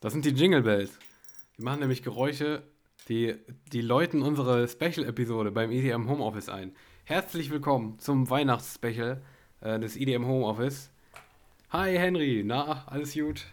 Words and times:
Das 0.00 0.12
sind 0.12 0.24
die 0.24 0.30
Jingle 0.30 0.62
Bells. 0.62 0.92
Die 1.56 1.62
machen 1.62 1.80
nämlich 1.80 2.04
Geräusche, 2.04 2.62
die, 3.08 3.34
die 3.72 3.80
läuten 3.80 4.22
unsere 4.22 4.68
Special-Episode 4.68 5.50
beim 5.50 5.72
EDM 5.72 6.08
Homeoffice 6.08 6.48
ein. 6.48 6.70
Herzlich 7.02 7.50
willkommen 7.50 7.98
zum 7.98 8.30
Weihnachtsspecial 8.30 9.20
äh, 9.60 9.80
des 9.80 9.96
EDM 9.96 10.24
Homeoffice. 10.24 10.92
Hi 11.70 11.96
Henry, 11.96 12.44
na, 12.46 12.84
alles 12.86 13.12
gut? 13.14 13.46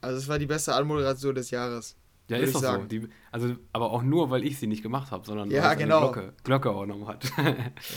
Also 0.00 0.16
es 0.16 0.26
war 0.26 0.38
die 0.38 0.46
beste 0.46 0.74
Anmoderation 0.74 1.34
des 1.34 1.50
Jahres. 1.50 1.98
Ja, 2.28 2.38
ist 2.38 2.54
doch 2.54 2.62
sagen. 2.62 2.84
so. 2.84 2.88
Die, 2.88 3.08
also, 3.30 3.54
aber 3.74 3.90
auch 3.90 4.02
nur, 4.02 4.30
weil 4.30 4.42
ich 4.42 4.58
sie 4.58 4.66
nicht 4.66 4.82
gemacht 4.82 5.10
habe, 5.10 5.26
sondern 5.26 5.50
ja, 5.50 5.64
weil 5.64 5.76
genau. 5.76 6.00
Glocke, 6.00 6.32
Glocke 6.44 6.70
auch 6.70 6.86
noch 6.86 7.06
hat. 7.08 7.30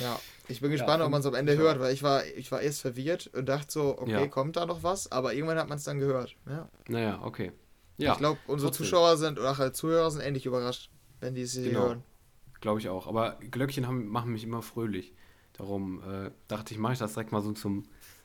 ja, 0.01 0.19
ich 0.49 0.59
bin 0.59 0.71
gespannt, 0.71 0.99
ja, 0.99 1.05
ob 1.05 1.11
man 1.11 1.21
es 1.21 1.25
am 1.25 1.35
Ende 1.35 1.55
hört, 1.55 1.79
weil 1.79 1.93
ich 1.93 2.03
war, 2.03 2.25
ich 2.35 2.51
war 2.51 2.59
erst 2.59 2.81
verwirrt 2.81 3.27
und 3.27 3.47
dachte 3.47 3.71
so, 3.71 3.97
okay, 3.97 4.11
ja. 4.11 4.27
kommt 4.27 4.57
da 4.57 4.65
noch 4.65 4.83
was? 4.83 5.09
Aber 5.09 5.33
irgendwann 5.33 5.57
hat 5.57 5.69
man 5.69 5.77
es 5.77 5.85
dann 5.85 5.99
gehört. 5.99 6.35
Ja. 6.49 6.67
Naja, 6.89 7.21
okay. 7.23 7.53
Ja, 7.97 8.13
ich 8.13 8.17
glaube, 8.19 8.39
unsere 8.47 8.69
trotzdem. 8.69 8.85
Zuschauer 8.85 9.17
sind 9.17 9.39
oder 9.39 9.57
halt 9.57 9.75
Zuhörer 9.75 10.11
sind 10.11 10.21
ähnlich 10.21 10.45
überrascht, 10.45 10.91
wenn 11.19 11.35
die 11.35 11.41
es 11.41 11.53
genau. 11.53 11.79
hören. 11.79 12.03
Glaube 12.61 12.79
ich 12.79 12.89
auch. 12.89 13.07
Aber 13.07 13.37
Glöckchen 13.51 13.87
haben, 13.87 14.07
machen 14.07 14.31
mich 14.31 14.43
immer 14.43 14.61
fröhlich. 14.61 15.13
Darum 15.53 16.01
äh, 16.03 16.31
dachte 16.47 16.73
ich, 16.73 16.79
mache 16.79 16.93
ich 16.93 16.99
das 16.99 17.13
direkt 17.13 17.31
mal 17.31 17.41
so 17.41 17.51
zum, 17.53 17.83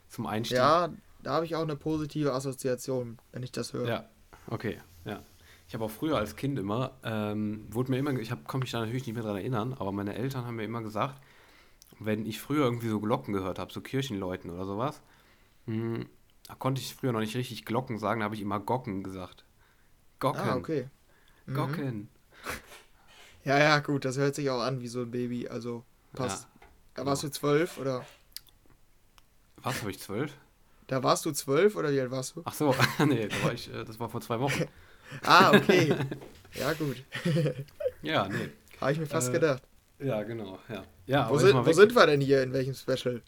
zum 0.08 0.26
Einstieg. 0.26 0.58
Ja, 0.58 0.92
da 1.22 1.32
habe 1.34 1.46
ich 1.46 1.56
auch 1.56 1.62
eine 1.62 1.76
positive 1.76 2.32
Assoziation, 2.32 3.18
wenn 3.32 3.42
ich 3.42 3.52
das 3.52 3.72
höre. 3.72 3.88
Ja, 3.88 4.08
okay, 4.48 4.78
ja. 5.04 5.22
Ich 5.68 5.74
habe 5.74 5.86
auch 5.86 5.90
früher 5.90 6.18
als 6.18 6.36
Kind 6.36 6.58
immer, 6.58 6.98
ähm, 7.02 7.66
wurde 7.70 7.90
mir 7.90 7.98
immer, 7.98 8.12
ich 8.18 8.28
konnte 8.28 8.58
mich 8.58 8.72
da 8.72 8.80
natürlich 8.80 9.06
nicht 9.06 9.14
mehr 9.14 9.22
dran 9.22 9.36
erinnern, 9.36 9.72
aber 9.72 9.90
meine 9.90 10.14
Eltern 10.14 10.44
haben 10.44 10.56
mir 10.56 10.64
immer 10.64 10.82
gesagt, 10.82 11.18
wenn 11.98 12.26
ich 12.26 12.40
früher 12.40 12.64
irgendwie 12.64 12.88
so 12.88 13.00
Glocken 13.00 13.32
gehört 13.32 13.58
habe, 13.58 13.72
so 13.72 13.80
Kirchenläuten 13.80 14.50
oder 14.50 14.66
sowas, 14.66 15.00
mh, 15.64 15.74
hm, 15.74 16.06
da 16.46 16.54
konnte 16.56 16.82
ich 16.82 16.94
früher 16.94 17.12
noch 17.12 17.20
nicht 17.20 17.36
richtig 17.36 17.64
Glocken 17.64 17.98
sagen, 17.98 18.20
da 18.20 18.24
habe 18.24 18.34
ich 18.34 18.42
immer 18.42 18.60
Gocken 18.60 19.02
gesagt. 19.02 19.46
Gocken. 20.22 20.40
Ah, 20.40 20.54
okay. 20.54 20.88
Mhm. 21.46 21.54
Gocken. 21.54 22.08
Ja, 23.44 23.58
ja, 23.58 23.80
gut, 23.80 24.04
das 24.04 24.18
hört 24.18 24.36
sich 24.36 24.48
auch 24.50 24.60
an 24.60 24.80
wie 24.80 24.86
so 24.86 25.00
ein 25.00 25.10
Baby, 25.10 25.48
also 25.48 25.84
passt. 26.12 26.46
Ja, 26.60 26.66
da 26.94 27.06
warst 27.06 27.24
du 27.24 27.28
zwölf 27.28 27.76
oder? 27.76 28.06
Was, 29.56 29.80
habe 29.80 29.90
ich 29.90 29.98
zwölf? 29.98 30.32
Da 30.86 31.02
warst 31.02 31.24
du 31.24 31.32
zwölf 31.32 31.74
oder 31.74 31.90
wie 31.90 32.00
alt 32.00 32.12
warst 32.12 32.36
du? 32.36 32.42
Ach 32.44 32.54
so, 32.54 32.72
nee, 33.04 33.26
da 33.26 33.42
war 33.42 33.52
ich, 33.52 33.68
äh, 33.74 33.84
das 33.84 33.98
war 33.98 34.08
vor 34.08 34.20
zwei 34.20 34.38
Wochen. 34.38 34.66
ah, 35.24 35.50
okay. 35.56 35.94
Ja, 36.54 36.74
gut. 36.74 37.02
ja, 38.02 38.28
nee. 38.28 38.50
Habe 38.78 38.92
ich 38.92 38.98
mir 38.98 39.06
fast 39.06 39.30
äh, 39.30 39.32
gedacht. 39.32 39.62
Ja, 39.98 40.22
genau, 40.22 40.58
ja. 40.68 40.84
ja 41.06 41.30
wo, 41.30 41.38
sind, 41.38 41.54
wo 41.54 41.72
sind 41.72 41.94
wir 41.94 42.06
denn 42.06 42.20
hier? 42.20 42.42
In 42.42 42.52
welchem 42.52 42.74
Special? 42.74 43.22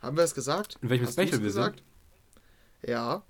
Haben 0.00 0.16
wir 0.16 0.24
es 0.24 0.34
gesagt? 0.34 0.78
In 0.80 0.88
welchem 0.88 1.06
Hast 1.06 1.12
Special 1.12 1.32
wir 1.32 1.40
gesagt? 1.40 1.82
sind? 2.80 2.90
Ja. 2.90 3.22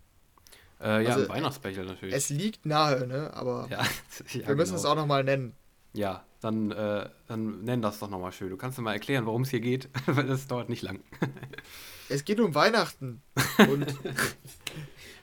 Äh, 0.80 1.04
ja, 1.04 1.14
also, 1.14 1.28
Weihnachtsspecial 1.28 1.86
natürlich. 1.86 2.14
Es 2.14 2.30
liegt 2.30 2.66
nahe, 2.66 3.06
ne? 3.06 3.32
Aber 3.34 3.66
ja, 3.70 3.82
ja, 4.32 4.48
wir 4.48 4.56
müssen 4.56 4.72
genau. 4.72 4.80
es 4.80 4.84
auch 4.84 4.96
nochmal 4.96 5.24
nennen. 5.24 5.54
Ja, 5.92 6.24
dann, 6.40 6.72
äh, 6.72 7.08
dann 7.26 7.62
nenn 7.62 7.80
das 7.80 8.00
doch 8.00 8.10
nochmal 8.10 8.32
schön. 8.32 8.50
Du 8.50 8.56
kannst 8.56 8.76
mir 8.76 8.84
mal 8.84 8.92
erklären, 8.92 9.26
worum 9.26 9.42
es 9.42 9.50
hier 9.50 9.60
geht, 9.60 9.88
weil 10.06 10.26
das 10.26 10.46
dauert 10.46 10.68
nicht 10.68 10.82
lang. 10.82 11.00
es 12.08 12.24
geht 12.24 12.40
um 12.40 12.54
Weihnachten. 12.54 13.22
Und 13.58 13.94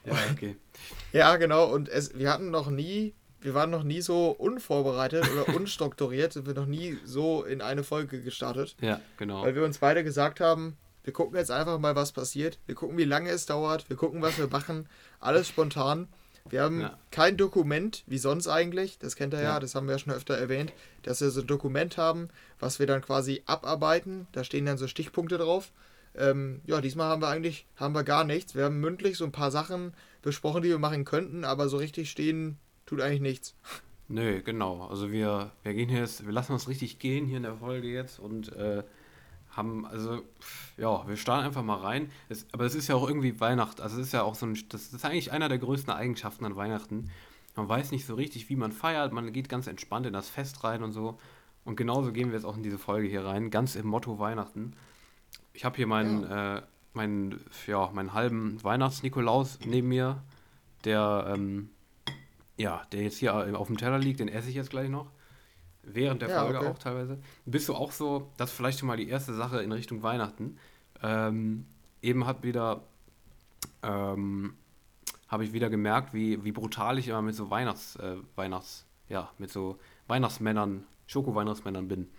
ja, 0.05 0.13
okay. 0.31 0.55
Ja, 1.13 1.35
genau. 1.37 1.65
Und 1.71 1.89
es, 1.89 2.17
wir 2.17 2.31
hatten 2.31 2.49
noch 2.49 2.69
nie, 2.69 3.13
wir 3.39 3.53
waren 3.53 3.69
noch 3.69 3.83
nie 3.83 4.01
so 4.01 4.29
unvorbereitet 4.31 5.29
oder 5.31 5.55
unstrukturiert, 5.55 6.33
sind 6.33 6.47
wir 6.47 6.53
noch 6.53 6.65
nie 6.65 6.97
so 7.05 7.43
in 7.43 7.61
eine 7.61 7.83
Folge 7.83 8.21
gestartet. 8.21 8.75
Ja, 8.81 9.01
genau. 9.17 9.43
Weil 9.43 9.55
wir 9.55 9.63
uns 9.63 9.77
beide 9.77 10.03
gesagt 10.03 10.39
haben, 10.39 10.77
wir 11.03 11.13
gucken 11.13 11.37
jetzt 11.37 11.51
einfach 11.51 11.79
mal, 11.79 11.95
was 11.95 12.11
passiert. 12.11 12.59
Wir 12.65 12.75
gucken, 12.75 12.97
wie 12.97 13.05
lange 13.05 13.29
es 13.29 13.45
dauert. 13.45 13.89
Wir 13.89 13.97
gucken, 13.97 14.21
was 14.21 14.37
wir 14.37 14.47
machen. 14.47 14.87
Alles 15.19 15.47
spontan. 15.47 16.07
Wir 16.49 16.63
haben 16.63 16.81
ja. 16.81 16.97
kein 17.11 17.37
Dokument, 17.37 18.03
wie 18.07 18.17
sonst 18.17 18.47
eigentlich. 18.47 18.97
Das 18.99 19.15
kennt 19.15 19.33
ihr 19.33 19.41
ja. 19.41 19.53
ja, 19.53 19.59
das 19.59 19.75
haben 19.75 19.87
wir 19.87 19.93
ja 19.93 19.99
schon 19.99 20.13
öfter 20.13 20.35
erwähnt, 20.35 20.73
dass 21.03 21.21
wir 21.21 21.29
so 21.29 21.41
ein 21.41 21.47
Dokument 21.47 21.97
haben, 21.97 22.29
was 22.59 22.79
wir 22.79 22.87
dann 22.87 23.01
quasi 23.01 23.43
abarbeiten. 23.45 24.27
Da 24.31 24.43
stehen 24.43 24.65
dann 24.65 24.77
so 24.77 24.87
Stichpunkte 24.87 25.37
drauf. 25.37 25.71
Ähm, 26.15 26.61
ja, 26.65 26.81
diesmal 26.81 27.09
haben 27.09 27.21
wir 27.21 27.29
eigentlich 27.29 27.65
haben 27.77 27.93
wir 27.93 28.03
gar 28.03 28.23
nichts. 28.23 28.55
Wir 28.55 28.65
haben 28.65 28.79
mündlich 28.79 29.17
so 29.17 29.25
ein 29.25 29.31
paar 29.31 29.51
Sachen 29.51 29.93
besprochen, 30.21 30.61
die 30.63 30.69
wir 30.69 30.79
machen 30.79 31.05
könnten, 31.05 31.45
aber 31.45 31.69
so 31.69 31.77
richtig 31.77 32.11
stehen 32.11 32.57
tut 32.85 33.01
eigentlich 33.01 33.21
nichts. 33.21 33.55
Nö, 34.07 34.41
genau. 34.41 34.87
Also 34.87 35.11
wir, 35.11 35.51
wir 35.63 35.73
gehen 35.73 35.87
hier 35.87 35.99
jetzt, 35.99 36.25
wir 36.25 36.33
lassen 36.33 36.51
uns 36.51 36.67
richtig 36.67 36.99
gehen 36.99 37.27
hier 37.27 37.37
in 37.37 37.43
der 37.43 37.55
Folge 37.55 37.87
jetzt 37.87 38.19
und 38.19 38.53
äh, 38.53 38.83
haben, 39.51 39.85
also, 39.85 40.21
ja, 40.77 41.07
wir 41.07 41.17
starten 41.17 41.45
einfach 41.45 41.63
mal 41.63 41.79
rein. 41.79 42.11
Es, 42.29 42.45
aber 42.53 42.65
es 42.65 42.75
ist 42.75 42.87
ja 42.87 42.95
auch 42.95 43.07
irgendwie 43.07 43.39
Weihnachten. 43.39 43.81
Also 43.81 43.99
es 43.99 44.07
ist 44.07 44.13
ja 44.13 44.23
auch 44.23 44.35
so 44.35 44.45
ein, 44.45 44.57
das 44.69 44.93
ist 44.93 45.05
eigentlich 45.05 45.31
einer 45.31 45.49
der 45.49 45.59
größten 45.59 45.93
Eigenschaften 45.93 46.45
an 46.45 46.55
Weihnachten. 46.55 47.11
Man 47.55 47.67
weiß 47.67 47.91
nicht 47.91 48.05
so 48.05 48.15
richtig, 48.15 48.49
wie 48.49 48.55
man 48.55 48.71
feiert. 48.71 49.11
Man 49.11 49.33
geht 49.33 49.49
ganz 49.49 49.67
entspannt 49.67 50.05
in 50.05 50.13
das 50.13 50.29
Fest 50.29 50.63
rein 50.63 50.83
und 50.83 50.93
so. 50.93 51.17
Und 51.65 51.75
genauso 51.75 52.11
gehen 52.11 52.29
wir 52.29 52.35
jetzt 52.35 52.45
auch 52.45 52.57
in 52.57 52.63
diese 52.63 52.77
Folge 52.77 53.07
hier 53.07 53.25
rein, 53.25 53.49
ganz 53.49 53.75
im 53.75 53.87
Motto 53.87 54.19
Weihnachten. 54.19 54.73
Ich 55.53 55.65
habe 55.65 55.75
hier 55.75 55.87
meinen, 55.87 56.23
ja. 56.23 56.57
äh, 56.57 56.61
meinen, 56.93 57.41
ja, 57.67 57.89
meinen 57.93 58.13
halben 58.13 58.63
Weihnachts-Nikolaus 58.63 59.59
neben 59.65 59.89
mir, 59.89 60.23
der, 60.85 61.31
ähm, 61.35 61.69
ja, 62.57 62.83
der 62.91 63.03
jetzt 63.03 63.17
hier 63.17 63.35
auf 63.59 63.67
dem 63.67 63.77
Teller 63.77 63.99
liegt, 63.99 64.21
den 64.21 64.27
esse 64.27 64.49
ich 64.49 64.55
jetzt 64.55 64.69
gleich 64.69 64.89
noch. 64.89 65.11
Während 65.83 66.21
der 66.21 66.29
ja, 66.29 66.43
Folge 66.43 66.59
okay. 66.59 66.67
auch 66.67 66.77
teilweise. 66.77 67.17
Bist 67.45 67.67
du 67.67 67.75
auch 67.75 67.91
so, 67.91 68.29
das 68.37 68.51
ist 68.51 68.55
vielleicht 68.55 68.79
schon 68.79 68.87
mal 68.87 68.97
die 68.97 69.09
erste 69.09 69.33
Sache 69.33 69.61
in 69.61 69.71
Richtung 69.71 70.03
Weihnachten. 70.03 70.57
Ähm, 71.01 71.65
eben 72.01 72.27
hat 72.27 72.43
wieder, 72.43 72.83
ähm, 73.81 74.55
habe 75.27 75.43
ich 75.43 75.53
wieder 75.53 75.69
gemerkt, 75.69 76.13
wie, 76.13 76.43
wie 76.43 76.51
brutal 76.51 76.99
ich 76.99 77.07
immer 77.07 77.21
mit 77.21 77.35
so 77.35 77.49
Weihnachts, 77.49 77.95
äh, 77.95 78.17
Weihnachts, 78.35 78.85
ja, 79.09 79.31
mit 79.37 79.51
so 79.51 79.79
Weihnachtsmännern, 80.07 80.85
Schoko-Weihnachtsmännern 81.07 81.87
bin. 81.87 82.09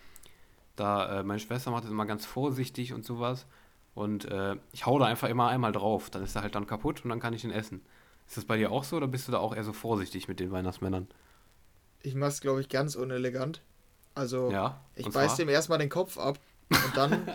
Da, 0.75 1.21
äh, 1.21 1.23
meine 1.23 1.39
Schwester 1.39 1.71
macht 1.71 1.85
das 1.85 1.91
immer 1.91 2.07
ganz 2.07 2.27
vorsichtig 2.27 2.93
und 2.93 3.05
sowas. 3.05 3.47
Und 3.95 4.25
äh, 4.25 4.57
ich 4.73 4.87
hau 4.87 4.99
da 4.99 5.05
einfach 5.05 5.29
immer 5.29 5.49
einmal 5.49 5.73
drauf. 5.73 6.11
Dann 6.11 6.23
ist 6.23 6.35
er 6.35 6.43
halt 6.43 6.55
dann 6.55 6.67
kaputt 6.67 7.05
und 7.05 7.11
dann 7.11 7.21
kann 7.21 7.35
ich 7.35 7.45
ihn 7.45 7.51
essen. 7.51 7.83
Ist 8.27 8.39
das 8.39 8.45
bei 8.45 8.57
dir 8.57 8.73
auch 8.73 8.85
so 8.85 8.97
oder 8.97 9.09
bist 9.09 9.29
du 9.29 9.33
da 9.33 9.39
auch 9.39 9.55
eher 9.55 9.65
so 9.65 9.73
vorsichtig 9.73 10.29
mit 10.29 10.41
den 10.41 10.51
Weihnachtsmännern? 10.51 11.09
Ich 12.03 12.15
mach's, 12.15 12.41
glaube 12.41 12.61
ich, 12.61 12.69
ganz 12.69 12.97
unelegant. 12.97 13.61
Also, 14.15 14.51
ja, 14.51 14.81
ich 14.95 15.09
beiß 15.09 15.37
dem 15.37 15.49
erstmal 15.49 15.79
den 15.79 15.89
Kopf 15.89 16.19
ab 16.19 16.39
und 16.69 16.97
dann, 16.97 17.27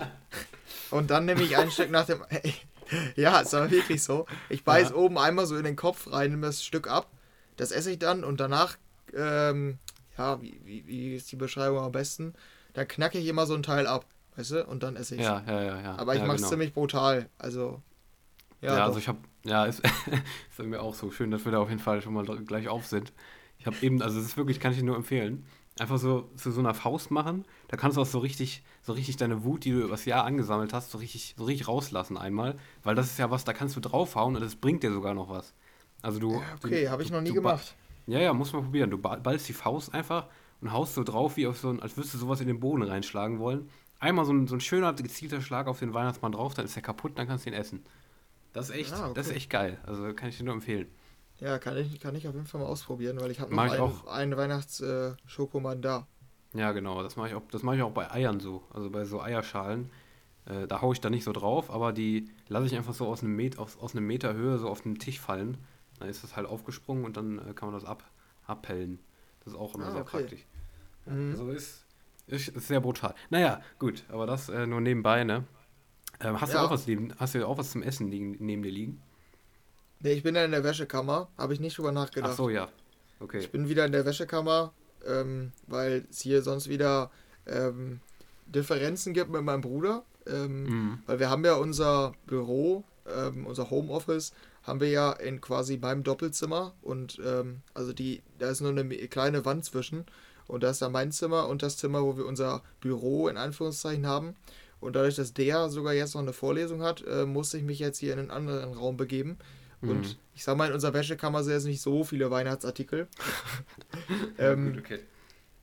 und 0.91 1.09
dann 1.09 1.25
nehme 1.25 1.41
ich 1.41 1.57
ein 1.57 1.71
Stück 1.71 1.89
nach 1.89 2.05
dem. 2.05 2.23
ja, 3.15 3.39
ist 3.39 3.53
aber 3.53 3.71
wirklich 3.71 4.03
so. 4.03 4.25
Ich 4.49 4.63
beiß 4.63 4.89
ja. 4.89 4.95
oben 4.95 5.17
einmal 5.17 5.45
so 5.45 5.57
in 5.57 5.63
den 5.63 5.75
Kopf 5.75 6.11
rein, 6.11 6.31
nehme 6.31 6.45
das 6.45 6.63
Stück 6.63 6.87
ab. 6.87 7.09
Das 7.55 7.71
esse 7.71 7.91
ich 7.91 7.99
dann 7.99 8.23
und 8.23 8.39
danach, 8.39 8.77
ähm, 9.15 9.79
ja, 10.17 10.41
wie, 10.41 10.59
wie, 10.63 10.85
wie 10.87 11.15
ist 11.15 11.31
die 11.31 11.35
Beschreibung 11.35 11.79
am 11.79 11.91
besten? 11.91 12.33
Dann 12.73 12.87
knacke 12.87 13.17
ich 13.17 13.27
immer 13.27 13.47
so 13.47 13.55
ein 13.55 13.63
Teil 13.63 13.87
ab, 13.87 14.05
weißt 14.35 14.51
du? 14.51 14.65
Und 14.65 14.83
dann 14.83 14.95
esse 14.95 15.15
ich 15.15 15.21
Ja, 15.21 15.43
ja, 15.47 15.63
ja, 15.63 15.81
ja. 15.81 15.95
Aber 15.97 16.13
ich 16.13 16.21
ja, 16.21 16.27
mache 16.27 16.35
es 16.35 16.41
genau. 16.43 16.49
ziemlich 16.49 16.73
brutal. 16.73 17.27
Also. 17.39 17.81
Ja, 18.61 18.77
ja 18.77 18.85
also 18.85 18.99
ich 18.99 19.07
habe, 19.07 19.17
ja, 19.43 19.65
ist, 19.65 19.81
ist 19.81 20.59
mir 20.59 20.81
auch 20.81 20.93
so 20.93 21.09
schön, 21.09 21.31
dass 21.31 21.45
wir 21.45 21.51
da 21.51 21.59
auf 21.59 21.69
jeden 21.69 21.81
Fall 21.81 22.03
schon 22.03 22.13
mal 22.13 22.23
gleich 22.23 22.67
auf 22.67 22.85
sind. 22.85 23.11
Ich 23.59 23.65
habe 23.65 23.75
eben, 23.81 24.01
also 24.01 24.19
es 24.19 24.25
ist 24.25 24.37
wirklich, 24.37 24.59
kann 24.59 24.71
ich 24.71 24.77
dir 24.77 24.85
nur 24.85 24.95
empfehlen, 24.95 25.45
einfach 25.79 25.97
so 25.97 26.29
zu 26.35 26.51
so 26.51 26.59
einer 26.59 26.73
Faust 26.73 27.11
machen. 27.11 27.45
Da 27.67 27.77
kannst 27.77 27.97
du 27.97 28.01
auch 28.01 28.05
so 28.05 28.19
richtig, 28.19 28.63
so 28.81 28.93
richtig 28.93 29.17
deine 29.17 29.43
Wut, 29.43 29.65
die 29.65 29.71
du 29.71 29.79
über 29.79 29.89
das 29.89 30.05
Jahr 30.05 30.25
angesammelt 30.25 30.73
hast, 30.73 30.91
so 30.91 30.97
richtig, 30.97 31.35
so 31.37 31.45
richtig 31.45 31.67
rauslassen 31.67 32.17
einmal. 32.17 32.57
Weil 32.83 32.95
das 32.95 33.07
ist 33.07 33.19
ja 33.19 33.31
was, 33.31 33.43
da 33.43 33.53
kannst 33.53 33.75
du 33.75 33.79
draufhauen 33.79 34.35
und 34.35 34.41
es 34.41 34.55
bringt 34.55 34.83
dir 34.83 34.91
sogar 34.91 35.13
noch 35.13 35.29
was. 35.29 35.53
Also 36.01 36.19
du. 36.19 36.33
Ja, 36.33 36.41
okay, 36.63 36.89
habe 36.89 37.03
ich 37.03 37.11
noch 37.11 37.21
nie 37.21 37.33
gemacht. 37.33 37.75
Ja, 38.05 38.19
ja, 38.19 38.33
muss 38.33 38.53
man 38.53 38.63
probieren. 38.63 38.89
Du 38.89 38.97
ballst 38.97 39.49
die 39.49 39.53
Faust 39.53 39.93
einfach 39.93 40.27
und 40.61 40.71
haust 40.71 40.95
so 40.95 41.03
drauf, 41.03 41.37
wie 41.37 41.47
auf 41.47 41.57
so 41.57 41.69
ein, 41.69 41.81
als 41.81 41.97
würdest 41.97 42.13
du 42.13 42.17
sowas 42.17 42.41
in 42.41 42.47
den 42.47 42.59
Boden 42.59 42.83
reinschlagen 42.83 43.39
wollen. 43.39 43.69
Einmal 43.99 44.25
so 44.25 44.31
ein, 44.31 44.47
so 44.47 44.55
ein 44.55 44.61
schöner, 44.61 44.93
gezielter 44.93 45.41
Schlag 45.41 45.67
auf 45.67 45.79
den 45.79 45.93
Weihnachtsmann 45.93 46.31
drauf, 46.31 46.53
dann 46.53 46.65
ist 46.65 46.75
er 46.75 46.83
kaputt, 46.83 47.17
dann 47.17 47.27
kannst 47.27 47.45
du 47.45 47.49
ihn 47.49 47.55
essen. 47.55 47.83
Das 48.53 48.69
ist 48.69 48.75
echt, 48.75 48.93
ah, 48.93 49.05
okay. 49.05 49.13
das 49.15 49.27
ist 49.27 49.35
echt 49.35 49.49
geil. 49.49 49.79
Also 49.85 50.13
kann 50.13 50.29
ich 50.29 50.37
dir 50.37 50.43
nur 50.43 50.53
empfehlen. 50.53 50.87
Ja, 51.39 51.59
kann 51.59 51.77
ich, 51.77 51.99
kann 51.99 52.15
ich 52.15 52.27
auf 52.27 52.33
jeden 52.33 52.47
Fall 52.47 52.61
mal 52.61 52.67
ausprobieren, 52.67 53.19
weil 53.19 53.31
ich 53.31 53.39
habe 53.39 53.55
noch 53.55 53.61
einen, 53.61 53.81
auch. 53.81 54.07
einen 54.07 54.37
Weihnachts-Schokomann 54.37 55.79
äh, 55.79 55.81
da. 55.81 56.07
Ja, 56.53 56.71
genau, 56.71 57.03
das 57.03 57.15
mache 57.15 57.29
ich, 57.29 57.35
auch, 57.35 57.43
mach 57.61 57.73
ich 57.73 57.81
auch 57.81 57.91
bei 57.91 58.09
Eiern 58.11 58.39
so. 58.39 58.63
Also 58.73 58.89
bei 58.89 59.05
so 59.05 59.21
Eierschalen. 59.21 59.91
Äh, 60.45 60.67
da 60.67 60.81
haue 60.81 60.93
ich 60.93 61.01
da 61.01 61.09
nicht 61.09 61.23
so 61.23 61.33
drauf, 61.33 61.69
aber 61.69 61.93
die 61.93 62.29
lasse 62.47 62.67
ich 62.67 62.75
einfach 62.75 62.93
so 62.93 63.07
aus 63.07 63.21
einem, 63.21 63.35
Met, 63.35 63.59
aus, 63.59 63.77
aus 63.77 63.95
einem 63.95 64.07
Meter 64.07 64.33
Höhe 64.33 64.57
so 64.57 64.69
auf 64.69 64.81
den 64.81 64.97
Tisch 64.97 65.19
fallen. 65.19 65.57
Dann 65.99 66.09
ist 66.09 66.23
das 66.23 66.35
halt 66.35 66.47
aufgesprungen 66.47 67.05
und 67.05 67.17
dann 67.17 67.39
äh, 67.39 67.53
kann 67.53 67.69
man 67.69 67.79
das 67.79 67.85
ab, 67.85 68.03
abpellen. 68.45 68.99
Das 69.43 69.53
ist 69.53 69.59
auch 69.59 69.75
immer 69.75 69.87
ah, 69.87 69.91
sehr 69.91 70.01
okay. 70.01 70.17
praktisch. 70.17 70.45
Mhm. 71.05 71.31
Also 71.31 71.49
ist, 71.49 71.85
ist, 72.27 72.47
ist, 72.49 72.67
sehr 72.67 72.81
brutal. 72.81 73.13
Naja, 73.29 73.61
gut, 73.77 74.03
aber 74.09 74.25
das 74.25 74.49
äh, 74.49 74.65
nur 74.65 74.81
nebenbei, 74.81 75.23
ne? 75.23 75.43
Ähm, 76.19 76.39
hast, 76.41 76.53
ja. 76.53 76.61
du 76.61 76.65
auch 76.65 76.71
was 76.71 76.87
hast 77.19 77.35
du 77.35 77.47
auch 77.47 77.57
was 77.57 77.71
zum 77.71 77.83
Essen 77.83 78.07
liegen, 78.07 78.37
neben 78.39 78.63
dir 78.63 78.71
liegen? 78.71 79.01
Nee, 79.99 80.13
ich 80.13 80.23
bin 80.23 80.35
ja 80.35 80.45
in 80.45 80.51
der 80.51 80.63
Wäschekammer. 80.63 81.27
Habe 81.37 81.53
ich 81.53 81.59
nicht 81.59 81.77
drüber 81.77 81.91
nachgedacht. 81.91 82.31
Ach 82.33 82.37
so, 82.37 82.49
ja. 82.49 82.69
Okay. 83.19 83.39
Ich 83.39 83.51
bin 83.51 83.67
wieder 83.67 83.85
in 83.85 83.91
der 83.91 84.05
Wäschekammer, 84.05 84.73
ähm, 85.05 85.51
weil 85.67 86.05
es 86.09 86.21
hier 86.21 86.41
sonst 86.41 86.69
wieder 86.69 87.09
ähm, 87.47 87.99
Differenzen 88.45 89.13
gibt 89.13 89.31
mit 89.31 89.41
meinem 89.41 89.61
Bruder. 89.61 90.03
Ähm, 90.27 90.63
mhm. 90.63 90.99
Weil 91.05 91.19
wir 91.19 91.29
haben 91.29 91.43
ja 91.45 91.55
unser 91.55 92.13
Büro 92.27 92.83
ähm, 93.07 93.45
unser 93.45 93.69
Homeoffice 93.69 94.33
haben 94.63 94.79
wir 94.79 94.89
ja 94.89 95.11
in 95.13 95.39
quasi 95.39 95.77
meinem 95.77 96.03
Doppelzimmer 96.03 96.73
und 96.81 97.19
ähm, 97.25 97.61
also 97.73 97.93
die, 97.93 98.21
da 98.37 98.49
ist 98.49 98.61
nur 98.61 98.71
eine 98.71 98.85
kleine 99.07 99.45
Wand 99.45 99.65
zwischen 99.65 100.05
und 100.47 100.63
da 100.63 100.69
ist 100.69 100.81
dann 100.81 100.91
mein 100.91 101.11
Zimmer 101.11 101.47
und 101.47 101.63
das 101.63 101.77
Zimmer, 101.77 102.03
wo 102.03 102.17
wir 102.17 102.25
unser 102.25 102.61
Büro 102.81 103.27
in 103.27 103.37
Anführungszeichen 103.37 104.07
haben. 104.07 104.35
Und 104.79 104.95
dadurch, 104.95 105.15
dass 105.15 105.33
der 105.33 105.69
sogar 105.69 105.93
jetzt 105.93 106.13
noch 106.13 106.21
eine 106.21 106.33
Vorlesung 106.33 106.83
hat, 106.83 107.03
äh, 107.05 107.25
musste 107.25 107.57
ich 107.57 107.63
mich 107.63 107.79
jetzt 107.79 107.97
hier 107.97 108.13
in 108.13 108.19
einen 108.19 108.31
anderen 108.31 108.73
Raum 108.73 108.95
begeben. 108.95 109.37
Mhm. 109.81 109.89
Und 109.89 110.17
ich 110.35 110.43
sag 110.43 110.57
mal, 110.57 110.67
in 110.67 110.73
unserer 110.73 110.93
Wäschekammer 110.93 111.43
sind 111.43 111.53
jetzt 111.53 111.65
nicht 111.65 111.81
so 111.81 112.03
viele 112.03 112.31
Weihnachtsartikel. 112.31 113.07
ähm, 114.37 114.73
gut, 114.73 114.83
okay. 114.83 114.99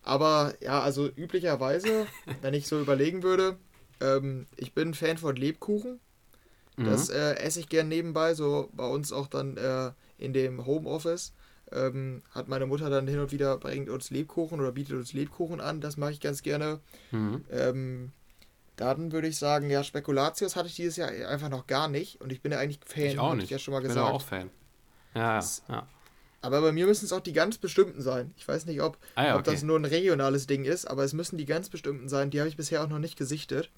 Aber 0.03 0.55
ja, 0.61 0.81
also 0.83 1.09
üblicherweise, 1.09 2.07
wenn 2.43 2.55
ich 2.55 2.69
so 2.69 2.81
überlegen 2.81 3.23
würde, 3.23 3.57
ähm, 4.01 4.47
ich 4.57 4.75
bin 4.75 4.95
Fan 4.95 5.19
von 5.19 5.37
Lebkuchen. 5.37 6.01
Mhm. 6.77 6.85
Das 6.85 7.09
äh, 7.09 7.35
esse 7.37 7.61
ich 7.61 7.69
gern 7.69 7.89
nebenbei, 7.89 8.35
so 8.35 8.69
bei 8.73 8.87
uns 8.87 9.13
auch 9.13 9.29
dann 9.29 9.57
äh, 9.57 9.93
in 10.19 10.33
dem 10.33 10.67
Homeoffice. 10.67 11.33
Ähm, 11.73 12.23
hat 12.31 12.49
meine 12.49 12.67
Mutter 12.67 12.91
dann 12.91 13.09
hin 13.09 13.19
und 13.19 13.33
wieder 13.33 13.57
bringt 13.57 13.89
uns 13.89 14.11
Lebkuchen 14.11 14.61
oder 14.61 14.73
bietet 14.73 14.97
uns 14.97 15.13
Lebkuchen 15.13 15.61
an. 15.61 15.81
Das 15.81 15.97
mache 15.97 16.13
ich 16.13 16.21
ganz 16.21 16.43
gerne. 16.43 16.81
Mhm. 17.11 17.45
Ähm, 17.51 18.13
dann 18.77 19.13
würde 19.13 19.29
ich 19.29 19.39
sagen, 19.39 19.71
ja, 19.71 19.85
Spekulatius 19.85 20.57
hatte 20.57 20.69
ich 20.69 20.75
dieses 20.75 20.97
Jahr 20.97 21.11
einfach 21.29 21.49
noch 21.49 21.67
gar 21.67 21.89
nicht 21.89 22.21
und 22.21 22.33
ich 22.33 22.43
bin 22.43 22.53
ja 22.53 22.59
eigentlich 22.59 22.81
Fan. 22.85 23.05
Ich 23.05 23.19
auch 23.19 23.35
nicht. 23.35 23.45
Ich 23.45 23.51
ja 23.51 23.59
schon 23.59 23.73
mal 23.73 23.81
gesagt. 23.81 24.07
bin 24.07 24.15
auch 24.15 24.23
Fan. 24.23 24.51
Ja, 25.15 25.37
das, 25.37 25.63
ja. 25.69 25.87
Aber 26.45 26.61
bei 26.61 26.73
mir 26.73 26.87
müssen 26.87 27.07
es 27.07 27.13
auch 27.13 27.21
die 27.21 27.33
ganz 27.33 27.57
bestimmten 27.57 28.03
sein. 28.03 28.35
Ich 28.37 28.47
weiß 28.47 28.67
nicht, 28.67 28.83
ob, 28.83 28.99
ah 29.15 29.25
ja, 29.25 29.31
okay. 29.31 29.39
ob 29.39 29.45
das 29.45 29.63
nur 29.63 29.79
ein 29.79 29.87
regionales 29.87 30.47
Ding 30.47 30.65
ist, 30.65 30.85
aber 30.85 31.03
es 31.03 31.15
müssen 31.15 31.39
die 31.39 31.47
ganz 31.47 31.71
bestimmten 31.71 32.09
sein. 32.09 32.31
Die 32.31 32.39
habe 32.39 32.49
ich 32.49 32.57
bisher 32.57 32.83
auch 32.83 32.89
noch 32.89 32.99
nicht 32.99 33.17
gesichtet. 33.17 33.71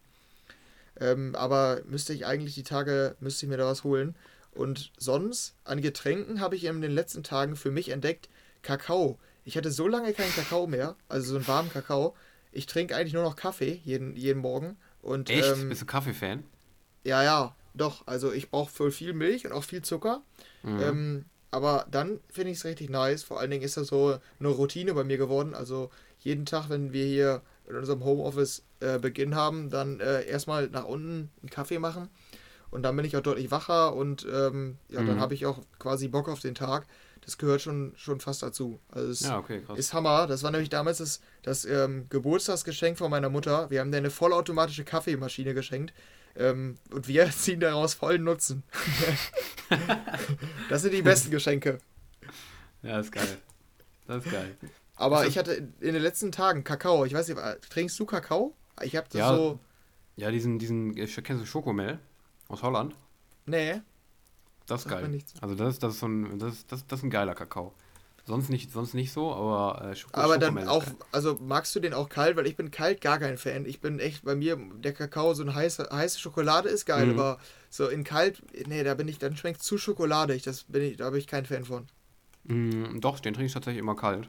Ähm, 0.98 1.34
aber 1.36 1.82
müsste 1.86 2.12
ich 2.12 2.26
eigentlich 2.26 2.54
die 2.54 2.64
Tage, 2.64 3.14
müsste 3.20 3.46
ich 3.46 3.50
mir 3.50 3.58
da 3.58 3.66
was 3.66 3.84
holen. 3.84 4.16
Und 4.50 4.90
sonst, 4.96 5.54
an 5.64 5.82
Getränken 5.82 6.40
habe 6.40 6.56
ich 6.56 6.64
in 6.64 6.80
den 6.80 6.90
letzten 6.90 7.22
Tagen 7.22 7.54
für 7.54 7.70
mich 7.70 7.90
entdeckt, 7.90 8.28
Kakao. 8.62 9.18
Ich 9.44 9.56
hatte 9.56 9.70
so 9.70 9.86
lange 9.86 10.12
keinen 10.12 10.34
Kakao 10.34 10.66
mehr, 10.66 10.96
also 11.08 11.28
so 11.28 11.36
einen 11.36 11.46
warmen 11.46 11.70
Kakao. 11.70 12.16
Ich 12.50 12.66
trinke 12.66 12.96
eigentlich 12.96 13.12
nur 13.12 13.22
noch 13.22 13.36
Kaffee 13.36 13.80
jeden, 13.84 14.16
jeden 14.16 14.40
Morgen. 14.40 14.76
Und, 15.06 15.30
Echt? 15.30 15.48
Ähm, 15.48 15.68
Bist 15.68 15.82
du 15.82 15.86
Kaffee-Fan? 15.86 16.42
Ja, 17.04 17.22
ja, 17.22 17.54
doch. 17.74 18.04
Also 18.06 18.32
ich 18.32 18.50
brauche 18.50 18.72
voll 18.72 18.90
viel 18.90 19.12
Milch 19.12 19.46
und 19.46 19.52
auch 19.52 19.62
viel 19.62 19.82
Zucker. 19.82 20.22
Mhm. 20.64 20.82
Ähm, 20.82 21.24
aber 21.52 21.86
dann 21.88 22.18
finde 22.28 22.50
ich 22.50 22.58
es 22.58 22.64
richtig 22.64 22.90
nice. 22.90 23.22
Vor 23.22 23.38
allen 23.38 23.52
Dingen 23.52 23.62
ist 23.62 23.76
das 23.76 23.86
so 23.86 24.18
eine 24.40 24.48
Routine 24.48 24.94
bei 24.94 25.04
mir 25.04 25.16
geworden. 25.16 25.54
Also 25.54 25.90
jeden 26.18 26.44
Tag, 26.44 26.70
wenn 26.70 26.92
wir 26.92 27.04
hier 27.04 27.42
in 27.68 27.76
unserem 27.76 28.04
Homeoffice 28.04 28.64
äh, 28.80 28.98
Beginn 28.98 29.36
haben, 29.36 29.70
dann 29.70 30.00
äh, 30.00 30.26
erstmal 30.26 30.66
nach 30.70 30.84
unten 30.84 31.30
einen 31.40 31.50
Kaffee 31.50 31.78
machen. 31.78 32.08
Und 32.70 32.82
dann 32.82 32.96
bin 32.96 33.04
ich 33.04 33.16
auch 33.16 33.22
deutlich 33.22 33.52
wacher 33.52 33.94
und 33.94 34.26
ähm, 34.26 34.76
ja, 34.88 35.02
mhm. 35.02 35.06
dann 35.06 35.20
habe 35.20 35.34
ich 35.34 35.46
auch 35.46 35.60
quasi 35.78 36.08
Bock 36.08 36.28
auf 36.28 36.40
den 36.40 36.56
Tag 36.56 36.88
das 37.26 37.38
gehört 37.38 37.60
schon, 37.60 37.92
schon 37.96 38.20
fast 38.20 38.42
dazu. 38.44 38.78
Also 38.88 39.10
es 39.10 39.20
ja, 39.20 39.38
okay, 39.38 39.62
ist 39.74 39.92
Hammer. 39.92 40.28
Das 40.28 40.44
war 40.44 40.52
nämlich 40.52 40.68
damals 40.68 40.98
das, 40.98 41.20
das 41.42 41.64
ähm, 41.64 42.06
Geburtstagsgeschenk 42.08 42.96
von 42.96 43.10
meiner 43.10 43.28
Mutter. 43.28 43.68
Wir 43.68 43.80
haben 43.80 43.90
dir 43.90 43.98
eine 43.98 44.10
vollautomatische 44.10 44.84
Kaffeemaschine 44.84 45.52
geschenkt. 45.52 45.92
Ähm, 46.36 46.78
und 46.92 47.08
wir 47.08 47.28
ziehen 47.30 47.58
daraus 47.58 47.94
vollen 47.94 48.22
Nutzen. 48.22 48.62
das 50.68 50.82
sind 50.82 50.94
die 50.94 51.02
besten 51.02 51.32
Geschenke. 51.32 51.78
Ja, 52.82 53.00
ist 53.00 53.10
geil. 53.10 53.38
Das 54.06 54.24
ist 54.24 54.30
geil. 54.30 54.56
Aber 54.94 55.18
also, 55.18 55.28
ich 55.28 55.36
hatte 55.36 55.54
in 55.80 55.94
den 55.94 56.02
letzten 56.02 56.30
Tagen 56.30 56.62
Kakao. 56.62 57.04
Ich 57.06 57.12
weiß 57.12 57.26
nicht, 57.26 57.40
trinkst 57.70 57.98
du 57.98 58.06
Kakao? 58.06 58.54
Ich 58.82 58.94
habe 58.94 59.08
das 59.10 59.18
ja, 59.18 59.34
so. 59.34 59.58
Ja, 60.14 60.30
diesen, 60.30 60.60
diesen, 60.60 60.94
kennst 60.94 61.42
du 61.42 61.44
Schokomel 61.44 61.98
aus 62.46 62.62
Holland? 62.62 62.94
Nee. 63.46 63.80
Das 64.66 64.84
ist 64.84 64.88
geil. 64.88 65.22
Also 65.40 65.54
das, 65.54 65.78
das, 65.78 65.94
ist 65.94 66.00
so 66.00 66.06
ein, 66.06 66.38
das, 66.38 66.66
das, 66.66 66.86
das 66.86 67.00
ist 67.00 67.04
ein 67.04 67.10
geiler 67.10 67.34
Kakao. 67.34 67.72
Sonst 68.26 68.50
nicht, 68.50 68.72
sonst 68.72 68.94
nicht 68.94 69.12
so, 69.12 69.32
aber 69.32 69.90
äh, 69.90 69.94
Schoko 69.94 70.20
Aber 70.20 70.36
dann 70.36 70.66
auch, 70.66 70.82
also 71.12 71.38
magst 71.40 71.76
du 71.76 71.80
den 71.80 71.94
auch 71.94 72.08
kalt? 72.08 72.36
Weil 72.36 72.48
ich 72.48 72.56
bin 72.56 72.72
kalt 72.72 73.00
gar 73.00 73.20
kein 73.20 73.38
Fan. 73.38 73.66
Ich 73.66 73.80
bin 73.80 74.00
echt, 74.00 74.24
bei 74.24 74.34
mir, 74.34 74.58
der 74.78 74.92
Kakao, 74.92 75.32
so 75.34 75.44
eine 75.44 75.54
heiße, 75.54 75.90
heiße 75.92 76.18
Schokolade 76.18 76.68
ist 76.68 76.86
geil, 76.86 77.06
mhm. 77.06 77.20
aber 77.20 77.38
so 77.70 77.86
in 77.86 78.02
kalt, 78.02 78.42
nee, 78.66 78.82
da 78.82 78.94
bin 78.94 79.06
ich, 79.06 79.18
dann 79.18 79.36
schmeckt 79.36 79.62
zu 79.62 79.78
schokoladig. 79.78 80.42
Das 80.42 80.64
bin 80.64 80.82
ich, 80.82 80.96
da 80.96 81.08
bin 81.10 81.20
ich 81.20 81.28
kein 81.28 81.46
Fan 81.46 81.64
von. 81.64 81.86
Mm, 82.44 82.98
doch, 82.98 83.20
den 83.20 83.32
trinke 83.32 83.46
ich 83.46 83.52
tatsächlich 83.52 83.80
immer 83.80 83.94
kalt. 83.94 84.28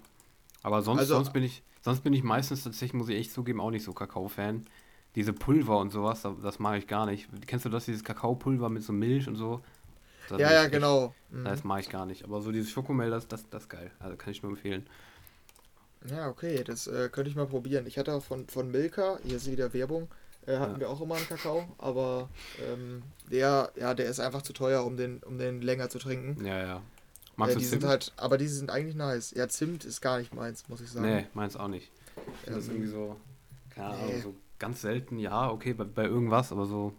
Aber 0.62 0.84
sonst, 0.84 1.00
also, 1.00 1.16
sonst 1.16 1.34
bin 1.34 1.42
ich, 1.42 1.64
sonst 1.82 2.02
bin 2.02 2.14
ich 2.14 2.22
meistens 2.22 2.64
tatsächlich, 2.64 2.94
muss 2.94 3.10
ich 3.10 3.18
echt 3.18 3.34
zugeben, 3.34 3.60
auch 3.60 3.72
nicht 3.72 3.84
so 3.84 3.94
Kakao-Fan. 3.94 4.68
Diese 5.16 5.34
Pulver 5.34 5.80
und 5.80 5.92
sowas, 5.92 6.22
das 6.44 6.60
mag 6.60 6.78
ich 6.78 6.86
gar 6.86 7.08
nicht. 7.08 7.28
Kennst 7.48 7.66
du 7.66 7.70
das, 7.70 7.86
dieses 7.86 8.04
Kakaopulver 8.04 8.70
mit 8.70 8.84
so 8.84 8.94
Milch 8.94 9.28
und 9.28 9.38
so? 9.38 9.64
Das 10.30 10.40
ja, 10.40 10.52
ja, 10.52 10.64
echt, 10.64 10.72
genau. 10.72 11.14
Mhm. 11.30 11.46
Das 11.46 11.64
mache 11.64 11.82
ich 11.82 11.90
gar 11.90 12.06
nicht. 12.06 12.24
Aber 12.24 12.42
so 12.42 12.52
dieses 12.52 12.70
Schokomel, 12.70 13.10
das, 13.10 13.28
das, 13.28 13.50
das 13.50 13.64
ist 13.64 13.70
geil. 13.70 13.92
Also 14.00 14.18
kann 14.18 14.32
ich 14.32 14.44
nur 14.44 14.52
empfehlen. 14.52 14.86
Ja, 16.10 16.30
okay, 16.30 16.64
das 16.64 16.88
äh, 16.88 17.10
könnte 17.12 17.30
ich 17.30 17.36
mal 17.36 17.48
probieren. 17.48 17.86
Ich 17.88 17.98
hatte 17.98 18.14
auch 18.14 18.24
von, 18.24 18.48
von 18.48 18.72
Milka, 18.72 19.20
hier 19.24 19.38
ist 19.38 19.50
wieder 19.50 19.74
Werbung, 19.74 20.08
äh, 20.46 20.58
hatten 20.58 20.74
ja. 20.74 20.80
wir 20.82 20.90
auch 20.90 21.02
immer 21.02 21.16
einen 21.16 21.28
Kakao, 21.28 21.68
aber 21.78 22.30
ähm, 22.62 23.04
der, 23.32 23.72
ja, 23.76 23.94
der 23.94 24.06
ist 24.06 24.20
einfach 24.20 24.42
zu 24.42 24.54
teuer, 24.54 24.86
um 24.86 24.96
den, 24.96 25.22
um 25.24 25.38
den 25.38 25.62
länger 25.62 25.90
zu 25.90 26.00
trinken. 26.00 26.46
Ja, 26.46 26.60
ja. 26.60 26.82
Magst 27.36 27.56
äh, 27.56 27.60
die 27.60 27.66
Zimt? 27.66 27.82
Sind 27.82 27.90
halt, 27.90 28.14
aber 28.16 28.38
die 28.38 28.48
sind 28.48 28.70
eigentlich 28.70 28.96
nice. 28.96 29.32
Ja, 29.32 29.50
Zimt 29.50 29.86
ist 29.86 30.02
gar 30.02 30.20
nicht 30.20 30.34
meins, 30.34 30.70
muss 30.70 30.82
ich 30.82 30.90
sagen. 30.90 31.06
Nee, 31.06 31.26
meins 31.34 31.58
auch 31.58 31.68
nicht. 31.68 31.92
Ich 32.44 32.50
ähm, 32.50 32.56
das 32.56 32.68
irgendwie 32.68 32.88
so, 32.88 33.18
keine 33.70 33.88
Ahnung, 33.88 34.08
nee. 34.08 34.22
so 34.22 34.36
ganz 34.60 34.82
selten, 34.82 35.20
ja, 35.20 35.50
okay, 35.50 35.74
bei, 35.74 35.84
bei 35.84 36.06
irgendwas, 36.06 36.52
aber 36.52 36.66
so 36.66 36.94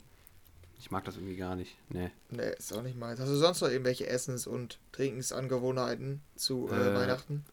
ich 0.79 0.91
mag 0.91 1.05
das 1.05 1.17
irgendwie 1.17 1.37
gar 1.37 1.57
nicht. 1.57 1.77
Nee. 1.89 2.11
Nee, 2.31 2.51
ist 2.57 2.73
auch 2.73 2.83
nicht 2.83 2.97
meins. 2.97 3.19
Hast 3.19 3.31
du 3.31 3.35
sonst 3.35 3.61
noch 3.61 3.69
irgendwelche 3.69 4.07
Essens- 4.07 4.47
und 4.47 4.79
Trinkensangewohnheiten 4.93 6.21
zu 6.37 6.69
äh, 6.71 6.75
äh, 6.75 6.95
Weihnachten? 6.95 7.45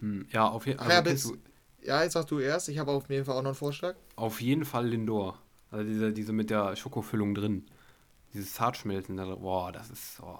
Hm, 0.00 0.26
ja, 0.30 0.48
auf 0.48 0.66
jeden 0.66 0.78
Fall. 0.78 0.90
Also, 0.90 1.36
ja, 1.82 2.02
jetzt 2.02 2.14
sagst 2.14 2.30
du 2.30 2.38
erst. 2.38 2.68
Ich 2.68 2.78
habe 2.78 2.90
auf 2.90 3.10
jeden 3.10 3.24
Fall 3.24 3.36
auch 3.36 3.42
noch 3.42 3.50
einen 3.50 3.54
Vorschlag. 3.54 3.96
Auf 4.16 4.40
jeden 4.40 4.64
Fall 4.64 4.86
Lindor. 4.86 5.38
Also 5.70 5.84
diese, 5.84 6.12
diese 6.12 6.32
mit 6.32 6.48
der 6.50 6.74
Schokofüllung 6.74 7.34
drin. 7.34 7.66
Dieses 8.32 8.54
Zartschmelzen. 8.54 9.16
Boah, 9.16 9.70
das 9.70 9.90
ist. 9.90 10.20
Oh. 10.22 10.38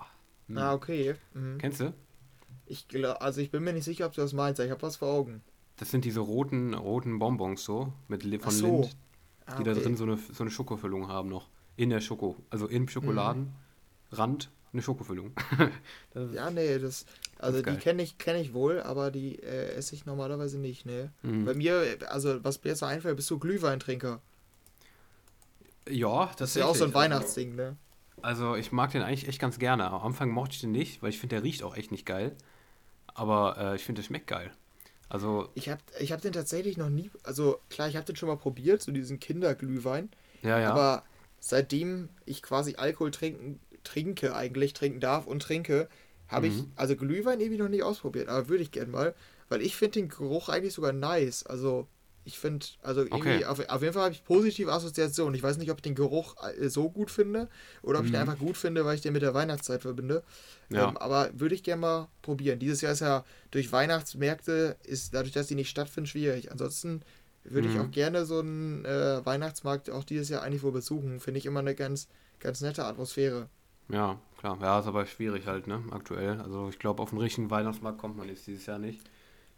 Hm. 0.49 0.59
Ah, 0.59 0.73
okay. 0.73 1.15
Mhm. 1.35 1.59
Kennst 1.59 1.81
du? 1.81 1.93
Ich 2.67 2.87
also 3.21 3.41
ich 3.41 3.50
bin 3.50 3.65
mir 3.65 3.73
nicht 3.75 3.85
sicher, 3.85 4.06
ob 4.06 4.15
du 4.15 4.23
das 4.23 4.33
meinst. 4.33 4.61
Ich 4.61 4.71
habe 4.71 4.81
was 4.83 4.97
vor 4.97 5.09
Augen. 5.09 5.43
Das 5.77 5.91
sind 5.91 6.05
diese 6.05 6.21
roten, 6.21 6.75
roten 6.75 7.19
Bonbons 7.19 7.62
so, 7.65 7.93
mit 8.09 8.23
von 8.43 8.53
so. 8.53 8.81
Lind, 8.83 8.97
die 9.47 9.50
ah, 9.50 9.55
okay. 9.55 9.65
da 9.65 9.75
drin 9.75 9.97
so 9.97 10.05
eine, 10.05 10.17
so 10.17 10.43
eine 10.43 10.50
Schokofüllung 10.50 11.09
haben 11.09 11.29
noch 11.29 11.49
in 11.77 11.91
der 11.91 12.01
Schoko, 12.01 12.37
also 12.51 12.67
im 12.67 12.89
Schokoladenrand 12.89 14.51
eine 14.73 14.83
Schokofüllung. 14.83 15.33
ja, 16.35 16.51
nee, 16.51 16.79
das, 16.79 17.05
also 17.38 17.61
das 17.61 17.75
die 17.75 17.81
kenne 17.81 18.02
ich, 18.02 18.19
kenn 18.19 18.37
ich 18.37 18.55
wohl, 18.55 18.81
aber 18.81 19.11
die 19.11 19.38
äh, 19.38 19.75
esse 19.75 19.95
ich 19.95 20.07
normalerweise 20.07 20.59
nicht, 20.59 20.87
ne. 20.87 21.12
Mhm. 21.23 21.45
Bei 21.45 21.55
mir, 21.55 21.99
also 22.09 22.43
was 22.43 22.62
mir 22.62 22.71
jetzt 22.71 22.79
so 22.79 22.87
einfällt, 22.87 23.17
bist 23.17 23.31
du 23.31 23.38
Glühweintrinker. 23.38 24.21
Ja, 25.88 26.26
das, 26.26 26.37
das 26.37 26.50
ist 26.50 26.57
ja 26.57 26.67
auch 26.67 26.75
so 26.75 26.85
ein 26.85 26.95
Weihnachtsding, 26.95 27.55
ne? 27.55 27.76
Also 28.23 28.55
ich 28.55 28.71
mag 28.73 28.93
den 28.93 29.02
eigentlich 29.02 29.29
echt 29.29 29.41
ganz 29.41 29.59
gerne. 29.59 29.91
Am 29.91 30.00
Anfang 30.00 30.31
mochte 30.31 30.55
ich 30.55 30.61
den 30.61 30.73
nicht, 30.73 31.02
weil 31.02 31.11
ich 31.11 31.19
finde, 31.19 31.37
der 31.37 31.43
riecht 31.43 31.64
auch 31.64 31.76
echt 31.76 31.91
nicht 31.91 32.07
geil. 32.07 32.37
Aber 33.14 33.57
äh, 33.59 33.76
ich 33.76 33.85
finde, 33.85 34.00
der 34.00 34.07
schmeckt 34.07 34.29
geil. 34.29 34.52
Also 35.09 35.50
ich 35.55 35.69
habe 35.69 35.83
ich 35.99 36.12
hab 36.12 36.23
den 36.23 36.33
tatsächlich 36.33 36.79
noch 36.79 36.88
nie, 36.88 37.11
also 37.23 37.61
klar, 37.69 37.88
ich 37.88 37.97
habe 37.97 38.07
den 38.07 38.17
schon 38.17 38.29
mal 38.31 38.38
probiert, 38.38 38.81
so 38.81 38.93
diesen 38.93 39.21
Kinderglühwein. 39.21 40.09
Ja, 40.41 40.59
ja. 40.59 40.71
Aber 40.71 41.02
seitdem 41.42 42.08
ich 42.25 42.40
quasi 42.40 42.76
Alkohol 42.76 43.11
trinken, 43.11 43.58
trinke, 43.82 44.34
eigentlich 44.34 44.75
trinken 44.75 45.00
darf 45.00 45.26
und 45.26 45.42
trinke, 45.42 45.88
habe 46.28 46.49
mhm. 46.49 46.52
ich, 46.52 46.64
also 46.76 46.94
Glühwein 46.94 47.40
irgendwie 47.40 47.61
noch 47.61 47.68
nicht 47.68 47.82
ausprobiert, 47.82 48.28
aber 48.28 48.49
würde 48.49 48.62
ich 48.62 48.70
gerne 48.70 48.92
mal, 48.92 49.14
weil 49.49 49.61
ich 49.61 49.76
finde 49.76 50.00
den 50.00 50.08
Geruch 50.08 50.49
eigentlich 50.49 50.72
sogar 50.72 50.92
nice. 50.92 51.44
Also 51.44 51.88
ich 52.25 52.38
finde, 52.38 52.64
also 52.82 53.00
irgendwie, 53.00 53.18
okay. 53.18 53.44
auf, 53.46 53.58
auf, 53.68 53.82
jeden 53.82 53.92
Fall 53.92 54.04
habe 54.04 54.14
ich 54.14 54.22
positive 54.22 54.72
Assoziationen. 54.72 55.34
Ich 55.34 55.42
weiß 55.42 55.58
nicht, 55.58 55.72
ob 55.72 55.78
ich 55.78 55.82
den 55.82 55.96
Geruch 55.96 56.37
äh, 56.56 56.68
so 56.68 56.88
gut 56.88 57.11
finde 57.11 57.49
oder 57.82 57.99
ob 57.99 58.04
mhm. 58.04 58.06
ich 58.06 58.12
den 58.12 58.22
mhm. 58.22 58.30
einfach 58.30 58.38
gut 58.38 58.56
finde, 58.56 58.84
weil 58.84 58.94
ich 58.94 59.00
den 59.00 59.12
mit 59.12 59.22
der 59.22 59.34
Weihnachtszeit 59.34 59.82
verbinde. 59.82 60.22
Ja. 60.68 60.90
Ähm, 60.90 60.96
aber 60.96 61.30
würde 61.34 61.56
ich 61.56 61.64
gerne 61.64 61.80
mal 61.80 62.08
probieren. 62.22 62.61
Dieses 62.61 62.80
Jahr 62.80 62.92
ist 62.92 63.00
ja 63.00 63.25
durch 63.50 63.72
Weihnachtsmärkte, 63.72 64.76
ist 64.84 65.12
dadurch, 65.12 65.32
dass 65.32 65.49
die 65.49 65.56
nicht 65.56 65.70
stattfinden, 65.70 66.06
schwierig. 66.06 66.52
Ansonsten 66.52 67.02
würde 67.44 67.68
mhm. 67.68 67.75
ich 67.75 67.80
auch 67.80 67.90
gerne 67.90 68.25
so 68.25 68.40
einen 68.40 68.84
äh, 68.84 69.25
Weihnachtsmarkt 69.25 69.90
auch 69.90 70.04
dieses 70.04 70.28
Jahr 70.28 70.42
eigentlich 70.42 70.62
wohl 70.62 70.72
besuchen. 70.72 71.20
Finde 71.20 71.38
ich 71.38 71.46
immer 71.46 71.61
eine 71.61 71.75
ganz, 71.75 72.08
ganz 72.40 72.61
nette 72.61 72.84
Atmosphäre. 72.84 73.49
Ja, 73.88 74.18
klar. 74.38 74.58
Ja, 74.61 74.78
ist 74.78 74.87
aber 74.87 75.06
schwierig 75.06 75.46
halt, 75.46 75.66
ne, 75.66 75.82
aktuell. 75.90 76.40
Also 76.40 76.68
ich 76.68 76.78
glaube, 76.78 77.02
auf 77.02 77.11
den 77.11 77.18
richtigen 77.18 77.50
Weihnachtsmarkt 77.50 77.99
kommt 77.99 78.16
man 78.16 78.28
jetzt 78.28 78.46
dieses 78.46 78.66
Jahr 78.66 78.78
nicht. 78.78 79.00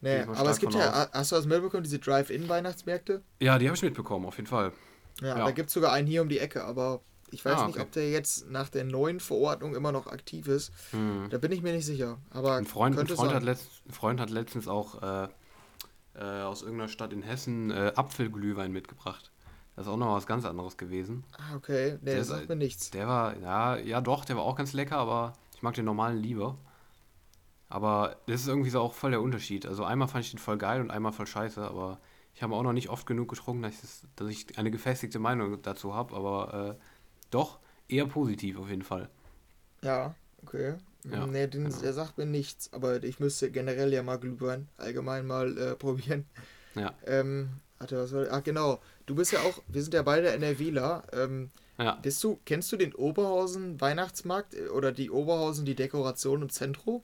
Nee, 0.00 0.20
aber 0.20 0.50
es 0.50 0.58
gibt 0.58 0.74
ja, 0.74 1.04
aus. 1.04 1.08
hast 1.12 1.32
du 1.32 1.36
das 1.36 1.46
mitbekommen, 1.46 1.82
diese 1.82 1.98
Drive-In-Weihnachtsmärkte? 1.98 3.22
Ja, 3.40 3.58
die 3.58 3.66
habe 3.66 3.76
ich 3.76 3.82
mitbekommen, 3.82 4.26
auf 4.26 4.36
jeden 4.36 4.48
Fall. 4.48 4.72
Ja, 5.20 5.28
ja. 5.28 5.44
da 5.46 5.50
gibt 5.50 5.68
es 5.68 5.74
sogar 5.74 5.92
einen 5.92 6.06
hier 6.06 6.20
um 6.20 6.28
die 6.28 6.40
Ecke, 6.40 6.64
aber 6.64 7.00
ich 7.30 7.44
weiß 7.44 7.54
ah, 7.54 7.56
okay. 7.62 7.66
nicht, 7.68 7.80
ob 7.80 7.92
der 7.92 8.10
jetzt 8.10 8.50
nach 8.50 8.68
der 8.68 8.84
neuen 8.84 9.18
Verordnung 9.18 9.74
immer 9.74 9.92
noch 9.92 10.06
aktiv 10.06 10.46
ist. 10.46 10.72
Hm. 10.90 11.28
Da 11.30 11.38
bin 11.38 11.52
ich 11.52 11.62
mir 11.62 11.72
nicht 11.72 11.86
sicher. 11.86 12.18
Aber 12.30 12.54
ein 12.56 12.66
Freund, 12.66 12.98
ein 12.98 13.06
Freund, 13.06 13.32
hat, 13.32 13.42
letzt, 13.42 13.68
ein 13.86 13.92
Freund 13.92 14.20
hat 14.20 14.30
letztens 14.30 14.68
auch 14.68 15.02
äh, 15.02 15.28
äh, 16.14 16.42
aus 16.42 16.62
irgendeiner 16.62 16.88
Stadt 16.88 17.12
in 17.12 17.22
Hessen 17.22 17.70
äh, 17.70 17.92
Apfelglühwein 17.94 18.72
mitgebracht. 18.72 19.30
Das 19.76 19.86
ist 19.86 19.92
auch 19.92 19.96
noch 19.96 20.14
was 20.14 20.26
ganz 20.26 20.44
anderes 20.44 20.76
gewesen. 20.76 21.24
Ah, 21.36 21.56
okay. 21.56 21.98
Nee, 22.02 22.12
Der 22.12 22.24
sagt 22.24 22.48
mir 22.48 22.56
nichts. 22.56 22.90
Der 22.90 23.08
war, 23.08 23.36
ja, 23.38 23.76
ja 23.76 24.00
doch, 24.00 24.24
der 24.24 24.36
war 24.36 24.44
auch 24.44 24.56
ganz 24.56 24.72
lecker, 24.72 24.98
aber 24.98 25.32
ich 25.54 25.62
mag 25.62 25.74
den 25.74 25.84
normalen 25.84 26.18
lieber. 26.18 26.56
Aber 27.68 28.16
das 28.26 28.42
ist 28.42 28.48
irgendwie 28.48 28.70
so 28.70 28.80
auch 28.80 28.94
voll 28.94 29.10
der 29.10 29.20
Unterschied. 29.20 29.66
Also 29.66 29.84
einmal 29.84 30.06
fand 30.06 30.24
ich 30.24 30.30
den 30.30 30.38
voll 30.38 30.58
geil 30.58 30.80
und 30.80 30.90
einmal 30.92 31.12
voll 31.12 31.26
scheiße, 31.26 31.60
aber 31.60 31.98
ich 32.34 32.42
habe 32.42 32.54
auch 32.54 32.62
noch 32.62 32.72
nicht 32.72 32.88
oft 32.88 33.06
genug 33.06 33.28
getrunken, 33.28 33.62
dass 33.62 33.74
ich, 33.74 33.80
das, 33.80 34.06
dass 34.16 34.28
ich 34.28 34.58
eine 34.58 34.70
gefestigte 34.70 35.18
Meinung 35.18 35.60
dazu 35.62 35.94
habe, 35.94 36.14
aber 36.14 36.76
äh, 36.78 36.82
doch 37.30 37.58
eher 37.88 38.06
positiv 38.06 38.58
auf 38.58 38.68
jeden 38.68 38.82
Fall. 38.82 39.08
Ja, 39.82 40.14
okay. 40.42 40.74
Ja, 41.10 41.26
nee, 41.26 41.46
den, 41.46 41.64
genau. 41.64 41.76
der 41.80 41.92
sagt 41.92 42.18
mir 42.18 42.26
nichts, 42.26 42.72
aber 42.72 43.02
ich 43.04 43.20
müsste 43.20 43.50
generell 43.50 43.92
ja 43.92 44.02
mal 44.02 44.16
Glühwein 44.18 44.68
allgemein 44.78 45.26
mal 45.26 45.56
äh, 45.58 45.74
probieren. 45.76 46.26
Ja. 46.74 46.94
Ähm, 47.06 47.50
warte, 47.78 47.96
was 47.98 48.10
soll. 48.10 48.28
Ach, 48.30 48.42
genau. 48.42 48.80
Du 49.06 49.14
bist 49.14 49.32
ja 49.32 49.40
auch, 49.42 49.62
wir 49.68 49.82
sind 49.82 49.94
ja 49.94 50.02
beide 50.02 50.30
NRWler. 50.30 51.04
Ähm, 51.12 51.50
Ja. 51.78 51.96
bist 51.96 52.22
du, 52.24 52.40
kennst 52.46 52.72
du 52.72 52.76
den 52.76 52.94
Oberhausen 52.94 53.80
Weihnachtsmarkt 53.80 54.54
äh, 54.54 54.68
oder 54.68 54.92
die 54.92 55.10
Oberhausen, 55.10 55.64
die 55.66 55.74
Dekoration 55.74 56.42
im 56.42 56.48
Zentrum? 56.48 57.02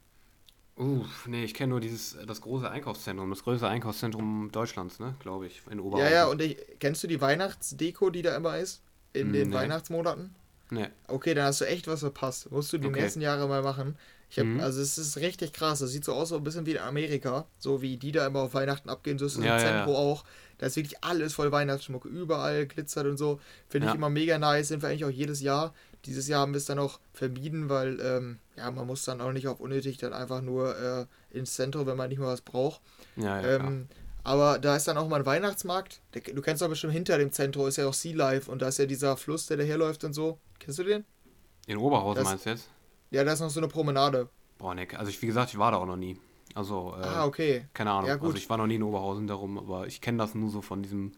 Uff, 0.77 1.27
nee, 1.27 1.45
ich 1.45 1.53
kenne 1.55 1.71
nur 1.71 1.81
dieses, 1.81 2.17
das 2.27 2.41
große 2.41 2.71
Einkaufszentrum, 2.71 3.29
das 3.31 3.43
größte 3.45 3.69
Einkaufszentrum 3.69 4.51
Deutschlands, 4.51 4.99
ne, 4.99 5.15
glaube 5.21 5.47
ich, 5.47 5.61
in 5.71 5.79
Ja, 5.79 5.85
Oberhausen. 5.85 6.13
ja, 6.13 6.27
und 6.27 6.41
ich, 6.41 6.57
kennst 6.79 7.03
du 7.03 7.07
die 7.07 7.21
Weihnachtsdeko, 7.21 8.09
die 8.11 8.23
da 8.23 8.35
immer 8.35 8.57
ist? 8.59 8.83
In 9.13 9.33
den 9.33 9.51
Nee. 9.51 9.55
Weihnachtsmonaten? 9.57 10.35
Nee. 10.71 10.89
Okay, 11.09 11.35
dann 11.35 11.47
hast 11.47 11.61
du 11.61 11.67
echt 11.67 11.87
was 11.89 12.01
verpasst. 12.01 12.51
Musst 12.51 12.73
du 12.73 12.79
die 12.79 12.89
Okay. 12.89 13.03
nächsten 13.03 13.21
Jahre 13.21 13.49
mal 13.49 13.63
machen. 13.63 13.97
Ich 14.31 14.39
hab, 14.39 14.47
Mhm. 14.47 14.61
Also 14.61 14.81
es 14.81 14.97
ist 14.97 15.17
richtig 15.17 15.53
krass. 15.53 15.81
Das 15.81 15.91
sieht 15.91 16.05
so 16.05 16.13
aus, 16.15 16.29
so 16.29 16.37
ein 16.37 16.45
bisschen 16.45 16.65
wie 16.67 16.73
in 16.73 16.79
Amerika. 16.79 17.47
So 17.59 17.83
wie 17.83 17.97
die 17.97 18.13
da 18.13 18.27
immer 18.27 18.41
auf 18.41 18.55
Weihnachten 18.55 18.89
abgehen, 18.89 19.19
so 19.19 19.27
ist 19.27 19.37
es 19.37 19.45
Ja, 19.45 19.57
im 19.57 19.61
ja, 19.63 19.67
Zentrum 19.67 19.93
ja. 19.95 19.99
auch. 19.99 20.25
Da 20.59 20.67
ist 20.67 20.77
wirklich 20.77 21.03
alles 21.03 21.35
voll 21.35 21.51
Weihnachtsschmuck. 21.51 22.05
Überall 22.05 22.67
glitzert 22.67 23.07
und 23.07 23.17
so. 23.17 23.41
Finde 23.69 23.87
ich 23.89 23.93
Ja. 23.93 23.97
immer 23.97 24.11
mega 24.11 24.39
nice. 24.39 24.69
Sind 24.69 24.83
wir 24.83 24.89
eigentlich 24.89 25.05
auch 25.05 25.11
jedes 25.11 25.41
Jahr. 25.41 25.75
Dieses 26.07 26.29
Jahr 26.29 26.41
haben 26.43 26.53
wir 26.53 26.59
es 26.59 26.65
dann 26.65 26.79
auch 26.79 27.01
vermieden, 27.13 27.69
weil 27.69 27.99
ähm, 28.01 28.39
ja, 28.57 28.71
man 28.71 28.87
muss 28.87 29.05
dann 29.05 29.21
auch 29.21 29.33
nicht 29.33 29.49
auf 29.49 29.59
unnötig 29.61 29.99
dann 29.99 30.13
einfach 30.13 30.41
nur 30.43 30.79
äh, 30.79 31.37
ins 31.37 31.55
Zentrum, 31.55 31.87
wenn 31.87 31.97
man 31.97 32.09
nicht 32.09 32.19
mehr 32.19 32.29
was 32.29 32.41
braucht. 32.41 32.81
Ja, 33.17 33.41
ja. 33.41 33.57
Ähm, 33.57 33.89
aber 34.25 34.59
da 34.59 34.77
ist 34.77 34.87
dann 34.89 34.99
auch 34.99 35.09
mal 35.09 35.21
ein 35.21 35.27
Weihnachtsmarkt. 35.27 36.01
Der, 36.15 36.23
du 36.23 36.43
kennst 36.43 36.63
doch 36.63 36.69
bestimmt 36.69 36.93
hinter 36.93 37.19
dem 37.19 37.33
Zentrum 37.33 37.67
ist 37.67 37.77
ja 37.77 37.87
auch 37.87 37.95
Sea 37.95 38.15
Life 38.15 38.51
und 38.51 38.63
da 38.63 38.69
ist 38.69 38.79
ja 38.79 38.87
dieser 38.87 39.17
Fluss, 39.17 39.47
der 39.47 39.57
daherläuft 39.57 40.05
und 40.05 40.13
so. 40.13 40.39
Kennst 40.59 40.79
du 40.79 40.85
den? 40.85 41.05
In 41.67 41.79
Oberhausen 41.79 42.23
das- 42.23 42.31
meinst 42.31 42.47
du 42.47 42.51
jetzt? 42.51 42.69
Ja, 43.11 43.25
da 43.25 43.33
ist 43.33 43.41
noch 43.41 43.51
so 43.51 43.61
eine 43.61 43.69
Promenade. 43.69 44.29
Boah, 44.59 44.75
ne, 44.75 44.87
also 44.97 45.11
ich, 45.11 45.21
wie 45.21 45.27
gesagt, 45.27 45.51
ich 45.51 45.59
war 45.59 45.73
da 45.73 45.79
auch 45.79 45.87
noch 45.87 45.97
nie. 45.97 46.19
Also, 46.55 46.95
äh, 47.01 47.05
ah, 47.05 47.25
okay. 47.25 47.67
keine 47.73 47.91
Ahnung. 47.93 48.09
Ja, 48.09 48.17
gut. 48.17 48.29
also 48.29 48.39
ich 48.39 48.51
war 48.51 48.57
noch 48.57 48.67
nie 48.67 48.77
in 48.77 48.83
Oberhausen 48.83 49.27
darum, 49.27 49.59
aber 49.59 49.87
ich 49.87 50.01
kenne 50.01 50.19
das 50.19 50.35
nur 50.35 50.51
so 50.51 50.63
von 50.63 50.83
diesem, 50.83 51.13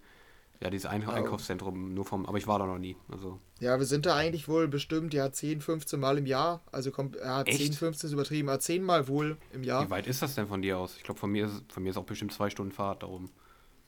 ja, 0.62 0.70
dieses 0.70 0.86
Ein 0.86 1.06
Ah, 1.08 1.12
Einkaufszentrum, 1.12 1.92
nur 1.92 2.04
vom, 2.04 2.24
aber 2.26 2.38
ich 2.38 2.46
war 2.46 2.58
da 2.58 2.66
noch 2.66 2.78
nie. 2.78 2.96
Also, 3.10 3.38
Ja, 3.60 3.78
wir 3.78 3.86
sind 3.86 4.06
da 4.06 4.14
eigentlich 4.14 4.48
wohl 4.48 4.68
bestimmt 4.68 5.12
ja 5.12 5.30
10, 5.32 5.60
15 5.60 5.98
Mal 6.00 6.18
im 6.18 6.26
Jahr. 6.26 6.62
Also 6.70 6.90
kommt, 6.90 7.16
ja, 7.16 7.44
10, 7.44 7.54
Echt? 7.54 7.74
15 7.74 8.08
ist 8.08 8.12
übertrieben, 8.14 8.48
aber 8.48 8.60
10 8.60 8.82
Mal 8.82 9.08
wohl 9.08 9.36
im 9.52 9.64
Jahr. 9.64 9.86
wie 9.86 9.90
weit 9.90 10.06
ist 10.06 10.22
das 10.22 10.34
denn 10.34 10.46
von 10.48 10.62
dir 10.62 10.78
aus? 10.78 10.96
Ich 10.96 11.02
glaube, 11.02 11.20
von 11.20 11.30
mir 11.30 11.46
ist 11.46 11.64
von 11.72 11.82
mir 11.82 11.90
ist 11.90 11.96
auch 11.96 12.04
bestimmt 12.04 12.32
zwei 12.32 12.48
Stunden 12.50 12.72
Fahrt 12.72 13.02
darum. 13.02 13.30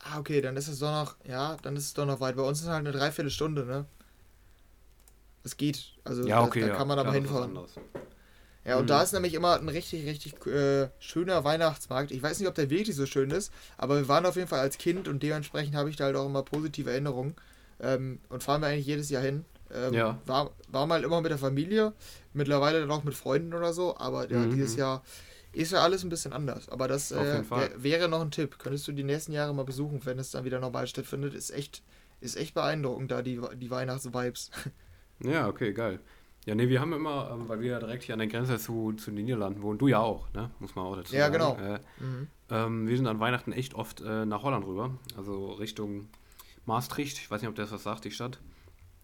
Ah, 0.01 0.19
okay, 0.19 0.41
dann 0.43 0.57
ist 0.57 0.69
es 0.69 0.81
doch 0.81 0.91
noch, 0.91 1.17
ja, 1.25 1.57
dann 1.63 1.77
ist 1.77 1.85
es 1.87 1.95
doch 1.95 2.05
noch 2.07 2.21
weit. 2.21 2.37
Bei 2.37 2.43
uns 2.43 2.59
ist 2.59 2.65
es 2.65 2.71
halt 2.71 2.81
eine 2.87 2.93
Dreiviertelstunde, 2.93 3.65
ne? 3.65 3.87
Es 5.45 5.57
geht. 5.57 5.93
Also 6.05 6.27
Ja, 6.27 6.43
okay, 6.43 6.61
da, 6.61 6.67
da 6.67 6.73
ja. 6.73 6.79
kann 6.79 6.89
man 6.89 6.99
aber 6.99 7.13
hinfahren. 7.13 7.59
Ja, 8.65 8.77
und 8.79 8.85
Mhm. 8.85 8.89
da 8.89 9.03
ist 9.03 9.13
nämlich 9.13 9.35
immer 9.35 9.59
ein 9.61 9.69
richtig, 9.69 10.07
richtig 10.07 10.47
äh, 10.47 10.89
schöner 10.99 11.45
Weihnachtsmarkt. 11.45 12.11
Ich 12.13 12.23
weiß 12.23 12.39
nicht, 12.39 12.49
ob 12.49 12.55
der 12.55 12.71
wirklich 12.71 12.97
so 12.97 13.05
schön 13.07 13.31
ist, 13.31 13.53
aber 13.77 13.97
wir 13.99 14.09
waren 14.09 14.25
auf 14.25 14.37
jeden 14.37 14.49
Fall 14.49 14.61
als 14.61 14.79
Kind 14.79 15.07
und 15.07 15.23
dementsprechend 15.23 15.75
habe 15.77 15.91
ich 15.91 15.97
da 15.97 16.05
halt 16.05 16.17
auch 16.17 16.27
immer 16.27 16.43
positive 16.43 16.91
Erinnerungen. 16.91 17.35
Ähm, 17.81 18.21
und 18.29 18.43
fahren 18.43 18.63
wir 18.63 18.69
eigentlich 18.69 18.87
jedes 18.87 19.11
Jahr 19.11 19.23
hin. 19.23 19.45
Ähm, 19.73 19.93
Ja. 19.95 20.19
War, 20.27 20.51
war 20.69 20.87
mal 20.87 21.03
immer 21.05 21.21
mit 21.21 21.31
der 21.31 21.39
Familie, 21.39 21.93
mittlerweile 22.33 22.81
dann 22.81 22.91
auch 22.91 23.03
mit 23.05 23.15
Freunden 23.15 23.53
oder 23.53 23.73
so, 23.73 23.97
aber 23.99 24.31
ja, 24.31 24.39
Mhm. 24.47 24.51
dieses 24.51 24.77
Jahr 24.77 25.03
ist 25.53 25.73
ja 25.73 25.83
alles 25.83 26.03
ein 26.03 26.09
bisschen 26.09 26.33
anders. 26.33 26.69
Aber 26.69 26.89
das 26.89 27.13
äh, 27.13 27.43
wär, 27.51 27.71
wäre 27.83 28.09
noch 28.09 28.21
ein 28.21 28.31
Tipp. 28.31 28.59
Könntest 28.59 28.89
du 28.89 28.93
die 28.93 29.05
nächsten 29.05 29.33
Jahre 29.33 29.55
mal 29.55 29.65
besuchen, 29.65 30.01
wenn 30.05 30.19
es 30.19 30.31
dann 30.31 30.45
wieder 30.45 30.59
normal 30.61 30.87
stattfindet. 30.87 31.35
Ist 31.35 31.51
echt, 31.51 31.83
ist 32.21 32.37
echt 32.37 32.55
beeindruckend 32.55 33.11
da, 33.11 33.23
die, 33.23 33.41
die 33.57 33.71
Weihnachtsvibes. 33.71 34.51
Ja, 35.21 35.47
okay, 35.49 35.73
geil. 35.73 36.01
Ja, 36.47 36.55
nee, 36.55 36.69
wir 36.69 36.81
haben 36.81 36.93
immer, 36.93 37.31
ähm, 37.33 37.49
weil 37.49 37.61
wir 37.61 37.71
ja 37.73 37.79
direkt 37.79 38.03
hier 38.05 38.15
an 38.15 38.19
der 38.19 38.29
Grenze 38.29 38.59
zu, 38.59 38.93
zu 38.93 39.11
den 39.11 39.25
Niederlanden 39.25 39.63
wohnen, 39.63 39.79
du 39.79 39.89
ja 39.89 40.01
auch, 40.01 40.31
ne? 40.35 40.51
Muss 40.61 40.75
man 40.75 40.85
auch 40.85 40.97
dazu 40.97 41.15
Ja, 41.15 41.31
sagen. 41.31 41.33
genau. 41.33 41.57
Äh, 41.57 41.79
Mhm. 42.01 42.29
ähm, 42.51 42.87
wir 42.89 42.97
sind 42.97 43.07
an 43.07 43.19
Weihnachten 43.21 43.53
echt 43.53 43.75
oft 43.75 44.03
äh, 44.03 44.27
nach 44.27 44.43
Holland 44.43 44.67
rüber, 44.67 44.91
also 45.17 45.53
Richtung 45.53 46.09
Maastricht. 46.67 47.17
Ich 47.19 47.31
weiß 47.31 47.41
nicht, 47.41 47.49
ob 47.49 47.55
das 47.55 47.73
was 47.73 47.83
sagt, 47.83 48.05
die 48.05 48.11
Stadt. 48.11 48.41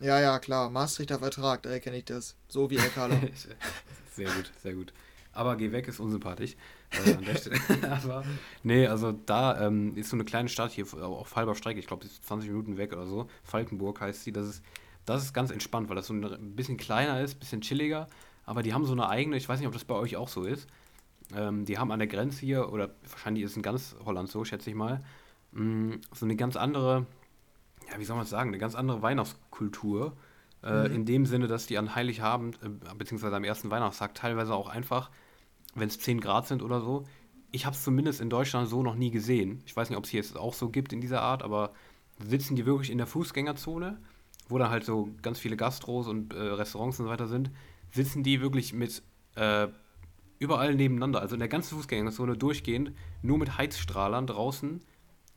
Ja, 0.00 0.20
ja, 0.20 0.38
klar. 0.38 0.70
Maastrichter 0.70 1.18
Vertrag, 1.18 1.62
daher 1.62 1.80
kenne 1.80 1.98
ich 1.98 2.04
das. 2.06 2.36
So 2.48 2.70
wie 2.70 2.76
El 2.76 2.88
Kala. 2.90 3.16
sehr 4.12 4.28
gut, 4.30 4.50
sehr 4.62 4.74
gut. 4.74 4.92
Aber 5.32 5.56
geh 5.56 5.70
weg 5.72 5.86
ist 5.88 6.00
unsympathisch. 6.00 6.56
Äh. 6.90 7.86
Aber, 7.86 8.24
nee, 8.62 8.86
also 8.86 9.12
da 9.12 9.66
ähm, 9.66 9.94
ist 9.96 10.10
so 10.10 10.16
eine 10.16 10.24
kleine 10.24 10.48
Stadt 10.48 10.72
hier 10.72 10.86
auf 11.02 11.36
halber 11.36 11.54
Strecke. 11.54 11.78
Ich 11.78 11.86
glaube, 11.86 12.02
das 12.02 12.12
ist 12.12 12.26
20 12.26 12.50
Minuten 12.50 12.76
weg 12.78 12.92
oder 12.92 13.06
so. 13.06 13.28
Falkenburg 13.44 14.00
heißt 14.00 14.24
sie. 14.24 14.32
Das 14.32 14.46
ist, 14.46 14.62
das 15.10 15.24
ist 15.24 15.32
ganz 15.34 15.50
entspannt, 15.50 15.88
weil 15.88 15.96
das 15.96 16.06
so 16.06 16.14
ein 16.14 16.56
bisschen 16.56 16.76
kleiner 16.76 17.20
ist, 17.20 17.38
bisschen 17.40 17.60
chilliger. 17.60 18.06
Aber 18.44 18.62
die 18.62 18.74
haben 18.74 18.84
so 18.84 18.92
eine 18.92 19.08
eigene, 19.08 19.36
ich 19.36 19.48
weiß 19.48 19.58
nicht, 19.60 19.66
ob 19.66 19.72
das 19.74 19.84
bei 19.84 19.94
euch 19.94 20.16
auch 20.16 20.28
so 20.28 20.44
ist. 20.44 20.68
Ähm, 21.34 21.64
die 21.64 21.78
haben 21.78 21.92
an 21.92 21.98
der 22.00 22.08
Grenze 22.08 22.40
hier, 22.40 22.72
oder 22.72 22.90
wahrscheinlich 23.08 23.44
ist 23.44 23.52
es 23.52 23.56
in 23.56 23.62
ganz 23.62 23.94
Holland 24.04 24.28
so, 24.28 24.44
schätze 24.44 24.70
ich 24.70 24.76
mal, 24.76 25.00
mh, 25.52 25.98
so 26.12 26.26
eine 26.26 26.34
ganz 26.36 26.56
andere, 26.56 27.06
ja, 27.90 27.98
wie 27.98 28.04
soll 28.04 28.16
man 28.16 28.24
es 28.24 28.30
sagen, 28.30 28.50
eine 28.50 28.58
ganz 28.58 28.74
andere 28.74 29.02
Weihnachtskultur. 29.02 30.16
Äh, 30.62 30.88
Mhm. 30.88 30.94
In 30.94 31.06
dem 31.06 31.26
Sinne, 31.26 31.46
dass 31.46 31.66
die 31.66 31.78
an 31.78 31.94
Heiligabend, 31.94 32.58
äh, 32.62 32.68
beziehungsweise 32.98 33.36
am 33.36 33.44
ersten 33.44 33.70
Weihnachtstag, 33.70 34.14
teilweise 34.14 34.54
auch 34.54 34.68
einfach, 34.68 35.10
wenn 35.74 35.88
es 35.88 35.98
10 35.98 36.20
Grad 36.20 36.46
sind 36.48 36.62
oder 36.62 36.80
so, 36.80 37.04
ich 37.52 37.64
habe 37.66 37.74
es 37.74 37.82
zumindest 37.82 38.20
in 38.20 38.28
Deutschland 38.30 38.68
so 38.68 38.82
noch 38.82 38.94
nie 38.94 39.10
gesehen. 39.10 39.62
Ich 39.66 39.74
weiß 39.76 39.88
nicht, 39.88 39.96
ob 39.96 40.04
es 40.04 40.10
hier 40.10 40.20
jetzt 40.20 40.36
auch 40.36 40.54
so 40.54 40.68
gibt 40.68 40.92
in 40.92 41.00
dieser 41.00 41.22
Art, 41.22 41.42
aber 41.42 41.72
sitzen 42.18 42.56
die 42.56 42.66
wirklich 42.66 42.90
in 42.90 42.98
der 42.98 43.06
Fußgängerzone, 43.06 43.98
wo 44.50 44.58
dann 44.58 44.70
halt 44.70 44.84
so 44.84 45.08
ganz 45.22 45.38
viele 45.38 45.56
Gastros 45.56 46.06
und 46.08 46.34
äh, 46.34 46.38
Restaurants 46.38 46.98
und 46.98 47.06
so 47.06 47.10
weiter 47.10 47.28
sind, 47.28 47.50
sitzen 47.90 48.22
die 48.22 48.40
wirklich 48.40 48.72
mit 48.72 49.02
äh, 49.36 49.68
überall 50.38 50.74
nebeneinander, 50.74 51.20
also 51.20 51.34
in 51.34 51.40
der 51.40 51.48
ganzen 51.48 51.76
Fußgängerzone 51.76 52.36
durchgehend, 52.36 52.92
nur 53.22 53.38
mit 53.38 53.58
Heizstrahlern 53.58 54.26
draußen 54.26 54.80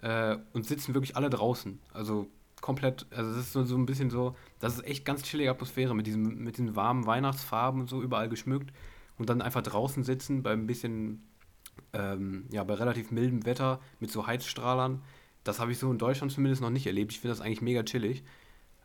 äh, 0.01 0.37
und 0.53 0.65
sitzen 0.65 0.93
wirklich 0.93 1.15
alle 1.15 1.29
draußen. 1.29 1.79
Also 1.93 2.27
komplett, 2.61 3.05
also 3.11 3.31
es 3.31 3.37
ist 3.37 3.53
so, 3.53 3.63
so 3.65 3.75
ein 3.75 3.85
bisschen 3.85 4.09
so, 4.09 4.35
das 4.59 4.75
ist 4.75 4.85
echt 4.85 5.03
ganz 5.03 5.23
chillige 5.23 5.51
Atmosphäre 5.51 5.93
mit 5.93 6.07
diesem, 6.07 6.43
mit 6.43 6.57
diesen 6.57 6.75
warmen 6.75 7.05
Weihnachtsfarben 7.05 7.81
und 7.81 7.89
so 7.89 8.01
überall 8.01 8.29
geschmückt 8.29 8.71
und 9.17 9.29
dann 9.29 9.41
einfach 9.41 9.61
draußen 9.61 10.03
sitzen 10.03 10.41
bei 10.43 10.53
ein 10.53 10.65
bisschen, 10.65 11.23
ähm, 11.91 12.45
ja, 12.51 12.63
bei 12.63 12.75
relativ 12.75 13.11
mildem 13.11 13.45
Wetter 13.45 13.81
mit 13.99 14.11
so 14.11 14.25
Heizstrahlern. 14.25 15.01
Das 15.43 15.59
habe 15.59 15.73
ich 15.73 15.77
so 15.77 15.91
in 15.91 15.97
Deutschland 15.97 16.31
zumindest 16.31 16.61
noch 16.61 16.69
nicht 16.69 16.87
erlebt. 16.87 17.11
Ich 17.11 17.19
finde 17.19 17.35
das 17.35 17.41
eigentlich 17.41 17.61
mega 17.61 17.83
chillig. 17.83 18.23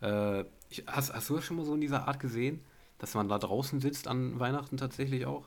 Äh, 0.02 0.44
ich, 0.70 0.84
hast, 0.86 1.12
hast 1.12 1.28
du 1.30 1.36
das 1.36 1.44
schon 1.44 1.56
mal 1.56 1.64
so 1.66 1.74
in 1.74 1.80
dieser 1.80 2.06
Art 2.08 2.20
gesehen? 2.20 2.60
Dass 2.98 3.14
man 3.14 3.28
da 3.28 3.38
draußen 3.38 3.80
sitzt 3.80 4.08
an 4.08 4.38
Weihnachten 4.40 4.76
tatsächlich 4.76 5.24
auch? 5.26 5.46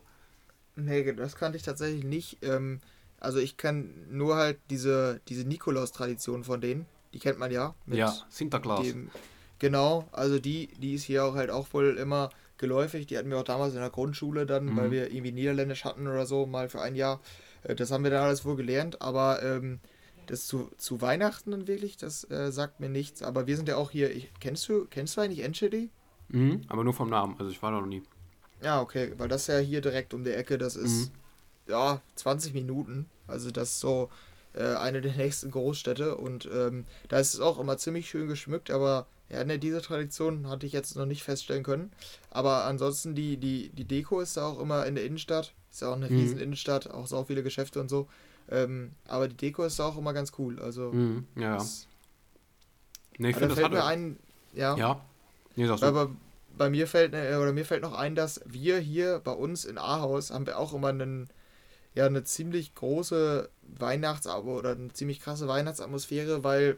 Nee, 0.76 1.12
das 1.14 1.36
kannte 1.36 1.58
ich 1.58 1.64
tatsächlich 1.64 2.04
nicht. 2.06 2.38
Ähm, 2.44 2.80
also 3.20 3.40
ich 3.40 3.58
kann 3.58 3.94
nur 4.10 4.36
halt 4.36 4.58
diese, 4.70 5.20
diese 5.28 5.46
Nikolaus-Tradition 5.48 6.44
von 6.44 6.62
denen. 6.62 6.86
Die 7.14 7.20
kennt 7.20 7.40
man 7.40 7.52
ja. 7.52 7.76
Ja, 7.88 8.16
Sinterklaas. 8.30 8.86
dem, 8.86 9.12
genau, 9.60 10.08
also 10.14 10.40
die, 10.40 10.68
die 10.80 10.94
ist 10.94 11.04
hier 11.04 11.26
auch 11.26 11.36
halt 11.36 11.50
auch 11.50 11.68
wohl 11.74 11.98
immer 11.98 12.30
geläufig. 12.58 13.06
Die 13.08 13.18
hatten 13.18 13.30
wir 13.30 13.38
auch 13.40 13.44
damals 13.44 13.74
in 13.74 13.82
der 13.82 13.90
Grundschule 13.90 14.46
dann, 14.46 14.66
Mhm. 14.68 14.78
weil 14.78 14.92
wir 14.92 15.12
irgendwie 15.12 15.34
Niederländisch 15.34 15.84
hatten 15.84 16.08
oder 16.08 16.26
so, 16.26 16.46
mal 16.46 16.70
für 16.70 16.82
ein 16.82 16.96
Jahr. 16.96 17.20
Äh, 17.64 17.76
Das 17.76 17.92
haben 17.92 18.04
wir 18.06 18.12
dann 18.12 18.24
alles 18.24 18.46
wohl 18.46 18.56
gelernt, 18.56 19.02
aber 19.02 19.44
ähm, 19.44 19.82
das 20.28 20.48
zu, 20.48 20.72
zu 20.78 21.02
Weihnachten 21.02 21.52
dann 21.52 21.68
wirklich, 21.68 21.98
das 21.98 22.30
äh, 22.30 22.52
sagt 22.52 22.80
mir 22.80 22.90
nichts. 22.90 23.22
Aber 23.24 23.48
wir 23.48 23.56
sind 23.58 23.68
ja 23.68 23.78
auch 23.78 23.92
hier, 23.92 24.12
ich, 24.16 24.32
kennst 24.40 24.68
du, 24.70 24.86
kennst 24.90 25.18
du 25.18 25.22
eigentlich 25.22 25.44
Enschede? 25.44 25.90
Mhm, 26.30 26.64
aber 26.68 26.84
nur 26.84 26.94
vom 26.94 27.10
Namen. 27.10 27.36
Also 27.38 27.52
ich 27.52 27.62
war 27.62 27.72
da 27.72 27.80
noch 27.80 27.88
nie. 27.88 28.02
Ja, 28.62 28.82
okay, 28.82 29.14
weil 29.18 29.28
das 29.28 29.48
ja 29.48 29.58
hier 29.58 29.82
direkt 29.82 30.14
um 30.14 30.24
die 30.24 30.32
Ecke, 30.32 30.58
das 30.58 30.76
ist 30.76 31.12
Mhm. 31.12 31.72
ja 31.72 32.02
20 32.16 32.54
Minuten. 32.54 33.10
Also 33.28 33.52
das 33.52 33.70
ist 33.72 33.80
so 33.80 34.10
äh, 34.54 34.76
eine 34.76 35.02
der 35.02 35.14
nächsten 35.16 35.52
Großstädte 35.52 36.16
und 36.18 36.48
ähm, 36.54 36.86
da 37.10 37.20
ist 37.20 37.34
es 37.34 37.40
auch 37.40 37.60
immer 37.60 37.78
ziemlich 37.78 38.10
schön 38.10 38.28
geschmückt, 38.28 38.70
aber 38.72 39.08
ja, 39.30 39.44
ne, 39.46 39.58
diese 39.58 39.82
Tradition 39.82 40.48
hatte 40.50 40.66
ich 40.66 40.74
jetzt 40.74 40.96
noch 40.98 41.06
nicht 41.06 41.24
feststellen 41.24 41.64
können. 41.64 41.92
Aber 42.30 42.66
ansonsten 42.66 43.16
die, 43.16 43.38
die, 43.38 43.70
die 43.70 43.86
Deko 43.86 44.20
ist 44.20 44.36
da 44.38 44.46
auch 44.48 44.60
immer 44.60 44.86
in 44.86 44.96
der 44.96 45.06
Innenstadt. 45.06 45.54
Ist 45.72 45.82
ja 45.82 45.90
auch 45.90 45.96
eine 45.96 46.10
Mhm. 46.10 46.18
riesen 46.18 46.40
Innenstadt, 46.40 46.90
auch 46.92 47.08
so 47.08 47.24
viele 47.24 47.42
Geschäfte 47.44 47.80
und 47.80 47.90
so. 47.90 48.10
Ähm, 48.50 48.92
aber 49.08 49.28
die 49.28 49.38
Deko 49.38 49.64
ist 49.64 49.80
auch 49.80 49.98
immer 49.98 50.14
ganz 50.14 50.34
cool. 50.38 50.60
Also 50.60 50.92
Mhm, 50.92 51.26
ja, 51.36 51.56
das, 51.56 51.88
Nee, 53.18 53.30
ich 53.30 53.36
finde, 53.36 53.50
da 53.50 53.56
das 53.56 53.60
fällt 53.60 53.66
hat 53.66 53.72
mir 53.72 53.86
ein, 53.86 54.18
ja, 54.54 54.76
Ja. 54.76 55.02
Nee, 55.56 55.68
sagst 55.68 55.84
du. 55.84 55.88
aber 55.88 56.12
bei 56.58 56.70
mir 56.70 56.88
fällt 56.88 57.14
äh, 57.14 57.36
oder 57.36 57.54
mir 57.54 57.66
fällt 57.66 57.84
noch 57.84 57.94
ein, 57.94 58.16
dass 58.16 58.42
wir 58.46 58.80
hier 58.80 59.20
bei 59.24 59.32
uns 59.32 59.66
in 59.66 59.78
Ahaus 59.78 60.32
haben 60.32 60.46
wir 60.46 60.58
auch 60.58 60.74
immer 60.74 60.90
einen 60.90 61.30
ja 61.94 62.06
eine 62.06 62.24
ziemlich 62.24 62.74
große 62.76 63.50
Weihnachts 63.78 64.28
oder 64.28 64.72
eine 64.72 64.94
ziemlich 64.94 65.20
krasse 65.20 65.48
Weihnachtsatmosphäre, 65.48 66.44
weil 66.44 66.78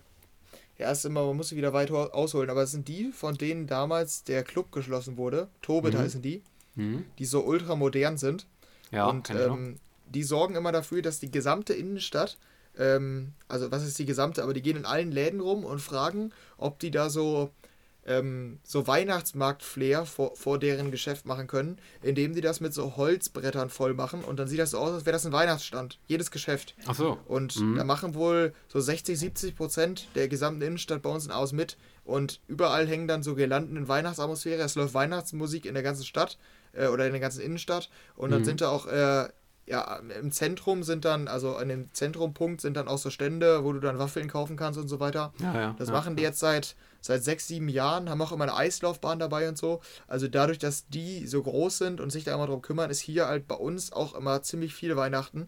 ja, 0.78 0.92
ist 0.92 1.06
immer, 1.06 1.26
man 1.26 1.38
muss 1.38 1.50
sie 1.50 1.56
wieder 1.56 1.74
weit 1.74 1.92
ausholen, 1.92 2.50
aber 2.50 2.64
es 2.64 2.72
sind 2.72 2.88
die, 2.88 3.12
von 3.12 3.36
denen 3.36 3.68
damals 3.68 4.24
der 4.24 4.44
Club 4.44 4.72
geschlossen 4.72 5.18
wurde. 5.18 5.48
Tobit 5.62 5.94
mhm. 5.94 6.00
heißen 6.00 6.22
die, 6.22 6.42
mhm. 6.76 7.06
die 7.20 7.26
so 7.26 7.44
ultra 7.44 7.76
modern 7.76 8.18
sind. 8.18 8.48
Ja, 8.92 9.06
und 9.08 9.30
ähm, 9.30 9.78
die 10.14 10.24
sorgen 10.24 10.56
immer 10.56 10.72
dafür, 10.72 11.02
dass 11.02 11.20
die 11.20 11.32
gesamte 11.32 11.74
Innenstadt, 11.74 12.38
ähm, 12.78 13.34
also 13.48 13.72
was 13.72 13.84
ist 13.84 14.00
die 14.00 14.06
gesamte, 14.06 14.44
aber 14.44 14.54
die 14.54 14.62
gehen 14.62 14.78
in 14.78 14.86
allen 14.86 15.12
Läden 15.12 15.40
rum 15.40 15.66
und 15.66 15.80
fragen, 15.80 16.32
ob 16.58 16.80
die 16.80 16.92
da 16.92 17.10
so 17.10 17.52
ähm, 18.06 18.60
so 18.64 18.86
Weihnachtsmarkt-Flair 18.86 20.06
vor, 20.06 20.36
vor 20.36 20.60
deren 20.60 20.92
Geschäft 20.92 21.26
machen 21.26 21.48
können, 21.48 21.78
indem 22.02 22.34
die 22.36 22.42
das 22.42 22.60
mit 22.60 22.74
so 22.74 22.98
Holzbrettern 22.98 23.70
voll 23.70 23.94
machen 23.94 24.24
und 24.24 24.38
dann 24.38 24.48
sieht 24.48 24.60
das 24.60 24.72
so 24.72 24.80
aus, 24.80 24.92
als 24.92 25.06
wäre 25.06 25.14
das 25.14 25.26
ein 25.26 25.32
Weihnachtsstand. 25.32 26.00
Jedes 26.08 26.32
Geschäft. 26.32 26.76
Ach 26.86 26.96
so. 26.96 27.18
Und 27.28 27.60
mhm. 27.60 27.78
da 27.78 27.84
machen 27.84 28.14
wohl 28.14 28.54
so 28.68 28.80
60, 28.80 29.18
70 29.18 29.56
Prozent 29.56 30.08
der 30.16 30.28
gesamten 30.28 30.62
Innenstadt 30.62 31.02
bei 31.02 31.10
uns 31.10 31.26
in 31.26 31.32
Aus 31.32 31.54
mit 31.54 31.78
und 32.04 32.42
überall 32.48 32.88
hängen 32.88 33.08
dann 33.08 33.24
so 33.24 33.36
Girlanden 33.36 33.78
in 33.78 33.88
Weihnachtsatmosphäre. 33.88 34.62
Es 34.62 34.76
läuft 34.76 34.94
Weihnachtsmusik 34.94 35.66
in 35.66 35.74
der 35.74 35.84
ganzen 35.84 36.04
Stadt 36.04 36.38
äh, 36.74 36.88
oder 36.88 37.06
in 37.06 37.14
der 37.14 37.22
ganzen 37.22 37.42
Innenstadt 37.42 37.90
und 38.16 38.32
dann 38.32 38.42
mhm. 38.42 38.46
sind 38.46 38.62
da 38.62 38.70
auch 38.70 38.86
äh, 38.88 39.30
ja, 39.66 40.02
im 40.20 40.32
Zentrum 40.32 40.84
sind 40.84 41.06
dann, 41.06 41.28
also 41.28 41.56
an 41.56 41.70
dem 41.70 41.94
Zentrumpunkt 41.94 42.60
sind 42.60 42.76
dann 42.76 42.90
auch 42.90 42.98
so 42.98 43.10
Stände, 43.10 43.64
wo 43.64 43.72
du 43.72 43.80
dann 43.80 43.98
Waffeln 43.98 44.28
kaufen 44.28 44.58
kannst 44.58 44.78
und 44.78 44.90
so 44.90 45.00
weiter. 45.00 45.34
Ja, 45.40 45.54
ja, 45.54 45.76
das 45.80 45.88
ja, 45.88 45.94
machen 45.94 46.18
die 46.18 46.24
jetzt 46.24 46.40
seit, 46.40 46.76
seit 47.00 47.24
sechs, 47.24 47.48
sieben 47.48 47.70
Jahren, 47.70 48.10
haben 48.10 48.22
auch 48.22 48.34
immer 48.34 48.44
eine 48.44 48.56
Eislaufbahn 48.56 49.20
dabei 49.20 49.48
und 49.48 49.58
so. 49.58 49.80
Also 50.06 50.28
dadurch, 50.28 50.60
dass 50.60 50.88
die 50.90 51.28
so 51.28 51.42
groß 51.42 51.78
sind 51.78 52.02
und 52.02 52.10
sich 52.10 52.26
da 52.26 52.34
immer 52.34 52.48
drum 52.48 52.62
kümmern, 52.62 52.90
ist 52.90 53.00
hier 53.00 53.28
halt 53.28 53.48
bei 53.48 53.56
uns 53.56 53.94
auch 53.94 54.16
immer 54.16 54.42
ziemlich 54.44 54.76
viel 54.76 54.98
Weihnachten. 54.98 55.48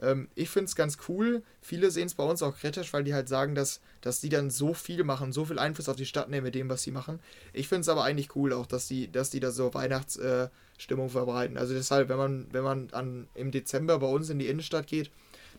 Ähm, 0.00 0.28
ich 0.36 0.48
finde 0.48 0.66
es 0.66 0.76
ganz 0.76 0.98
cool. 1.08 1.42
Viele 1.60 1.90
sehen 1.90 2.06
es 2.06 2.14
bei 2.14 2.24
uns 2.24 2.42
auch 2.42 2.56
kritisch, 2.56 2.92
weil 2.92 3.02
die 3.02 3.14
halt 3.14 3.28
sagen, 3.28 3.56
dass, 3.56 3.80
dass 4.00 4.20
die 4.20 4.28
dann 4.28 4.48
so 4.48 4.74
viel 4.74 5.02
machen, 5.02 5.32
so 5.32 5.44
viel 5.44 5.58
Einfluss 5.58 5.88
auf 5.88 5.96
die 5.96 6.06
Stadt 6.06 6.30
nehmen 6.30 6.44
mit 6.44 6.54
dem, 6.54 6.68
was 6.68 6.82
sie 6.82 6.92
machen. 6.92 7.18
Ich 7.52 7.66
finde 7.66 7.80
es 7.80 7.88
aber 7.88 8.04
eigentlich 8.04 8.36
cool 8.36 8.52
auch, 8.52 8.66
dass 8.66 8.86
die, 8.86 9.10
dass 9.10 9.30
die 9.30 9.40
da 9.40 9.50
so 9.50 9.74
Weihnachts... 9.74 10.16
Äh, 10.16 10.50
Stimmung 10.78 11.08
verbreiten. 11.08 11.56
Also 11.56 11.74
deshalb, 11.74 12.08
wenn 12.08 12.18
man, 12.18 12.46
wenn 12.52 12.64
man 12.64 12.88
an, 12.92 13.28
im 13.34 13.50
Dezember 13.50 13.98
bei 13.98 14.06
uns 14.06 14.30
in 14.30 14.38
die 14.38 14.48
Innenstadt 14.48 14.86
geht, 14.86 15.10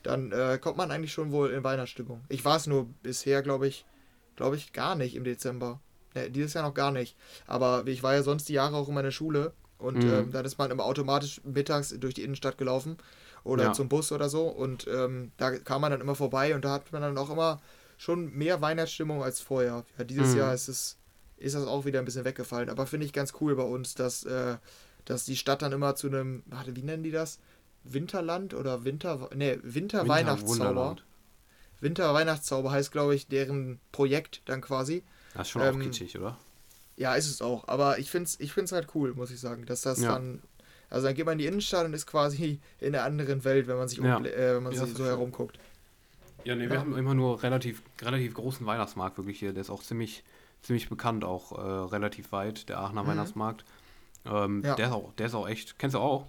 dann 0.04 0.32
äh, 0.32 0.60
kommt 0.62 0.78
man 0.78 0.92
eigentlich 0.92 1.14
schon 1.14 1.32
wohl 1.32 1.52
in 1.52 1.64
Weihnachtsstimmung. 1.64 2.22
Ich 2.30 2.46
war 2.46 2.58
es 2.58 2.68
nur 2.68 2.88
bisher, 3.04 3.42
glaube 3.42 3.68
ich, 3.68 3.86
glaube 4.36 4.56
ich, 4.56 4.74
gar 4.74 4.96
nicht 4.96 5.16
im 5.16 5.24
Dezember. 5.24 5.80
Ne, 6.16 6.30
dieses 6.30 6.54
Jahr 6.54 6.64
noch 6.64 6.74
gar 6.74 6.92
nicht. 6.92 7.16
Aber 7.46 7.84
ich 7.88 8.04
war 8.04 8.14
ja 8.14 8.24
sonst 8.24 8.50
die 8.50 8.54
Jahre 8.54 8.76
auch 8.76 8.88
in 8.88 8.94
meiner 8.94 9.12
Schule 9.12 9.54
und 9.78 10.04
mhm. 10.04 10.14
ähm, 10.14 10.32
dann 10.32 10.46
ist 10.46 10.58
man 10.58 10.72
immer 10.72 10.86
automatisch 10.86 11.42
mittags 11.44 11.90
durch 12.00 12.14
die 12.14 12.24
Innenstadt 12.24 12.58
gelaufen 12.58 12.98
oder 13.44 13.66
ja. 13.66 13.74
zum 13.74 13.90
Bus 13.90 14.12
oder 14.12 14.30
so 14.30 14.48
und 14.48 14.88
ähm, 14.88 15.32
da 15.38 15.58
kam 15.58 15.82
man 15.82 15.92
dann 15.92 16.02
immer 16.02 16.16
vorbei 16.16 16.56
und 16.56 16.66
da 16.66 16.72
hat 16.72 16.92
man 16.92 17.02
dann 17.02 17.18
auch 17.18 17.30
immer 17.30 17.62
schon 17.98 18.34
mehr 18.34 18.62
Weihnachtsstimmung 18.62 19.24
als 19.24 19.40
vorher. 19.40 19.86
Ja, 19.98 20.04
dieses 20.04 20.34
mhm. 20.34 20.40
Jahr 20.40 20.54
ist 20.54 20.68
es 20.68 20.98
ist 21.40 21.56
das 21.56 21.68
auch 21.68 21.86
wieder 21.86 22.00
ein 22.00 22.06
bisschen 22.06 22.26
weggefallen, 22.26 22.70
aber 22.70 22.88
finde 22.88 23.06
ich 23.06 23.14
ganz 23.14 23.34
cool 23.42 23.56
bei 23.56 23.64
uns, 23.64 23.94
dass 23.94 24.24
äh, 24.24 24.58
dass 25.08 25.24
die 25.24 25.38
Stadt 25.38 25.62
dann 25.62 25.72
immer 25.72 25.96
zu 25.96 26.08
einem, 26.08 26.44
warte, 26.48 26.76
wie 26.76 26.84
nennen 26.84 27.04
die 27.04 27.12
das? 27.12 27.40
Winterland 27.84 28.54
oder 28.54 28.84
Winter, 28.84 29.30
ne, 29.34 29.60
Winter-Weihnachtszauber. 29.64 30.98
Winter-Weihnachtszauber 31.80 32.72
heißt, 32.72 32.92
glaube 32.92 33.16
ich, 33.16 33.28
deren 33.28 33.80
Projekt 33.92 34.42
dann 34.46 34.62
quasi. 34.62 35.04
Das 35.34 35.48
ist 35.48 35.52
schon 35.52 35.62
ähm, 35.62 35.76
auch 35.76 35.80
kitschig, 35.80 36.18
oder? 36.18 36.38
Ja, 36.98 37.16
ist 37.16 37.30
es 37.30 37.42
auch. 37.42 37.68
Aber 37.68 38.00
ich 38.00 38.12
finde 38.12 38.26
es 38.26 38.40
ich 38.40 38.52
find's 38.52 38.72
halt 38.72 38.90
cool, 38.96 39.14
muss 39.14 39.32
ich 39.32 39.40
sagen, 39.40 39.66
dass 39.66 39.82
das 39.82 40.02
ja. 40.02 40.14
dann. 40.14 40.42
Also 40.90 41.08
dann 41.08 41.16
geht 41.16 41.26
man 41.26 41.34
in 41.34 41.40
die 41.40 41.46
Innenstadt 41.46 41.86
und 41.86 41.94
ist 41.94 42.08
quasi 42.08 42.60
in 42.80 42.94
einer 42.94 43.06
anderen 43.06 43.44
Welt, 43.46 43.68
wenn 43.68 43.78
man 43.78 43.88
sich, 43.88 44.00
ja. 44.00 44.18
um, 44.18 44.26
äh, 44.26 44.56
wenn 44.56 44.64
man 44.64 44.74
ja, 44.74 44.86
sich 44.86 44.98
so 44.98 45.06
herumguckt. 45.06 45.60
Ja, 46.44 46.56
ne, 46.56 46.70
wir 46.70 46.80
haben 46.80 46.98
immer 46.98 47.14
nur 47.14 47.44
relativ, 47.44 47.82
relativ 48.02 48.34
großen 48.34 48.66
Weihnachtsmarkt 48.66 49.18
wirklich 49.18 49.40
hier. 49.40 49.54
Der 49.54 49.62
ist 49.62 49.70
auch 49.70 49.84
ziemlich, 49.84 50.24
ziemlich 50.62 50.90
bekannt, 50.90 51.24
auch 51.24 51.52
äh, 51.52 51.62
relativ 51.62 52.32
weit, 52.32 52.68
der 52.68 52.80
Aachener 52.80 53.04
mhm. 53.04 53.08
Weihnachtsmarkt. 53.08 53.64
Ähm, 54.30 54.64
ja. 54.64 54.76
der, 54.76 54.88
ist 54.88 54.94
auch, 54.94 55.14
der 55.14 55.26
ist 55.28 55.36
auch 55.36 55.48
echt. 55.48 55.80
Kennst 55.80 55.96
du 55.96 56.00
auch? 56.00 56.28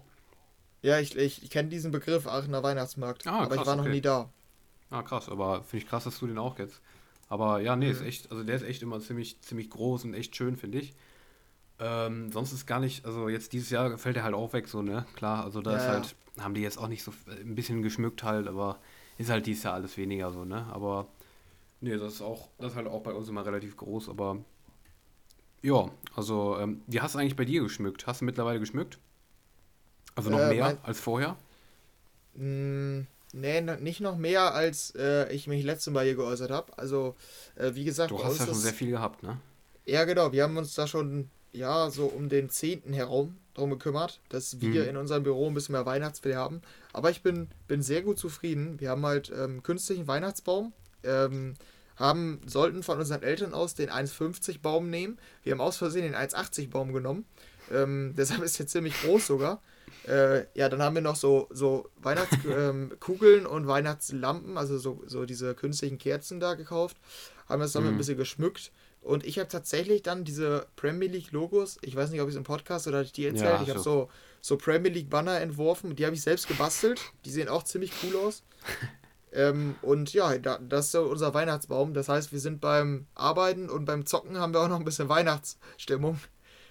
Ja, 0.82 1.00
ich, 1.00 1.16
ich, 1.16 1.42
ich 1.42 1.50
kenne 1.50 1.68
diesen 1.68 1.90
Begriff 1.90 2.26
Aachener 2.26 2.62
Weihnachtsmarkt. 2.62 3.26
Ah, 3.26 3.40
aber 3.40 3.48
krass, 3.48 3.60
ich 3.60 3.66
war 3.66 3.76
noch 3.76 3.84
okay. 3.84 3.92
nie 3.92 4.00
da. 4.00 4.30
Ah, 4.90 5.02
krass, 5.02 5.28
aber 5.28 5.62
finde 5.64 5.84
ich 5.84 5.88
krass, 5.88 6.04
dass 6.04 6.18
du 6.18 6.26
den 6.26 6.38
auch 6.38 6.56
kennst. 6.56 6.80
Aber 7.28 7.60
ja, 7.60 7.76
nee, 7.76 7.86
mhm. 7.86 7.92
ist 7.92 8.00
echt, 8.02 8.30
also 8.30 8.42
der 8.42 8.56
ist 8.56 8.62
echt 8.62 8.82
immer 8.82 9.00
ziemlich, 9.00 9.40
ziemlich 9.42 9.70
groß 9.70 10.04
und 10.04 10.14
echt 10.14 10.34
schön, 10.34 10.56
finde 10.56 10.78
ich. 10.78 10.94
Ähm, 11.80 12.32
sonst 12.32 12.52
ist 12.52 12.66
gar 12.66 12.80
nicht, 12.80 13.04
also 13.04 13.28
jetzt 13.28 13.52
dieses 13.52 13.70
Jahr 13.70 13.98
fällt 13.98 14.16
der 14.16 14.24
halt 14.24 14.34
auch 14.34 14.52
weg, 14.52 14.66
so, 14.66 14.82
ne? 14.82 15.06
Klar, 15.14 15.44
also 15.44 15.60
da 15.60 15.72
ja, 15.72 15.76
ist 15.76 15.86
halt, 15.86 16.16
ja. 16.36 16.44
haben 16.44 16.54
die 16.54 16.62
jetzt 16.62 16.78
auch 16.78 16.88
nicht 16.88 17.04
so 17.04 17.12
ein 17.30 17.54
bisschen 17.54 17.82
geschmückt 17.82 18.22
halt, 18.22 18.48
aber 18.48 18.78
ist 19.16 19.30
halt 19.30 19.46
dieses 19.46 19.64
Jahr 19.64 19.74
alles 19.74 19.96
weniger 19.96 20.32
so, 20.32 20.44
ne? 20.44 20.66
Aber 20.72 21.06
nee, 21.80 21.96
das 21.96 22.14
ist 22.14 22.22
auch, 22.22 22.48
das 22.58 22.72
ist 22.72 22.76
halt 22.76 22.88
auch 22.88 23.02
bei 23.02 23.12
uns 23.12 23.28
immer 23.28 23.44
relativ 23.44 23.76
groß, 23.76 24.08
aber 24.08 24.38
ja, 25.62 25.90
also, 26.14 26.58
ähm, 26.58 26.82
wie 26.86 27.00
hast 27.00 27.14
du 27.14 27.18
eigentlich 27.18 27.36
bei 27.36 27.44
dir 27.44 27.62
geschmückt? 27.62 28.06
Hast 28.06 28.20
du 28.20 28.24
mittlerweile 28.24 28.60
geschmückt? 28.60 28.98
Also 30.14 30.30
noch 30.30 30.40
äh, 30.40 30.48
mehr 30.48 30.64
mein, 30.64 30.78
als 30.82 31.00
vorher? 31.00 31.36
Mh, 32.34 32.42
hm, 32.42 33.06
nee, 33.32 33.60
nicht 33.60 34.00
noch 34.00 34.16
mehr, 34.16 34.54
als 34.54 34.94
äh, 34.96 35.32
ich 35.32 35.46
mich 35.46 35.64
letztes 35.64 35.92
Mal 35.92 36.04
hier 36.04 36.16
geäußert 36.16 36.50
habe. 36.50 36.76
Also, 36.76 37.14
äh, 37.56 37.74
wie 37.74 37.84
gesagt, 37.84 38.10
du 38.10 38.22
hast 38.22 38.40
ja 38.40 38.46
schon 38.46 38.54
sehr 38.54 38.72
viel 38.72 38.90
gehabt, 38.90 39.22
ne? 39.22 39.38
Ja, 39.86 40.04
genau. 40.04 40.32
Wir 40.32 40.42
haben 40.42 40.56
uns 40.56 40.74
da 40.74 40.86
schon, 40.86 41.30
ja, 41.52 41.90
so 41.90 42.06
um 42.06 42.28
den 42.28 42.50
10. 42.50 42.92
herum 42.92 43.36
drum 43.54 43.70
gekümmert, 43.70 44.20
dass 44.28 44.60
wir 44.60 44.82
mhm. 44.82 44.88
in 44.88 44.96
unserem 44.96 45.22
Büro 45.22 45.48
ein 45.48 45.54
bisschen 45.54 45.72
mehr 45.72 45.86
Weihnachtsfee 45.86 46.34
haben. 46.34 46.62
Aber 46.92 47.10
ich 47.10 47.22
bin, 47.22 47.48
bin 47.66 47.82
sehr 47.82 48.02
gut 48.02 48.18
zufrieden. 48.18 48.80
Wir 48.80 48.90
haben 48.90 49.04
halt 49.04 49.32
ähm, 49.36 49.62
künstlichen 49.62 50.06
Weihnachtsbaum. 50.06 50.72
Ähm, 51.02 51.54
haben, 51.98 52.40
sollten 52.46 52.82
von 52.82 52.98
unseren 52.98 53.22
Eltern 53.22 53.54
aus 53.54 53.74
den 53.74 53.90
1,50 53.90 54.60
Baum 54.60 54.90
nehmen. 54.90 55.18
Wir 55.42 55.52
haben 55.52 55.60
aus 55.60 55.76
Versehen 55.76 56.04
den 56.04 56.14
1,80 56.14 56.70
Baum 56.70 56.92
genommen. 56.92 57.24
Ähm, 57.72 58.14
deshalb 58.16 58.42
ist 58.42 58.58
er 58.60 58.66
ziemlich 58.66 59.00
groß 59.02 59.26
sogar. 59.26 59.60
Äh, 60.06 60.44
ja, 60.54 60.68
dann 60.68 60.80
haben 60.82 60.94
wir 60.94 61.02
noch 61.02 61.16
so, 61.16 61.48
so 61.50 61.90
Weihnachtskugeln 61.96 63.40
ähm, 63.44 63.46
und 63.46 63.66
Weihnachtslampen, 63.66 64.56
also 64.56 64.78
so, 64.78 65.02
so 65.06 65.26
diese 65.26 65.54
künstlichen 65.54 65.98
Kerzen 65.98 66.40
da 66.40 66.54
gekauft. 66.54 66.96
Haben 67.48 67.60
das 67.60 67.72
dann 67.72 67.84
mhm. 67.84 67.90
ein 67.90 67.98
bisschen 67.98 68.16
geschmückt. 68.16 68.72
Und 69.00 69.24
ich 69.24 69.38
habe 69.38 69.48
tatsächlich 69.48 70.02
dann 70.02 70.24
diese 70.24 70.66
Premier 70.76 71.08
League 71.08 71.32
Logos, 71.32 71.78
ich 71.82 71.94
weiß 71.94 72.10
nicht, 72.10 72.20
ob 72.20 72.28
ich 72.28 72.34
es 72.34 72.38
im 72.38 72.44
Podcast 72.44 72.86
oder 72.88 73.04
die 73.04 73.26
erzählt, 73.26 73.44
ja, 73.44 73.62
ich 73.62 73.70
habe 73.70 73.78
so, 73.78 74.10
so 74.40 74.56
Premier 74.56 74.90
League 74.90 75.08
Banner 75.08 75.40
entworfen, 75.40 75.94
die 75.96 76.04
habe 76.04 76.14
ich 76.14 76.22
selbst 76.22 76.48
gebastelt. 76.48 77.00
Die 77.24 77.30
sehen 77.30 77.48
auch 77.48 77.62
ziemlich 77.62 77.92
cool 78.02 78.16
aus. 78.16 78.42
Ähm, 79.32 79.74
und 79.82 80.12
ja, 80.12 80.36
da, 80.38 80.58
das 80.58 80.88
ist 80.88 80.94
unser 80.94 81.34
Weihnachtsbaum. 81.34 81.94
Das 81.94 82.08
heißt, 82.08 82.32
wir 82.32 82.40
sind 82.40 82.60
beim 82.60 83.06
Arbeiten 83.14 83.68
und 83.68 83.84
beim 83.84 84.06
Zocken 84.06 84.38
haben 84.38 84.52
wir 84.52 84.60
auch 84.60 84.68
noch 84.68 84.78
ein 84.78 84.84
bisschen 84.84 85.08
Weihnachtsstimmung. 85.08 86.18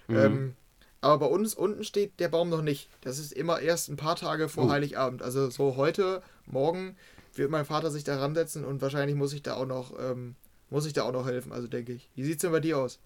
Mhm. 0.08 0.16
Ähm, 0.16 0.56
aber 1.00 1.18
bei 1.18 1.26
uns 1.26 1.54
unten 1.54 1.84
steht 1.84 2.18
der 2.18 2.28
Baum 2.28 2.48
noch 2.48 2.62
nicht. 2.62 2.90
Das 3.02 3.18
ist 3.18 3.32
immer 3.32 3.60
erst 3.60 3.88
ein 3.88 3.96
paar 3.96 4.16
Tage 4.16 4.48
vor 4.48 4.66
oh. 4.66 4.70
Heiligabend. 4.70 5.22
Also 5.22 5.48
so 5.50 5.76
heute, 5.76 6.22
morgen 6.46 6.96
wird 7.34 7.50
mein 7.50 7.64
Vater 7.64 7.90
sich 7.90 8.04
da 8.04 8.18
ransetzen 8.18 8.64
und 8.64 8.82
wahrscheinlich 8.82 9.16
muss 9.16 9.32
ich 9.32 9.42
da 9.42 9.54
auch 9.54 9.66
noch, 9.66 9.92
ähm, 9.98 10.34
muss 10.70 10.86
ich 10.86 10.92
da 10.92 11.04
auch 11.04 11.12
noch 11.12 11.26
helfen, 11.26 11.52
also 11.52 11.68
denke 11.68 11.92
ich. 11.92 12.10
Wie 12.14 12.24
sieht 12.24 12.36
es 12.36 12.40
denn 12.40 12.50
bei 12.50 12.60
dir 12.60 12.78
aus? 12.78 12.98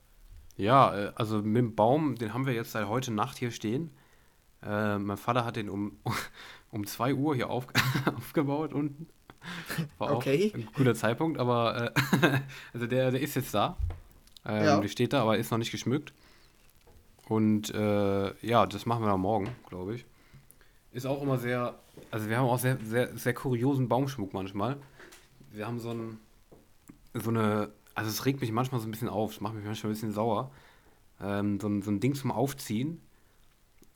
Ja, 0.56 0.96
äh, 0.96 1.12
also 1.14 1.42
mit 1.42 1.56
dem 1.56 1.74
Baum, 1.74 2.16
den 2.16 2.32
haben 2.32 2.46
wir 2.46 2.54
jetzt 2.54 2.72
seit 2.72 2.88
heute 2.88 3.12
Nacht 3.12 3.38
hier 3.38 3.50
stehen. 3.50 3.90
Äh, 4.62 4.98
mein 4.98 5.16
Vater 5.16 5.44
hat 5.44 5.56
den 5.56 5.68
um, 5.68 5.98
um 6.70 6.86
2 6.86 7.14
Uhr 7.14 7.34
hier 7.34 7.50
auf, 7.50 7.66
aufgebaut 8.16 8.72
unten. 8.72 9.08
War 9.98 10.16
okay. 10.16 10.50
auch 10.50 10.58
ein 10.58 10.68
guter 10.74 10.94
Zeitpunkt, 10.94 11.38
aber 11.38 11.92
äh, 11.94 12.40
also 12.72 12.86
der, 12.86 13.10
der 13.10 13.20
ist 13.20 13.34
jetzt 13.34 13.54
da. 13.54 13.76
Ähm, 14.44 14.64
ja. 14.64 14.80
Der 14.80 14.88
steht 14.88 15.12
da, 15.12 15.22
aber 15.22 15.38
ist 15.38 15.50
noch 15.50 15.58
nicht 15.58 15.70
geschmückt. 15.70 16.12
Und 17.28 17.72
äh, 17.74 18.46
ja, 18.46 18.66
das 18.66 18.86
machen 18.86 19.02
wir 19.02 19.08
dann 19.08 19.20
morgen, 19.20 19.48
glaube 19.68 19.94
ich. 19.94 20.04
Ist 20.92 21.06
auch 21.06 21.22
immer 21.22 21.38
sehr, 21.38 21.74
also 22.10 22.28
wir 22.28 22.36
haben 22.36 22.48
auch 22.48 22.58
sehr, 22.58 22.78
sehr, 22.84 23.16
sehr 23.16 23.32
kuriosen 23.32 23.88
Baumschmuck 23.88 24.34
manchmal. 24.34 24.76
Wir 25.50 25.66
haben 25.66 25.78
so 25.78 25.90
ein, 25.90 26.18
so 27.14 27.30
eine, 27.30 27.70
also 27.94 28.10
es 28.10 28.26
regt 28.26 28.40
mich 28.40 28.52
manchmal 28.52 28.80
so 28.80 28.88
ein 28.88 28.90
bisschen 28.90 29.08
auf, 29.08 29.32
es 29.32 29.40
macht 29.40 29.54
mich 29.54 29.64
manchmal 29.64 29.90
ein 29.90 29.94
bisschen 29.94 30.12
sauer. 30.12 30.50
Ähm, 31.20 31.60
so, 31.60 31.68
ein, 31.68 31.82
so 31.82 31.90
ein 31.90 32.00
Ding 32.00 32.14
zum 32.14 32.30
Aufziehen. 32.30 33.00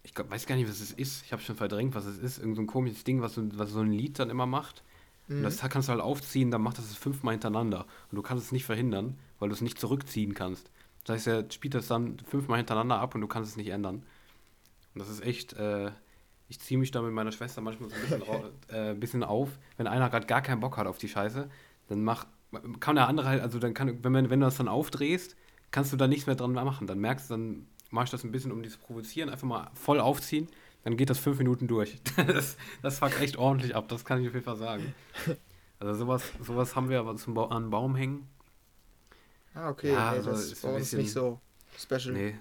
Ich 0.04 0.14
glaub, 0.14 0.30
weiß 0.30 0.46
gar 0.46 0.54
nicht, 0.54 0.68
was 0.68 0.80
es 0.80 0.92
ist. 0.92 1.24
Ich 1.26 1.32
habe 1.32 1.42
schon 1.42 1.56
verdrängt, 1.56 1.94
was 1.94 2.06
es 2.06 2.18
ist. 2.18 2.38
Irgend 2.38 2.56
so 2.56 2.62
ein 2.62 2.66
komisches 2.66 3.04
Ding, 3.04 3.20
was 3.20 3.34
so, 3.34 3.42
was 3.58 3.70
so 3.70 3.80
ein 3.80 3.90
Lied 3.90 4.18
dann 4.18 4.30
immer 4.30 4.46
macht. 4.46 4.82
Mhm. 5.28 5.38
Und 5.38 5.42
das 5.44 5.58
kannst 5.58 5.88
du 5.88 5.92
halt 5.92 6.02
aufziehen, 6.02 6.50
dann 6.50 6.62
macht 6.62 6.78
das 6.78 6.90
es 6.90 6.96
fünfmal 6.96 7.34
hintereinander. 7.34 7.86
Und 8.10 8.16
du 8.16 8.22
kannst 8.22 8.44
es 8.44 8.52
nicht 8.52 8.64
verhindern, 8.64 9.18
weil 9.38 9.48
du 9.48 9.54
es 9.54 9.60
nicht 9.60 9.78
zurückziehen 9.78 10.34
kannst. 10.34 10.70
Das 11.04 11.16
heißt, 11.16 11.26
er 11.28 11.50
spielt 11.50 11.74
das 11.74 11.88
dann 11.88 12.18
fünfmal 12.20 12.58
hintereinander 12.58 12.98
ab 12.98 13.14
und 13.14 13.20
du 13.20 13.26
kannst 13.26 13.50
es 13.50 13.56
nicht 13.56 13.68
ändern. 13.68 14.02
Und 14.94 14.98
das 14.98 15.08
ist 15.08 15.22
echt, 15.24 15.52
äh, 15.54 15.90
ich 16.48 16.60
ziehe 16.60 16.78
mich 16.78 16.90
da 16.90 17.02
mit 17.02 17.12
meiner 17.12 17.32
Schwester 17.32 17.60
manchmal 17.60 17.90
so 17.90 17.96
ein 17.96 18.02
bisschen, 18.02 18.22
äh, 18.68 18.94
bisschen 18.94 19.22
auf. 19.22 19.50
Wenn 19.76 19.86
einer 19.86 20.10
gerade 20.10 20.26
gar 20.26 20.42
keinen 20.42 20.60
Bock 20.60 20.76
hat 20.76 20.86
auf 20.86 20.98
die 20.98 21.08
Scheiße, 21.08 21.48
dann 21.88 22.02
macht, 22.02 22.26
kann 22.80 22.96
der 22.96 23.08
andere 23.08 23.28
halt, 23.28 23.42
also 23.42 23.58
dann 23.58 23.74
kann, 23.74 24.02
wenn, 24.02 24.30
wenn 24.30 24.40
du 24.40 24.46
das 24.46 24.56
dann 24.56 24.68
aufdrehst, 24.68 25.36
kannst 25.70 25.92
du 25.92 25.96
da 25.96 26.08
nichts 26.08 26.26
mehr 26.26 26.36
dran 26.36 26.52
machen. 26.52 26.86
Dann 26.86 26.98
merkst 26.98 27.30
du, 27.30 27.34
dann 27.34 27.66
mache 27.90 28.04
ich 28.06 28.10
das 28.10 28.24
ein 28.24 28.32
bisschen, 28.32 28.52
um 28.52 28.62
dieses 28.62 28.78
Provozieren, 28.78 29.28
einfach 29.28 29.46
mal 29.46 29.70
voll 29.74 30.00
aufziehen 30.00 30.48
dann 30.86 30.96
geht 30.96 31.10
das 31.10 31.18
fünf 31.18 31.38
Minuten 31.38 31.66
durch. 31.66 31.98
Das, 32.28 32.56
das 32.80 33.00
fuckt 33.00 33.20
echt 33.20 33.38
ordentlich 33.38 33.74
ab, 33.74 33.88
das 33.88 34.04
kann 34.04 34.22
ich 34.22 34.28
auf 34.28 34.34
jeden 34.34 34.44
Fall 34.44 34.56
sagen. 34.56 34.94
Also 35.80 35.94
sowas, 35.94 36.22
sowas 36.40 36.76
haben 36.76 36.88
wir 36.88 37.00
aber 37.00 37.16
zum 37.16 37.34
ba 37.34 37.46
an 37.46 37.70
Baum 37.70 37.96
hängen. 37.96 38.28
Ah, 39.52 39.70
okay. 39.70 39.92
Ja, 39.92 40.12
nee, 40.12 40.18
also 40.18 40.30
das 40.30 40.52
ist 40.52 40.62
bei 40.62 40.68
uns 40.68 40.78
bisschen, 40.78 41.00
nicht 41.00 41.12
so 41.12 41.40
special. 41.76 42.14
Nee, 42.14 42.36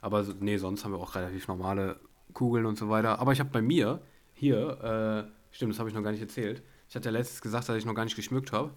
aber 0.00 0.24
nee, 0.38 0.58
sonst 0.58 0.84
haben 0.84 0.92
wir 0.92 0.98
auch 0.98 1.16
relativ 1.16 1.48
normale 1.48 1.98
Kugeln 2.34 2.66
und 2.66 2.78
so 2.78 2.88
weiter. 2.88 3.18
Aber 3.18 3.32
ich 3.32 3.40
habe 3.40 3.50
bei 3.50 3.62
mir 3.62 4.00
hier, 4.32 5.28
äh, 5.28 5.54
stimmt, 5.54 5.72
das 5.72 5.80
habe 5.80 5.88
ich 5.88 5.94
noch 5.96 6.04
gar 6.04 6.12
nicht 6.12 6.22
erzählt. 6.22 6.62
Ich 6.88 6.94
hatte 6.94 7.06
ja 7.06 7.12
letztens 7.12 7.40
gesagt, 7.40 7.68
dass 7.68 7.76
ich 7.76 7.84
noch 7.84 7.94
gar 7.94 8.04
nicht 8.04 8.16
geschmückt 8.16 8.52
habe. 8.52 8.70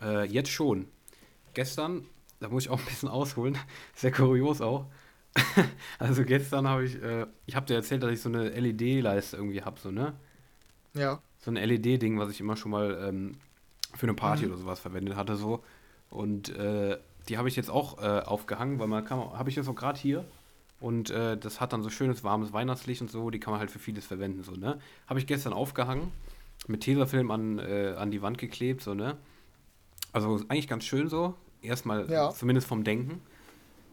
Äh, 0.00 0.26
jetzt 0.26 0.50
schon. 0.50 0.86
Gestern, 1.54 2.06
da 2.38 2.48
muss 2.48 2.66
ich 2.66 2.70
auch 2.70 2.78
ein 2.78 2.86
bisschen 2.86 3.08
ausholen, 3.08 3.58
sehr 3.96 4.12
kurios 4.12 4.60
auch. 4.60 4.86
also 5.98 6.24
gestern 6.24 6.68
habe 6.68 6.84
ich, 6.84 7.00
äh, 7.02 7.26
ich 7.46 7.56
habe 7.56 7.66
dir 7.66 7.74
erzählt, 7.74 8.02
dass 8.02 8.10
ich 8.10 8.20
so 8.20 8.28
eine 8.28 8.48
LED-Leiste 8.48 9.36
irgendwie 9.36 9.62
habe, 9.62 9.78
so, 9.80 9.90
ne? 9.90 10.14
Ja. 10.94 11.20
So 11.38 11.50
ein 11.50 11.56
LED-Ding, 11.56 12.18
was 12.18 12.30
ich 12.30 12.40
immer 12.40 12.56
schon 12.56 12.72
mal 12.72 13.06
ähm, 13.08 13.36
für 13.94 14.06
eine 14.06 14.14
Party 14.14 14.44
mhm. 14.44 14.52
oder 14.52 14.60
sowas 14.60 14.80
verwendet 14.80 15.16
hatte, 15.16 15.36
so. 15.36 15.62
Und 16.10 16.48
äh, 16.56 16.98
die 17.28 17.38
habe 17.38 17.48
ich 17.48 17.56
jetzt 17.56 17.70
auch 17.70 18.02
äh, 18.02 18.20
aufgehangen, 18.20 18.78
weil 18.78 18.88
man 18.88 19.04
kann, 19.04 19.18
habe 19.18 19.48
ich 19.50 19.56
jetzt 19.56 19.68
auch 19.68 19.74
gerade 19.74 19.98
hier. 19.98 20.24
Und 20.80 21.10
äh, 21.10 21.36
das 21.36 21.60
hat 21.60 21.72
dann 21.72 21.82
so 21.82 21.90
schönes 21.90 22.24
warmes 22.24 22.52
Weihnachtslicht 22.52 23.02
und 23.02 23.10
so, 23.10 23.30
die 23.30 23.38
kann 23.38 23.52
man 23.52 23.60
halt 23.60 23.70
für 23.70 23.78
vieles 23.78 24.06
verwenden, 24.06 24.42
so, 24.42 24.52
ne? 24.52 24.78
Habe 25.06 25.20
ich 25.20 25.26
gestern 25.26 25.52
aufgehangen, 25.52 26.10
mit 26.66 26.80
Tesafilm 26.80 27.30
an, 27.30 27.58
äh, 27.58 27.94
an 27.96 28.10
die 28.10 28.22
Wand 28.22 28.38
geklebt, 28.38 28.80
so, 28.80 28.94
ne? 28.94 29.16
Also 30.12 30.40
eigentlich 30.48 30.68
ganz 30.68 30.84
schön 30.84 31.08
so, 31.08 31.34
erstmal 31.62 32.10
ja. 32.10 32.30
zumindest 32.30 32.66
vom 32.66 32.82
Denken. 32.82 33.20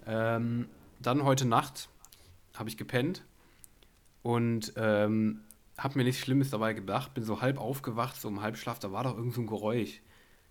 Ähm, 0.07 0.69
dann 0.99 1.23
heute 1.23 1.45
Nacht 1.45 1.89
habe 2.55 2.69
ich 2.69 2.77
gepennt 2.77 3.23
und 4.23 4.73
ähm, 4.75 5.41
habe 5.77 5.97
mir 5.97 6.03
nichts 6.03 6.21
Schlimmes 6.21 6.49
dabei 6.49 6.73
gedacht, 6.73 7.13
bin 7.13 7.23
so 7.23 7.41
halb 7.41 7.59
aufgewacht, 7.59 8.19
so 8.19 8.27
im 8.27 8.41
Halbschlaf, 8.41 8.79
da 8.79 8.91
war 8.91 9.03
doch 9.03 9.15
irgend 9.15 9.33
so 9.33 9.41
ein 9.41 9.47
Geräusch. 9.47 10.01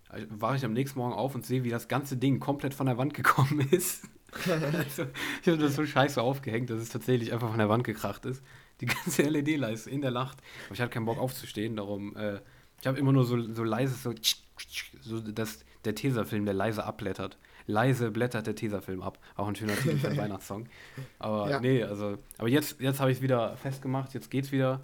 Also 0.09 0.25
wache 0.29 0.55
ich 0.55 0.63
am 0.63 0.73
nächsten 0.73 0.99
Morgen 0.99 1.13
auf 1.13 1.35
und 1.35 1.45
sehe, 1.45 1.65
wie 1.65 1.69
das 1.69 1.89
ganze 1.89 2.15
Ding 2.15 2.39
komplett 2.39 2.73
von 2.73 2.85
der 2.85 2.97
Wand 2.97 3.13
gekommen 3.13 3.59
ist. 3.71 4.07
also, 4.45 5.05
ich 5.41 5.47
habe 5.47 5.57
das 5.57 5.75
so 5.75 5.85
scheiße 5.85 6.21
aufgehängt, 6.21 6.69
dass 6.69 6.79
es 6.79 6.89
tatsächlich 6.89 7.33
einfach 7.33 7.49
von 7.49 7.57
der 7.57 7.69
Wand 7.69 7.83
gekracht 7.83 8.25
ist. 8.25 8.43
Die 8.79 8.85
ganze 8.85 9.23
LED-Leiste 9.23 9.89
in 9.89 10.01
der 10.01 10.11
Nacht. 10.11 10.37
Aber 10.65 10.75
ich 10.75 10.81
hatte 10.81 10.91
keinen 10.91 11.05
Bock 11.05 11.17
aufzustehen, 11.17 11.75
darum, 11.75 12.15
äh, 12.15 12.39
ich 12.79 12.87
habe 12.87 12.97
immer 12.99 13.11
nur 13.11 13.25
so, 13.25 13.41
so 13.53 13.63
leise, 13.63 13.95
so, 13.95 14.13
so 15.01 15.19
dass 15.19 15.65
der 15.83 15.95
Tesafilm, 15.95 16.45
der 16.45 16.53
leise 16.53 16.83
abblättert. 16.83 17.37
Leise 17.67 18.11
blättert 18.11 18.47
der 18.47 18.55
Tesafilm 18.55 19.01
ab. 19.01 19.19
Auch 19.35 19.47
ein 19.47 19.55
schöner 19.55 19.75
Titel 19.75 19.97
für 19.97 20.07
einen 20.07 20.17
Weihnachtssong. 20.17 20.67
Aber 21.19 21.49
ja. 21.49 21.59
nee, 21.59 21.83
also, 21.83 22.17
aber 22.37 22.47
jetzt, 22.47 22.79
jetzt 22.79 22.99
habe 22.99 23.11
ich 23.11 23.17
es 23.17 23.23
wieder 23.23 23.55
festgemacht, 23.57 24.13
jetzt 24.13 24.31
geht's 24.31 24.51
wieder. 24.51 24.81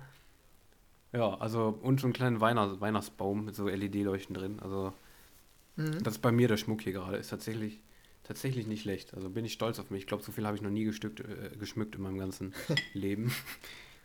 Ja, 1.13 1.35
also, 1.35 1.77
und 1.81 2.01
so 2.01 2.07
einen 2.07 2.13
kleinen 2.13 2.41
Weihnachts 2.41 2.81
Weihnachtsbaum 2.81 3.45
mit 3.45 3.55
so 3.55 3.67
LED-Leuchten 3.67 4.33
drin. 4.35 4.59
Also, 4.61 4.93
mhm. 5.77 6.03
das 6.03 6.15
ist 6.15 6.21
bei 6.21 6.31
mir 6.31 6.47
der 6.47 6.57
Schmuck 6.57 6.81
hier 6.81 6.93
gerade. 6.93 7.17
Ist 7.17 7.29
tatsächlich, 7.29 7.81
tatsächlich 8.23 8.67
nicht 8.67 8.81
schlecht. 8.81 9.13
Also 9.13 9.29
bin 9.29 9.45
ich 9.45 9.53
stolz 9.53 9.79
auf 9.79 9.89
mich. 9.89 10.01
Ich 10.01 10.07
glaube, 10.07 10.23
so 10.23 10.31
viel 10.31 10.45
habe 10.45 10.57
ich 10.57 10.61
noch 10.61 10.71
nie 10.71 10.83
gestückt, 10.83 11.21
äh, 11.21 11.55
geschmückt 11.57 11.95
in 11.95 12.01
meinem 12.01 12.17
ganzen 12.17 12.53
Leben. 12.93 13.31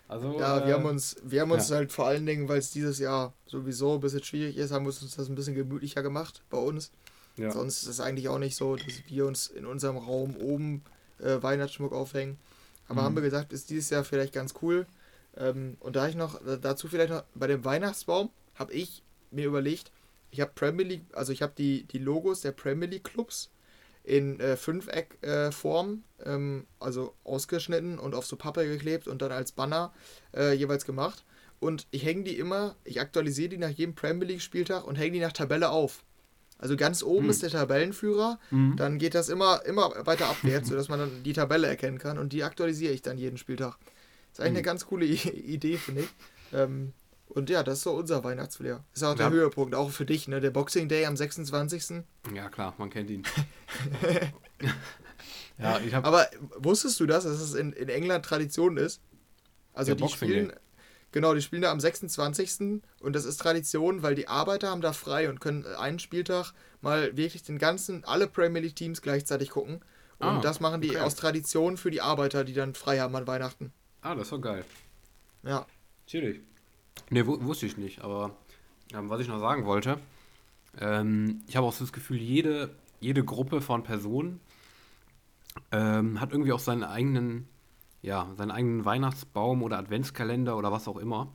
Also, 0.06 0.38
ja, 0.38 0.66
wir 0.66 0.74
haben 0.74 0.84
äh, 0.84 0.88
uns, 0.88 1.16
wir 1.22 1.40
haben 1.40 1.50
uns 1.50 1.68
ja. 1.68 1.76
halt 1.76 1.92
vor 1.92 2.06
allen 2.06 2.24
Dingen, 2.24 2.48
weil 2.48 2.58
es 2.58 2.70
dieses 2.70 2.98
Jahr 2.98 3.34
sowieso 3.46 3.94
ein 3.94 4.00
bisschen 4.00 4.22
schwierig 4.22 4.56
ist, 4.56 4.70
haben 4.70 4.84
wir 4.84 4.88
uns 4.88 5.00
das 5.00 5.28
ein 5.28 5.34
bisschen 5.34 5.54
gemütlicher 5.54 6.02
gemacht 6.02 6.42
bei 6.48 6.58
uns. 6.58 6.92
Ja. 7.38 7.50
Sonst 7.50 7.82
ist 7.82 7.88
es 7.88 8.00
eigentlich 8.00 8.28
auch 8.28 8.38
nicht 8.38 8.56
so, 8.56 8.76
dass 8.76 9.02
wir 9.06 9.26
uns 9.26 9.46
in 9.48 9.66
unserem 9.66 9.96
Raum 9.96 10.36
oben 10.36 10.82
äh, 11.20 11.42
Weihnachtsschmuck 11.42 11.92
aufhängen. 11.92 12.38
Aber 12.88 13.02
mhm. 13.02 13.04
haben 13.06 13.14
wir 13.16 13.22
gesagt, 13.22 13.52
ist 13.52 13.70
dieses 13.70 13.90
Jahr 13.90 14.04
vielleicht 14.04 14.32
ganz 14.32 14.54
cool. 14.62 14.86
Ähm, 15.36 15.76
und 15.80 15.96
da 15.96 16.08
ich 16.08 16.14
noch, 16.14 16.40
dazu 16.60 16.88
vielleicht 16.88 17.10
noch, 17.10 17.24
bei 17.34 17.46
dem 17.46 17.64
Weihnachtsbaum 17.64 18.30
habe 18.54 18.72
ich 18.72 19.02
mir 19.30 19.46
überlegt, 19.46 19.92
ich 20.30 20.40
habe 20.40 20.52
Premier 20.54 20.84
League, 20.84 21.04
also 21.12 21.32
ich 21.32 21.42
habe 21.42 21.52
die, 21.56 21.84
die 21.84 21.98
Logos 21.98 22.40
der 22.40 22.52
Premier 22.52 22.88
League 22.88 23.04
Clubs 23.04 23.50
in 24.04 24.40
äh, 24.40 24.56
Fünfeck-Form, 24.56 26.02
äh, 26.18 26.32
ähm, 26.32 26.66
also 26.80 27.14
ausgeschnitten 27.24 27.98
und 27.98 28.14
auf 28.14 28.26
so 28.26 28.36
Pappe 28.36 28.66
geklebt 28.66 29.06
und 29.06 29.22
dann 29.22 29.32
als 29.32 29.52
Banner 29.52 29.92
äh, 30.34 30.52
jeweils 30.54 30.84
gemacht. 30.84 31.24
Und 31.60 31.86
ich 31.90 32.04
hänge 32.04 32.24
die 32.24 32.38
immer, 32.38 32.76
ich 32.84 33.00
aktualisiere 33.00 33.50
die 33.50 33.58
nach 33.58 33.70
jedem 33.70 33.94
Premier 33.94 34.26
League-Spieltag 34.26 34.86
und 34.86 34.96
hänge 34.96 35.12
die 35.12 35.20
nach 35.20 35.32
Tabelle 35.32 35.70
auf. 35.70 36.04
Also 36.58 36.76
ganz 36.76 37.02
oben 37.02 37.24
mhm. 37.24 37.30
ist 37.30 37.42
der 37.42 37.50
Tabellenführer, 37.50 38.38
mhm. 38.50 38.76
dann 38.76 38.98
geht 38.98 39.14
das 39.14 39.28
immer, 39.28 39.64
immer 39.64 39.92
weiter 40.06 40.26
abwärts, 40.26 40.68
sodass 40.68 40.88
man 40.88 40.98
dann 40.98 41.22
die 41.22 41.32
Tabelle 41.32 41.68
erkennen 41.68 41.98
kann 41.98 42.18
und 42.18 42.32
die 42.32 42.42
aktualisiere 42.42 42.92
ich 42.92 43.02
dann 43.02 43.16
jeden 43.16 43.38
Spieltag. 43.38 43.76
Das 43.78 44.38
ist 44.38 44.40
eigentlich 44.40 44.50
mhm. 44.50 44.56
eine 44.56 44.62
ganz 44.62 44.86
coole 44.86 45.04
Idee, 45.06 45.76
finde 45.76 46.02
ich. 46.02 46.08
Ähm, 46.52 46.92
und 47.28 47.50
ja, 47.50 47.62
das 47.62 47.78
ist 47.78 47.84
so 47.84 47.92
unser 47.92 48.24
Weihnachtsflair. 48.24 48.84
Ist 48.94 49.04
auch 49.04 49.14
der 49.14 49.26
ja. 49.26 49.32
Höhepunkt, 49.32 49.74
auch 49.74 49.90
für 49.90 50.06
dich, 50.06 50.28
ne? 50.28 50.40
Der 50.40 50.50
Boxing 50.50 50.88
Day 50.88 51.04
am 51.04 51.16
26. 51.16 52.02
Ja, 52.34 52.48
klar, 52.48 52.74
man 52.78 52.90
kennt 52.90 53.10
ihn. 53.10 53.22
ja, 55.58 55.78
ich 55.80 55.94
hab 55.94 56.06
Aber 56.06 56.26
wusstest 56.56 56.98
du 56.98 57.06
das, 57.06 57.24
dass 57.24 57.40
es 57.40 57.54
in, 57.54 57.72
in 57.74 57.88
England 57.88 58.24
Tradition 58.24 58.78
ist? 58.78 59.02
Also 59.74 59.94
die 59.94 60.00
Boxing 60.00 60.28
spielen. 60.28 60.48
Day. 60.48 60.56
Genau, 61.12 61.34
die 61.34 61.40
spielen 61.40 61.62
da 61.62 61.70
am 61.70 61.80
26. 61.80 62.82
und 63.00 63.16
das 63.16 63.24
ist 63.24 63.38
Tradition, 63.40 64.02
weil 64.02 64.14
die 64.14 64.28
Arbeiter 64.28 64.68
haben 64.70 64.82
da 64.82 64.92
frei 64.92 65.30
und 65.30 65.40
können 65.40 65.64
einen 65.64 65.98
Spieltag 65.98 66.52
mal 66.82 67.16
wirklich 67.16 67.42
den 67.42 67.58
ganzen, 67.58 68.04
alle 68.04 68.26
Premier 68.26 68.60
League 68.60 68.76
Teams 68.76 69.00
gleichzeitig 69.00 69.50
gucken. 69.50 69.80
Und 70.18 70.26
ah, 70.26 70.40
das 70.40 70.60
machen 70.60 70.80
die 70.80 70.90
okay. 70.90 71.00
aus 71.00 71.14
Tradition 71.14 71.76
für 71.76 71.90
die 71.90 72.00
Arbeiter, 72.00 72.44
die 72.44 72.52
dann 72.52 72.74
frei 72.74 72.98
haben 72.98 73.14
an 73.14 73.26
Weihnachten. 73.26 73.72
Ah, 74.02 74.14
das 74.14 74.24
ist 74.24 74.32
doch 74.32 74.40
geil. 74.40 74.64
Ja. 75.44 75.64
Natürlich. 76.06 76.40
Ne, 77.10 77.26
wusste 77.26 77.66
ich 77.66 77.76
nicht, 77.76 78.02
aber 78.02 78.36
ähm, 78.92 79.08
was 79.08 79.20
ich 79.20 79.28
noch 79.28 79.38
sagen 79.38 79.64
wollte, 79.64 79.98
ähm, 80.80 81.42
ich 81.46 81.56
habe 81.56 81.66
auch 81.66 81.72
so 81.72 81.84
das 81.84 81.92
Gefühl, 81.92 82.18
jede, 82.18 82.70
jede 83.00 83.24
Gruppe 83.24 83.60
von 83.60 83.82
Personen 83.82 84.40
ähm, 85.72 86.20
hat 86.20 86.32
irgendwie 86.32 86.52
auch 86.52 86.60
seinen 86.60 86.84
eigenen 86.84 87.48
ja, 88.02 88.28
seinen 88.36 88.50
eigenen 88.50 88.84
Weihnachtsbaum 88.84 89.62
oder 89.62 89.78
Adventskalender 89.78 90.56
oder 90.56 90.72
was 90.72 90.88
auch 90.88 90.96
immer. 90.96 91.32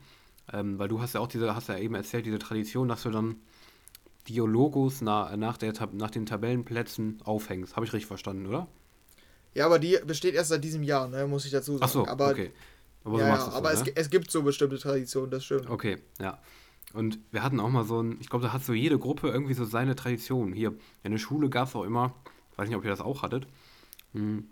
Ähm, 0.52 0.78
weil 0.78 0.88
du 0.88 1.00
hast 1.00 1.14
ja 1.14 1.20
auch 1.20 1.28
diese, 1.28 1.54
hast 1.54 1.68
ja 1.68 1.78
eben 1.78 1.94
erzählt, 1.94 2.26
diese 2.26 2.38
Tradition, 2.38 2.88
dass 2.88 3.02
du 3.02 3.10
dann 3.10 3.36
die 4.28 4.38
Logos 4.38 5.00
na, 5.00 5.36
nach, 5.36 5.56
der, 5.56 5.72
nach 5.92 6.10
den 6.10 6.26
Tabellenplätzen 6.26 7.20
aufhängst. 7.24 7.76
Habe 7.76 7.86
ich 7.86 7.92
richtig 7.92 8.06
verstanden, 8.06 8.46
oder? 8.46 8.68
Ja, 9.54 9.66
aber 9.66 9.78
die 9.78 9.98
besteht 10.06 10.34
erst 10.34 10.50
seit 10.50 10.64
diesem 10.64 10.82
Jahr, 10.82 11.08
ne, 11.08 11.26
muss 11.26 11.44
ich 11.44 11.52
dazu 11.52 11.72
sagen. 11.72 11.84
Ach 11.84 11.88
so, 11.88 12.06
aber, 12.06 12.30
okay. 12.30 12.50
Aber, 13.04 13.20
ja, 13.20 13.28
ja, 13.28 13.48
aber 13.52 13.74
so, 13.74 13.82
es, 13.82 13.86
ne? 13.86 13.92
es 13.96 14.10
gibt 14.10 14.30
so 14.30 14.42
bestimmte 14.42 14.78
Traditionen, 14.78 15.30
das 15.30 15.44
stimmt. 15.44 15.68
Okay, 15.70 15.98
ja. 16.20 16.38
Und 16.92 17.18
wir 17.30 17.42
hatten 17.42 17.60
auch 17.60 17.68
mal 17.68 17.84
so 17.84 18.00
ein, 18.02 18.18
ich 18.20 18.28
glaube, 18.28 18.44
da 18.44 18.52
hat 18.52 18.64
so 18.64 18.72
jede 18.72 18.98
Gruppe 18.98 19.28
irgendwie 19.28 19.54
so 19.54 19.64
seine 19.64 19.96
Tradition. 19.96 20.52
Hier, 20.52 20.74
in 21.02 21.12
der 21.12 21.18
Schule 21.18 21.50
gab 21.50 21.68
es 21.68 21.74
auch 21.74 21.84
immer, 21.84 22.14
weiß 22.56 22.68
nicht, 22.68 22.76
ob 22.76 22.84
ihr 22.84 22.90
das 22.90 23.00
auch 23.00 23.22
hattet, 23.22 23.46
hm, 24.12 24.48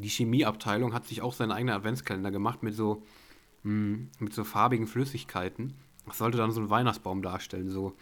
die 0.00 0.08
Chemieabteilung 0.08 0.92
hat 0.94 1.06
sich 1.06 1.22
auch 1.22 1.32
seinen 1.32 1.52
eigenen 1.52 1.76
Adventskalender 1.76 2.30
gemacht 2.30 2.62
mit 2.62 2.74
so, 2.74 3.02
mh, 3.62 3.70
hm, 3.70 4.10
mit 4.18 4.34
so 4.34 4.44
farbigen 4.44 4.86
Flüssigkeiten. 4.86 5.74
Das 6.06 6.18
sollte 6.18 6.38
dann 6.38 6.50
so 6.50 6.60
einen 6.60 6.70
Weihnachtsbaum 6.70 7.22
darstellen, 7.22 7.70
so, 7.70 7.94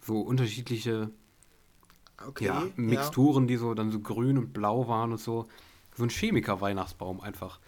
so 0.00 0.20
unterschiedliche 0.20 1.10
okay, 2.26 2.46
ja, 2.46 2.66
Mixturen, 2.76 3.44
ja. 3.44 3.48
die 3.48 3.56
so 3.56 3.74
dann 3.74 3.90
so 3.90 4.00
grün 4.00 4.38
und 4.38 4.52
blau 4.52 4.88
waren 4.88 5.12
und 5.12 5.18
so. 5.18 5.46
So 5.94 6.04
ein 6.04 6.08
Chemiker-Weihnachtsbaum 6.08 7.20
einfach. 7.20 7.60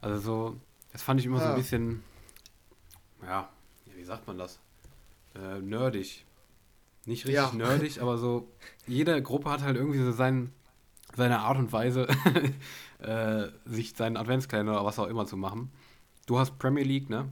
Also 0.00 0.20
so, 0.20 0.56
das 0.92 1.02
fand 1.02 1.20
ich 1.20 1.26
immer 1.26 1.38
ja. 1.38 1.44
so 1.44 1.50
ein 1.50 1.56
bisschen, 1.56 2.02
ja, 3.22 3.48
wie 3.94 4.04
sagt 4.04 4.26
man 4.26 4.38
das? 4.38 4.58
Äh, 5.34 5.60
nerdig. 5.60 6.24
Nicht 7.04 7.26
richtig 7.26 7.52
nerdig, 7.52 8.00
aber 8.00 8.18
so, 8.18 8.48
jede 8.86 9.22
Gruppe 9.22 9.50
hat 9.50 9.62
halt 9.62 9.76
irgendwie 9.76 9.98
so 9.98 10.10
seinen, 10.10 10.52
seine 11.14 11.40
Art 11.40 11.58
und 11.58 11.72
Weise, 11.72 12.08
äh, 12.98 13.48
sich 13.64 13.94
seinen 13.96 14.16
Adventskalender 14.16 14.72
oder 14.72 14.84
was 14.84 14.98
auch 14.98 15.06
immer 15.06 15.26
zu 15.26 15.36
machen. 15.36 15.70
Du 16.26 16.38
hast 16.38 16.58
Premier 16.58 16.84
League, 16.84 17.08
ne? 17.10 17.28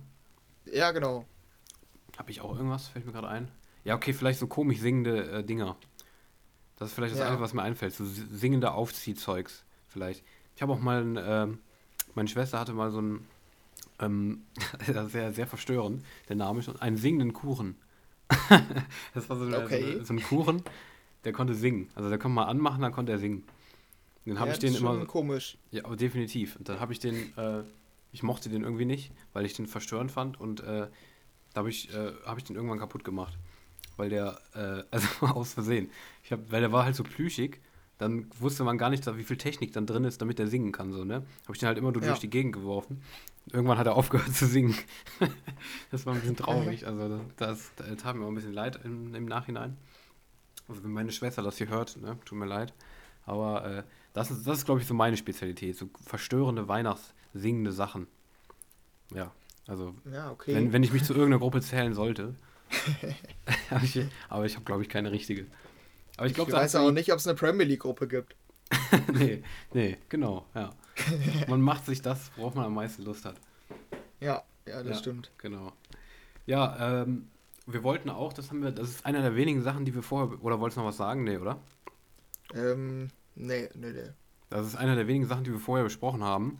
Ja, 0.72 0.92
genau. 0.92 1.24
Habe 2.16 2.30
ich 2.30 2.40
auch 2.40 2.56
irgendwas? 2.56 2.88
Fällt 2.88 3.06
mir 3.06 3.12
gerade 3.12 3.28
ein. 3.28 3.50
Ja, 3.84 3.96
okay, 3.96 4.12
vielleicht 4.12 4.38
so 4.38 4.46
komisch 4.46 4.80
singende 4.80 5.30
äh, 5.30 5.44
Dinger. 5.44 5.76
Das 6.76 6.88
ist 6.88 6.94
vielleicht 6.94 7.12
das 7.12 7.20
ja. 7.20 7.26
Einzige, 7.26 7.42
was 7.42 7.54
mir 7.54 7.62
einfällt. 7.62 7.94
So 7.94 8.04
singende 8.04 8.72
Aufziehzeugs 8.72 9.64
vielleicht. 9.88 10.24
Ich 10.54 10.62
habe 10.62 10.72
auch 10.72 10.80
mal, 10.80 11.02
ein, 11.02 11.16
äh, 11.16 11.46
meine 12.14 12.28
Schwester 12.28 12.58
hatte 12.58 12.72
mal 12.72 12.90
so 12.90 13.00
ein, 13.00 13.26
ähm, 14.00 14.42
sehr, 15.08 15.32
sehr 15.32 15.46
verstörend, 15.46 16.04
der 16.28 16.36
Name 16.36 16.62
schon, 16.62 16.80
einen 16.80 16.96
singenden 16.96 17.32
Kuchen. 17.32 17.76
das 19.14 19.28
war 19.28 19.36
so, 19.36 19.46
okay. 19.56 19.98
so, 19.98 20.04
so, 20.04 20.14
ein 20.14 20.22
Kuchen, 20.22 20.62
der 21.24 21.32
konnte 21.32 21.54
singen. 21.54 21.88
Also 21.94 22.08
der 22.08 22.18
konnte 22.18 22.34
mal 22.34 22.44
anmachen, 22.44 22.82
dann 22.82 22.92
konnte 22.92 23.12
er 23.12 23.18
singen. 23.18 23.44
Dann 24.26 24.38
habe 24.40 24.48
ja, 24.48 24.54
ich 24.54 24.60
den 24.60 24.74
immer. 24.74 25.04
komisch. 25.06 25.58
Ja, 25.70 25.84
aber 25.84 25.96
definitiv. 25.96 26.56
Und 26.56 26.68
dann 26.68 26.80
habe 26.80 26.92
ich 26.92 26.98
den, 26.98 27.36
äh, 27.36 27.62
ich 28.12 28.22
mochte 28.22 28.48
den 28.48 28.62
irgendwie 28.62 28.86
nicht, 28.86 29.12
weil 29.32 29.44
ich 29.44 29.54
den 29.54 29.66
verstörend 29.66 30.10
fand 30.10 30.40
und 30.40 30.60
äh, 30.60 30.88
da 31.52 31.58
habe 31.58 31.70
ich, 31.70 31.92
äh, 31.94 32.12
hab 32.24 32.38
ich 32.38 32.44
den 32.44 32.56
irgendwann 32.56 32.78
kaputt 32.78 33.04
gemacht. 33.04 33.38
Weil 33.96 34.08
der, 34.08 34.38
äh, 34.54 34.82
also 34.90 35.08
aus 35.26 35.54
Versehen. 35.54 35.90
Ich 36.22 36.32
hab, 36.32 36.50
weil 36.50 36.60
der 36.60 36.72
war 36.72 36.84
halt 36.84 36.96
so 36.96 37.04
plüschig, 37.04 37.60
dann 37.98 38.26
wusste 38.40 38.64
man 38.64 38.76
gar 38.76 38.90
nicht, 38.90 39.06
wie 39.16 39.22
viel 39.22 39.36
Technik 39.36 39.72
dann 39.72 39.86
drin 39.86 40.04
ist, 40.04 40.20
damit 40.20 40.38
der 40.38 40.48
singen 40.48 40.72
kann, 40.72 40.92
so, 40.92 41.04
ne? 41.04 41.14
Habe 41.44 41.52
ich 41.52 41.58
den 41.58 41.68
halt 41.68 41.78
immer 41.78 41.92
nur 41.92 42.02
ja. 42.02 42.08
durch 42.08 42.18
die 42.18 42.30
Gegend 42.30 42.54
geworfen. 42.54 43.02
Irgendwann 43.52 43.78
hat 43.78 43.86
er 43.86 43.94
aufgehört 43.94 44.34
zu 44.34 44.46
singen. 44.46 44.74
das 45.90 46.06
war 46.06 46.14
ein 46.14 46.20
bisschen 46.20 46.36
traurig. 46.36 46.86
Also 46.86 47.20
das, 47.36 47.70
das 47.76 47.96
tat 47.98 48.16
mir 48.16 48.24
auch 48.24 48.28
ein 48.28 48.34
bisschen 48.34 48.52
leid 48.52 48.80
im, 48.84 49.14
im 49.14 49.26
Nachhinein. 49.26 49.76
Also 50.66 50.82
wenn 50.82 50.92
meine 50.92 51.12
Schwester 51.12 51.42
das 51.42 51.58
hier 51.58 51.68
hört, 51.68 51.96
ne, 52.00 52.18
tut 52.24 52.38
mir 52.38 52.46
leid. 52.46 52.72
Aber 53.26 53.64
äh, 53.64 53.82
das 54.14 54.30
ist, 54.30 54.46
das 54.46 54.58
ist 54.58 54.64
glaube 54.64 54.80
ich, 54.80 54.86
so 54.86 54.94
meine 54.94 55.18
Spezialität. 55.18 55.76
So 55.76 55.90
verstörende 56.06 56.66
Weihnachtssingende 56.66 57.72
Sachen. 57.72 58.06
Ja, 59.12 59.32
also 59.66 59.94
ja, 60.10 60.30
okay. 60.30 60.54
wenn, 60.54 60.72
wenn 60.72 60.82
ich 60.82 60.92
mich 60.92 61.04
zu 61.04 61.12
irgendeiner 61.12 61.40
Gruppe 61.40 61.60
zählen 61.60 61.92
sollte. 61.92 62.34
ich, 63.82 64.00
aber 64.28 64.46
ich 64.46 64.54
habe, 64.54 64.64
glaube 64.64 64.82
ich, 64.82 64.88
keine 64.88 65.12
richtige. 65.12 65.46
Aber 66.16 66.26
ich, 66.26 66.34
glaub, 66.34 66.48
ich 66.48 66.54
weiß 66.54 66.76
auch 66.76 66.90
nicht, 66.90 67.12
ob 67.12 67.18
es 67.18 67.26
eine 67.26 67.36
Premier 67.36 67.66
League-Gruppe 67.66 68.08
gibt. 68.08 68.36
nee, 69.12 69.42
nee, 69.72 69.98
genau, 70.08 70.46
ja. 70.54 70.70
Man 71.48 71.60
macht 71.60 71.86
sich 71.86 72.00
das, 72.00 72.30
worauf 72.36 72.54
man 72.54 72.66
am 72.66 72.74
meisten 72.74 73.02
Lust 73.02 73.24
hat. 73.24 73.36
Ja, 74.20 74.42
ja, 74.66 74.82
das 74.82 74.86
ja, 74.86 74.94
stimmt. 74.94 75.32
Genau. 75.38 75.72
Ja, 76.46 77.02
ähm, 77.02 77.28
wir 77.66 77.82
wollten 77.82 78.10
auch, 78.10 78.32
das 78.32 78.50
haben 78.50 78.62
wir, 78.62 78.70
das 78.70 78.90
ist 78.90 79.06
einer 79.06 79.22
der 79.22 79.34
wenigen 79.34 79.62
Sachen, 79.62 79.84
die 79.84 79.94
wir 79.94 80.02
vorher, 80.02 80.42
oder 80.42 80.60
wolltest 80.60 80.76
du 80.76 80.82
noch 80.82 80.88
was 80.88 80.96
sagen? 80.96 81.24
Nee, 81.24 81.38
oder? 81.38 81.58
Ähm, 82.54 83.10
nee, 83.34 83.68
nee, 83.74 83.92
nee. 83.92 84.10
Das 84.50 84.66
ist 84.66 84.76
einer 84.76 84.94
der 84.94 85.06
wenigen 85.06 85.26
Sachen, 85.26 85.44
die 85.44 85.52
wir 85.52 85.58
vorher 85.58 85.84
besprochen 85.84 86.22
haben. 86.22 86.58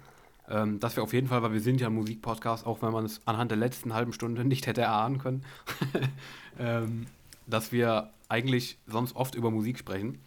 Ähm, 0.48 0.78
dass 0.78 0.94
wir 0.96 1.02
auf 1.02 1.14
jeden 1.14 1.28
Fall, 1.28 1.42
weil 1.42 1.54
wir 1.54 1.60
sind 1.60 1.80
ja 1.80 1.86
ein 1.86 1.94
Musikpodcast, 1.94 2.66
auch 2.66 2.82
wenn 2.82 2.92
man 2.92 3.06
es 3.06 3.20
anhand 3.24 3.50
der 3.50 3.56
letzten 3.56 3.94
halben 3.94 4.12
Stunde 4.12 4.44
nicht 4.44 4.66
hätte 4.66 4.82
erahnen 4.82 5.18
können, 5.18 5.42
ähm, 6.58 7.06
dass 7.46 7.72
wir 7.72 8.10
eigentlich 8.28 8.78
sonst 8.86 9.16
oft 9.16 9.34
über 9.34 9.50
Musik 9.50 9.78
sprechen. 9.78 10.20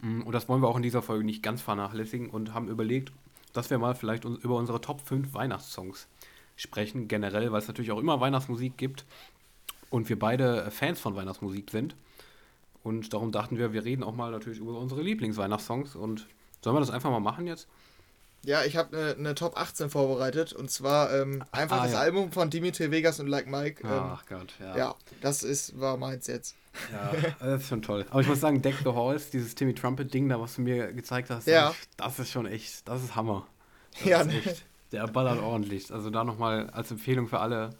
Mm, 0.00 0.22
und 0.22 0.32
das 0.32 0.48
wollen 0.48 0.62
wir 0.62 0.68
auch 0.68 0.76
in 0.76 0.82
dieser 0.82 1.02
Folge 1.02 1.24
nicht 1.24 1.42
ganz 1.42 1.60
vernachlässigen 1.60 2.30
und 2.30 2.54
haben 2.54 2.68
überlegt, 2.68 3.12
dass 3.52 3.68
wir 3.68 3.78
mal 3.78 3.94
vielleicht 3.94 4.24
über 4.24 4.56
unsere 4.56 4.80
Top 4.80 5.06
5 5.06 5.34
Weihnachtssongs 5.34 6.08
sprechen, 6.56 7.08
generell, 7.08 7.52
weil 7.52 7.60
es 7.60 7.68
natürlich 7.68 7.90
auch 7.90 7.98
immer 7.98 8.20
Weihnachtsmusik 8.20 8.78
gibt 8.78 9.04
und 9.90 10.08
wir 10.08 10.18
beide 10.18 10.70
Fans 10.70 11.00
von 11.00 11.16
Weihnachtsmusik 11.16 11.70
sind. 11.70 11.96
Und 12.82 13.12
darum 13.12 13.32
dachten 13.32 13.58
wir, 13.58 13.72
wir 13.72 13.84
reden 13.84 14.02
auch 14.02 14.14
mal 14.14 14.30
natürlich 14.30 14.58
über 14.58 14.78
unsere 14.78 15.02
Lieblingsweihnachtssongs 15.02 15.96
und 15.96 16.26
sollen 16.62 16.76
wir 16.76 16.80
das 16.80 16.90
einfach 16.90 17.10
mal 17.10 17.20
machen 17.20 17.46
jetzt? 17.46 17.68
Ja, 18.42 18.64
ich 18.64 18.76
habe 18.76 18.96
eine 18.96 19.22
ne 19.22 19.34
Top 19.34 19.58
18 19.58 19.90
vorbereitet 19.90 20.54
und 20.54 20.70
zwar 20.70 21.12
ähm, 21.12 21.44
einfach 21.52 21.80
ah, 21.80 21.82
das 21.84 21.92
ja. 21.92 22.00
Album 22.00 22.32
von 22.32 22.48
Dimitri 22.48 22.90
Vegas 22.90 23.20
und 23.20 23.26
Like 23.26 23.46
Mike. 23.46 23.82
Ähm, 23.84 23.90
Ach 23.92 24.24
Gott, 24.26 24.54
ja. 24.58 24.76
Ja, 24.76 24.94
das 25.20 25.42
ist, 25.42 25.78
war 25.78 25.98
meins 25.98 26.26
jetzt. 26.26 26.56
Ja, 26.90 27.12
das 27.40 27.62
ist 27.62 27.68
schon 27.68 27.82
toll. 27.82 28.06
Aber 28.10 28.20
ich 28.22 28.28
muss 28.28 28.40
sagen, 28.40 28.62
Deck 28.62 28.76
the 28.82 28.90
Halls, 28.90 29.28
dieses 29.28 29.54
Timmy 29.54 29.74
Trumpet-Ding 29.74 30.28
da, 30.28 30.40
was 30.40 30.54
du 30.54 30.62
mir 30.62 30.92
gezeigt 30.92 31.28
hast, 31.28 31.46
ja. 31.46 31.74
das 31.98 32.18
ist 32.18 32.30
schon 32.30 32.46
echt, 32.46 32.88
das 32.88 33.02
ist 33.02 33.14
Hammer. 33.14 33.46
Das 33.92 34.04
ja, 34.04 34.20
ist 34.20 34.26
ne? 34.28 34.38
echt, 34.38 34.64
der 34.92 35.06
ballert 35.08 35.42
ordentlich. 35.42 35.92
Also 35.92 36.08
da 36.08 36.24
nochmal 36.24 36.70
als 36.70 36.90
Empfehlung 36.90 37.28
für 37.28 37.40
alle 37.40 37.70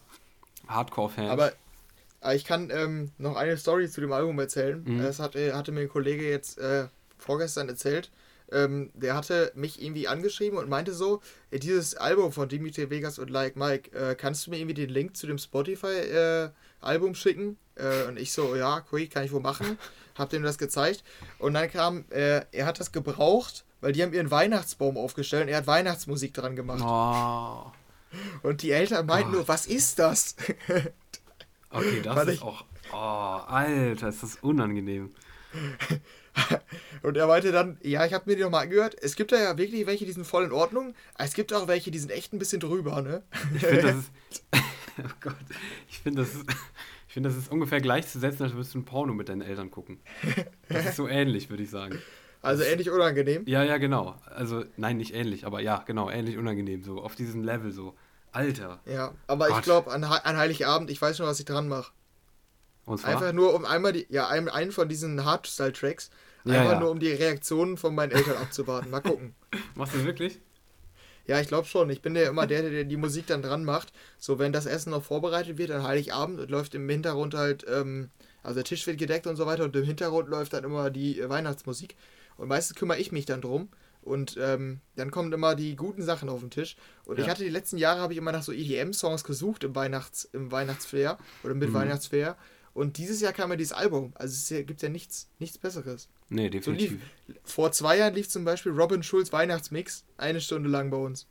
Hardcore-Fans. 0.68 1.30
Aber 1.30 1.52
ich 2.34 2.44
kann 2.44 2.70
ähm, 2.70 3.12
noch 3.18 3.36
eine 3.36 3.56
Story 3.56 3.88
zu 3.88 4.00
dem 4.00 4.12
Album 4.12 4.38
erzählen. 4.38 4.82
Mhm. 4.84 5.02
Das 5.02 5.18
hatte, 5.18 5.56
hatte 5.56 5.72
mir 5.72 5.80
ein 5.80 5.88
Kollege 5.88 6.28
jetzt 6.28 6.58
äh, 6.58 6.86
vorgestern 7.18 7.68
erzählt 7.68 8.10
ähm, 8.52 8.90
der 8.94 9.14
hatte 9.14 9.52
mich 9.54 9.82
irgendwie 9.82 10.08
angeschrieben 10.08 10.58
und 10.58 10.68
meinte 10.68 10.92
so, 10.92 11.20
äh, 11.50 11.58
dieses 11.58 11.96
Album 11.96 12.32
von 12.32 12.48
Dimitri 12.48 12.90
Vegas 12.90 13.18
und 13.18 13.30
Like 13.30 13.56
Mike, 13.56 13.96
äh, 13.96 14.14
kannst 14.14 14.46
du 14.46 14.50
mir 14.50 14.58
irgendwie 14.58 14.74
den 14.74 14.90
Link 14.90 15.16
zu 15.16 15.26
dem 15.26 15.38
Spotify-Album 15.38 17.12
äh, 17.12 17.14
schicken? 17.14 17.56
Äh, 17.76 18.04
und 18.08 18.18
ich 18.18 18.32
so, 18.32 18.56
ja, 18.56 18.84
cool, 18.92 19.06
kann 19.06 19.24
ich 19.24 19.32
wohl 19.32 19.40
machen. 19.40 19.78
Hab 20.16 20.30
dem 20.30 20.42
das 20.42 20.58
gezeigt. 20.58 21.04
Und 21.38 21.54
dann 21.54 21.70
kam, 21.70 22.04
äh, 22.10 22.44
er 22.52 22.66
hat 22.66 22.80
das 22.80 22.92
gebraucht, 22.92 23.64
weil 23.80 23.92
die 23.92 24.02
haben 24.02 24.12
ihren 24.12 24.30
Weihnachtsbaum 24.30 24.96
aufgestellt 24.96 25.44
und 25.44 25.48
er 25.48 25.58
hat 25.58 25.66
Weihnachtsmusik 25.66 26.34
dran 26.34 26.56
gemacht. 26.56 26.82
Oh. 26.84 27.72
Und 28.42 28.62
die 28.62 28.72
Eltern 28.72 29.06
meinten 29.06 29.30
oh. 29.30 29.36
nur, 29.36 29.48
was 29.48 29.66
ist 29.66 29.98
das? 29.98 30.34
okay, 31.70 32.00
das 32.02 32.26
ist 32.26 32.34
ich, 32.34 32.42
auch. 32.42 32.64
Oh, 32.92 32.96
Alter, 32.96 34.08
ist 34.08 34.22
das 34.22 34.36
unangenehm. 34.36 35.14
Und 37.02 37.16
er 37.16 37.26
meinte 37.26 37.52
dann, 37.52 37.78
ja, 37.82 38.06
ich 38.06 38.12
habe 38.12 38.30
mir 38.30 38.36
die 38.36 38.42
nochmal 38.42 38.64
angehört. 38.64 38.96
Es 39.00 39.16
gibt 39.16 39.32
da 39.32 39.40
ja 39.40 39.58
wirklich 39.58 39.86
welche, 39.86 40.06
die 40.06 40.12
sind 40.12 40.26
voll 40.26 40.44
in 40.44 40.52
Ordnung. 40.52 40.94
Es 41.18 41.34
gibt 41.34 41.52
auch 41.52 41.66
welche, 41.66 41.90
die 41.90 41.98
sind 41.98 42.10
echt 42.10 42.32
ein 42.32 42.38
bisschen 42.38 42.60
drüber, 42.60 43.02
ne? 43.02 43.22
Ich 43.54 43.62
finde, 43.62 43.82
das 43.82 43.96
ist. 43.96 44.12
oh 44.98 45.14
Gott. 45.20 45.34
Ich 45.88 45.98
finde, 45.98 46.22
das 46.22 46.34
ist. 46.34 46.44
Ich 47.08 47.14
finde, 47.14 47.28
das 47.28 47.36
ist 47.36 47.50
ungefähr 47.50 47.80
gleichzusetzen, 47.80 48.44
als 48.44 48.52
würdest 48.52 48.72
du 48.72 48.78
ein 48.78 48.84
Porno 48.84 49.12
mit 49.12 49.28
deinen 49.28 49.40
Eltern 49.40 49.72
gucken. 49.72 49.98
Das 50.68 50.86
ist 50.86 50.94
so 50.94 51.08
ähnlich, 51.08 51.50
würde 51.50 51.64
ich 51.64 51.70
sagen. 51.70 51.98
Also 52.40 52.62
ähnlich 52.62 52.88
unangenehm? 52.88 53.42
Ja, 53.46 53.64
ja, 53.64 53.78
genau. 53.78 54.14
Also, 54.26 54.64
nein, 54.76 54.96
nicht 54.96 55.12
ähnlich, 55.12 55.44
aber 55.44 55.60
ja, 55.60 55.82
genau, 55.84 56.08
ähnlich 56.08 56.38
unangenehm. 56.38 56.84
So 56.84 57.02
auf 57.02 57.16
diesem 57.16 57.42
Level 57.42 57.72
so. 57.72 57.96
Alter. 58.32 58.80
Ja, 58.86 59.12
aber 59.26 59.48
Gott. 59.48 59.58
ich 59.58 59.64
glaube, 59.64 59.90
an, 59.90 60.04
an 60.04 60.36
Heiligabend, 60.36 60.90
ich 60.90 61.00
weiß 61.00 61.16
schon, 61.16 61.26
was 61.26 61.38
ich 61.38 61.46
dran 61.46 61.68
mache. 61.68 61.92
Einfach 62.86 63.32
nur, 63.32 63.54
um 63.54 63.64
einmal 63.64 63.92
die, 63.92 64.06
ja, 64.08 64.28
einen 64.28 64.72
von 64.72 64.88
diesen 64.88 65.24
Hardstyle-Tracks 65.24 66.10
Einfach 66.44 66.64
ja, 66.64 66.72
ja. 66.72 66.80
nur, 66.80 66.90
um 66.90 67.00
die 67.00 67.12
Reaktionen 67.12 67.76
von 67.76 67.94
meinen 67.94 68.12
Eltern 68.12 68.36
abzuwarten. 68.38 68.90
Mal 68.90 69.00
gucken. 69.00 69.34
Machst 69.74 69.94
du 69.94 70.04
wirklich? 70.04 70.40
Ja, 71.26 71.38
ich 71.40 71.48
glaube 71.48 71.66
schon. 71.66 71.90
Ich 71.90 72.00
bin 72.00 72.16
ja 72.16 72.28
immer 72.28 72.46
der, 72.46 72.62
der 72.62 72.84
die 72.84 72.96
Musik 72.96 73.26
dann 73.26 73.42
dran 73.42 73.64
macht. 73.64 73.92
So, 74.18 74.38
wenn 74.38 74.52
das 74.52 74.66
Essen 74.66 74.90
noch 74.90 75.02
vorbereitet 75.02 75.58
wird 75.58 75.70
an 75.70 75.82
Heiligabend 75.82 76.40
und 76.40 76.50
läuft 76.50 76.74
im 76.74 76.88
Hintergrund 76.88 77.34
halt, 77.34 77.66
ähm, 77.68 78.10
also 78.42 78.54
der 78.54 78.64
Tisch 78.64 78.86
wird 78.86 78.98
gedeckt 78.98 79.26
und 79.26 79.36
so 79.36 79.46
weiter 79.46 79.64
und 79.64 79.76
im 79.76 79.84
Hintergrund 79.84 80.28
läuft 80.28 80.54
dann 80.54 80.64
immer 80.64 80.90
die 80.90 81.20
äh, 81.20 81.28
Weihnachtsmusik. 81.28 81.94
Und 82.38 82.48
meistens 82.48 82.76
kümmere 82.76 82.98
ich 82.98 83.12
mich 83.12 83.26
dann 83.26 83.42
drum. 83.42 83.68
Und 84.02 84.38
ähm, 84.40 84.80
dann 84.96 85.10
kommen 85.10 85.32
immer 85.32 85.54
die 85.54 85.76
guten 85.76 86.02
Sachen 86.02 86.28
auf 86.28 86.40
den 86.40 86.50
Tisch. 86.50 86.76
Und 87.04 87.18
ja. 87.18 87.24
ich 87.24 87.30
hatte 87.30 87.44
die 87.44 87.50
letzten 87.50 87.76
Jahre, 87.76 88.00
habe 88.00 88.12
ich 88.12 88.18
immer 88.18 88.32
nach 88.32 88.42
so 88.42 88.52
EDM-Songs 88.52 89.24
gesucht 89.24 89.64
im, 89.64 89.74
Weihnachts-, 89.74 90.28
im 90.32 90.50
Weihnachtsflair 90.50 91.18
oder 91.42 91.54
mit 91.54 91.70
mhm. 91.70 91.74
Weihnachtsflair. 91.74 92.36
Und 92.72 92.98
dieses 92.98 93.20
Jahr 93.20 93.32
kam 93.32 93.50
ja 93.50 93.56
dieses 93.56 93.72
Album. 93.72 94.12
Also 94.14 94.32
es 94.32 94.66
gibt 94.66 94.80
ja 94.80 94.88
nichts, 94.88 95.28
nichts 95.38 95.58
Besseres. 95.58 96.08
Nee, 96.28 96.48
definitiv. 96.48 96.90
So 96.90 96.96
lief, 96.96 97.40
vor 97.44 97.72
zwei 97.72 97.98
Jahren 97.98 98.14
lief 98.14 98.28
zum 98.28 98.44
Beispiel 98.44 98.72
Robin 98.72 99.02
Schulz 99.02 99.32
Weihnachtsmix 99.32 100.04
eine 100.16 100.40
Stunde 100.40 100.70
lang 100.70 100.90
bei 100.90 100.96
uns. 100.96 101.26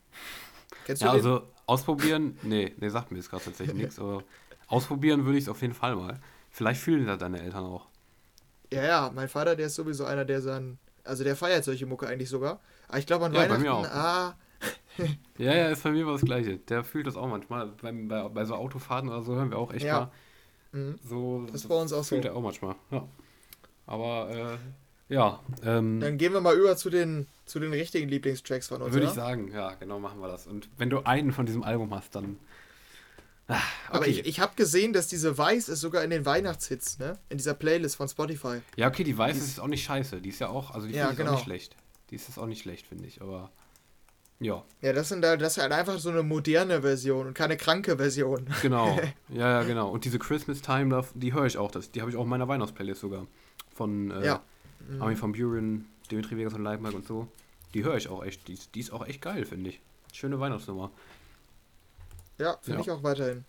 Kennst 0.85 1.01
du 1.01 1.05
ja, 1.05 1.13
den? 1.13 1.17
also 1.17 1.47
ausprobieren, 1.65 2.37
nee, 2.43 2.73
nee, 2.77 2.89
sagt 2.89 3.11
mir 3.11 3.17
jetzt 3.17 3.29
gerade 3.29 3.45
tatsächlich 3.45 3.75
nichts, 3.77 3.99
aber 3.99 4.23
ausprobieren 4.67 5.25
würde 5.25 5.37
ich 5.37 5.45
es 5.45 5.49
auf 5.49 5.61
jeden 5.61 5.73
Fall 5.73 5.95
mal. 5.95 6.19
Vielleicht 6.51 6.81
fühlen 6.81 7.05
das 7.05 7.19
deine 7.19 7.41
Eltern 7.41 7.63
auch. 7.63 7.87
Ja, 8.71 8.83
ja, 8.83 9.11
mein 9.13 9.29
Vater, 9.29 9.55
der 9.55 9.67
ist 9.67 9.75
sowieso 9.75 10.05
einer, 10.05 10.25
der 10.25 10.41
dann, 10.41 10.77
also 11.09 11.23
der 11.23 11.35
feiert 11.35 11.63
solche 11.63 11.85
Mucke 11.85 12.07
eigentlich 12.07 12.29
sogar. 12.29 12.59
Aber 12.87 12.99
ich 12.99 13.05
glaube 13.05 13.25
an 13.25 13.33
ja, 13.33 13.41
Weihnachten, 13.41 13.63
bei 13.63 13.69
mir 13.69 13.73
auch. 13.73 13.85
ah. 13.85 14.35
ja, 15.37 15.55
ja, 15.55 15.69
ist 15.69 15.83
bei 15.83 15.91
mir 15.91 16.05
das 16.05 16.21
Gleiche. 16.21 16.57
Der 16.57 16.83
fühlt 16.83 17.07
das 17.07 17.15
auch 17.15 17.27
manchmal. 17.27 17.67
Bei, 17.81 17.91
bei, 17.91 18.27
bei 18.29 18.45
so 18.45 18.55
Autofahrten 18.55 19.09
oder 19.09 19.23
so 19.23 19.35
hören 19.35 19.51
wir 19.51 19.57
auch 19.57 19.73
echt 19.73 19.85
ja. 19.85 19.99
mal. 19.99 20.11
Mhm. 20.71 20.99
So, 21.03 21.45
das 21.45 21.55
ist 21.55 21.67
bei 21.67 21.75
uns 21.75 21.91
auch 21.91 21.97
fühlt 21.97 22.05
so. 22.05 22.15
Fühlt 22.15 22.25
er 22.25 22.35
auch 22.35 22.41
manchmal, 22.41 22.75
ja. 22.91 23.07
Aber, 23.87 24.29
äh, 24.29 25.13
ja. 25.13 25.39
Ähm, 25.63 25.99
Dann 25.99 26.17
gehen 26.17 26.33
wir 26.33 26.41
mal 26.41 26.55
über 26.55 26.77
zu 26.77 26.89
den, 26.89 27.27
zu 27.45 27.59
den 27.59 27.71
richtigen 27.71 28.07
Lieblingstracks 28.07 28.67
von 28.67 28.81
uns. 28.81 28.93
Würde 28.93 29.07
ich 29.07 29.11
sagen, 29.13 29.51
ja, 29.51 29.73
genau, 29.79 29.99
machen 29.99 30.21
wir 30.21 30.27
das. 30.27 30.45
Und 30.45 30.69
wenn 30.77 30.89
du 30.89 30.99
einen 31.05 31.31
von 31.31 31.45
diesem 31.45 31.63
Album 31.63 31.93
hast, 31.93 32.15
dann. 32.15 32.37
Ah, 33.49 33.55
okay. 33.55 33.97
Aber 33.97 34.07
ich, 34.07 34.25
ich 34.27 34.39
habe 34.39 34.53
gesehen, 34.55 34.93
dass 34.93 35.07
diese 35.07 35.35
Weiß 35.35 35.69
ist 35.69 35.81
sogar 35.81 36.03
in 36.03 36.11
den 36.11 36.23
Weihnachtshits, 36.23 36.99
ne? 36.99 37.17
In 37.29 37.39
dieser 37.39 37.55
Playlist 37.55 37.95
von 37.95 38.07
Spotify. 38.07 38.61
Ja, 38.75 38.87
okay, 38.87 39.03
die 39.03 39.17
Weiß 39.17 39.33
die 39.33 39.39
ist, 39.39 39.47
ist 39.47 39.59
auch 39.59 39.67
nicht 39.67 39.83
scheiße. 39.83 40.21
Die 40.21 40.29
ist 40.29 40.39
ja 40.39 40.49
auch, 40.49 40.71
also 40.71 40.87
die 40.87 40.93
ja, 40.93 41.11
genau. 41.11 41.31
auch 41.31 41.35
nicht 41.35 41.45
schlecht. 41.45 41.75
Die 42.11 42.15
ist 42.15 42.37
auch 42.37 42.45
nicht 42.45 42.61
schlecht, 42.61 42.85
finde 42.85 43.07
ich, 43.07 43.21
aber. 43.21 43.51
Ja. 44.39 44.63
Ja, 44.81 44.93
das, 44.93 45.09
sind 45.09 45.21
da, 45.21 45.35
das 45.35 45.57
ist 45.57 45.63
halt 45.63 45.73
einfach 45.73 45.99
so 45.99 46.09
eine 46.09 46.23
moderne 46.23 46.81
Version 46.81 47.27
und 47.27 47.33
keine 47.33 47.57
kranke 47.57 47.97
Version. 47.97 48.47
Genau. 48.61 48.97
Ja, 49.29 49.61
ja, 49.61 49.63
genau. 49.63 49.89
Und 49.89 50.05
diese 50.05 50.19
Christmas 50.19 50.61
Time, 50.61 51.03
die 51.15 51.33
höre 51.33 51.45
ich 51.45 51.57
auch. 51.57 51.71
Das, 51.71 51.91
die 51.91 52.01
habe 52.01 52.11
ich 52.11 52.17
auch 52.17 52.23
in 52.23 52.29
meiner 52.29 52.47
Weihnachtsplaylist 52.47 53.01
sogar. 53.01 53.25
Von 53.75 54.11
äh, 54.11 54.25
ja. 54.25 54.43
Mhm. 54.87 55.01
Armin 55.01 55.21
van 55.21 55.31
Buren, 55.33 55.85
Dimitri 56.11 56.37
Vegas 56.37 56.53
und 56.53 56.63
Leitmark 56.63 56.93
und 56.93 57.05
so. 57.05 57.27
Die 57.73 57.83
höre 57.83 57.97
ich 57.97 58.09
auch 58.09 58.23
echt. 58.23 58.47
Die, 58.47 58.57
die 58.73 58.79
ist 58.79 58.91
auch 58.91 59.05
echt 59.05 59.21
geil, 59.21 59.45
finde 59.45 59.71
ich. 59.71 59.81
Schöne 60.13 60.39
Weihnachtsnummer. 60.39 60.91
Ja, 62.39 62.57
finde 62.61 62.79
ja. 62.79 62.85
ich 62.85 62.91
auch 62.91 63.03
weiterhin. 63.03 63.45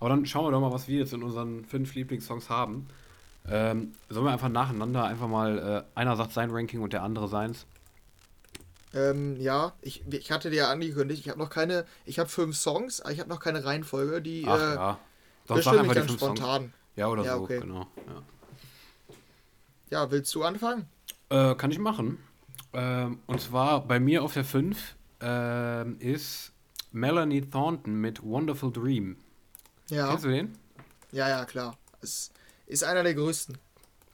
Aber 0.00 0.10
dann 0.10 0.26
schauen 0.26 0.46
wir 0.46 0.50
doch 0.50 0.60
mal, 0.60 0.72
was 0.72 0.86
wir 0.86 0.98
jetzt 0.98 1.12
in 1.12 1.22
unseren 1.22 1.64
fünf 1.64 1.94
Lieblingssongs 1.94 2.50
haben. 2.50 2.86
Ähm, 3.48 3.92
sollen 4.08 4.26
wir 4.26 4.32
einfach 4.32 4.48
nacheinander 4.48 5.04
einfach 5.04 5.28
mal, 5.28 5.84
äh, 5.94 5.98
einer 5.98 6.16
sagt 6.16 6.32
sein 6.32 6.50
Ranking 6.50 6.80
und 6.80 6.92
der 6.92 7.02
andere 7.02 7.28
seins? 7.28 7.66
Ähm, 8.94 9.36
ja, 9.40 9.72
ich, 9.82 10.04
ich 10.10 10.30
hatte 10.30 10.50
dir 10.50 10.56
ja 10.56 10.70
angekündigt, 10.70 11.20
ich 11.20 11.28
habe 11.28 11.38
noch 11.38 11.50
keine, 11.50 11.84
ich 12.04 12.18
habe 12.18 12.28
fünf 12.28 12.56
Songs, 12.56 13.00
aber 13.00 13.12
ich 13.12 13.20
habe 13.20 13.28
noch 13.28 13.40
keine 13.40 13.64
Reihenfolge, 13.64 14.22
die 14.22 14.44
Ach, 14.46 14.58
äh, 14.58 14.74
ja. 14.74 14.98
Sonst 15.46 15.64
sag 15.64 15.78
einfach 15.78 15.94
die 15.94 16.00
fünf 16.00 16.12
spontan. 16.12 16.62
Songs. 16.62 16.72
Ja, 16.96 17.08
oder 17.08 17.24
ja, 17.24 17.36
so, 17.36 17.42
okay. 17.42 17.60
genau. 17.60 17.86
Ja. 18.06 18.22
Ja, 19.90 20.10
willst 20.10 20.34
du 20.34 20.42
anfangen? 20.44 20.86
Äh, 21.28 21.54
kann 21.56 21.70
ich 21.70 21.78
machen. 21.78 22.18
Ähm, 22.72 23.20
und 23.26 23.40
zwar 23.40 23.86
bei 23.86 24.00
mir 24.00 24.22
auf 24.22 24.32
der 24.34 24.44
5 24.44 24.96
äh, 25.22 25.90
ist 25.94 26.53
Melanie 26.94 27.42
Thornton 27.42 28.00
mit 28.00 28.22
Wonderful 28.22 28.72
Dream. 28.72 29.16
Ja. 29.88 30.10
Kennst 30.10 30.24
du 30.24 30.28
den? 30.28 30.56
Ja, 31.10 31.28
ja, 31.28 31.44
klar. 31.44 31.76
Es 32.00 32.30
ist 32.66 32.84
einer 32.84 33.02
der 33.02 33.14
größten. 33.14 33.58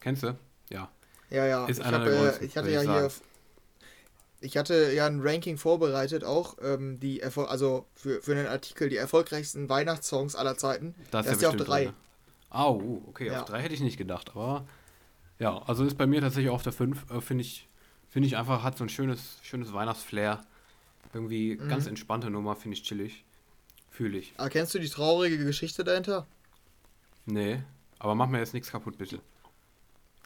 Kennst 0.00 0.22
du? 0.22 0.38
Ja. 0.70 0.90
Ja, 1.28 1.46
ja. 1.46 1.66
Ist 1.66 1.78
ich, 1.78 1.84
einer 1.84 1.98
hab, 1.98 2.06
der 2.06 2.16
größten, 2.16 2.46
ich 2.46 2.56
hatte 2.56 2.70
ja 2.70 2.82
ich 2.82 2.88
hier. 2.88 3.10
Ich 4.42 4.56
hatte 4.56 4.92
ja 4.94 5.06
ein 5.06 5.20
Ranking 5.20 5.58
vorbereitet, 5.58 6.24
auch 6.24 6.56
ähm, 6.62 6.98
die 6.98 7.20
Erfol 7.20 7.44
also 7.44 7.84
für, 7.94 8.22
für 8.22 8.32
einen 8.32 8.46
Artikel 8.46 8.88
die 8.88 8.96
erfolgreichsten 8.96 9.68
Weihnachtssongs 9.68 10.34
aller 10.34 10.56
Zeiten. 10.56 10.94
Das, 11.10 11.26
das 11.26 11.36
ist 11.36 11.42
ja 11.42 11.50
auf 11.50 11.56
drei. 11.56 11.92
Au, 12.48 12.80
oh, 12.80 13.02
okay, 13.08 13.26
ja. 13.26 13.42
auf 13.42 13.44
drei 13.44 13.60
hätte 13.60 13.74
ich 13.74 13.80
nicht 13.80 13.98
gedacht, 13.98 14.30
aber 14.30 14.66
ja, 15.38 15.62
also 15.66 15.84
ist 15.84 15.98
bei 15.98 16.06
mir 16.06 16.22
tatsächlich 16.22 16.50
auf 16.50 16.62
der 16.62 16.72
5, 16.72 17.10
äh, 17.10 17.20
finde 17.20 17.42
ich, 17.42 17.68
Finde 18.10 18.26
ich 18.26 18.36
einfach, 18.36 18.64
hat 18.64 18.76
so 18.76 18.84
ein 18.84 18.88
schönes, 18.88 19.38
schönes 19.40 19.72
Weihnachtsflair. 19.72 20.40
Irgendwie 21.12 21.56
mhm. 21.56 21.68
ganz 21.68 21.86
entspannte 21.86 22.30
Nummer, 22.30 22.56
finde 22.56 22.76
ich 22.76 22.82
chillig. 22.82 23.24
Fühle 23.90 24.18
ich. 24.18 24.32
Aber 24.36 24.46
ah, 24.46 24.48
kennst 24.48 24.74
du 24.74 24.78
die 24.78 24.88
traurige 24.88 25.44
Geschichte 25.44 25.84
dahinter? 25.84 26.26
Nee, 27.26 27.60
aber 27.98 28.14
mach 28.14 28.28
mir 28.28 28.38
jetzt 28.38 28.54
nichts 28.54 28.70
kaputt, 28.70 28.96
bitte. 28.98 29.20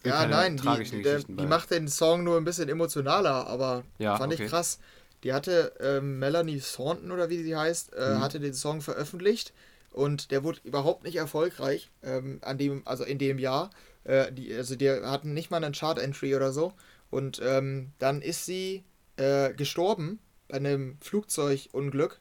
Ja, 0.04 0.26
nein, 0.26 0.58
die, 0.58 0.84
die, 0.84 1.24
die, 1.26 1.46
macht 1.46 1.70
den 1.70 1.88
Song 1.88 2.24
nur 2.24 2.36
ein 2.36 2.44
bisschen 2.44 2.68
emotionaler, 2.68 3.46
aber 3.46 3.84
ja, 3.98 4.16
fand 4.16 4.34
okay. 4.34 4.44
ich 4.44 4.50
krass. 4.50 4.78
Die 5.22 5.32
hatte 5.32 5.72
ähm, 5.80 6.18
Melanie 6.18 6.60
Thornton 6.60 7.10
oder 7.10 7.30
wie 7.30 7.42
sie 7.42 7.56
heißt, 7.56 7.94
äh, 7.94 8.14
mhm. 8.14 8.20
hatte 8.20 8.38
den 8.38 8.52
Song 8.52 8.82
veröffentlicht 8.82 9.54
und 9.90 10.30
der 10.30 10.44
wurde 10.44 10.60
überhaupt 10.64 11.04
nicht 11.04 11.16
erfolgreich 11.16 11.90
ähm, 12.02 12.38
an 12.42 12.58
dem, 12.58 12.82
also 12.84 13.04
in 13.04 13.18
dem 13.18 13.38
Jahr. 13.38 13.70
Äh, 14.04 14.30
die, 14.32 14.52
also 14.52 14.76
die 14.76 14.90
hatten 14.90 15.32
nicht 15.32 15.50
mal 15.50 15.64
einen 15.64 15.72
Chart-Entry 15.72 16.36
oder 16.36 16.52
so. 16.52 16.74
Und 17.10 17.40
ähm, 17.42 17.92
dann 17.98 18.20
ist 18.20 18.44
sie 18.44 18.84
äh, 19.16 19.54
gestorben 19.54 20.18
bei 20.48 20.56
einem 20.56 20.98
Flugzeugunglück 21.00 22.20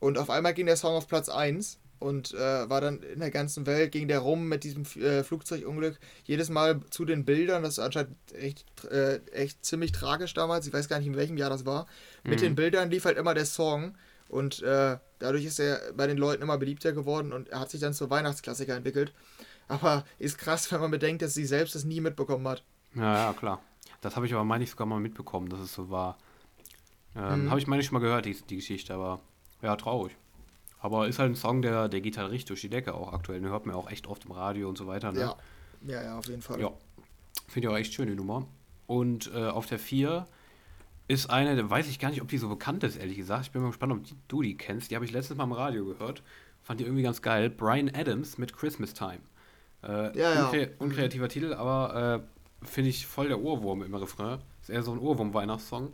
und 0.00 0.18
auf 0.18 0.30
einmal 0.30 0.54
ging 0.54 0.66
der 0.66 0.76
Song 0.76 0.94
auf 0.94 1.08
Platz 1.08 1.28
1 1.28 1.78
und 1.98 2.34
äh, 2.34 2.68
war 2.68 2.80
dann 2.80 3.02
in 3.02 3.20
der 3.20 3.30
ganzen 3.30 3.66
Welt, 3.66 3.92
ging 3.92 4.08
der 4.08 4.18
rum 4.18 4.48
mit 4.48 4.64
diesem 4.64 4.82
äh, 5.02 5.22
Flugzeugunglück. 5.22 5.98
Jedes 6.24 6.50
Mal 6.50 6.80
zu 6.90 7.04
den 7.04 7.24
Bildern, 7.24 7.62
das 7.62 7.74
ist 7.74 7.78
anscheinend 7.78 8.16
echt, 8.34 8.84
äh, 8.84 9.20
echt 9.32 9.64
ziemlich 9.64 9.92
tragisch 9.92 10.34
damals, 10.34 10.66
ich 10.66 10.72
weiß 10.72 10.88
gar 10.88 10.98
nicht, 10.98 11.06
in 11.06 11.16
welchem 11.16 11.38
Jahr 11.38 11.50
das 11.50 11.64
war. 11.64 11.86
Mhm. 12.22 12.30
Mit 12.30 12.40
den 12.42 12.54
Bildern 12.54 12.90
lief 12.90 13.06
halt 13.06 13.16
immer 13.16 13.32
der 13.32 13.46
Song 13.46 13.96
und 14.28 14.62
äh, 14.62 14.98
dadurch 15.18 15.44
ist 15.44 15.58
er 15.58 15.80
bei 15.96 16.06
den 16.06 16.18
Leuten 16.18 16.42
immer 16.42 16.58
beliebter 16.58 16.92
geworden 16.92 17.32
und 17.32 17.48
er 17.48 17.60
hat 17.60 17.70
sich 17.70 17.80
dann 17.80 17.94
zur 17.94 18.10
Weihnachtsklassiker 18.10 18.76
entwickelt. 18.76 19.14
Aber 19.68 20.04
ist 20.18 20.36
krass, 20.36 20.70
wenn 20.72 20.80
man 20.80 20.90
bedenkt, 20.90 21.22
dass 21.22 21.34
sie 21.34 21.46
selbst 21.46 21.74
das 21.74 21.84
nie 21.84 22.00
mitbekommen 22.00 22.46
hat. 22.46 22.62
Ja, 22.94 23.28
ja, 23.28 23.32
klar. 23.32 23.62
Das 24.02 24.16
habe 24.16 24.26
ich 24.26 24.34
aber, 24.34 24.44
meine 24.44 24.64
ich, 24.64 24.70
sogar 24.70 24.86
mal 24.86 25.00
mitbekommen, 25.00 25.48
dass 25.48 25.60
es 25.60 25.72
so 25.72 25.88
war. 25.88 26.18
Ähm, 27.16 27.44
mhm. 27.44 27.50
Habe 27.50 27.60
ich, 27.60 27.66
meine 27.66 27.82
schon 27.82 27.94
mal 27.94 28.00
gehört, 28.00 28.26
die, 28.26 28.34
die 28.34 28.56
Geschichte, 28.56 28.94
aber 28.94 29.20
ja, 29.62 29.76
traurig. 29.76 30.16
Aber 30.80 31.08
ist 31.08 31.18
halt 31.18 31.32
ein 31.32 31.36
Song, 31.36 31.62
der, 31.62 31.88
der 31.88 32.00
geht 32.00 32.18
halt 32.18 32.30
richtig 32.30 32.46
durch 32.46 32.60
die 32.60 32.68
Decke 32.68 32.94
auch 32.94 33.12
aktuell. 33.12 33.40
Den 33.40 33.48
hört 33.48 33.66
man 33.66 33.74
auch 33.74 33.90
echt 33.90 34.06
oft 34.06 34.26
im 34.26 34.32
Radio 34.32 34.68
und 34.68 34.76
so 34.76 34.86
weiter. 34.86 35.12
Ne? 35.12 35.20
Ja. 35.20 35.36
ja, 35.86 36.02
ja, 36.02 36.18
auf 36.18 36.26
jeden 36.26 36.42
Fall. 36.42 36.60
Ja. 36.60 36.72
Finde 37.48 37.68
ich 37.68 37.72
auch 37.72 37.78
echt 37.78 37.94
schön, 37.94 38.08
die 38.08 38.14
Nummer. 38.14 38.46
Und 38.86 39.30
äh, 39.34 39.46
auf 39.46 39.66
der 39.66 39.78
4 39.78 40.26
ist 41.08 41.30
eine, 41.30 41.56
da 41.56 41.68
weiß 41.68 41.88
ich 41.88 41.98
gar 41.98 42.10
nicht, 42.10 42.22
ob 42.22 42.28
die 42.28 42.38
so 42.38 42.48
bekannt 42.48 42.84
ist, 42.84 42.96
ehrlich 42.96 43.16
gesagt. 43.16 43.46
Ich 43.46 43.52
bin 43.52 43.62
mal 43.62 43.68
gespannt, 43.68 43.92
ob 43.92 44.04
die, 44.04 44.14
du 44.28 44.42
die 44.42 44.56
kennst. 44.56 44.90
Die 44.90 44.94
habe 44.94 45.04
ich 45.04 45.12
letztes 45.12 45.36
Mal 45.36 45.44
im 45.44 45.52
Radio 45.52 45.84
gehört. 45.84 46.22
Fand 46.62 46.80
die 46.80 46.84
irgendwie 46.84 47.02
ganz 47.02 47.22
geil. 47.22 47.50
Brian 47.50 47.90
Adams 47.94 48.38
mit 48.38 48.56
Christmas 48.56 48.94
Time. 48.94 49.20
Äh, 49.82 50.18
ja, 50.18 50.34
ja. 50.34 50.44
Unkre 50.46 50.70
unkreativer 50.78 51.28
Titel, 51.28 51.52
aber 51.52 52.22
äh, 52.62 52.66
finde 52.66 52.90
ich 52.90 53.06
voll 53.06 53.28
der 53.28 53.40
Ohrwurm 53.40 53.82
im 53.82 53.94
Refrain. 53.94 54.40
Ist 54.62 54.70
eher 54.70 54.82
so 54.82 54.92
ein 54.92 54.98
Ohrwurm-Weihnachtssong. 54.98 55.92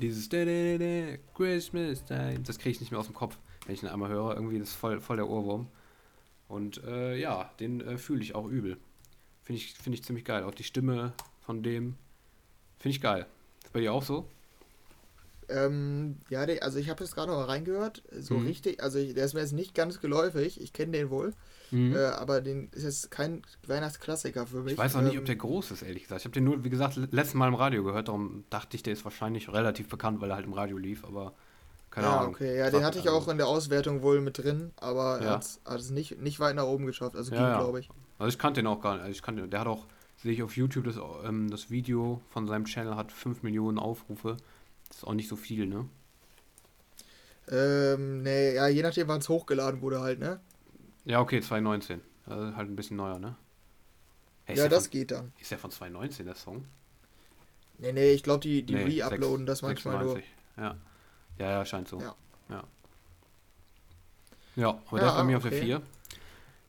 Dieses 0.00 0.28
Christmas 1.34 2.04
Time, 2.04 2.40
das 2.40 2.58
kriege 2.58 2.70
ich 2.70 2.80
nicht 2.80 2.90
mehr 2.90 3.00
aus 3.00 3.06
dem 3.06 3.14
Kopf 3.14 3.36
wenn 3.66 3.74
ich 3.74 3.82
ihn 3.82 3.88
einmal 3.88 4.10
höre. 4.10 4.34
Irgendwie 4.34 4.58
ist 4.58 4.74
voll, 4.74 5.00
voll 5.00 5.16
der 5.16 5.28
Ohrwurm. 5.28 5.68
Und 6.48 6.82
äh, 6.84 7.16
ja, 7.16 7.50
den 7.60 7.80
äh, 7.80 7.98
fühle 7.98 8.22
ich 8.22 8.34
auch 8.34 8.46
übel. 8.46 8.76
Finde 9.42 9.60
ich, 9.60 9.74
find 9.74 9.94
ich 9.94 10.02
ziemlich 10.02 10.24
geil. 10.24 10.44
Auch 10.44 10.54
die 10.54 10.64
Stimme 10.64 11.12
von 11.40 11.62
dem 11.62 11.96
finde 12.78 12.96
ich 12.96 13.00
geil. 13.00 13.26
Ist 13.62 13.72
bei 13.72 13.80
dir 13.80 13.92
auch 13.92 14.02
so? 14.02 14.26
Ähm, 15.50 16.16
ja, 16.28 16.40
also 16.40 16.78
ich 16.78 16.88
habe 16.88 17.02
jetzt 17.04 17.14
gerade 17.14 17.30
noch 17.30 17.38
mal 17.38 17.44
reingehört. 17.44 18.02
So 18.18 18.34
mhm. 18.34 18.46
richtig, 18.46 18.82
also 18.82 19.02
der 19.02 19.24
ist 19.24 19.34
mir 19.34 19.40
jetzt 19.40 19.52
nicht 19.52 19.74
ganz 19.74 20.00
geläufig. 20.00 20.60
Ich 20.60 20.72
kenne 20.72 20.92
den 20.92 21.10
wohl. 21.10 21.32
Mhm. 21.70 21.94
Äh, 21.94 21.98
aber 21.98 22.40
den 22.40 22.68
ist 22.72 22.84
jetzt 22.84 23.10
kein 23.10 23.42
Weihnachtsklassiker 23.66 24.46
für 24.46 24.62
mich. 24.62 24.72
Ich 24.72 24.78
weiß 24.78 24.96
auch 24.96 25.02
nicht, 25.02 25.12
ob 25.12 25.20
ähm, 25.20 25.26
der 25.26 25.36
groß 25.36 25.70
ist, 25.72 25.82
ehrlich 25.82 26.04
gesagt. 26.04 26.20
Ich 26.20 26.24
habe 26.24 26.34
den 26.34 26.44
nur, 26.44 26.64
wie 26.64 26.70
gesagt, 26.70 26.96
letztes 26.96 27.34
Mal 27.34 27.48
im 27.48 27.54
Radio 27.54 27.84
gehört. 27.84 28.08
Darum 28.08 28.44
dachte 28.50 28.76
ich, 28.76 28.82
der 28.82 28.92
ist 28.92 29.04
wahrscheinlich 29.04 29.52
relativ 29.52 29.88
bekannt, 29.88 30.20
weil 30.20 30.30
er 30.30 30.36
halt 30.36 30.46
im 30.46 30.52
Radio 30.52 30.78
lief. 30.78 31.04
Aber 31.04 31.34
keine 31.90 32.06
ja, 32.06 32.18
Ahnung. 32.18 32.34
okay, 32.34 32.56
ja, 32.56 32.70
den 32.70 32.84
hatte 32.84 32.98
ich 32.98 33.08
auch 33.08 33.26
in 33.28 33.36
der 33.36 33.48
Auswertung 33.48 34.02
wohl 34.02 34.20
mit 34.20 34.38
drin, 34.38 34.70
aber 34.76 35.20
ja. 35.20 35.26
er 35.26 35.32
hat 35.34 35.80
es 35.80 35.90
nicht, 35.90 36.20
nicht 36.20 36.38
weit 36.38 36.54
nach 36.54 36.64
oben 36.64 36.86
geschafft, 36.86 37.16
also 37.16 37.34
ja, 37.34 37.58
glaube 37.58 37.80
ich. 37.80 37.88
Also 38.18 38.28
ich 38.28 38.38
kannte 38.38 38.60
den 38.60 38.68
auch 38.68 38.80
gar 38.80 38.94
nicht. 38.94 39.02
Also 39.02 39.12
ich 39.12 39.22
kannte, 39.22 39.48
der 39.48 39.60
hat 39.60 39.66
auch, 39.66 39.86
sehe 40.16 40.32
ich 40.32 40.42
auf 40.42 40.56
YouTube, 40.56 40.84
das, 40.84 40.96
ähm, 41.24 41.50
das 41.50 41.70
Video 41.70 42.20
von 42.30 42.46
seinem 42.46 42.64
Channel 42.66 42.94
hat 42.94 43.10
5 43.10 43.42
Millionen 43.42 43.78
Aufrufe. 43.78 44.36
Das 44.90 44.98
ist 44.98 45.04
auch 45.04 45.14
nicht 45.14 45.28
so 45.28 45.36
viel, 45.36 45.66
ne? 45.66 45.88
Ähm, 47.48 48.22
nee, 48.22 48.54
ja, 48.54 48.68
je 48.68 48.82
nachdem, 48.82 49.08
wann 49.08 49.20
es 49.20 49.28
hochgeladen 49.28 49.80
wurde 49.80 50.00
halt, 50.00 50.20
ne? 50.20 50.40
Ja, 51.04 51.20
okay, 51.20 51.40
2019. 51.40 52.00
Also 52.26 52.54
halt 52.54 52.68
ein 52.68 52.76
bisschen 52.76 52.96
neuer, 52.96 53.18
ne? 53.18 53.36
Hey, 54.44 54.56
ja, 54.56 54.68
das 54.68 54.84
von, 54.84 54.90
geht 54.92 55.10
dann. 55.10 55.32
Ist 55.40 55.50
der 55.50 55.58
von 55.58 55.70
2019, 55.70 56.26
der 56.26 56.34
Song? 56.34 56.64
Nee, 57.78 57.92
nee, 57.92 58.12
ich 58.12 58.22
glaube, 58.22 58.40
die, 58.40 58.62
die 58.62 58.74
nee, 58.74 59.00
re-uploaden 59.00 59.46
das 59.46 59.62
manchmal 59.62 59.94
96. 59.94 60.30
nur. 60.56 60.64
Ja. 60.64 60.76
Ja, 61.38 61.50
ja, 61.50 61.64
scheint 61.64 61.88
so. 61.88 61.98
Ja. 62.00 62.14
Ja, 62.50 62.64
ja 64.56 64.78
aber 64.88 65.00
ja, 65.00 65.08
ist 65.08 65.14
bei 65.14 65.24
mir 65.24 65.36
okay. 65.36 65.46
auf 65.46 65.50
der 65.50 65.62
4. 65.62 65.82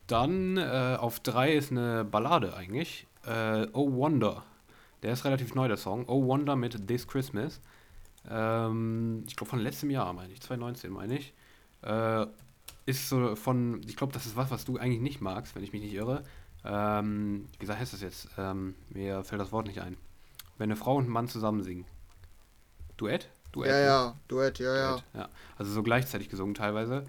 Dann 0.07 0.57
äh, 0.57 0.97
auf 0.99 1.19
3 1.19 1.53
ist 1.53 1.71
eine 1.71 2.05
Ballade 2.05 2.55
eigentlich. 2.55 3.07
Äh, 3.25 3.67
oh 3.73 3.91
Wonder. 3.93 4.43
Der 5.03 5.13
ist 5.13 5.25
relativ 5.25 5.53
neu, 5.55 5.67
der 5.67 5.77
Song. 5.77 6.05
Oh 6.07 6.25
Wonder 6.25 6.55
mit 6.55 6.87
This 6.87 7.07
Christmas. 7.07 7.59
Ähm, 8.29 9.23
ich 9.27 9.35
glaube 9.35 9.49
von 9.49 9.59
letztem 9.59 9.89
Jahr, 9.89 10.13
meine 10.13 10.33
ich. 10.33 10.41
2019, 10.41 10.91
meine 10.91 11.17
ich. 11.17 11.33
Äh, 11.81 12.25
ist 12.85 13.09
so 13.09 13.35
von, 13.35 13.81
ich 13.87 13.95
glaube, 13.95 14.13
das 14.13 14.25
ist 14.25 14.35
was, 14.35 14.51
was 14.51 14.65
du 14.65 14.77
eigentlich 14.77 15.01
nicht 15.01 15.21
magst, 15.21 15.55
wenn 15.55 15.63
ich 15.63 15.73
mich 15.73 15.81
nicht 15.81 15.93
irre. 15.93 16.23
Ähm, 16.63 17.47
wie 17.53 17.59
gesagt, 17.59 17.79
heißt 17.79 17.93
das 17.93 18.01
jetzt? 18.01 18.29
Ähm, 18.37 18.75
mir 18.89 19.23
fällt 19.23 19.41
das 19.41 19.51
Wort 19.51 19.67
nicht 19.67 19.81
ein. 19.81 19.97
Wenn 20.57 20.69
eine 20.69 20.75
Frau 20.75 20.95
und 20.95 21.05
ein 21.05 21.11
Mann 21.11 21.27
zusammen 21.27 21.63
singen. 21.63 21.85
Duett? 22.97 23.29
Duett. 23.51 23.69
Ja, 23.69 23.77
ne? 23.77 23.85
ja, 23.85 24.19
Duett, 24.27 24.59
ja, 24.59 24.91
Duett, 24.91 25.03
ja. 25.13 25.29
Also 25.57 25.71
so 25.71 25.83
gleichzeitig 25.83 26.29
gesungen 26.29 26.53
teilweise. 26.53 27.05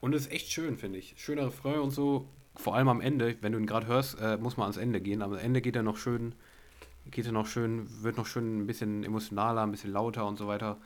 Und 0.00 0.14
es 0.14 0.22
ist 0.22 0.32
echt 0.32 0.50
schön, 0.50 0.76
finde 0.76 0.98
ich. 0.98 1.14
Schöner 1.16 1.46
Refrain 1.46 1.80
und 1.80 1.90
so. 1.90 2.26
Vor 2.56 2.74
allem 2.74 2.88
am 2.88 3.00
Ende, 3.00 3.36
wenn 3.42 3.52
du 3.52 3.58
ihn 3.58 3.66
gerade 3.66 3.86
hörst, 3.86 4.20
äh, 4.20 4.36
muss 4.36 4.56
man 4.56 4.64
ans 4.64 4.76
Ende 4.76 5.00
gehen. 5.00 5.22
Am 5.22 5.34
Ende 5.34 5.60
geht 5.60 5.76
er 5.76 5.82
noch 5.82 5.96
schön, 5.96 6.34
geht 7.10 7.26
er 7.26 7.32
noch 7.32 7.46
schön, 7.46 7.86
wird 8.02 8.16
noch 8.16 8.26
schön 8.26 8.60
ein 8.60 8.66
bisschen 8.66 9.04
emotionaler, 9.04 9.62
ein 9.62 9.70
bisschen 9.70 9.92
lauter 9.92 10.26
und 10.26 10.38
so 10.38 10.46
weiter. 10.46 10.78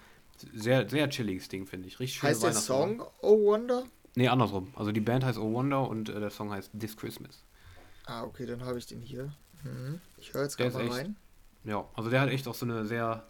Sehr, 0.54 0.88
sehr 0.88 1.08
chilliges 1.10 1.48
Ding, 1.48 1.66
finde 1.66 1.88
ich. 1.88 2.00
Richtig 2.00 2.18
schön. 2.18 2.28
Heißt 2.30 2.42
der 2.42 2.52
Song 2.52 3.02
Oh 3.22 3.38
Wonder? 3.44 3.84
Nee, 4.16 4.28
andersrum. 4.28 4.72
Also 4.74 4.92
die 4.92 5.00
Band 5.00 5.24
heißt 5.24 5.38
Oh 5.38 5.52
Wonder 5.52 5.88
und 5.88 6.08
äh, 6.08 6.20
der 6.20 6.30
Song 6.30 6.50
heißt 6.50 6.70
This 6.78 6.96
Christmas. 6.96 7.44
Ah, 8.06 8.24
okay, 8.24 8.46
dann 8.46 8.64
habe 8.64 8.78
ich 8.78 8.87
den 8.87 9.00
hier. 9.00 9.32
Mhm. 9.62 10.00
Ich 10.18 10.34
höre 10.34 10.42
jetzt 10.42 10.56
gerade 10.56 10.74
mal 10.74 10.88
rein. 10.88 11.16
Ja, 11.64 11.88
also 11.94 12.10
der 12.10 12.20
hat 12.20 12.28
echt 12.28 12.46
auch 12.46 12.54
so 12.54 12.66
eine 12.66 12.84
sehr, 12.84 13.26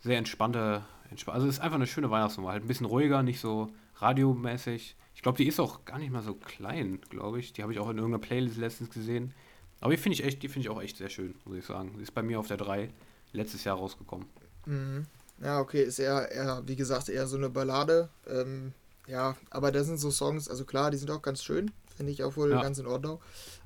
sehr 0.00 0.18
entspannte 0.18 0.84
also 1.26 1.46
es 1.46 1.56
ist 1.56 1.60
einfach 1.60 1.76
eine 1.76 1.86
schöne 1.86 2.10
Weihnachtsnummer. 2.10 2.50
Halt 2.52 2.64
ein 2.64 2.68
bisschen 2.68 2.86
ruhiger, 2.86 3.22
nicht 3.22 3.40
so 3.40 3.70
radiomäßig. 3.96 4.96
Ich 5.14 5.22
glaube, 5.22 5.38
die 5.38 5.46
ist 5.46 5.60
auch 5.60 5.84
gar 5.84 5.98
nicht 5.98 6.12
mal 6.12 6.22
so 6.22 6.34
klein, 6.34 7.00
glaube 7.10 7.40
ich. 7.40 7.52
Die 7.52 7.62
habe 7.62 7.72
ich 7.72 7.78
auch 7.78 7.90
in 7.90 7.98
irgendeiner 7.98 8.22
Playlist 8.22 8.58
letztens 8.58 8.90
gesehen. 8.90 9.34
Aber 9.80 9.92
die 9.92 9.96
finde 9.96 10.14
ich 10.14 10.24
echt, 10.24 10.42
die 10.42 10.48
finde 10.48 10.66
ich 10.66 10.70
auch 10.70 10.82
echt 10.82 10.96
sehr 10.96 11.08
schön, 11.08 11.34
muss 11.44 11.56
ich 11.56 11.64
sagen. 11.64 11.94
Die 11.96 12.02
ist 12.02 12.14
bei 12.14 12.22
mir 12.22 12.38
auf 12.38 12.48
der 12.48 12.56
3 12.56 12.90
letztes 13.32 13.64
Jahr 13.64 13.76
rausgekommen. 13.76 14.26
Mhm. 14.66 15.06
Ja, 15.42 15.60
okay, 15.60 15.82
ist 15.82 15.98
eher, 15.98 16.30
eher, 16.30 16.62
wie 16.66 16.76
gesagt, 16.76 17.08
eher 17.08 17.26
so 17.26 17.36
eine 17.36 17.48
Ballade. 17.48 18.10
Ähm, 18.28 18.72
ja, 19.06 19.36
aber 19.50 19.72
da 19.72 19.82
sind 19.82 19.98
so 19.98 20.10
Songs, 20.10 20.48
also 20.48 20.64
klar, 20.64 20.90
die 20.90 20.98
sind 20.98 21.10
auch 21.10 21.22
ganz 21.22 21.42
schön, 21.42 21.70
finde 21.96 22.12
ich 22.12 22.22
auch 22.22 22.36
wohl 22.36 22.50
ja. 22.50 22.60
ganz 22.60 22.78
in 22.78 22.86
Ordnung. 22.86 23.20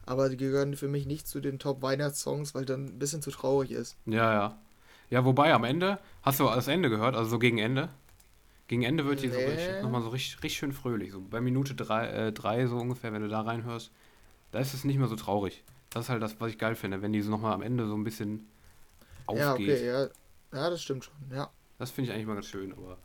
Aber 0.07 0.29
die 0.29 0.37
gehören 0.37 0.77
für 0.77 0.89
mich 0.89 1.07
nicht 1.07 1.27
zu 1.27 1.41
den 1.41 1.59
Top-Weihnachtssongs, 1.59 2.55
weil 2.55 2.65
dann 2.65 2.87
ein 2.87 2.99
bisschen 2.99 3.23
zu 3.23 3.31
traurig 3.31 3.73
ist. 3.73 3.97
Ja, 4.07 4.33
ja. 4.33 4.59
Ja, 5.11 5.25
wobei 5.25 5.53
am 5.53 5.65
Ende, 5.65 5.99
hast 6.23 6.41
du 6.41 6.45
das 6.45 6.69
Ende 6.69 6.91
gehört, 6.91 7.15
also 7.15 7.31
so 7.31 7.39
gegen 7.39 7.59
Ende? 7.59 7.89
Gegen 8.69 8.83
Ende 8.83 9.05
wird 9.05 9.23
die 9.23 9.29
nee. 9.29 9.35
so 9.35 9.39
richtig, 9.39 9.83
nochmal 9.83 10.03
so 10.03 10.09
richtig, 10.09 10.37
richtig 10.43 10.59
schön 10.59 10.73
fröhlich. 10.73 11.13
So 11.13 11.21
bei 11.21 11.41
Minute 11.41 11.75
drei, 11.75 12.07
äh, 12.07 12.33
drei 12.33 12.67
so 12.67 12.77
ungefähr, 12.77 13.13
wenn 13.13 13.23
du 13.23 13.29
da 13.29 13.43
reinhörst, 13.43 13.91
da 14.53 14.59
ist 14.61 14.73
es 14.73 14.85
nicht 14.85 14.99
mehr 14.99 15.09
so 15.09 15.17
traurig. 15.17 15.63
Das 15.95 16.07
ist 16.07 16.09
halt 16.11 16.23
das, 16.23 16.41
was 16.41 16.51
ich 16.51 16.59
geil 16.59 16.75
finde, 16.75 17.03
wenn 17.03 17.13
die 17.13 17.23
so 17.23 17.31
nochmal 17.31 17.53
am 17.53 17.63
Ende 17.63 17.87
so 17.87 17.95
ein 17.95 18.03
bisschen 18.03 18.49
aufgeht. 19.27 19.45
Ja, 19.45 19.53
okay, 19.55 19.87
ja. 19.87 20.09
Ja, 20.53 20.71
das 20.71 20.83
stimmt 20.83 21.05
schon, 21.05 21.15
ja. 21.33 21.49
Das 21.79 21.91
finde 21.91 22.11
ich 22.11 22.15
eigentlich 22.15 22.27
mal 22.27 22.35
ganz 22.35 22.47
schön, 22.47 22.73
aber 22.73 22.99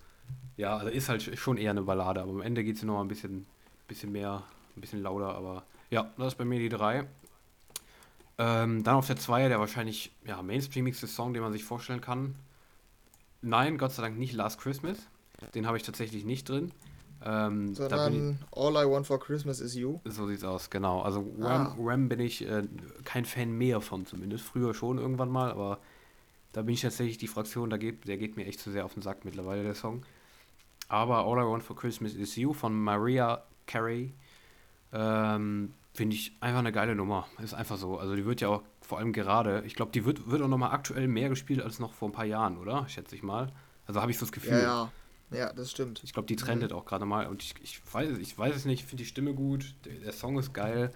ja, 0.57 0.75
also 0.75 0.89
ist 0.89 1.07
halt 1.07 1.21
schon 1.37 1.57
eher 1.57 1.71
eine 1.71 1.83
Ballade, 1.83 2.21
aber 2.21 2.31
am 2.31 2.41
Ende 2.41 2.63
geht 2.63 2.77
es 2.77 2.83
nochmal 2.83 3.03
ein 3.03 3.07
bisschen, 3.07 3.45
bisschen 3.87 4.11
mehr, 4.11 4.43
ein 4.75 4.81
bisschen 4.81 5.01
lauter, 5.01 5.35
aber 5.35 5.65
ja, 5.91 6.11
das 6.17 6.33
ist 6.33 6.35
bei 6.37 6.45
mir 6.45 6.59
die 6.59 6.69
drei. 6.69 7.05
Ähm, 8.39 8.83
dann 8.83 8.95
auf 8.95 9.07
der 9.07 9.17
2 9.17 9.49
der 9.49 9.59
wahrscheinlich 9.59 10.11
ja, 10.25 10.41
mainstreamigste 10.41 11.07
Song, 11.07 11.33
den 11.33 11.43
man 11.43 11.51
sich 11.51 11.63
vorstellen 11.63 12.01
kann. 12.01 12.35
Nein, 13.41 13.77
Gott 13.77 13.91
sei 13.91 14.01
Dank 14.01 14.17
nicht 14.17 14.33
Last 14.33 14.59
Christmas. 14.59 14.97
Den 15.53 15.67
habe 15.67 15.77
ich 15.77 15.83
tatsächlich 15.83 16.25
nicht 16.25 16.49
drin. 16.49 16.71
Ähm, 17.23 17.75
Sondern 17.75 18.39
All 18.51 18.71
I 18.73 18.89
Want 18.89 19.05
for 19.05 19.19
Christmas 19.19 19.59
is 19.59 19.75
You. 19.75 19.99
So 20.05 20.27
sieht's 20.27 20.43
aus, 20.43 20.69
genau. 20.69 21.01
Also 21.01 21.25
ah. 21.41 21.75
Ram, 21.77 22.07
bin 22.09 22.19
ich 22.19 22.47
äh, 22.47 22.63
kein 23.03 23.25
Fan 23.25 23.51
mehr 23.51 23.81
von 23.81 24.05
zumindest. 24.05 24.43
Früher 24.45 24.73
schon 24.73 24.97
irgendwann 24.97 25.29
mal, 25.29 25.51
aber 25.51 25.79
da 26.53 26.61
bin 26.61 26.73
ich 26.73 26.81
tatsächlich 26.81 27.17
die 27.17 27.27
Fraktion, 27.27 27.69
da 27.69 27.77
geht, 27.77 28.07
der 28.07 28.17
geht 28.17 28.37
mir 28.37 28.45
echt 28.45 28.59
zu 28.59 28.71
sehr 28.71 28.85
auf 28.85 28.93
den 28.93 29.03
Sack 29.03 29.25
mittlerweile, 29.25 29.63
der 29.63 29.75
Song. 29.75 30.03
Aber 30.87 31.19
All 31.25 31.37
I 31.37 31.47
Want 31.47 31.63
for 31.63 31.75
Christmas 31.75 32.13
is 32.13 32.35
You 32.35 32.53
von 32.53 32.73
Maria 32.73 33.43
Carey. 33.67 34.13
Ähm, 34.91 35.73
finde 35.93 36.15
ich 36.15 36.35
einfach 36.39 36.59
eine 36.59 36.71
geile 36.71 36.95
Nummer. 36.95 37.27
Ist 37.43 37.53
einfach 37.53 37.77
so. 37.77 37.99
Also 37.99 38.15
die 38.15 38.25
wird 38.25 38.41
ja 38.41 38.47
auch 38.47 38.63
vor 38.81 38.97
allem 38.97 39.13
gerade, 39.13 39.61
ich 39.65 39.75
glaube, 39.75 39.91
die 39.91 40.05
wird, 40.05 40.31
wird 40.31 40.41
auch 40.41 40.47
nochmal 40.47 40.71
aktuell 40.71 41.07
mehr 41.07 41.29
gespielt 41.29 41.61
als 41.61 41.79
noch 41.79 41.93
vor 41.93 42.09
ein 42.09 42.11
paar 42.11 42.25
Jahren, 42.25 42.57
oder? 42.57 42.87
Schätze 42.89 43.15
ich 43.15 43.21
mal. 43.21 43.51
Also 43.85 44.01
habe 44.01 44.09
ich 44.09 44.17
so 44.17 44.25
das 44.25 44.31
Gefühl. 44.31 44.53
Ja, 44.53 44.63
ja. 44.63 44.91
Ja, 45.31 45.53
das 45.53 45.71
stimmt. 45.71 46.01
Ich 46.03 46.13
glaube, 46.13 46.27
die 46.27 46.35
trendet 46.35 46.71
mhm. 46.71 46.77
auch 46.77 46.85
gerade 46.85 47.05
mal. 47.05 47.27
Und 47.27 47.43
ich, 47.43 47.53
ich, 47.61 47.81
weiß, 47.93 48.17
ich 48.17 48.37
weiß 48.37 48.55
es 48.55 48.65
nicht, 48.65 48.81
ich 48.81 48.85
finde 48.85 49.03
die 49.03 49.09
Stimme 49.09 49.33
gut, 49.33 49.75
der, 49.85 49.93
der, 49.93 50.13
Song 50.13 50.37
ist 50.39 50.53
geil. 50.53 50.91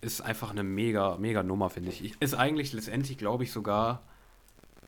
Ist 0.00 0.20
einfach 0.20 0.50
eine 0.50 0.62
mega, 0.62 1.16
mega 1.18 1.42
Nummer, 1.42 1.70
finde 1.70 1.90
ich. 1.90 2.02
ich. 2.02 2.20
Ist 2.20 2.34
eigentlich 2.34 2.72
letztendlich, 2.72 3.18
glaube 3.18 3.44
ich, 3.44 3.52
sogar. 3.52 4.02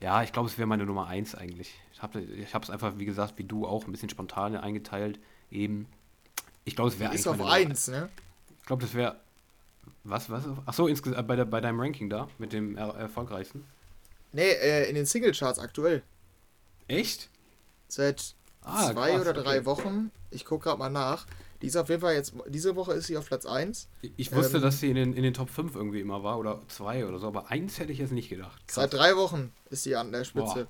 Ja, 0.00 0.22
ich 0.22 0.32
glaube, 0.32 0.48
es 0.48 0.58
wäre 0.58 0.66
meine 0.66 0.86
Nummer 0.86 1.06
1 1.06 1.34
eigentlich. 1.34 1.74
Ich 1.92 2.02
habe 2.02 2.20
ich 2.20 2.52
es 2.52 2.70
einfach, 2.70 2.98
wie 2.98 3.04
gesagt, 3.04 3.38
wie 3.38 3.44
du 3.44 3.66
auch, 3.66 3.86
ein 3.86 3.92
bisschen 3.92 4.08
spontan 4.08 4.56
eingeteilt. 4.56 5.20
Eben. 5.50 5.86
Ich 6.64 6.74
glaube, 6.74 6.90
es 6.90 6.98
wäre 6.98 7.10
eigentlich. 7.10 7.20
Ist 7.20 7.28
auf 7.28 7.44
1, 7.44 7.88
ne? 7.88 8.08
Ich 8.58 8.66
glaube, 8.66 8.82
das 8.82 8.94
wäre. 8.94 9.20
Was, 10.02 10.28
was? 10.30 10.44
Achso, 10.66 10.86
insgesamt 10.86 11.28
bei, 11.28 11.36
der, 11.36 11.44
bei 11.44 11.60
deinem 11.60 11.80
Ranking 11.80 12.10
da, 12.10 12.28
mit 12.38 12.52
dem 12.52 12.76
er 12.76 12.94
erfolgreichsten? 12.94 13.64
Nee, 14.32 14.50
äh, 14.50 14.88
in 14.88 14.96
den 14.96 15.06
Singlecharts 15.06 15.58
aktuell. 15.58 16.02
Echt? 16.88 17.30
Seit 17.88 18.34
ah, 18.64 18.92
zwei 18.92 19.12
krass, 19.12 19.20
oder 19.20 19.32
drei 19.32 19.58
okay. 19.58 19.66
Wochen. 19.66 20.10
Ich 20.30 20.44
gucke 20.44 20.64
gerade 20.64 20.78
mal 20.78 20.90
nach. 20.90 21.26
Die 21.62 21.68
ist 21.68 21.76
auf 21.76 21.88
jeden 21.88 22.02
Fall 22.02 22.14
jetzt, 22.14 22.34
diese 22.48 22.76
Woche 22.76 22.92
ist 22.92 23.06
sie 23.06 23.16
auf 23.16 23.26
Platz 23.26 23.46
1. 23.46 23.88
Ich 24.16 24.34
wusste, 24.34 24.58
ähm, 24.58 24.62
dass 24.62 24.80
sie 24.80 24.90
in 24.90 24.96
den, 24.96 25.14
in 25.14 25.22
den 25.22 25.32
Top 25.32 25.48
5 25.48 25.74
irgendwie 25.74 26.00
immer 26.00 26.22
war 26.22 26.38
oder 26.38 26.60
2 26.68 27.06
oder 27.06 27.18
so, 27.18 27.26
aber 27.26 27.50
1 27.50 27.78
hätte 27.78 27.92
ich 27.92 27.98
jetzt 27.98 28.12
nicht 28.12 28.28
gedacht. 28.28 28.60
Krass. 28.66 28.74
Seit 28.74 28.92
drei 28.92 29.16
Wochen 29.16 29.52
ist 29.70 29.84
sie 29.84 29.96
an 29.96 30.12
der 30.12 30.24
Spitze. 30.24 30.54
Boah. 30.54 30.68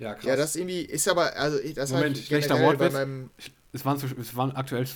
Ja, 0.00 0.14
krass. 0.14 0.24
Ja, 0.24 0.36
das 0.36 0.56
irgendwie 0.56 0.80
ist 0.80 1.06
aber, 1.06 1.36
also 1.36 1.58
das 1.74 1.92
Moment, 1.92 2.16
halt 2.16 2.26
schlechter 2.26 2.58
Wortwitz. 2.58 2.94
Es 3.72 3.84
waren, 3.84 3.98
zu, 3.98 4.06
es 4.06 4.34
waren 4.34 4.50
aktuell 4.52 4.86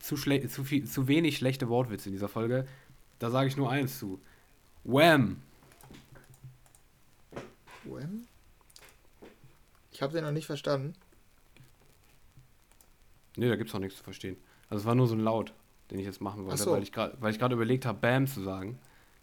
zu, 0.00 0.16
zu, 0.16 0.64
viel, 0.64 0.88
zu 0.88 1.08
wenig 1.08 1.36
schlechte 1.36 1.68
Wortwitze 1.68 2.08
in 2.08 2.12
dieser 2.14 2.28
Folge. 2.28 2.66
Da 3.18 3.30
sage 3.30 3.48
ich 3.48 3.56
nur 3.56 3.70
eins 3.70 3.98
zu. 3.98 4.20
Wham! 4.84 5.42
Wham? 7.84 8.26
Ich 10.02 10.04
habe 10.04 10.14
den 10.14 10.24
noch 10.24 10.32
nicht 10.32 10.46
verstanden. 10.46 10.94
Nee, 13.36 13.48
da 13.48 13.54
gibt 13.54 13.68
es 13.68 13.74
auch 13.76 13.78
nichts 13.78 13.98
zu 13.98 14.02
verstehen. 14.02 14.36
Also 14.68 14.80
es 14.80 14.84
war 14.84 14.96
nur 14.96 15.06
so 15.06 15.14
ein 15.14 15.20
Laut, 15.20 15.54
den 15.92 16.00
ich 16.00 16.04
jetzt 16.04 16.20
machen 16.20 16.44
wollte, 16.44 16.60
so. 16.60 16.72
weil 16.72 16.82
ich 16.82 16.90
gerade 16.90 17.54
überlegt 17.54 17.86
habe, 17.86 18.00
Bam 18.00 18.26
zu 18.26 18.42
sagen. 18.42 18.80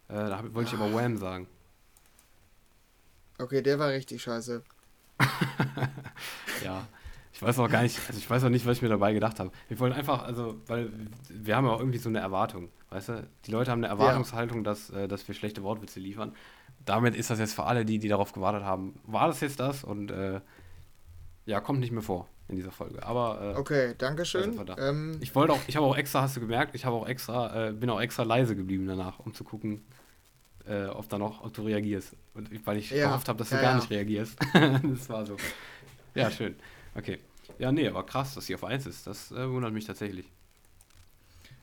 Äh, 0.08 0.14
da 0.14 0.42
wollte 0.54 0.74
ich 0.74 0.82
aber 0.82 0.94
Wham 0.94 1.18
sagen. 1.18 1.48
Okay, 3.40 3.62
der 3.62 3.78
war 3.78 3.90
richtig 3.90 4.22
scheiße. 4.22 4.64
ja. 6.64 6.88
Ich 7.34 7.42
weiß 7.42 7.60
auch 7.60 7.70
gar 7.70 7.82
nicht, 7.82 8.00
also 8.08 8.18
ich 8.18 8.30
weiß 8.30 8.46
auch 8.46 8.50
nicht, 8.50 8.66
was 8.66 8.78
ich 8.78 8.82
mir 8.82 8.88
dabei 8.88 9.12
gedacht 9.12 9.42
habe. 9.42 9.52
Wir 9.68 9.80
wollen 9.82 9.92
einfach, 9.92 10.24
also, 10.24 10.62
weil 10.68 10.94
wir 11.28 11.58
haben 11.58 11.66
ja 11.66 11.72
auch 11.72 11.80
irgendwie 11.80 12.00
so 12.00 12.08
eine 12.08 12.20
Erwartung, 12.20 12.70
weißt 12.92 13.10
du? 13.10 13.28
Die 13.46 13.52
Leute 13.52 13.70
haben 13.70 13.84
eine 13.84 13.88
Erwartungshaltung, 13.88 14.60
ja. 14.60 14.64
dass, 14.64 14.92
äh, 14.92 15.10
dass 15.10 15.28
wir 15.28 15.36
schlechte 15.36 15.62
Wortwitze 15.62 16.00
liefern. 16.00 16.34
Damit 16.86 17.18
ist 17.18 17.30
das 17.30 17.40
jetzt 17.40 17.54
für 17.54 17.66
alle, 17.66 17.84
die, 17.84 18.00
die 18.00 18.08
darauf 18.08 18.32
gewartet 18.32 18.64
haben, 18.64 18.98
war 19.04 19.28
das 19.28 19.42
jetzt 19.42 19.60
das 19.60 19.84
und 19.84 20.10
äh, 20.12 20.40
ja, 21.50 21.60
kommt 21.60 21.80
nicht 21.80 21.92
mehr 21.92 22.04
vor 22.04 22.28
in 22.48 22.56
dieser 22.56 22.72
Folge. 22.72 23.02
Aber 23.04 23.56
äh, 23.56 23.60
okay, 23.60 23.96
danke 23.98 24.24
schön. 24.24 24.60
Ähm, 24.78 25.18
ich 25.20 25.34
wollte 25.34 25.54
auch, 25.54 25.60
ich 25.68 25.76
habe 25.76 25.86
auch 25.86 25.98
extra, 25.98 26.22
hast 26.22 26.36
du 26.36 26.40
gemerkt, 26.40 26.76
ich 26.76 26.86
habe 26.86 26.96
auch 26.96 27.08
extra, 27.08 27.70
äh, 27.70 27.74
bin 27.74 27.90
auch 27.90 28.00
extra 28.00 28.22
leise 28.24 28.56
geblieben 28.56 28.86
danach, 28.86 29.20
um 29.20 29.34
zu 29.34 29.44
gucken, 29.44 29.82
äh, 30.68 30.86
ob 30.86 31.10
da 31.10 31.18
noch, 31.18 31.44
ob 31.44 31.52
du 31.54 31.64
reagierst. 31.64 32.16
Und 32.36 32.66
weil 32.68 32.78
ich 32.78 32.92
ja, 32.92 33.08
gehofft 33.08 33.28
habe, 33.30 33.40
dass 33.40 33.50
du 33.50 33.56
ja, 33.56 33.62
gar 33.62 33.72
ja. 33.72 33.78
nicht 33.78 33.90
reagierst. 33.90 34.38
das 34.54 35.10
war 35.10 35.26
so. 35.26 35.38
Ja, 36.14 36.30
schön. 36.30 36.56
Okay. 36.96 37.18
Ja, 37.58 37.72
nee, 37.72 37.88
aber 37.88 38.06
krass, 38.06 38.36
dass 38.36 38.46
sie 38.46 38.54
auf 38.54 38.64
1 38.64 38.86
ist. 38.86 39.08
Das 39.08 39.32
äh, 39.32 39.50
wundert 39.50 39.74
mich 39.74 39.86
tatsächlich. 39.86 40.32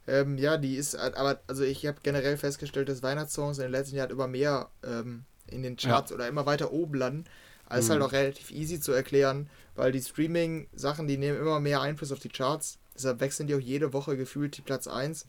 Ähm, 0.08 0.36
ja, 0.36 0.56
die 0.56 0.74
ist, 0.74 0.96
aber 0.96 1.40
also 1.46 1.62
ich 1.62 1.86
habe 1.86 1.98
generell 2.02 2.36
festgestellt, 2.36 2.88
dass 2.88 3.02
Weihnachtssongs 3.02 3.58
in 3.58 3.62
den 3.62 3.72
letzten 3.72 3.96
Jahren 3.96 4.10
immer 4.10 4.26
mehr 4.26 4.68
ähm, 4.84 5.24
in 5.46 5.62
den 5.62 5.76
Charts 5.76 6.12
oder 6.12 6.26
immer 6.26 6.44
weiter 6.46 6.72
oben 6.72 6.94
landen. 6.94 7.24
Also 7.68 7.76
mhm. 7.76 7.80
ist 7.82 7.90
halt 7.90 8.02
auch 8.02 8.12
relativ 8.12 8.50
easy 8.50 8.80
zu 8.80 8.92
erklären, 8.92 9.48
weil 9.76 9.92
die 9.92 10.00
Streaming-Sachen, 10.00 11.06
die 11.06 11.18
nehmen 11.18 11.38
immer 11.38 11.60
mehr 11.60 11.80
Einfluss 11.80 12.12
auf 12.12 12.18
die 12.18 12.28
Charts. 12.28 12.78
Deshalb 12.94 13.20
wechseln 13.20 13.46
die 13.46 13.54
auch 13.54 13.60
jede 13.60 13.92
Woche 13.92 14.16
gefühlt 14.16 14.56
die 14.56 14.62
Platz 14.62 14.88
1. 14.88 15.26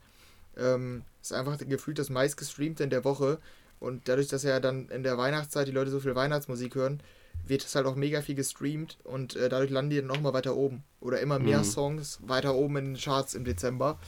Ähm, 0.56 1.04
ist 1.22 1.32
einfach 1.32 1.58
gefühlt 1.58 1.98
das 1.98 2.10
meistgestreamte 2.10 2.82
in 2.82 2.90
der 2.90 3.04
Woche. 3.04 3.38
Und 3.78 4.08
dadurch, 4.08 4.28
dass 4.28 4.42
ja 4.42 4.58
dann 4.58 4.88
in 4.88 5.02
der 5.02 5.18
Weihnachtszeit 5.18 5.68
die 5.68 5.72
Leute 5.72 5.90
so 5.90 6.00
viel 6.00 6.14
Weihnachtsmusik 6.14 6.74
hören, 6.74 7.00
wird 7.46 7.64
es 7.64 7.74
halt 7.74 7.86
auch 7.86 7.94
mega 7.94 8.22
viel 8.22 8.34
gestreamt 8.34 8.98
und 9.04 9.36
äh, 9.36 9.48
dadurch 9.48 9.70
landen 9.70 9.90
die 9.90 9.96
dann 9.96 10.06
nochmal 10.06 10.32
weiter 10.32 10.56
oben. 10.56 10.82
Oder 11.00 11.20
immer 11.20 11.38
mehr 11.38 11.58
mhm. 11.58 11.64
Songs 11.64 12.18
weiter 12.22 12.54
oben 12.54 12.76
in 12.78 12.84
den 12.86 12.96
Charts 12.96 13.34
im 13.34 13.44
Dezember. 13.44 13.98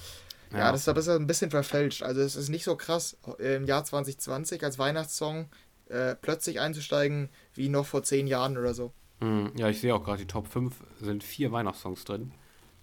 Ja, 0.51 0.59
ja 0.59 0.73
das 0.73 0.87
ist 0.87 1.09
ein 1.09 1.27
bisschen 1.27 1.51
verfälscht. 1.51 2.03
Also 2.03 2.21
es 2.21 2.35
ist 2.35 2.49
nicht 2.49 2.65
so 2.65 2.77
krass, 2.77 3.17
im 3.39 3.65
Jahr 3.65 3.85
2020 3.85 4.65
als 4.65 4.79
Weihnachtssong 4.79 5.49
äh, 5.89 6.17
plötzlich 6.17 6.61
einzusteigen, 6.61 7.29
wie 7.55 7.69
noch 7.69 7.87
vor 7.87 8.03
zehn 8.03 8.27
Jahren 8.27 8.59
oder 8.59 8.75
so. 8.75 8.93
Mhm. 9.21 9.53
Ja, 9.57 9.69
ich 9.69 9.81
sehe 9.81 9.95
auch 9.95 10.03
gerade, 10.03 10.19
die 10.19 10.27
Top 10.27 10.49
5 10.49 10.75
sind 11.01 11.23
vier 11.23 11.53
Weihnachtssongs 11.53 12.05
drin. 12.05 12.33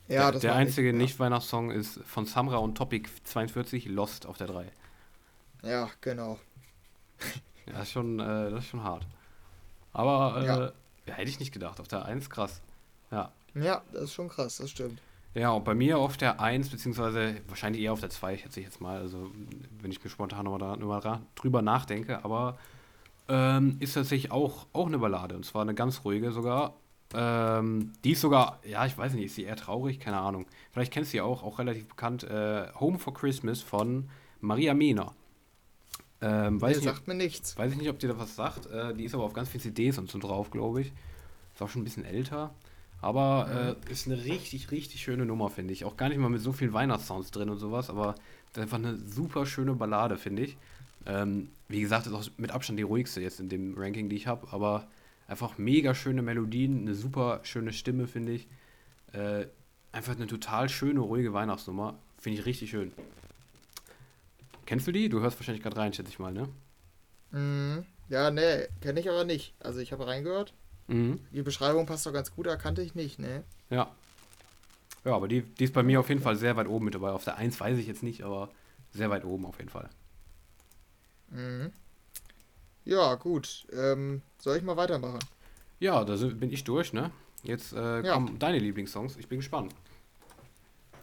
Ja, 0.07 0.23
der, 0.23 0.31
das 0.33 0.41
der 0.41 0.55
einzige 0.55 0.93
Nicht-Weihnachtssong 0.93 1.71
ist 1.71 1.99
von 2.05 2.25
Samra 2.25 2.57
und 2.57 2.75
Topic 2.75 3.09
42, 3.25 3.87
Lost 3.87 4.25
auf 4.25 4.37
der 4.37 4.47
3. 4.47 4.71
Ja, 5.63 5.89
genau. 5.99 6.39
ja, 7.65 7.73
das 7.73 7.83
ist 7.83 7.91
schon, 7.91 8.19
äh, 8.19 8.51
das 8.51 8.63
ist 8.63 8.69
schon 8.69 8.83
hart. 8.83 9.05
Aber 9.91 10.41
äh, 10.41 10.45
ja. 10.45 10.71
ja. 11.07 11.13
hätte 11.13 11.29
ich 11.29 11.39
nicht 11.39 11.51
gedacht. 11.51 11.79
Auf 11.81 11.87
der 11.87 12.05
1 12.05 12.29
krass. 12.29 12.61
Ja. 13.11 13.31
Ja, 13.53 13.81
das 13.91 14.03
ist 14.03 14.13
schon 14.13 14.29
krass, 14.29 14.57
das 14.57 14.69
stimmt. 14.69 15.01
Ja, 15.33 15.51
und 15.51 15.65
bei 15.65 15.73
mir 15.73 15.97
auf 15.97 16.17
der 16.17 16.39
1, 16.39 16.69
beziehungsweise 16.69 17.41
wahrscheinlich 17.47 17.81
eher 17.81 17.93
auf 17.93 17.99
der 17.99 18.09
2, 18.09 18.37
schätze 18.37 18.59
ich 18.59 18.65
jetzt 18.65 18.79
mal. 18.79 18.99
Also, 18.99 19.29
wenn 19.81 19.91
ich 19.91 20.03
mir 20.03 20.09
spontan 20.09 20.45
nochmal 20.45 21.21
drüber 21.35 21.61
nachdenke. 21.61 22.23
Aber 22.23 22.57
ähm, 23.29 23.77
ist 23.79 23.93
tatsächlich 23.93 24.31
auch, 24.31 24.67
auch 24.73 24.87
eine 24.87 24.99
Ballade. 24.99 25.35
Und 25.35 25.45
zwar 25.45 25.61
eine 25.61 25.73
ganz 25.73 26.03
ruhige 26.03 26.31
sogar. 26.31 26.75
Ähm, 27.13 27.93
die 28.03 28.11
ist 28.11 28.21
sogar, 28.21 28.59
ja, 28.65 28.85
ich 28.85 28.97
weiß 28.97 29.13
nicht, 29.13 29.25
ist 29.25 29.35
sie 29.35 29.43
eher 29.43 29.55
traurig? 29.55 29.99
Keine 29.99 30.17
Ahnung. 30.17 30.45
Vielleicht 30.71 30.91
kennst 30.91 31.11
du 31.11 31.17
sie 31.17 31.21
auch, 31.21 31.43
auch 31.43 31.59
relativ 31.59 31.87
bekannt. 31.87 32.23
Äh, 32.23 32.67
Home 32.79 32.99
for 32.99 33.13
Christmas 33.13 33.61
von 33.61 34.09
Maria 34.41 34.73
Mena. 34.73 35.13
Ähm, 36.19 36.59
weiß 36.59 36.77
nee, 36.77 36.85
nicht, 36.85 36.95
sagt 36.95 37.07
mir 37.07 37.15
nichts. 37.15 37.57
Weiß 37.57 37.71
ich 37.71 37.77
nicht, 37.77 37.89
ob 37.89 37.99
dir 37.99 38.09
da 38.09 38.17
was 38.17 38.35
sagt. 38.35 38.65
Äh, 38.67 38.93
die 38.93 39.05
ist 39.05 39.13
aber 39.13 39.23
auf 39.23 39.33
ganz 39.33 39.49
vielen 39.49 39.61
CDs 39.61 39.97
und 39.97 40.09
so 40.09 40.19
drauf, 40.19 40.51
glaube 40.51 40.81
ich. 40.81 40.91
Ist 41.53 41.61
auch 41.61 41.69
schon 41.69 41.81
ein 41.81 41.85
bisschen 41.85 42.05
älter. 42.05 42.53
Aber 42.99 43.77
äh, 43.87 43.91
ist 43.91 44.07
eine 44.07 44.23
richtig, 44.23 44.71
richtig 44.71 45.01
schöne 45.01 45.25
Nummer, 45.25 45.49
finde 45.49 45.73
ich. 45.73 45.85
Auch 45.85 45.97
gar 45.97 46.09
nicht 46.09 46.17
mal 46.17 46.29
mit 46.29 46.41
so 46.41 46.51
vielen 46.51 46.73
Weihnachtssounds 46.73 47.31
drin 47.31 47.49
und 47.49 47.59
sowas, 47.59 47.89
aber 47.89 48.15
das 48.51 48.57
ist 48.57 48.61
einfach 48.63 48.77
eine 48.77 48.97
super 48.97 49.45
schöne 49.45 49.73
Ballade, 49.75 50.17
finde 50.17 50.43
ich. 50.43 50.57
Ähm, 51.07 51.49
wie 51.69 51.81
gesagt, 51.81 52.05
ist 52.05 52.13
auch 52.13 52.25
mit 52.37 52.51
Abstand 52.51 52.77
die 52.77 52.83
ruhigste 52.83 53.21
jetzt 53.21 53.39
in 53.39 53.49
dem 53.49 53.77
Ranking, 53.77 54.09
die 54.09 54.17
ich 54.17 54.27
habe, 54.27 54.47
aber 54.51 54.87
einfach 55.27 55.57
mega 55.57 55.95
schöne 55.95 56.21
Melodien, 56.21 56.81
eine 56.81 56.95
super 56.95 57.39
schöne 57.43 57.73
Stimme, 57.73 58.07
finde 58.07 58.33
ich. 58.33 58.47
Äh, 59.13 59.47
einfach 59.93 60.15
eine 60.15 60.27
total 60.27 60.67
schöne, 60.69 60.99
ruhige 60.99 61.33
Weihnachtsnummer. 61.33 61.97
Finde 62.17 62.39
ich 62.39 62.45
richtig 62.45 62.69
schön. 62.71 62.91
Kennst 64.65 64.85
du 64.85 64.91
die? 64.91 65.07
Du 65.07 65.21
hörst 65.21 65.39
wahrscheinlich 65.39 65.63
gerade 65.63 65.77
rein, 65.77 65.93
schätze 65.93 66.09
ich 66.09 66.19
mal, 66.19 66.33
ne? 66.33 66.49
Mm, 67.31 67.85
ja, 68.09 68.29
ne, 68.29 68.67
kenne 68.81 68.99
ich 68.99 69.09
aber 69.09 69.23
nicht. 69.23 69.53
Also 69.59 69.79
ich 69.79 69.93
habe 69.93 70.07
reingehört. 70.07 70.53
Mhm. 70.87 71.19
Die 71.31 71.41
Beschreibung 71.41 71.85
passt 71.85 72.05
doch 72.05 72.13
ganz 72.13 72.35
gut, 72.35 72.47
erkannte 72.47 72.81
ich 72.81 72.95
nicht, 72.95 73.17
ne? 73.17 73.43
Ja. 73.69 73.89
Ja, 75.05 75.15
aber 75.15 75.29
die, 75.29 75.41
die 75.41 75.63
ist 75.63 75.73
bei 75.73 75.83
mir 75.83 76.01
auf 76.01 76.09
jeden 76.09 76.21
Fall 76.21 76.35
sehr 76.35 76.57
weit 76.57 76.67
oben 76.67 76.85
mit 76.85 76.95
dabei. 76.95 77.11
Auf 77.11 77.23
der 77.23 77.37
1 77.37 77.57
weiß 77.59 77.77
ich 77.77 77.87
jetzt 77.87 78.03
nicht, 78.03 78.23
aber 78.23 78.49
sehr 78.91 79.09
weit 79.09 79.23
oben 79.23 79.45
auf 79.45 79.57
jeden 79.57 79.69
Fall. 79.69 79.89
Mhm. 81.29 81.71
Ja, 82.85 83.15
gut. 83.15 83.67
Ähm, 83.73 84.21
soll 84.39 84.57
ich 84.57 84.63
mal 84.63 84.77
weitermachen? 84.77 85.19
Ja, 85.79 86.03
da 86.05 86.15
bin 86.15 86.51
ich 86.51 86.63
durch, 86.63 86.93
ne? 86.93 87.11
Jetzt 87.43 87.73
äh, 87.73 88.01
ja. 88.01 88.13
kommen 88.13 88.39
deine 88.39 88.59
Lieblingssongs. 88.59 89.17
Ich 89.17 89.27
bin 89.27 89.39
gespannt. 89.39 89.73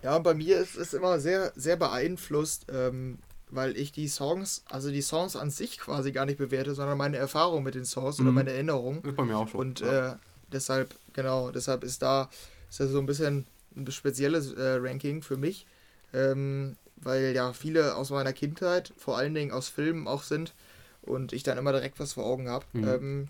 Ja, 0.02 0.18
bei 0.18 0.34
mir 0.34 0.58
ist 0.58 0.76
es 0.76 0.92
immer 0.92 1.18
sehr, 1.18 1.52
sehr 1.56 1.76
beeinflusst, 1.76 2.66
ähm, 2.68 3.18
weil 3.50 3.76
ich 3.76 3.92
die 3.92 4.08
Songs, 4.08 4.64
also 4.68 4.90
die 4.90 5.02
Songs 5.02 5.36
an 5.36 5.50
sich 5.50 5.78
quasi 5.78 6.12
gar 6.12 6.26
nicht 6.26 6.38
bewerte, 6.38 6.74
sondern 6.74 6.98
meine 6.98 7.16
Erfahrung 7.16 7.62
mit 7.62 7.74
den 7.74 7.84
Songs 7.84 8.18
mhm. 8.18 8.26
oder 8.26 8.32
meine 8.32 8.52
Erinnerung. 8.52 9.02
Ist 9.02 9.16
bei 9.16 9.24
mir 9.24 9.38
auch 9.38 9.48
schon. 9.48 9.60
Und 9.60 9.80
ja. 9.80 10.12
äh, 10.12 10.16
deshalb, 10.52 10.94
genau, 11.12 11.50
deshalb 11.50 11.84
ist 11.84 12.02
da 12.02 12.28
ist 12.68 12.80
das 12.80 12.90
so 12.90 12.98
ein 12.98 13.06
bisschen 13.06 13.46
ein 13.76 13.90
spezielles 13.90 14.52
äh, 14.52 14.78
Ranking 14.80 15.22
für 15.22 15.36
mich, 15.36 15.66
ähm, 16.12 16.76
weil 16.96 17.34
ja 17.34 17.52
viele 17.52 17.96
aus 17.96 18.10
meiner 18.10 18.32
Kindheit, 18.32 18.92
vor 18.96 19.16
allen 19.16 19.34
Dingen 19.34 19.52
aus 19.52 19.68
Filmen 19.68 20.08
auch 20.08 20.22
sind 20.22 20.54
und 21.02 21.32
ich 21.32 21.42
dann 21.42 21.58
immer 21.58 21.72
direkt 21.72 22.00
was 22.00 22.14
vor 22.14 22.24
Augen 22.24 22.48
habe. 22.48 22.66
Mhm. 22.72 22.88
Ähm, 22.88 23.28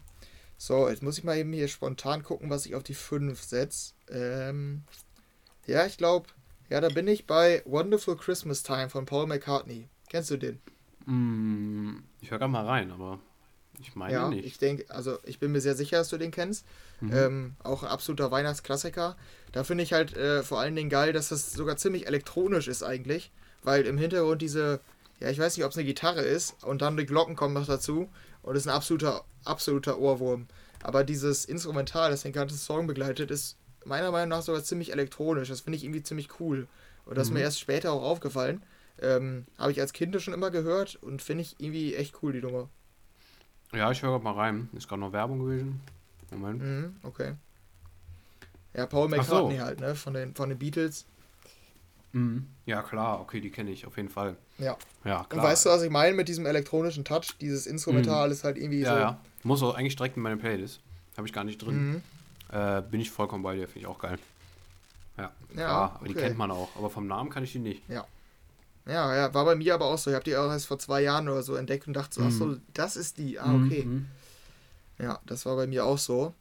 so, 0.57 0.89
jetzt 0.89 1.03
muss 1.03 1.19
ich 1.19 1.25
mal 1.25 1.37
eben 1.37 1.53
hier 1.53 1.69
spontan 1.69 2.23
gucken, 2.23 2.51
was 2.51 2.67
ich 2.67 2.75
auf 2.75 2.83
die 2.83 2.95
5 2.95 3.43
setze. 3.43 3.93
Ähm, 4.09 4.85
ja, 5.67 5.85
ich 5.87 5.99
glaube, 5.99 6.29
ja, 6.71 6.81
da 6.81 6.89
bin 6.89 7.09
ich 7.09 7.27
bei 7.27 7.63
Wonderful 7.65 8.17
Christmas 8.17 8.63
Time 8.63 8.89
von 8.89 9.07
Paul 9.07 9.27
McCartney. 9.27 9.89
Kennst 10.09 10.31
du 10.31 10.37
den? 10.37 10.61
Mm, 11.07 12.03
ich 12.21 12.31
höre 12.31 12.39
gerade 12.39 12.53
mal 12.53 12.65
rein, 12.65 12.91
aber 12.91 13.19
ich 13.81 13.95
meine 13.95 14.13
ja, 14.13 14.29
nicht. 14.29 14.45
Ich 14.45 14.59
denke, 14.59 14.87
also 14.89 15.19
ich 15.25 15.39
bin 15.39 15.53
mir 15.53 15.61
sehr 15.61 15.75
sicher, 15.75 15.99
dass 15.99 16.09
du 16.09 16.17
den 16.17 16.31
kennst. 16.31 16.65
Mhm. 17.01 17.13
Ähm, 17.13 17.57
auch 17.63 17.83
ein 17.83 17.89
absoluter 17.89 18.31
Weihnachtsklassiker. 18.31 19.17
Da 19.53 19.65
finde 19.65 19.85
ich 19.85 19.93
halt 19.93 20.17
äh, 20.17 20.43
vor 20.43 20.61
allen 20.61 20.77
Dingen 20.77 20.91
geil, 20.91 21.13
dass 21.13 21.29
das 21.29 21.53
sogar 21.53 21.77
ziemlich 21.77 22.07
elektronisch 22.07 22.69
ist 22.69 22.83
eigentlich. 22.83 23.33
Weil 23.65 23.87
im 23.87 23.99
Hintergrund 23.99 24.41
diese, 24.43 24.81
ja, 25.21 25.31
ich 25.31 25.39
weiß 25.39 25.57
nicht, 25.57 25.65
ob 25.65 25.73
es 25.73 25.77
eine 25.77 25.87
Gitarre 25.87 26.21
ist 26.21 26.63
und 26.65 26.83
dann 26.83 26.97
die 26.97 27.07
Glocken 27.07 27.35
kommen 27.35 27.55
noch 27.55 27.67
dazu 27.67 28.09
und 28.43 28.55
es 28.55 28.63
ist 28.63 28.69
ein 28.69 28.75
absoluter, 28.75 29.25
absoluter 29.45 29.99
Ohrwurm. 29.99 30.47
Aber 30.83 31.03
dieses 31.03 31.47
Instrumental, 31.47 32.11
das 32.11 32.23
den 32.23 32.33
ganzen 32.33 32.59
Song 32.59 32.87
begleitet, 32.87 33.31
ist 33.31 33.57
meiner 33.87 34.11
Meinung 34.11 34.29
nach 34.29 34.43
sogar 34.43 34.63
ziemlich 34.63 34.93
elektronisch. 34.93 35.49
Das 35.49 35.63
finde 35.63 35.79
ich 35.79 35.85
irgendwie 35.85 36.03
ziemlich 36.03 36.41
cool. 36.41 36.69
Und 37.07 37.17
das 37.17 37.29
mhm. 37.29 37.37
ist 37.37 37.39
mir 37.39 37.45
erst 37.45 37.61
später 37.61 37.93
auch 37.93 38.03
aufgefallen. 38.03 38.63
Ähm, 39.01 39.47
Habe 39.59 39.73
ich 39.73 39.81
als 39.81 39.93
Kind 39.93 40.21
schon 40.21 40.35
immer 40.35 40.51
gehört 40.51 40.97
und 40.97 41.23
finde 41.23 41.43
ich 41.43 41.57
irgendwie 41.59 41.95
echt 41.95 42.23
cool, 42.23 42.33
die 42.33 42.43
Nummer. 42.43 42.69
Ja, 43.73 43.91
ich 43.91 44.03
höre 44.03 44.19
mal 44.21 44.35
rein. 44.35 44.69
Ist 44.75 44.89
gerade 44.89 45.01
noch 45.01 45.13
Werbung 45.13 45.41
gewesen. 45.41 45.81
Moment. 46.31 46.63
Mhm, 46.63 46.97
okay. 47.03 47.35
Ja, 48.75 48.87
Paul 48.87 49.09
McCartney 49.09 49.59
so. 49.59 49.65
halt, 49.65 49.81
ne? 49.81 49.95
Von 49.95 50.15
den, 50.15 50.35
von 50.35 50.49
den 50.49 50.59
Beatles. 50.59 51.07
Mhm. 52.15 52.47
Ja, 52.65 52.83
klar, 52.83 53.21
okay, 53.21 53.41
die 53.41 53.51
kenne 53.51 53.71
ich 53.71 53.87
auf 53.87 53.97
jeden 53.97 54.09
Fall. 54.09 54.37
Ja. 54.59 54.77
Ja, 55.05 55.25
klar. 55.25 55.27
Und 55.31 55.43
weißt 55.43 55.67
du, 55.67 55.71
was 55.71 55.83
ich 55.83 55.91
meine 55.91 56.15
mit 56.15 56.29
diesem 56.29 56.47
elektronischen 56.47 57.05
Touch? 57.05 57.37
Dieses 57.41 57.67
Instrumental 57.67 58.29
mhm. 58.29 58.33
ist 58.33 58.45
halt 58.45 58.57
irgendwie 58.57 58.81
ja, 58.81 58.93
so. 58.93 58.99
Ja, 58.99 59.21
muss 59.43 59.63
auch 59.63 59.75
eigentlich 59.75 59.97
direkt 59.97 60.17
in 60.17 60.23
meine 60.23 60.37
Playlist. 60.37 60.81
Habe 61.17 61.27
ich 61.27 61.33
gar 61.33 61.45
nicht 61.45 61.59
drin. 61.59 61.93
Mhm. 61.93 62.03
Äh, 62.57 62.83
bin 62.83 63.01
ich 63.01 63.11
vollkommen 63.11 63.43
bei 63.43 63.57
dir, 63.57 63.67
finde 63.67 63.81
ich 63.81 63.87
auch 63.87 63.99
geil. 63.99 64.19
Ja, 65.17 65.25
ja 65.25 65.31
klar, 65.55 65.69
aber 65.71 66.01
okay. 66.01 66.09
die 66.09 66.15
kennt 66.15 66.39
man 66.39 66.51
auch. 66.51 66.69
Aber 66.77 66.89
vom 66.89 67.07
Namen 67.07 67.31
kann 67.31 67.45
ich 67.45 67.53
die 67.53 67.59
nicht. 67.59 67.83
Ja. 67.89 68.07
Ja, 68.87 69.17
ja, 69.17 69.33
war 69.33 69.47
bei 69.47 69.55
mir 69.55 69.75
aber 69.75 69.87
auch 69.87 69.99
so. 69.99 70.11
Ich 70.11 70.15
habe 70.15 70.25
die 70.25 70.37
auch 70.37 70.51
erst 70.51 70.67
vor 70.67 70.79
zwei 70.79 71.03
Jahren 71.03 71.29
oder 71.29 71.43
so 71.43 71.55
entdeckt 71.55 71.87
und 71.87 71.95
dachte 71.95 72.15
so, 72.15 72.21
mhm. 72.21 72.27
ach 72.29 72.33
so, 72.33 72.57
das 72.75 72.97
ist 72.97 73.19
die. 73.19 73.41
Ah, 73.41 73.55
okay. 73.55 73.85
Mhm. 73.85 74.07
Ja, 74.99 75.21
das 75.27 75.47
war 75.47 75.57
bei 75.57 75.67
mir 75.67 75.85
auch 75.85 75.99
so. 75.99 76.35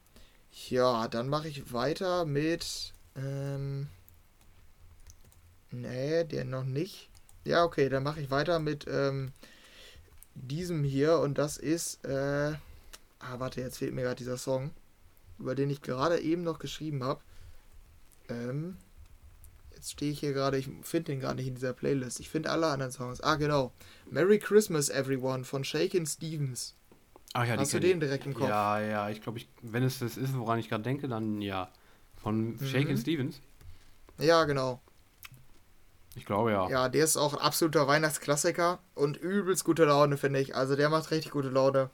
Ja, 0.68 1.08
dann 1.08 1.28
mache 1.28 1.48
ich 1.48 1.72
weiter 1.72 2.26
mit. 2.26 2.92
Ähm, 3.16 3.88
nee, 5.74 6.24
der 6.24 6.44
noch 6.44 6.64
nicht. 6.64 7.10
Ja, 7.44 7.64
okay, 7.64 7.88
dann 7.88 8.02
mache 8.02 8.20
ich 8.20 8.30
weiter 8.30 8.58
mit 8.58 8.86
ähm, 8.88 9.32
diesem 10.34 10.84
hier 10.84 11.18
und 11.18 11.38
das 11.38 11.56
ist. 11.56 12.04
Äh, 12.04 12.54
ah, 13.18 13.38
warte, 13.38 13.60
jetzt 13.60 13.78
fehlt 13.78 13.94
mir 13.94 14.02
gerade 14.02 14.16
dieser 14.16 14.38
Song, 14.38 14.70
über 15.38 15.54
den 15.54 15.70
ich 15.70 15.82
gerade 15.82 16.20
eben 16.20 16.42
noch 16.42 16.58
geschrieben 16.58 17.04
habe. 17.04 17.20
Ähm, 18.28 18.76
jetzt 19.74 19.92
stehe 19.92 20.12
ich 20.12 20.20
hier 20.20 20.32
gerade, 20.32 20.56
ich 20.56 20.68
finde 20.82 21.12
den 21.12 21.20
gar 21.20 21.34
nicht 21.34 21.46
in 21.46 21.54
dieser 21.54 21.72
Playlist. 21.72 22.20
Ich 22.20 22.30
finde 22.30 22.50
alle 22.50 22.68
anderen 22.68 22.92
Songs. 22.92 23.20
Ah, 23.20 23.36
genau. 23.36 23.72
Merry 24.10 24.38
Christmas, 24.38 24.88
Everyone 24.88 25.44
von 25.44 25.64
Shakin' 25.64 26.06
Stevens. 26.06 26.74
Ach 27.34 27.44
ja, 27.44 27.56
Hast 27.56 27.74
du 27.74 27.80
den 27.80 28.00
direkt 28.00 28.26
im 28.26 28.34
Kopf? 28.34 28.48
Ja, 28.48 28.80
ja, 28.80 29.10
ich 29.10 29.20
glaube, 29.20 29.38
ich, 29.38 29.48
wenn 29.60 29.82
es 29.82 29.98
das 29.98 30.16
ist, 30.16 30.36
woran 30.36 30.58
ich 30.58 30.68
gerade 30.68 30.84
denke, 30.84 31.08
dann 31.08 31.42
ja. 31.42 31.68
Von 32.16 32.56
mhm. 32.56 32.66
Shakin' 32.66 32.96
Stevens? 32.96 33.40
Ja, 34.18 34.44
genau. 34.44 34.80
Ich 36.16 36.24
glaube 36.24 36.52
ja. 36.52 36.68
Ja, 36.68 36.88
der 36.88 37.04
ist 37.04 37.16
auch 37.16 37.34
ein 37.34 37.40
absoluter 37.40 37.86
Weihnachtsklassiker 37.86 38.78
und 38.94 39.16
übelst 39.16 39.64
gute 39.64 39.84
Laune, 39.84 40.16
finde 40.16 40.40
ich. 40.40 40.54
Also 40.54 40.76
der 40.76 40.88
macht 40.88 41.10
richtig 41.10 41.32
gute 41.32 41.48
Laune. 41.48 41.90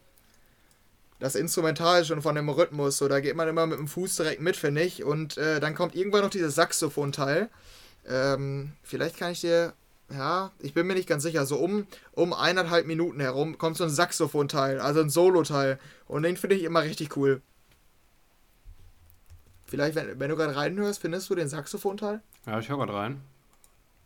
Das 1.19 1.35
Instrumental 1.35 2.05
schon 2.05 2.23
von 2.23 2.35
dem 2.35 2.49
Rhythmus, 2.49 2.97
so 2.97 3.09
da 3.09 3.21
geht 3.21 3.37
man 3.37 3.49
immer 3.49 3.67
mit 3.67 3.79
dem 3.79 3.89
Fuß 3.89 4.17
direkt 4.17 4.41
mit, 4.41 4.57
finde 4.57 4.83
ich. 4.83 5.05
Und 5.05 5.37
äh, 5.37 5.61
dann 5.61 5.75
kommt 5.75 5.95
irgendwann 5.95 6.23
noch 6.23 6.31
dieses 6.31 6.55
Saxophon-Teil. 6.55 7.49
Ähm, 8.09 8.73
vielleicht 8.83 9.19
kann 9.19 9.33
ich 9.33 9.41
dir 9.41 9.75
ja, 10.13 10.51
ich 10.59 10.75
bin 10.75 10.87
mir 10.87 10.95
nicht 10.95 11.09
ganz 11.09 11.23
sicher, 11.23 11.47
so 11.47 11.57
um, 11.57 11.87
um 12.13 12.33
eineinhalb 12.33 12.87
Minuten 12.87 13.21
herum 13.21 13.59
kommt 13.59 13.77
so 13.77 13.85
ein 13.85 13.91
Saxophon-Teil, 13.91 14.81
also 14.81 15.01
ein 15.01 15.11
Solo-Teil. 15.11 15.79
Und 16.09 16.25
den 16.25 16.37
finde 16.37 16.57
ich 16.57 16.65
immer 16.65 16.83
richtig 16.83 17.17
cool. 17.17 17.43
Vielleicht, 19.67 19.95
wenn, 19.95 20.19
wenn 20.19 20.29
du 20.29 20.37
gerade 20.37 20.57
reinhörst, 20.57 21.01
findest 21.01 21.31
du 21.31 21.37
den 21.37 21.49
Saxophon-Teil? 21.49 22.21
Ja, 22.47 22.59
ich 22.59 22.69
höre 22.69 22.79
gerade 22.79 22.95
rein. 22.95 23.21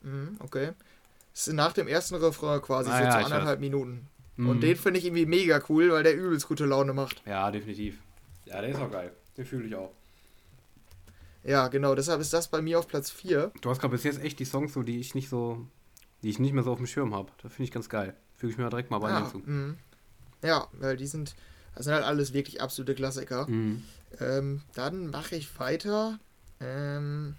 Mhm, 0.04 0.36
okay. 0.38 0.70
Das 1.32 1.48
ist 1.48 1.54
nach 1.54 1.72
dem 1.72 1.88
ersten 1.88 2.14
Refrain 2.14 2.62
quasi, 2.62 2.90
ah, 2.90 2.98
so 2.98 3.04
ja, 3.04 3.10
zu 3.10 3.24
anderthalb 3.26 3.60
Minuten. 3.60 4.06
Mhm. 4.36 4.48
Und 4.48 4.60
den 4.60 4.76
finde 4.76 5.00
ich 5.00 5.06
irgendwie 5.06 5.26
mega 5.26 5.60
cool, 5.68 5.90
weil 5.90 6.02
der 6.02 6.16
übelst 6.16 6.46
gute 6.46 6.64
Laune 6.64 6.92
macht. 6.92 7.22
Ja, 7.26 7.50
definitiv. 7.50 7.98
Ja, 8.44 8.60
der 8.60 8.70
ist 8.70 8.78
auch 8.78 8.90
geil. 8.90 9.12
Den 9.36 9.44
fühle 9.44 9.66
ich 9.66 9.74
auch. 9.74 9.90
Ja, 11.42 11.68
genau, 11.68 11.94
deshalb 11.94 12.20
ist 12.20 12.32
das 12.32 12.48
bei 12.48 12.62
mir 12.62 12.78
auf 12.78 12.88
Platz 12.88 13.10
4. 13.10 13.52
Du 13.60 13.70
hast 13.70 13.80
gerade 13.80 13.92
bis 13.92 14.04
jetzt 14.04 14.22
echt 14.22 14.38
die 14.38 14.44
Songs 14.44 14.72
so, 14.72 14.82
die 14.82 15.00
ich 15.00 15.14
nicht 15.14 15.28
so 15.28 15.66
die 16.24 16.30
ich 16.30 16.38
nicht 16.38 16.54
mehr 16.54 16.64
so 16.64 16.72
auf 16.72 16.78
dem 16.78 16.86
Schirm 16.86 17.14
habe. 17.14 17.30
Das 17.42 17.52
finde 17.52 17.64
ich 17.64 17.70
ganz 17.70 17.90
geil. 17.90 18.14
Füge 18.36 18.52
ich 18.52 18.58
mir 18.58 18.68
direkt 18.70 18.90
mal 18.90 18.98
bei 18.98 19.10
ja, 19.10 19.18
hinzu. 19.18 19.42
Mh. 19.44 19.74
Ja, 20.42 20.68
weil 20.72 20.96
die 20.96 21.06
sind, 21.06 21.34
das 21.74 21.84
sind 21.84 21.92
halt 21.92 22.04
alles 22.04 22.32
wirklich 22.32 22.62
absolute 22.62 22.94
Klassiker. 22.94 23.46
Mhm. 23.46 23.84
Ähm, 24.20 24.62
dann 24.74 25.08
mache 25.08 25.36
ich 25.36 25.58
weiter. 25.60 26.18
Ähm, 26.60 27.36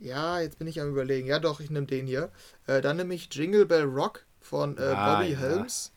ja, 0.00 0.40
jetzt 0.40 0.58
bin 0.58 0.66
ich 0.66 0.80
am 0.80 0.88
überlegen. 0.88 1.26
Ja, 1.26 1.38
doch, 1.38 1.60
ich 1.60 1.70
nehme 1.70 1.86
den 1.86 2.06
hier. 2.06 2.30
Äh, 2.66 2.80
dann 2.80 2.96
nehme 2.96 3.14
ich 3.14 3.32
Jingle 3.32 3.66
Bell 3.66 3.84
Rock 3.84 4.24
von 4.40 4.76
äh, 4.78 4.82
ah, 4.82 5.18
Bobby 5.18 5.32
ja. 5.32 5.38
Helms. 5.38 5.92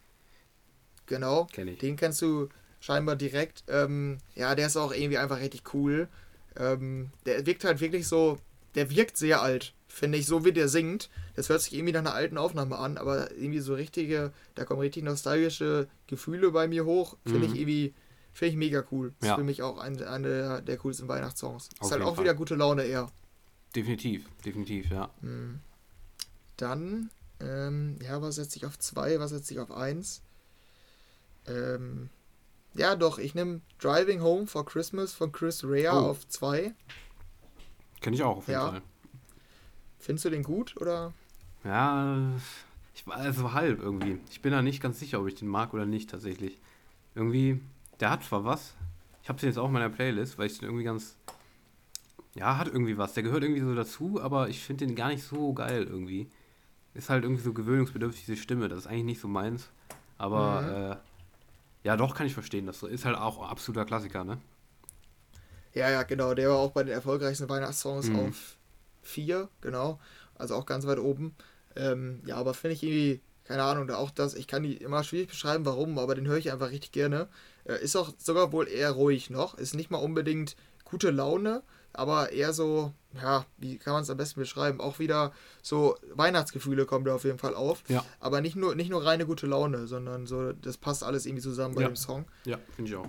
Genau. 1.05 1.47
Kenn. 1.51 1.77
Den 1.77 1.95
kennst 1.95 2.21
du 2.21 2.49
scheinbar 2.79 3.15
direkt. 3.15 3.63
Ähm, 3.67 4.19
ja, 4.35 4.55
der 4.55 4.67
ist 4.67 4.77
auch 4.77 4.93
irgendwie 4.93 5.17
einfach 5.17 5.39
richtig 5.39 5.73
cool. 5.73 6.07
Ähm, 6.55 7.11
der 7.25 7.45
wirkt 7.45 7.63
halt 7.63 7.79
wirklich 7.79 8.07
so, 8.07 8.37
der 8.75 8.89
wirkt 8.89 9.17
sehr 9.17 9.41
alt 9.41 9.73
finde 9.93 10.17
ich, 10.17 10.25
so 10.25 10.43
wie 10.43 10.51
der 10.51 10.67
singt. 10.67 11.09
Das 11.35 11.49
hört 11.49 11.61
sich 11.61 11.73
irgendwie 11.73 11.93
nach 11.93 11.99
einer 11.99 12.15
alten 12.15 12.39
Aufnahme 12.39 12.77
an, 12.77 12.97
aber 12.97 13.31
irgendwie 13.31 13.59
so 13.59 13.75
richtige, 13.75 14.33
da 14.55 14.65
kommen 14.65 14.81
richtig 14.81 15.03
nostalgische 15.03 15.87
Gefühle 16.07 16.51
bei 16.51 16.67
mir 16.67 16.83
hoch. 16.85 17.15
Finde 17.23 17.47
mhm. 17.47 17.53
ich 17.53 17.59
irgendwie, 17.59 17.93
finde 18.33 18.49
ich 18.51 18.57
mega 18.57 18.83
cool. 18.91 19.13
Das 19.19 19.27
ja. 19.27 19.33
ist 19.33 19.39
für 19.39 19.45
mich 19.45 19.61
auch 19.61 19.77
eine, 19.77 20.09
eine 20.09 20.63
der 20.63 20.77
coolsten 20.77 21.07
Weihnachtssongs. 21.07 21.69
Auf 21.77 21.87
ist 21.87 21.91
halt 21.91 22.01
auch 22.01 22.15
Fall. 22.15 22.23
wieder 22.23 22.33
gute 22.33 22.55
Laune 22.55 22.83
eher. 22.85 23.11
Definitiv, 23.75 24.27
definitiv, 24.45 24.89
ja. 24.91 25.09
Mhm. 25.21 25.59
Dann, 26.57 27.09
ähm, 27.39 27.97
ja, 28.01 28.21
was 28.21 28.35
setze 28.35 28.57
ich 28.57 28.65
auf 28.65 28.77
zwei, 28.77 29.19
was 29.19 29.31
setze 29.31 29.53
ich 29.53 29.59
auf 29.59 29.71
eins? 29.71 30.21
Ähm, 31.47 32.09
ja, 32.75 32.95
doch, 32.95 33.17
ich 33.19 33.35
nehme 33.35 33.61
Driving 33.79 34.21
Home 34.21 34.47
for 34.47 34.65
Christmas 34.65 35.13
von 35.13 35.31
Chris 35.31 35.63
Rea 35.63 35.93
oh. 35.93 36.09
auf 36.09 36.27
zwei. 36.27 36.73
Kenne 38.01 38.15
ich 38.15 38.23
auch 38.23 38.37
auf 38.37 38.47
jeden 38.47 38.59
ja. 38.59 38.71
Fall. 38.71 38.81
Findest 39.99 40.25
du 40.25 40.29
den 40.29 40.43
gut 40.43 40.75
oder? 40.77 41.13
Ja, 41.63 42.33
ich 42.93 43.07
war 43.07 43.15
also 43.15 43.53
halb 43.53 43.79
irgendwie. 43.79 44.19
Ich 44.29 44.41
bin 44.41 44.51
da 44.51 44.61
nicht 44.61 44.81
ganz 44.81 44.99
sicher, 44.99 45.21
ob 45.21 45.27
ich 45.27 45.35
den 45.35 45.47
mag 45.47 45.73
oder 45.73 45.85
nicht 45.85 46.09
tatsächlich. 46.09 46.59
Irgendwie, 47.15 47.61
der 47.99 48.09
hat 48.09 48.23
zwar 48.23 48.43
was. 48.43 48.73
Ich 49.21 49.29
habe 49.29 49.39
den 49.39 49.47
jetzt 49.47 49.57
auch 49.57 49.67
in 49.67 49.73
meiner 49.73 49.89
Playlist, 49.89 50.37
weil 50.37 50.47
ich 50.47 50.57
den 50.57 50.65
irgendwie 50.65 50.83
ganz. 50.83 51.15
Ja, 52.35 52.57
hat 52.57 52.67
irgendwie 52.67 52.97
was. 52.97 53.13
Der 53.13 53.23
gehört 53.23 53.43
irgendwie 53.43 53.61
so 53.61 53.75
dazu, 53.75 54.19
aber 54.21 54.49
ich 54.49 54.59
finde 54.59 54.87
den 54.87 54.95
gar 54.95 55.09
nicht 55.09 55.23
so 55.23 55.53
geil 55.53 55.83
irgendwie. 55.83 56.29
Ist 56.93 57.09
halt 57.09 57.23
irgendwie 57.23 57.43
so 57.43 57.53
gewöhnungsbedürftig, 57.53 58.25
diese 58.25 58.41
Stimme. 58.41 58.69
Das 58.69 58.79
ist 58.79 58.87
eigentlich 58.87 59.03
nicht 59.03 59.21
so 59.21 59.27
meins. 59.27 59.69
Aber 60.17 60.61
mhm. 60.61 60.91
äh, 60.91 60.95
ja, 61.83 61.97
doch 61.97 62.15
kann 62.15 62.27
ich 62.27 62.33
verstehen. 62.33 62.65
Das 62.65 62.81
ist 62.83 63.05
halt 63.05 63.17
auch 63.17 63.47
absoluter 63.47 63.85
Klassiker, 63.85 64.23
ne? 64.23 64.39
Ja, 65.73 65.89
ja, 65.89 66.03
genau. 66.03 66.33
Der 66.33 66.49
war 66.49 66.57
auch 66.57 66.71
bei 66.71 66.83
den 66.83 66.93
erfolgreichsten 66.93 67.49
Weihnachtssongs 67.49 68.09
mhm. 68.09 68.19
auf 68.19 68.57
4, 69.01 69.49
genau. 69.61 69.99
Also 70.35 70.55
auch 70.55 70.65
ganz 70.65 70.85
weit 70.87 70.99
oben. 70.99 71.35
Ähm, 71.75 72.21
ja, 72.25 72.37
aber 72.37 72.53
finde 72.53 72.75
ich 72.75 72.83
irgendwie, 72.83 73.21
keine 73.43 73.63
Ahnung, 73.63 73.89
auch 73.91 74.11
das, 74.11 74.35
ich 74.35 74.47
kann 74.47 74.63
die 74.63 74.77
immer 74.77 75.03
schwierig 75.03 75.29
beschreiben, 75.29 75.65
warum, 75.65 75.97
aber 75.97 76.15
den 76.15 76.27
höre 76.27 76.37
ich 76.37 76.51
einfach 76.51 76.69
richtig 76.69 76.91
gerne. 76.91 77.27
Äh, 77.65 77.83
ist 77.83 77.95
auch 77.95 78.13
sogar 78.17 78.51
wohl 78.51 78.67
eher 78.67 78.91
ruhig 78.91 79.29
noch. 79.29 79.57
Ist 79.57 79.73
nicht 79.73 79.91
mal 79.91 79.97
unbedingt 79.97 80.55
gute 80.85 81.09
Laune, 81.09 81.63
aber 81.93 82.31
eher 82.31 82.53
so, 82.53 82.91
ja, 83.21 83.45
wie 83.57 83.77
kann 83.77 83.93
man 83.93 84.03
es 84.03 84.09
am 84.09 84.17
besten 84.17 84.39
beschreiben? 84.39 84.81
Auch 84.81 84.99
wieder 84.99 85.31
so 85.61 85.95
Weihnachtsgefühle 86.13 86.85
kommen 86.85 87.05
da 87.05 87.15
auf 87.15 87.23
jeden 87.23 87.37
Fall 87.37 87.55
auf. 87.55 87.83
Ja. 87.87 88.03
Aber 88.19 88.41
nicht 88.41 88.55
nur, 88.55 88.75
nicht 88.75 88.89
nur 88.89 89.05
reine 89.05 89.25
gute 89.25 89.47
Laune, 89.47 89.87
sondern 89.87 90.25
so, 90.25 90.53
das 90.53 90.77
passt 90.77 91.03
alles 91.03 91.25
irgendwie 91.25 91.43
zusammen 91.43 91.75
bei 91.75 91.81
ja. 91.81 91.87
dem 91.87 91.95
Song. 91.95 92.25
Ja, 92.45 92.57
finde 92.75 92.91
ich 92.91 92.97
auch. 92.97 93.07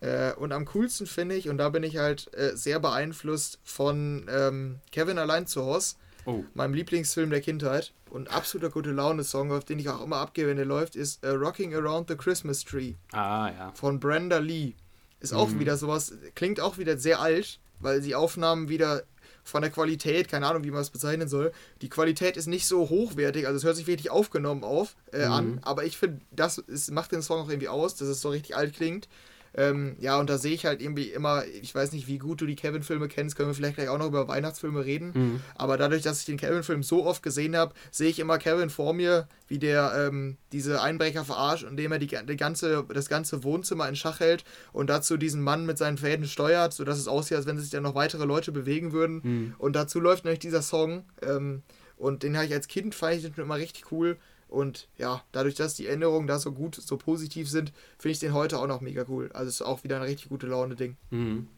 Äh, 0.00 0.34
und 0.34 0.52
am 0.52 0.64
coolsten 0.66 1.06
finde 1.06 1.36
ich, 1.36 1.48
und 1.48 1.58
da 1.58 1.68
bin 1.68 1.82
ich 1.82 1.96
halt 1.96 2.32
äh, 2.34 2.56
sehr 2.56 2.80
beeinflusst 2.80 3.60
von 3.62 4.26
ähm, 4.28 4.80
Kevin 4.90 5.18
allein 5.18 5.46
zu 5.46 5.64
Hause, 5.64 5.96
oh. 6.26 6.44
meinem 6.54 6.74
Lieblingsfilm 6.74 7.30
der 7.30 7.40
Kindheit. 7.40 7.92
Und 8.10 8.30
absoluter 8.30 8.70
gute 8.70 8.90
Laune-Song, 8.90 9.52
auf 9.52 9.64
den 9.64 9.78
ich 9.78 9.88
auch 9.88 10.02
immer 10.02 10.16
abgehe, 10.16 10.46
wenn 10.46 10.56
der 10.56 10.66
läuft, 10.66 10.96
ist 10.96 11.24
äh, 11.24 11.30
Rocking 11.30 11.74
Around 11.74 12.08
the 12.08 12.16
Christmas 12.16 12.64
Tree. 12.64 12.94
Ah, 13.12 13.50
ja. 13.56 13.72
Von 13.74 14.00
Brenda 14.00 14.38
Lee. 14.38 14.74
Ist 15.20 15.32
mhm. 15.32 15.38
auch 15.38 15.50
wieder 15.52 15.76
sowas, 15.76 16.12
klingt 16.34 16.60
auch 16.60 16.78
wieder 16.78 16.98
sehr 16.98 17.20
alt, 17.20 17.60
weil 17.82 18.00
die 18.00 18.14
Aufnahmen 18.14 18.68
wieder 18.68 19.02
von 19.44 19.62
der 19.62 19.70
Qualität, 19.70 20.28
keine 20.28 20.46
Ahnung, 20.46 20.64
wie 20.64 20.70
man 20.70 20.80
es 20.80 20.90
bezeichnen 20.90 21.28
soll. 21.28 21.52
Die 21.80 21.88
Qualität 21.88 22.36
ist 22.36 22.46
nicht 22.46 22.66
so 22.66 22.88
hochwertig, 22.88 23.46
also 23.46 23.56
es 23.56 23.64
hört 23.64 23.76
sich 23.76 23.86
wirklich 23.86 24.10
aufgenommen 24.10 24.62
auf, 24.64 24.96
äh, 25.12 25.26
mhm. 25.26 25.32
an, 25.32 25.58
aber 25.62 25.84
ich 25.84 25.98
finde, 25.98 26.20
das 26.30 26.58
ist, 26.58 26.90
macht 26.92 27.12
den 27.12 27.22
Song 27.22 27.40
auch 27.40 27.48
irgendwie 27.48 27.68
aus, 27.68 27.96
dass 27.96 28.08
es 28.08 28.20
so 28.20 28.30
richtig 28.30 28.56
alt 28.56 28.74
klingt. 28.74 29.08
Ähm, 29.54 29.96
ja, 30.00 30.18
und 30.18 30.30
da 30.30 30.38
sehe 30.38 30.54
ich 30.54 30.64
halt 30.64 30.80
irgendwie 30.80 31.10
immer, 31.10 31.44
ich 31.44 31.74
weiß 31.74 31.92
nicht, 31.92 32.06
wie 32.08 32.18
gut 32.18 32.40
du 32.40 32.46
die 32.46 32.56
Kevin-Filme 32.56 33.08
kennst, 33.08 33.36
können 33.36 33.50
wir 33.50 33.54
vielleicht 33.54 33.76
gleich 33.76 33.88
auch 33.88 33.98
noch 33.98 34.06
über 34.06 34.26
Weihnachtsfilme 34.28 34.84
reden. 34.84 35.12
Mhm. 35.14 35.40
Aber 35.54 35.76
dadurch, 35.76 36.02
dass 36.02 36.20
ich 36.20 36.24
den 36.24 36.38
Kevin-Film 36.38 36.82
so 36.82 37.04
oft 37.04 37.22
gesehen 37.22 37.54
habe, 37.56 37.74
sehe 37.90 38.08
ich 38.08 38.18
immer 38.18 38.38
Kevin 38.38 38.70
vor 38.70 38.94
mir, 38.94 39.28
wie 39.48 39.58
der 39.58 39.92
ähm, 40.08 40.38
diese 40.52 40.80
Einbrecher 40.80 41.24
verarscht, 41.24 41.64
indem 41.64 41.92
er 41.92 41.98
die, 41.98 42.06
die 42.06 42.36
ganze, 42.36 42.84
das 42.94 43.08
ganze 43.08 43.44
Wohnzimmer 43.44 43.88
in 43.88 43.96
Schach 43.96 44.20
hält 44.20 44.44
und 44.72 44.88
dazu 44.88 45.16
diesen 45.16 45.42
Mann 45.42 45.66
mit 45.66 45.76
seinen 45.76 45.98
Fäden 45.98 46.26
steuert, 46.26 46.72
sodass 46.72 46.98
es 46.98 47.08
aussieht, 47.08 47.36
als 47.36 47.46
wenn 47.46 47.58
sich 47.58 47.70
da 47.70 47.80
noch 47.80 47.94
weitere 47.94 48.24
Leute 48.24 48.52
bewegen 48.52 48.92
würden. 48.92 49.20
Mhm. 49.22 49.54
Und 49.58 49.76
dazu 49.76 50.00
läuft 50.00 50.24
nämlich 50.24 50.40
dieser 50.40 50.62
Song. 50.62 51.04
Ähm, 51.20 51.62
Und 51.98 52.24
den 52.24 52.36
habe 52.36 52.46
ich 52.46 52.52
als 52.52 52.66
Kind, 52.66 52.96
fand 52.96 53.14
ich 53.14 53.22
den 53.22 53.34
immer 53.36 53.56
richtig 53.56 53.92
cool. 53.92 54.16
Und 54.52 54.86
ja, 54.98 55.22
dadurch, 55.32 55.54
dass 55.54 55.74
die 55.74 55.86
Änderungen 55.86 56.26
da 56.26 56.38
so 56.38 56.52
gut, 56.52 56.74
so 56.74 56.98
positiv 56.98 57.48
sind, 57.48 57.72
finde 57.98 58.12
ich 58.12 58.18
den 58.18 58.34
heute 58.34 58.58
auch 58.58 58.66
noch 58.66 58.82
mega 58.82 59.04
cool. 59.08 59.30
Also 59.32 59.48
ist 59.48 59.62
auch 59.62 59.82
wieder 59.82 59.96
ein 59.96 60.02
richtig 60.02 60.28
gute 60.28 60.46
Laune-Ding. 60.46 60.96
Mhm. 61.10 61.48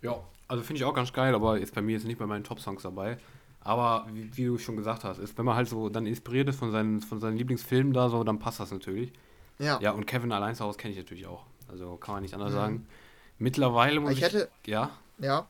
Ja, 0.00 0.22
also 0.46 0.62
finde 0.62 0.78
ich 0.78 0.84
auch 0.84 0.94
ganz 0.94 1.12
geil, 1.12 1.34
aber 1.34 1.58
jetzt 1.58 1.74
bei 1.74 1.82
mir 1.82 1.96
ist 1.96 2.04
nicht 2.04 2.18
bei 2.18 2.26
meinen 2.26 2.44
Top-Songs 2.44 2.84
dabei. 2.84 3.18
Aber 3.60 4.06
wie, 4.12 4.30
wie, 4.36 4.44
du 4.44 4.58
schon 4.58 4.76
gesagt 4.76 5.02
hast, 5.02 5.18
ist, 5.18 5.36
wenn 5.36 5.44
man 5.44 5.56
halt 5.56 5.68
so 5.68 5.88
dann 5.88 6.06
inspiriert 6.06 6.48
ist 6.48 6.58
von 6.58 6.70
seinen, 6.70 7.00
von 7.00 7.18
seinen 7.18 7.36
Lieblingsfilmen 7.36 7.92
da 7.92 8.08
so, 8.08 8.22
dann 8.22 8.38
passt 8.38 8.60
das 8.60 8.70
natürlich. 8.70 9.12
Ja. 9.58 9.80
Ja, 9.80 9.90
und 9.90 10.06
Kevin 10.06 10.30
allein 10.30 10.54
zu 10.54 10.64
Hause 10.64 10.78
kenne 10.78 10.92
ich 10.92 10.98
natürlich 10.98 11.26
auch. 11.26 11.46
Also 11.68 11.96
kann 11.96 12.14
man 12.14 12.22
nicht 12.22 12.34
anders 12.34 12.52
mhm. 12.52 12.56
sagen. 12.56 12.86
Mittlerweile 13.38 13.98
muss 13.98 14.12
ich. 14.12 14.18
ich 14.18 14.24
hätte, 14.24 14.48
ja. 14.66 14.90
Ja. 15.18 15.48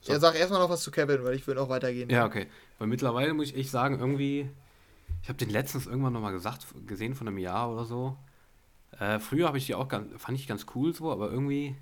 So. 0.00 0.12
Ja, 0.12 0.20
sag 0.20 0.36
erstmal 0.36 0.60
noch 0.60 0.70
was 0.70 0.82
zu 0.82 0.90
Kevin, 0.90 1.22
weil 1.24 1.34
ich 1.34 1.46
will 1.46 1.58
auch 1.58 1.68
weitergehen. 1.68 2.08
Ja, 2.08 2.24
okay. 2.24 2.46
Weil 2.78 2.88
mittlerweile 2.88 3.34
muss 3.34 3.48
ich 3.48 3.56
echt 3.56 3.70
sagen, 3.70 3.98
irgendwie. 3.98 4.48
Ich 5.22 5.28
habe 5.28 5.38
den 5.38 5.50
letztens 5.50 5.86
irgendwann 5.86 6.12
nochmal 6.12 6.32
gesagt, 6.32 6.66
gesehen 6.86 7.14
von 7.14 7.28
einem 7.28 7.38
Jahr 7.38 7.70
oder 7.70 7.84
so. 7.84 8.16
Äh, 8.98 9.18
früher 9.18 9.46
habe 9.46 9.58
ich 9.58 9.66
die 9.66 9.74
auch 9.74 9.88
ganz, 9.88 10.08
fand 10.20 10.38
ich 10.38 10.46
ganz 10.46 10.66
cool 10.74 10.94
so, 10.94 11.12
aber 11.12 11.30
irgendwie, 11.30 11.76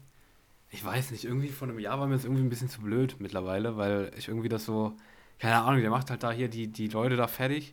ich 0.71 0.85
weiß 0.85 1.11
nicht, 1.13 1.25
irgendwie 1.25 1.49
von 1.49 1.71
einem 1.71 1.79
Jahr 1.79 2.01
war 2.01 2.07
mir 2.07 2.15
das 2.15 2.25
irgendwie 2.25 2.43
ein 2.43 2.49
bisschen 2.49 2.69
zu 2.69 2.81
blöd 2.81 3.17
mittlerweile, 3.19 3.77
weil 3.77 4.11
ich 4.17 4.29
irgendwie 4.29 4.49
das 4.49 4.65
so, 4.65 4.97
keine 5.39 5.63
Ahnung, 5.63 5.81
der 5.81 5.91
macht 5.91 6.11
halt 6.11 6.23
da 6.23 6.33
hier 6.33 6.49
die, 6.49 6.69
die 6.69 6.89
Leute 6.89 7.17
da 7.17 7.29
fertig 7.29 7.73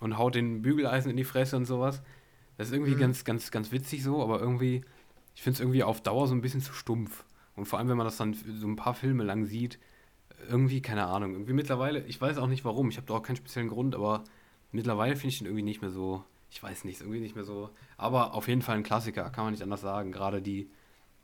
und 0.00 0.18
haut 0.18 0.34
den 0.34 0.62
Bügeleisen 0.62 1.10
in 1.10 1.16
die 1.16 1.24
Fresse 1.24 1.56
und 1.56 1.64
sowas. 1.64 2.02
Das 2.58 2.68
ist 2.68 2.74
irgendwie 2.74 2.94
mhm. 2.94 3.00
ganz, 3.00 3.24
ganz, 3.24 3.50
ganz 3.50 3.72
witzig 3.72 4.02
so, 4.02 4.22
aber 4.22 4.40
irgendwie, 4.40 4.82
ich 5.34 5.42
finde 5.42 5.54
es 5.54 5.60
irgendwie 5.60 5.84
auf 5.84 6.00
Dauer 6.02 6.26
so 6.26 6.34
ein 6.34 6.42
bisschen 6.42 6.60
zu 6.60 6.72
stumpf. 6.72 7.24
Und 7.54 7.66
vor 7.66 7.78
allem, 7.78 7.88
wenn 7.88 7.96
man 7.96 8.06
das 8.06 8.16
dann 8.16 8.34
so 8.34 8.66
ein 8.66 8.76
paar 8.76 8.94
Filme 8.94 9.24
lang 9.24 9.44
sieht, 9.44 9.78
irgendwie, 10.48 10.82
keine 10.82 11.06
Ahnung, 11.06 11.32
irgendwie 11.32 11.52
mittlerweile, 11.52 12.04
ich 12.06 12.20
weiß 12.20 12.38
auch 12.38 12.46
nicht 12.46 12.64
warum, 12.64 12.88
ich 12.88 12.96
habe 12.96 13.06
da 13.06 13.14
auch 13.14 13.22
keinen 13.22 13.36
speziellen 13.36 13.68
Grund, 13.68 13.94
aber 13.94 14.24
mittlerweile 14.72 15.14
finde 15.16 15.28
ich 15.28 15.38
den 15.38 15.46
irgendwie 15.46 15.62
nicht 15.62 15.82
mehr 15.82 15.90
so, 15.90 16.24
ich 16.50 16.62
weiß 16.62 16.84
nicht, 16.84 17.00
irgendwie 17.00 17.20
nicht 17.20 17.34
mehr 17.34 17.44
so, 17.44 17.70
aber 17.96 18.34
auf 18.34 18.48
jeden 18.48 18.62
Fall 18.62 18.76
ein 18.76 18.82
Klassiker, 18.82 19.30
kann 19.30 19.44
man 19.44 19.52
nicht 19.52 19.62
anders 19.62 19.80
sagen. 19.80 20.12
Gerade 20.12 20.42
die, 20.42 20.70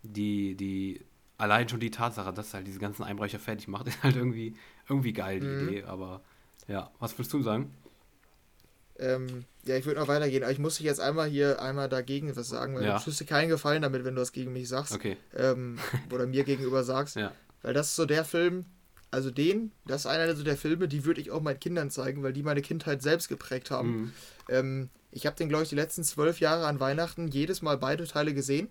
die, 0.02 0.54
die, 0.54 1.04
allein 1.36 1.68
schon 1.68 1.80
die 1.80 1.90
Tatsache, 1.90 2.32
dass 2.32 2.54
halt 2.54 2.66
diese 2.66 2.78
ganzen 2.78 3.02
Einbrecher 3.02 3.38
fertig 3.38 3.68
macht, 3.68 3.86
ist 3.88 4.02
halt 4.02 4.16
irgendwie, 4.16 4.54
irgendwie 4.88 5.12
geil, 5.12 5.40
die 5.40 5.46
mhm. 5.46 5.68
Idee, 5.68 5.84
aber 5.84 6.22
ja, 6.68 6.90
was 6.98 7.18
willst 7.18 7.32
du 7.32 7.42
sagen? 7.42 7.74
Ähm, 8.98 9.44
ja, 9.64 9.76
ich 9.76 9.86
würde 9.86 10.00
noch 10.00 10.08
weitergehen, 10.08 10.42
aber 10.42 10.50
ich 10.50 10.58
muss 10.58 10.76
dich 10.76 10.86
jetzt 10.86 11.00
einmal 11.00 11.28
hier 11.28 11.62
einmal 11.62 11.88
dagegen 11.88 12.34
was 12.34 12.48
sagen, 12.48 12.74
weil 12.74 12.84
ja. 12.84 12.98
du 12.98 13.04
tust 13.04 13.20
dir 13.20 13.26
keinen 13.26 13.48
Gefallen 13.48 13.82
damit, 13.82 14.04
wenn 14.04 14.14
du 14.14 14.20
das 14.20 14.32
gegen 14.32 14.52
mich 14.52 14.68
sagst. 14.68 14.92
Okay. 14.92 15.16
Ähm, 15.36 15.78
oder 16.12 16.26
mir 16.26 16.44
gegenüber 16.44 16.84
sagst. 16.84 17.16
Ja. 17.16 17.32
Weil 17.62 17.74
das 17.74 17.88
ist 17.88 17.96
so 17.96 18.06
der 18.06 18.24
Film, 18.24 18.64
also 19.10 19.30
den, 19.30 19.72
das 19.86 20.02
ist 20.02 20.06
einer 20.06 20.34
so 20.34 20.42
der 20.42 20.56
Filme, 20.56 20.88
die 20.88 21.04
würde 21.04 21.20
ich 21.20 21.30
auch 21.30 21.40
meinen 21.40 21.60
Kindern 21.60 21.90
zeigen, 21.90 22.22
weil 22.22 22.32
die 22.32 22.42
meine 22.42 22.62
Kindheit 22.62 23.02
selbst 23.02 23.28
geprägt 23.28 23.70
haben. 23.70 23.90
Mhm. 23.90 24.12
Ähm, 24.48 24.88
ich 25.10 25.26
habe 25.26 25.36
den, 25.36 25.48
glaube 25.48 25.64
ich, 25.64 25.70
die 25.70 25.74
letzten 25.74 26.04
zwölf 26.04 26.40
Jahre 26.40 26.66
an 26.66 26.80
Weihnachten 26.80 27.28
jedes 27.28 27.62
Mal 27.62 27.78
beide 27.78 28.06
Teile 28.06 28.34
gesehen. 28.34 28.68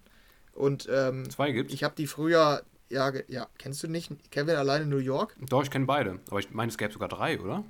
Und 0.54 0.88
ähm, 0.92 1.30
Zwei 1.30 1.52
gibt's? 1.52 1.74
ich 1.74 1.84
habe 1.84 1.96
die 1.96 2.08
früher, 2.08 2.64
ja, 2.90 3.12
ja, 3.28 3.48
kennst 3.58 3.84
du 3.84 3.88
nicht 3.88 4.12
Kevin 4.32 4.56
alleine 4.56 4.84
in 4.84 4.90
New 4.90 4.98
York? 4.98 5.36
Doch, 5.50 5.64
ich 5.64 5.72
kenne 5.72 5.86
beide. 5.86 6.20
Aber 6.30 6.40
ich 6.40 6.52
meine, 6.52 6.70
es 6.70 6.78
gäbe 6.78 6.94
sogar 6.94 7.10
drei, 7.10 7.40
oder? 7.40 7.64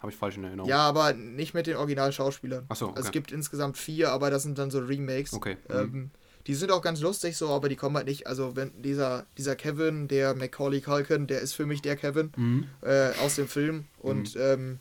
Habe 0.00 0.12
ich 0.12 0.18
falsch 0.18 0.36
in 0.36 0.44
Erinnerung. 0.44 0.68
Ja, 0.68 0.80
aber 0.80 1.14
nicht 1.14 1.54
mit 1.54 1.66
den 1.66 1.76
Originalschauspielern. 1.76 2.66
Achso. 2.68 2.86
Okay. 2.86 2.96
Also 2.96 3.06
es 3.08 3.12
gibt 3.12 3.32
insgesamt 3.32 3.78
vier, 3.78 4.10
aber 4.10 4.30
das 4.30 4.42
sind 4.42 4.58
dann 4.58 4.70
so 4.70 4.80
Remakes. 4.80 5.32
Okay. 5.32 5.56
Mhm. 5.68 5.74
Ähm, 5.74 6.10
die 6.46 6.54
sind 6.54 6.70
auch 6.70 6.82
ganz 6.82 7.00
lustig 7.00 7.36
so, 7.36 7.48
aber 7.50 7.68
die 7.68 7.76
kommen 7.76 7.96
halt 7.96 8.06
nicht. 8.06 8.26
Also 8.26 8.54
wenn 8.56 8.70
dieser, 8.82 9.26
dieser 9.38 9.56
Kevin, 9.56 10.08
der 10.08 10.34
Macaulay 10.34 10.80
Culkin, 10.80 11.26
der 11.26 11.40
ist 11.40 11.54
für 11.54 11.66
mich 11.66 11.80
der 11.82 11.96
Kevin 11.96 12.32
mhm. 12.36 12.66
äh, 12.82 13.10
aus 13.24 13.36
dem 13.36 13.48
Film. 13.48 13.84
Und 13.98 14.34
mhm. 14.34 14.40
ähm, 14.40 14.78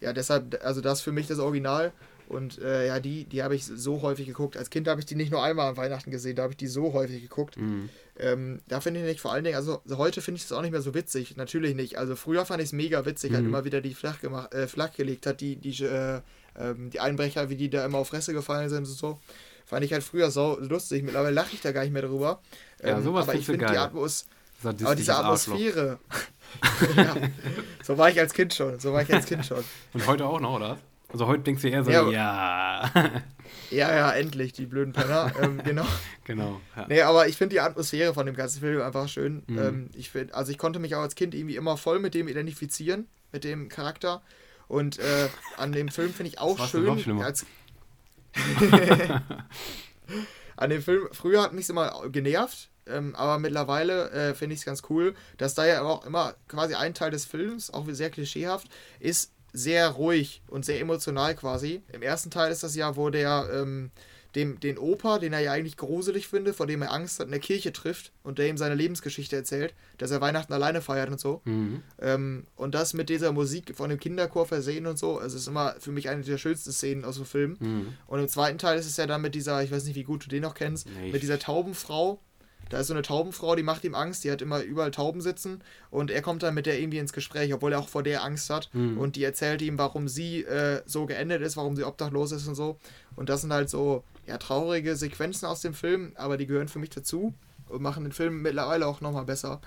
ja, 0.00 0.12
deshalb, 0.12 0.60
also 0.64 0.80
das 0.80 0.98
ist 0.98 1.04
für 1.04 1.12
mich 1.12 1.26
das 1.26 1.38
Original. 1.38 1.92
Und 2.28 2.60
äh, 2.62 2.86
ja, 2.86 2.98
die, 2.98 3.24
die 3.24 3.42
habe 3.42 3.54
ich 3.54 3.64
so 3.64 4.00
häufig 4.00 4.26
geguckt. 4.26 4.56
Als 4.56 4.70
Kind 4.70 4.88
habe 4.88 5.00
ich 5.00 5.06
die 5.06 5.16
nicht 5.16 5.30
nur 5.30 5.42
einmal 5.42 5.68
an 5.68 5.76
Weihnachten 5.76 6.10
gesehen, 6.10 6.36
da 6.36 6.44
habe 6.44 6.52
ich 6.52 6.56
die 6.56 6.66
so 6.66 6.92
häufig 6.92 7.20
geguckt. 7.20 7.58
Mhm. 7.58 7.90
Ähm, 8.18 8.60
da 8.68 8.80
finde 8.80 9.00
ich 9.00 9.06
nicht 9.06 9.20
vor 9.20 9.32
allen 9.32 9.44
Dingen, 9.44 9.56
also 9.56 9.82
heute 9.90 10.22
finde 10.22 10.38
ich 10.38 10.44
das 10.44 10.52
auch 10.52 10.62
nicht 10.62 10.70
mehr 10.70 10.80
so 10.80 10.94
witzig. 10.94 11.36
Natürlich 11.36 11.74
nicht. 11.74 11.98
Also 11.98 12.16
früher 12.16 12.46
fand 12.46 12.62
ich 12.62 12.68
es 12.68 12.72
mega 12.72 13.04
witzig, 13.04 13.32
mhm. 13.32 13.36
halt 13.36 13.46
immer 13.46 13.64
wieder 13.64 13.80
die 13.80 13.92
flach, 13.92 14.20
gemacht, 14.20 14.54
äh, 14.54 14.66
flach 14.66 14.92
gelegt 14.94 15.26
hat, 15.26 15.40
die, 15.40 15.56
die, 15.56 15.84
äh, 15.84 16.20
ähm, 16.56 16.90
die 16.90 17.00
Einbrecher, 17.00 17.50
wie 17.50 17.56
die 17.56 17.68
da 17.68 17.84
immer 17.84 17.98
auf 17.98 18.08
Fresse 18.08 18.32
gefallen 18.32 18.70
sind 18.70 18.86
und 18.86 18.94
so. 18.94 19.18
Fand 19.72 19.86
ich 19.86 19.92
halt 19.94 20.04
früher 20.04 20.30
so 20.30 20.58
lustig. 20.60 21.02
Mittlerweile 21.02 21.34
lache 21.34 21.54
ich 21.54 21.62
da 21.62 21.72
gar 21.72 21.80
nicht 21.82 21.94
mehr 21.94 22.02
drüber. 22.02 22.42
Ja, 22.82 22.98
ähm, 22.98 23.02
sowas 23.02 23.26
aber 23.26 23.38
ich 23.38 23.46
finde 23.46 23.64
die 23.64 23.78
Atmos 23.78 24.26
aber 24.62 24.94
diese 24.94 25.16
Atmosphäre. 25.16 25.98
ja, 26.94 27.16
so 27.82 27.96
war 27.96 28.10
ich 28.10 28.20
als 28.20 28.34
Kind 28.34 28.52
schon. 28.52 28.78
So 28.78 28.92
war 28.92 29.00
ich 29.00 29.10
als 29.10 29.24
Kind 29.24 29.46
schon. 29.46 29.64
Und 29.94 30.06
heute 30.06 30.26
auch 30.26 30.40
noch, 30.40 30.56
oder? 30.56 30.76
Also 31.08 31.26
heute 31.26 31.42
denkst 31.42 31.62
du 31.62 31.70
eher 31.70 31.84
so, 31.84 31.90
ja. 31.90 32.10
Ja, 32.10 32.90
ja, 33.70 33.94
ja 33.94 34.12
endlich, 34.12 34.52
die 34.52 34.66
blöden 34.66 34.92
Penner. 34.92 35.32
ähm, 35.40 35.62
genau. 35.64 35.86
Genau. 36.24 36.60
Ja. 36.76 36.86
Nee, 36.88 37.00
aber 37.00 37.26
ich 37.28 37.38
finde 37.38 37.54
die 37.54 37.60
Atmosphäre 37.60 38.12
von 38.12 38.26
dem 38.26 38.36
ganzen 38.36 38.60
Film 38.60 38.82
einfach 38.82 39.08
schön. 39.08 39.42
Mhm. 39.46 39.58
Ähm, 39.58 39.90
ich 39.94 40.10
find, 40.10 40.34
also 40.34 40.52
ich 40.52 40.58
konnte 40.58 40.80
mich 40.80 40.94
auch 40.94 41.00
als 41.00 41.14
Kind 41.14 41.34
irgendwie 41.34 41.56
immer 41.56 41.78
voll 41.78 41.98
mit 41.98 42.12
dem 42.12 42.28
identifizieren, 42.28 43.08
mit 43.32 43.42
dem 43.42 43.70
Charakter. 43.70 44.20
Und 44.68 44.98
äh, 44.98 45.28
an 45.56 45.72
dem 45.72 45.88
Film 45.88 46.14
finde 46.14 46.28
ich 46.28 46.38
auch 46.38 46.68
schön. 46.68 47.22
Als 47.22 47.44
an 50.56 50.70
dem 50.70 50.82
Film, 50.82 51.08
früher 51.12 51.42
hat 51.42 51.52
mich 51.52 51.68
immer 51.68 52.08
genervt, 52.08 52.70
ähm, 52.86 53.14
aber 53.14 53.38
mittlerweile 53.38 54.10
äh, 54.10 54.34
finde 54.34 54.54
ich 54.54 54.60
es 54.60 54.66
ganz 54.66 54.82
cool, 54.90 55.14
dass 55.38 55.54
da 55.54 55.66
ja 55.66 55.82
auch 55.82 56.04
immer 56.04 56.34
quasi 56.48 56.74
ein 56.74 56.94
Teil 56.94 57.10
des 57.10 57.24
Films, 57.24 57.72
auch 57.72 57.86
sehr 57.90 58.10
klischeehaft, 58.10 58.68
ist, 58.98 59.32
sehr 59.52 59.88
ruhig 59.88 60.42
und 60.48 60.64
sehr 60.64 60.80
emotional 60.80 61.34
quasi. 61.34 61.82
Im 61.92 62.02
ersten 62.02 62.30
Teil 62.30 62.50
ist 62.50 62.62
das 62.62 62.74
ja, 62.74 62.96
wo 62.96 63.10
der 63.10 63.48
ähm, 63.52 63.90
dem, 64.34 64.60
den 64.60 64.78
Opa, 64.78 65.18
den 65.18 65.32
er 65.32 65.40
ja 65.40 65.52
eigentlich 65.52 65.76
gruselig 65.76 66.26
findet, 66.26 66.56
vor 66.56 66.66
dem 66.66 66.82
er 66.82 66.92
Angst 66.92 67.18
hat, 67.18 67.26
in 67.26 67.32
der 67.32 67.40
Kirche 67.40 67.72
trifft 67.72 68.12
und 68.22 68.38
der 68.38 68.48
ihm 68.48 68.56
seine 68.56 68.74
Lebensgeschichte 68.74 69.36
erzählt, 69.36 69.74
dass 69.98 70.10
er 70.10 70.20
Weihnachten 70.20 70.52
alleine 70.52 70.80
feiert 70.80 71.10
und 71.10 71.20
so. 71.20 71.42
Mhm. 71.44 71.82
Ähm, 72.00 72.46
und 72.56 72.74
das 72.74 72.94
mit 72.94 73.08
dieser 73.08 73.32
Musik 73.32 73.76
von 73.76 73.90
dem 73.90 74.00
Kinderchor 74.00 74.46
versehen 74.46 74.86
und 74.86 74.98
so, 74.98 75.18
also 75.18 75.36
ist 75.36 75.48
immer 75.48 75.74
für 75.78 75.92
mich 75.92 76.08
eine 76.08 76.22
der 76.22 76.38
schönsten 76.38 76.72
Szenen 76.72 77.04
aus 77.04 77.16
dem 77.16 77.26
Film. 77.26 77.56
Mhm. 77.60 77.88
Und 78.06 78.20
im 78.20 78.28
zweiten 78.28 78.58
Teil 78.58 78.78
ist 78.78 78.86
es 78.86 78.96
ja 78.96 79.06
dann 79.06 79.22
mit 79.22 79.34
dieser, 79.34 79.62
ich 79.62 79.70
weiß 79.70 79.84
nicht, 79.84 79.96
wie 79.96 80.04
gut 80.04 80.24
du 80.24 80.28
den 80.28 80.42
noch 80.42 80.54
kennst, 80.54 80.88
nee, 80.88 81.12
mit 81.12 81.22
dieser 81.22 81.38
Taubenfrau, 81.38 82.18
da 82.72 82.78
ist 82.78 82.86
so 82.86 82.94
eine 82.94 83.02
Taubenfrau, 83.02 83.54
die 83.54 83.62
macht 83.62 83.84
ihm 83.84 83.94
Angst, 83.94 84.24
die 84.24 84.30
hat 84.30 84.40
immer 84.40 84.62
überall 84.62 84.92
Tauben 84.92 85.20
sitzen 85.20 85.62
und 85.90 86.10
er 86.10 86.22
kommt 86.22 86.42
dann 86.42 86.54
mit 86.54 86.64
der 86.64 86.80
irgendwie 86.80 86.98
ins 86.98 87.12
Gespräch, 87.12 87.52
obwohl 87.52 87.72
er 87.72 87.78
auch 87.78 87.88
vor 87.88 88.02
der 88.02 88.24
Angst 88.24 88.48
hat. 88.48 88.70
Mhm. 88.72 88.96
Und 88.96 89.16
die 89.16 89.24
erzählt 89.24 89.60
ihm, 89.60 89.76
warum 89.76 90.08
sie 90.08 90.44
äh, 90.44 90.80
so 90.86 91.04
geendet 91.04 91.42
ist, 91.42 91.58
warum 91.58 91.76
sie 91.76 91.84
obdachlos 91.84 92.32
ist 92.32 92.48
und 92.48 92.54
so. 92.54 92.78
Und 93.14 93.28
das 93.28 93.42
sind 93.42 93.52
halt 93.52 93.68
so 93.68 94.04
ja, 94.26 94.38
traurige 94.38 94.96
Sequenzen 94.96 95.46
aus 95.46 95.60
dem 95.60 95.74
Film, 95.74 96.12
aber 96.16 96.36
die 96.36 96.46
gehören 96.46 96.68
für 96.68 96.78
mich 96.78 96.90
dazu 96.90 97.34
und 97.68 97.82
machen 97.82 98.04
den 98.04 98.12
Film 98.12 98.42
mittlerweile 98.42 98.86
auch 98.86 99.00
nochmal 99.00 99.24
besser. 99.24 99.60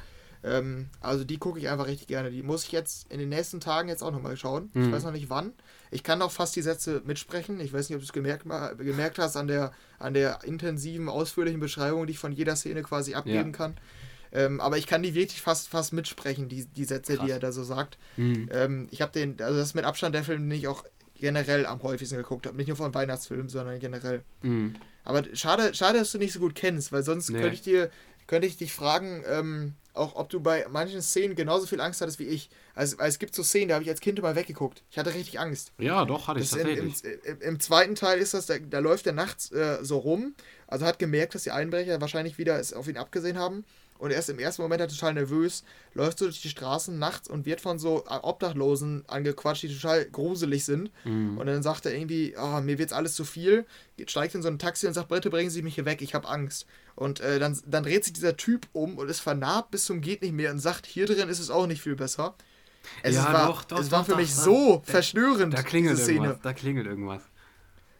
Ähm, 0.43 0.89
also 1.01 1.23
die 1.23 1.37
gucke 1.37 1.59
ich 1.59 1.69
einfach 1.69 1.87
richtig 1.87 2.07
gerne. 2.07 2.29
Die 2.29 2.43
muss 2.43 2.65
ich 2.65 2.71
jetzt 2.71 3.11
in 3.11 3.19
den 3.19 3.29
nächsten 3.29 3.59
Tagen 3.59 3.89
jetzt 3.89 4.03
auch 4.03 4.11
nochmal 4.11 4.37
schauen. 4.37 4.69
Mhm. 4.73 4.85
Ich 4.85 4.91
weiß 4.91 5.03
noch 5.03 5.11
nicht 5.11 5.29
wann. 5.29 5.53
Ich 5.91 6.03
kann 6.03 6.21
auch 6.21 6.31
fast 6.31 6.55
die 6.55 6.61
Sätze 6.61 7.01
mitsprechen. 7.05 7.59
Ich 7.59 7.73
weiß 7.73 7.89
nicht, 7.89 7.95
ob 7.95 8.01
du 8.01 8.05
es 8.05 8.13
gemerkt, 8.13 8.45
gemerkt 8.77 9.17
hast 9.17 9.35
an 9.37 9.47
der, 9.47 9.71
an 9.97 10.13
der 10.13 10.43
intensiven, 10.43 11.09
ausführlichen 11.09 11.59
Beschreibung, 11.59 12.05
die 12.05 12.11
ich 12.11 12.19
von 12.19 12.31
jeder 12.31 12.55
Szene 12.55 12.83
quasi 12.83 13.15
abgeben 13.15 13.51
ja. 13.51 13.57
kann. 13.57 13.75
Ähm, 14.31 14.59
aber 14.59 14.77
ich 14.77 14.85
kann 14.85 15.01
die 15.01 15.15
wirklich 15.15 15.41
fast, 15.41 15.69
fast 15.69 15.93
mitsprechen, 15.93 16.49
die, 16.49 16.65
die 16.65 16.83
Sätze, 16.83 17.15
Krass. 17.15 17.25
die 17.25 17.31
er 17.31 17.39
da 17.39 17.51
so 17.51 17.63
sagt. 17.63 17.97
Mhm. 18.17 18.49
Ähm, 18.51 18.87
ich 18.91 19.01
habe 19.01 19.13
den, 19.13 19.41
also 19.41 19.57
das 19.57 19.69
ist 19.69 19.75
mit 19.75 19.85
Abstand 19.85 20.13
der 20.13 20.23
Film, 20.23 20.49
den 20.49 20.59
ich 20.59 20.67
auch 20.67 20.83
generell 21.19 21.65
am 21.65 21.81
häufigsten 21.83 22.17
geguckt 22.17 22.45
habe. 22.45 22.57
Nicht 22.57 22.67
nur 22.67 22.77
von 22.77 22.93
Weihnachtsfilmen, 22.93 23.49
sondern 23.49 23.79
generell. 23.79 24.23
Mhm. 24.41 24.75
Aber 25.03 25.23
schade, 25.33 25.73
schade, 25.73 25.99
dass 25.99 26.11
du 26.11 26.17
nicht 26.17 26.33
so 26.33 26.39
gut 26.39 26.55
kennst, 26.55 26.91
weil 26.91 27.03
sonst 27.03 27.29
nee. 27.29 27.39
könnte 27.39 27.55
ich 27.55 27.61
dir, 27.61 27.89
könnte 28.27 28.47
ich 28.47 28.57
dich 28.57 28.73
fragen, 28.73 29.23
ähm, 29.27 29.73
auch 29.93 30.15
ob 30.15 30.29
du 30.29 30.39
bei 30.41 30.65
manchen 30.69 31.01
Szenen 31.01 31.35
genauso 31.35 31.67
viel 31.67 31.79
Angst 31.79 32.01
hattest 32.01 32.19
wie 32.19 32.25
ich. 32.25 32.49
Also, 32.73 32.97
es 32.99 33.17
gibt 33.17 33.33
so 33.33 33.43
Szenen, 33.43 33.69
da 33.69 33.75
habe 33.75 33.83
ich 33.83 33.89
als 33.89 34.01
Kind 34.01 34.21
mal 34.21 34.35
weggeguckt. 34.35 34.83
Ich 34.91 34.97
hatte 34.97 35.13
richtig 35.13 35.39
Angst. 35.39 35.71
Ja, 35.77 36.03
doch, 36.03 36.27
hatte 36.27 36.41
ich 36.41 36.49
das 36.49 36.59
tatsächlich. 36.59 37.03
Im, 37.03 37.19
im, 37.23 37.41
Im, 37.41 37.59
zweiten 37.59 37.95
Teil 37.95 38.19
ist 38.19 38.33
das, 38.33 38.45
da, 38.45 38.57
da 38.59 38.79
läuft 38.79 39.07
er 39.07 39.13
nachts 39.13 39.51
äh, 39.51 39.77
so 39.83 39.97
rum. 39.97 40.35
Also 40.67 40.85
hat 40.85 40.99
gemerkt, 40.99 41.35
dass 41.35 41.43
die 41.43 41.51
Einbrecher 41.51 42.01
wahrscheinlich 42.01 42.37
wieder 42.37 42.59
es 42.59 42.73
auf 42.73 42.87
ihn 42.87 42.97
abgesehen 42.97 43.37
haben 43.37 43.63
und 43.97 44.11
er 44.11 44.19
ist 44.19 44.29
im 44.29 44.39
ersten 44.39 44.61
Moment 44.61 44.81
halt 44.81 44.91
total 44.91 45.13
nervös, 45.13 45.63
läuft 45.93 46.19
so 46.19 46.25
durch 46.25 46.41
die 46.41 46.49
Straßen 46.49 46.99
nachts 46.99 47.29
und 47.29 47.45
wird 47.45 47.61
von 47.61 47.79
so 47.79 48.03
Obdachlosen 48.07 49.03
angequatscht, 49.07 49.63
die 49.63 49.73
total 49.73 50.05
gruselig 50.05 50.65
sind. 50.65 50.91
Mhm. 51.05 51.37
Und 51.37 51.47
dann 51.47 51.63
sagt 51.63 51.85
er 51.85 51.93
irgendwie, 51.93 52.35
oh, 52.37 52.59
mir 52.61 52.77
wird's 52.77 52.93
alles 52.93 53.15
zu 53.15 53.23
viel, 53.23 53.65
steigt 54.07 54.35
in 54.35 54.41
so 54.41 54.49
ein 54.49 54.59
Taxi 54.59 54.87
und 54.87 54.93
sagt, 54.93 55.07
bitte 55.07 55.29
bringen 55.29 55.49
Sie 55.49 55.61
mich 55.61 55.75
hier 55.75 55.85
weg, 55.85 56.01
ich 56.01 56.13
habe 56.13 56.27
Angst. 56.27 56.65
Und 56.95 57.21
äh, 57.21 57.39
dann, 57.39 57.57
dann 57.65 57.83
dreht 57.83 58.03
sich 58.03 58.13
dieser 58.13 58.35
Typ 58.35 58.67
um 58.73 58.97
und 58.97 59.09
ist 59.09 59.21
vernarbt 59.21 59.71
bis 59.71 59.85
zum 59.85 60.01
geht 60.01 60.21
nicht 60.21 60.33
mehr 60.33 60.51
und 60.51 60.59
sagt, 60.59 60.85
hier 60.85 61.05
drin 61.05 61.29
ist 61.29 61.39
es 61.39 61.49
auch 61.49 61.67
nicht 61.67 61.81
viel 61.81 61.95
besser. 61.95 62.35
Es 63.01 63.15
ja, 63.15 63.31
war, 63.31 63.47
doch, 63.47 63.63
doch, 63.63 63.79
es 63.79 63.91
war 63.91 64.03
doch, 64.03 64.09
für 64.11 64.15
mich 64.15 64.33
so 64.33 64.83
da, 64.85 64.91
verstörend, 64.91 65.53
da 65.53 65.63
klingelt 65.63 65.97
diese 65.97 66.03
Szene. 66.03 66.27
Irgendwas, 66.27 66.41
da 66.41 66.53
klingelt 66.53 66.87
irgendwas. 66.87 67.21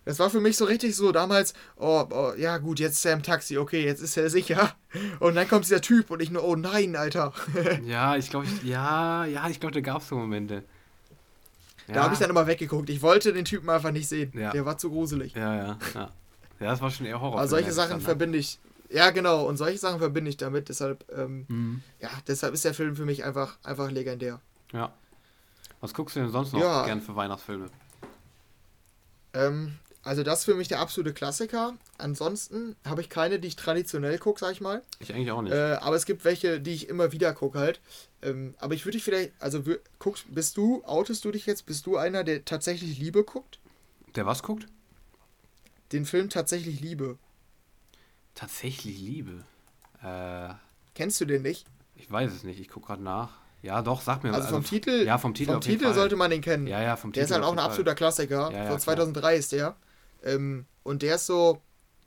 Das 0.06 0.20
war 0.20 0.30
für 0.30 0.40
mich 0.40 0.56
so 0.56 0.66
richtig 0.66 0.96
so 0.96 1.12
damals, 1.12 1.56
oh, 1.78 2.06
oh, 2.12 2.34
ja 2.38 2.60
gut, 2.60 2.80
jetzt 2.80 2.98
ist 2.98 3.06
er 3.06 3.14
im 3.14 3.24
Taxi, 3.24 3.58
okay, 3.58 3.84
jetzt 3.84 4.02
ist 4.02 4.16
er 4.18 4.30
sicher. 4.30 4.76
Und 5.20 5.36
dann 5.36 5.48
kommt 5.48 5.66
dieser 5.66 5.82
Typ 5.82 6.12
und 6.12 6.22
ich 6.22 6.30
nur, 6.30 6.44
oh 6.44 6.56
nein, 6.56 6.96
Alter. 6.96 7.34
ja, 7.86 8.16
ich 8.16 8.30
glaube, 8.30 8.46
ja, 8.64 9.26
ja, 9.26 9.50
ich 9.50 9.60
glaube, 9.60 9.74
da 9.74 9.82
gab 9.82 10.02
es 10.02 10.08
so 10.08 10.16
Momente. 10.16 10.64
Ja. 11.88 11.96
Da 11.96 12.04
habe 12.04 12.14
ich 12.14 12.20
dann 12.20 12.30
immer 12.30 12.48
weggeguckt. 12.48 12.90
Ich 12.90 13.02
wollte 13.02 13.34
den 13.34 13.46
Typen 13.46 13.70
einfach 13.70 13.92
nicht 13.92 14.08
sehen. 14.08 14.32
Ja. 14.36 14.52
Der 14.52 14.66
war 14.66 14.78
zu 14.78 14.90
gruselig. 14.90 15.34
Ja, 15.34 15.56
ja, 15.56 15.78
ja. 15.94 16.12
Ja, 16.60 16.68
das 16.68 16.82
war 16.82 16.90
schon 16.90 17.06
eher 17.06 17.20
Horror. 17.20 17.40
Aber 17.40 17.48
solche 17.48 17.72
Sachen 17.72 18.00
verbinde 18.00 18.38
ich. 18.38 18.60
Ja, 18.90 19.10
genau. 19.10 19.46
Und 19.46 19.58
solche 19.58 19.78
Sachen 19.78 20.00
verbinde 20.00 20.30
ich 20.30 20.38
damit. 20.38 20.70
Deshalb, 20.70 21.04
ähm, 21.12 21.46
mhm. 21.48 21.82
ja, 22.00 22.10
deshalb 22.28 22.54
ist 22.54 22.64
der 22.66 22.74
Film 22.74 22.96
für 22.96 23.06
mich 23.06 23.24
einfach, 23.24 23.58
einfach 23.64 23.92
legendär. 23.92 24.40
Ja. 24.72 24.94
Was 25.82 25.94
guckst 25.94 26.16
du 26.16 26.22
denn 26.22 26.30
sonst 26.30 26.54
noch 26.54 26.62
ja. 26.62 26.86
gern 26.86 27.02
für 27.02 27.16
Weihnachtsfilme? 27.16 27.70
Ähm, 29.34 29.78
also 30.06 30.22
das 30.22 30.40
ist 30.40 30.46
für 30.46 30.54
mich 30.54 30.68
der 30.68 30.80
absolute 30.80 31.14
Klassiker. 31.14 31.74
Ansonsten 31.98 32.76
habe 32.86 33.02
ich 33.02 33.10
keine, 33.10 33.40
die 33.40 33.48
ich 33.48 33.56
traditionell 33.56 34.20
gucke, 34.20 34.40
sag 34.40 34.52
ich 34.52 34.62
mal. 34.62 34.84
Ich 35.00 35.12
eigentlich 35.12 35.32
auch 35.32 35.42
nicht. 35.42 35.52
Äh, 35.52 35.78
aber 35.82 35.96
es 35.96 36.06
gibt 36.06 36.24
welche, 36.26 36.62
die 36.62 36.74
ich 36.74 36.88
immer 36.88 37.12
wieder 37.12 37.34
gucke 37.34 37.58
halt. 37.58 37.82
Ähm, 38.22 38.54
aber 38.60 38.76
ich 38.76 38.86
würde 38.86 38.98
dich 38.98 39.04
vielleicht, 39.04 39.34
also 39.40 39.64
guckst, 39.98 40.26
bist 40.30 40.58
du, 40.58 40.84
outest 40.86 41.26
du 41.26 41.32
dich 41.32 41.48
jetzt, 41.48 41.66
bist 41.66 41.88
du 41.88 41.98
einer, 41.98 42.24
der 42.24 42.46
tatsächlich 42.46 43.00
Liebe 43.00 43.24
guckt? 43.24 43.58
Der 44.16 44.28
was 44.28 44.44
guckt? 44.44 44.68
Den 45.92 46.06
Film 46.06 46.30
tatsächlich 46.30 46.82
Liebe. 46.82 47.18
Tatsächlich 48.36 49.00
Liebe? 49.00 49.44
Äh, 50.04 50.54
Kennst 50.94 51.20
du 51.20 51.26
den 51.26 51.42
nicht? 51.42 51.66
Ich 51.96 52.12
weiß 52.12 52.32
es 52.32 52.44
nicht, 52.44 52.60
ich 52.60 52.70
gucke 52.70 52.88
gerade 52.88 53.02
nach. 53.04 53.32
Ja, 53.64 53.82
doch, 53.82 54.02
sag 54.02 54.24
mir. 54.24 54.30
Also, 54.30 54.44
also 54.44 54.56
vom 54.58 54.64
Titel, 54.64 55.04
ja, 55.04 55.18
vom 55.18 55.34
Titel, 55.34 55.54
vom 55.54 55.62
Titel 55.62 55.92
sollte 55.96 56.16
man 56.16 56.30
den 56.30 56.42
kennen. 56.42 56.68
Ja, 56.68 56.80
ja, 56.84 56.96
vom 56.96 57.12
Titel. 57.12 57.22
Der 57.22 57.26
ist 57.26 57.32
halt 57.32 57.44
auch 57.44 57.54
ein 57.54 57.58
absoluter 57.60 57.96
Klassiker. 57.96 58.52
Ja, 58.52 58.66
ja, 58.66 58.70
Von 58.70 58.80
2003 58.80 59.20
klar. 59.20 59.34
ist 59.34 59.52
der. 59.52 59.76
Ähm, 60.26 60.66
und 60.84 61.02
der 61.02 61.16
ist 61.16 61.28
so, 61.28 61.62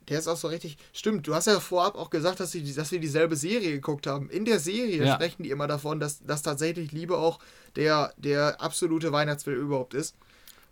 der 0.09 0.19
ist 0.19 0.27
auch 0.27 0.37
so 0.37 0.47
richtig. 0.47 0.77
Stimmt, 0.93 1.27
du 1.27 1.35
hast 1.35 1.47
ja 1.47 1.59
vorab 1.59 1.95
auch 1.95 2.09
gesagt, 2.09 2.39
dass, 2.39 2.51
sie, 2.51 2.73
dass 2.73 2.91
wir 2.91 2.99
dieselbe 2.99 3.35
Serie 3.35 3.71
geguckt 3.71 4.07
haben. 4.07 4.29
In 4.29 4.45
der 4.45 4.59
Serie 4.59 5.05
ja. 5.05 5.15
sprechen 5.15 5.43
die 5.43 5.51
immer 5.51 5.67
davon, 5.67 5.99
dass, 5.99 6.23
dass 6.23 6.41
tatsächlich 6.41 6.91
Liebe 6.91 7.17
auch 7.17 7.39
der, 7.75 8.13
der 8.17 8.61
absolute 8.61 9.11
Weihnachtsfilm 9.11 9.59
überhaupt 9.59 9.93
ist. 9.93 10.15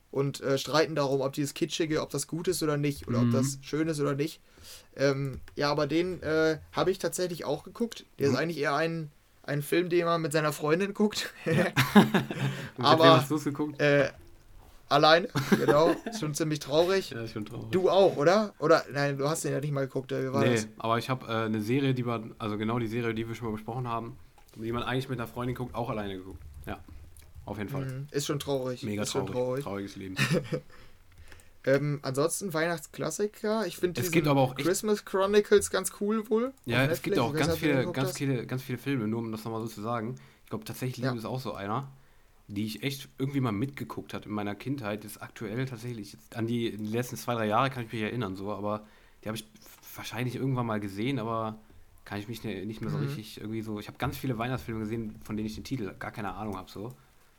Und 0.10 0.42
äh, 0.42 0.58
streiten 0.58 0.96
darum, 0.96 1.22
ob 1.22 1.34
dieses 1.34 1.54
Kitschige, 1.54 2.02
ob 2.02 2.10
das 2.10 2.28
gut 2.28 2.48
ist 2.48 2.64
oder 2.64 2.78
nicht, 2.78 3.08
oder 3.08 3.20
mhm. 3.20 3.36
ob 3.36 3.42
das 3.42 3.60
schön 3.62 3.88
ist 3.88 4.00
oder 4.00 4.16
nicht. 4.16 4.40
Ähm, 4.96 5.42
ja, 5.56 5.70
aber 5.70 5.86
den 5.86 6.24
äh, 6.24 6.60
habe 6.72 6.92
ich 6.92 6.98
tatsächlich 6.98 7.46
auch 7.46 7.64
geguckt. 7.64 8.06
Der 8.18 8.30
mhm. 8.30 8.34
ist 8.34 8.40
eigentlich 8.40 8.58
eher 8.58 8.76
ein, 8.76 9.12
ein 9.44 9.62
Film, 9.62 9.90
den 9.90 10.06
man 10.06 10.22
mit 10.22 10.32
seiner 10.32 10.54
Freundin 10.54 10.94
guckt. 10.94 11.32
Ja. 11.46 11.68
aber, 12.78 13.04
wem 13.04 13.12
hast 13.12 13.30
du 13.30 13.36
es 13.36 13.44
geguckt? 13.44 13.80
Äh, 13.80 14.10
Alleine, 14.90 15.28
genau. 15.50 15.90
Ist 16.06 16.22
schon 16.22 16.34
ziemlich 16.34 16.60
traurig. 16.60 17.10
Ja, 17.10 17.22
ist 17.22 17.34
schon 17.34 17.46
traurig. 17.46 17.72
Du 17.72 17.90
auch, 17.90 18.16
oder? 18.16 18.54
Oder, 18.60 18.86
nein, 18.94 19.18
du 19.18 19.28
hast 19.28 19.44
den 19.44 19.52
ja 19.52 19.60
nicht 19.60 19.74
mal 19.74 19.86
geguckt. 19.86 20.12
Wie 20.12 20.32
war 20.32 20.44
nee, 20.46 20.56
das? 20.56 20.68
aber 20.78 20.98
ich 20.98 21.10
habe 21.10 21.26
äh, 21.28 21.46
eine 21.46 21.62
Serie, 21.62 21.94
die 21.94 22.06
wir, 22.06 22.24
also 22.38 22.58
genau 22.58 22.80
die 22.80 22.88
Serie, 22.88 23.14
die 23.14 23.28
wir 23.28 23.36
schon 23.36 23.48
mal 23.48 23.52
besprochen 23.52 23.88
haben, 23.88 24.18
die 24.56 24.72
man 24.72 24.84
eigentlich 24.84 25.10
mit 25.10 25.20
einer 25.20 25.28
Freundin 25.28 25.56
guckt, 25.56 25.76
auch 25.76 25.90
alleine 25.90 26.18
geguckt. 26.18 26.42
Ja, 26.66 26.80
auf 27.46 27.58
jeden 27.58 27.70
Fall. 27.70 27.86
Mhm. 27.86 28.08
Ist 28.12 28.26
schon 28.26 28.40
traurig. 28.40 28.84
Mega 28.84 29.04
ist 29.04 29.12
traurig. 29.12 29.32
traurig. 29.32 29.64
Trauriges 29.64 29.96
Leben. 29.98 30.16
ähm, 31.66 32.00
ansonsten 32.04 32.54
Weihnachtsklassiker. 32.54 33.68
Ich 33.68 33.78
finde 33.78 34.00
es 34.00 34.12
gibt 34.12 34.28
aber 34.28 34.40
auch 34.40 34.56
Christmas 34.56 35.04
Chronicles 35.04 35.70
ganz 35.70 35.92
cool 36.00 36.30
wohl. 36.30 36.54
Ja, 36.66 36.86
es 36.86 37.02
gibt 37.02 37.20
auch 37.20 37.34
ganz 37.34 37.58
viele, 37.58 37.92
ganz 37.92 38.18
viele, 38.18 38.46
ganz 38.46 38.64
viele 38.64 38.78
Filme, 38.78 39.08
nur 39.08 39.20
um 39.20 39.34
das 39.34 39.44
nochmal 39.44 39.62
so 39.62 39.68
zu 39.68 39.82
sagen. 39.82 40.16
Ich 40.46 40.50
glaube 40.50 40.64
tatsächlich 40.64 40.98
Liebe 40.98 41.10
ja. 41.10 41.16
ist 41.16 41.26
auch 41.26 41.42
so 41.42 41.54
einer 41.54 41.90
die 42.48 42.66
ich 42.66 42.84
echt 42.84 43.10
irgendwie 43.18 43.42
mal 43.42 43.52
mitgeguckt 43.52 44.14
habe 44.14 44.26
in 44.26 44.32
meiner 44.32 44.56
Kindheit, 44.56 45.04
ist 45.04 45.22
aktuell 45.22 45.66
tatsächlich, 45.66 46.18
an 46.34 46.48
die, 46.48 46.76
die 46.78 46.88
letzten 46.88 47.18
zwei, 47.18 47.36
drei 47.36 47.46
Jahre 47.46 47.70
kann 47.70 47.86
ich 47.86 47.92
mich 47.92 48.02
erinnern, 48.02 48.36
so, 48.36 48.52
aber 48.52 48.86
die 49.24 49.30
habe 49.30 49.38
ich 49.38 49.46
wahrscheinlich 49.96 50.36
irgendwann 50.36 50.66
mal 50.66 50.80
gesehen, 50.80 51.20
aber 51.20 51.60
kann 52.06 52.20
ich 52.20 52.30
mich 52.30 52.44
ne, 52.44 52.66
nicht 52.66 52.80
mehr 52.80 52.90
so 52.90 52.98
mhm. 52.98 53.08
richtig 53.08 53.42
irgendwie 53.42 53.62
so. 53.62 53.80
Ich 53.80 53.88
habe 53.90 53.98
ganz 53.98 54.18
viele 54.18 54.38
Weihnachtsfilme 54.38 54.80
gesehen, 54.82 55.20
von 55.26 55.36
denen 55.36 55.48
ich 55.48 55.56
den 55.56 55.66
Titel 55.66 55.94
gar 56.00 56.12
keine 56.12 56.36
Ahnung 56.36 56.56
habe, 56.56 56.72
so. 56.72 56.94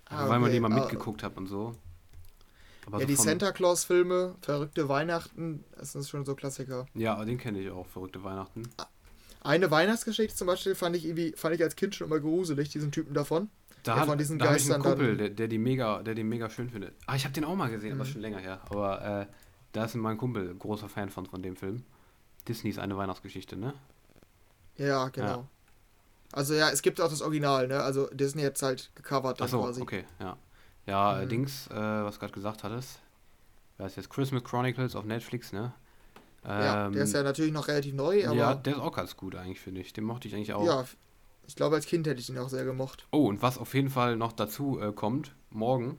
Also, 0.04 0.24
ah, 0.24 0.28
weil 0.28 0.40
man 0.40 0.52
die 0.52 0.60
mal 0.60 0.70
ah. 0.72 0.80
mitgeguckt 0.80 1.22
hat 1.22 1.38
und 1.38 1.46
so. 1.46 1.74
Aber 2.84 2.98
ja, 2.98 3.06
so 3.06 3.06
die 3.06 3.16
Santa 3.16 3.52
Claus-Filme, 3.52 4.34
Verrückte 4.42 4.88
Weihnachten, 4.88 5.64
das 5.76 5.92
sind 5.92 6.06
schon 6.06 6.24
so 6.26 6.34
Klassiker. 6.34 6.86
Ja, 6.94 7.22
den 7.24 7.38
kenne 7.38 7.60
ich 7.60 7.70
auch, 7.70 7.86
Verrückte 7.86 8.24
Weihnachten. 8.24 8.62
Eine 9.40 9.70
Weihnachtsgeschichte 9.70 10.36
zum 10.36 10.46
Beispiel 10.46 10.74
fand 10.74 10.96
ich 10.96 11.06
irgendwie, 11.06 11.32
fand 11.36 11.54
ich 11.54 11.62
als 11.62 11.76
Kind 11.76 11.94
schon 11.94 12.06
immer 12.06 12.20
gruselig, 12.20 12.68
diesen 12.70 12.90
Typen 12.92 13.14
davon. 13.14 13.48
Da, 13.82 13.96
ja, 13.96 14.04
von 14.04 14.18
diesen 14.18 14.38
da 14.38 14.46
Geistern 14.46 14.80
ich 14.80 14.86
einen 14.86 14.96
Kumpel, 14.96 15.16
der, 15.16 15.30
der, 15.30 15.48
die 15.48 15.58
mega, 15.58 16.02
der 16.02 16.14
den 16.14 16.28
mega 16.28 16.50
schön 16.50 16.70
findet. 16.70 16.94
Ah, 17.06 17.16
ich 17.16 17.24
habe 17.24 17.32
den 17.32 17.44
auch 17.44 17.54
mal 17.54 17.70
gesehen, 17.70 17.94
mhm. 17.94 18.00
aber 18.00 18.08
schon 18.08 18.20
länger 18.20 18.38
her. 18.38 18.60
Aber 18.70 19.04
äh, 19.22 19.26
da 19.72 19.84
ist 19.84 19.94
mein 19.94 20.16
Kumpel 20.16 20.54
großer 20.54 20.88
Fan 20.88 21.10
von, 21.10 21.26
von 21.26 21.42
dem 21.42 21.56
Film. 21.56 21.84
Disney 22.46 22.70
ist 22.70 22.78
eine 22.78 22.96
Weihnachtsgeschichte, 22.96 23.56
ne? 23.56 23.74
Ja, 24.76 25.08
genau. 25.08 25.26
Ja. 25.26 25.48
Also 26.32 26.54
ja, 26.54 26.70
es 26.70 26.82
gibt 26.82 27.00
auch 27.00 27.08
das 27.08 27.22
Original, 27.22 27.68
ne? 27.68 27.82
Also 27.82 28.06
Disney 28.12 28.42
hat 28.42 28.56
es 28.56 28.62
halt 28.62 28.90
gecovert 28.94 29.40
dann 29.40 29.46
Ach 29.46 29.50
so, 29.50 29.60
quasi. 29.62 29.82
okay, 29.82 30.04
ja. 30.20 30.36
Ja, 30.86 31.20
mhm. 31.22 31.28
Dings, 31.28 31.66
äh, 31.68 31.74
was 31.74 32.14
du 32.14 32.20
gerade 32.20 32.32
gesagt 32.32 32.64
hattest. 32.64 33.00
Da 33.76 33.86
ist 33.86 33.96
jetzt 33.96 34.10
Christmas 34.10 34.42
Chronicles 34.44 34.96
auf 34.96 35.04
Netflix, 35.04 35.52
ne? 35.52 35.72
ja, 36.44 36.88
der 36.88 37.02
ist 37.02 37.10
ähm, 37.10 37.16
ja 37.16 37.22
natürlich 37.22 37.52
noch 37.52 37.68
relativ 37.68 37.94
neu, 37.94 38.26
aber. 38.26 38.36
Ja, 38.36 38.54
der 38.54 38.74
ist 38.74 38.80
auch 38.80 38.94
ganz 38.94 39.16
gut 39.16 39.34
eigentlich, 39.34 39.60
finde 39.60 39.80
ich. 39.80 39.92
Den 39.92 40.04
mochte 40.04 40.28
ich 40.28 40.34
eigentlich 40.34 40.52
auch. 40.52 40.64
Ja, 40.64 40.84
ich 41.48 41.56
glaube, 41.56 41.76
als 41.76 41.86
Kind 41.86 42.06
hätte 42.06 42.20
ich 42.20 42.28
ihn 42.28 42.36
auch 42.36 42.50
sehr 42.50 42.66
gemocht. 42.66 43.06
Oh, 43.10 43.26
und 43.26 43.40
was 43.40 43.56
auf 43.56 43.72
jeden 43.72 43.88
Fall 43.88 44.16
noch 44.16 44.32
dazu 44.32 44.78
äh, 44.80 44.92
kommt, 44.92 45.34
morgen 45.50 45.96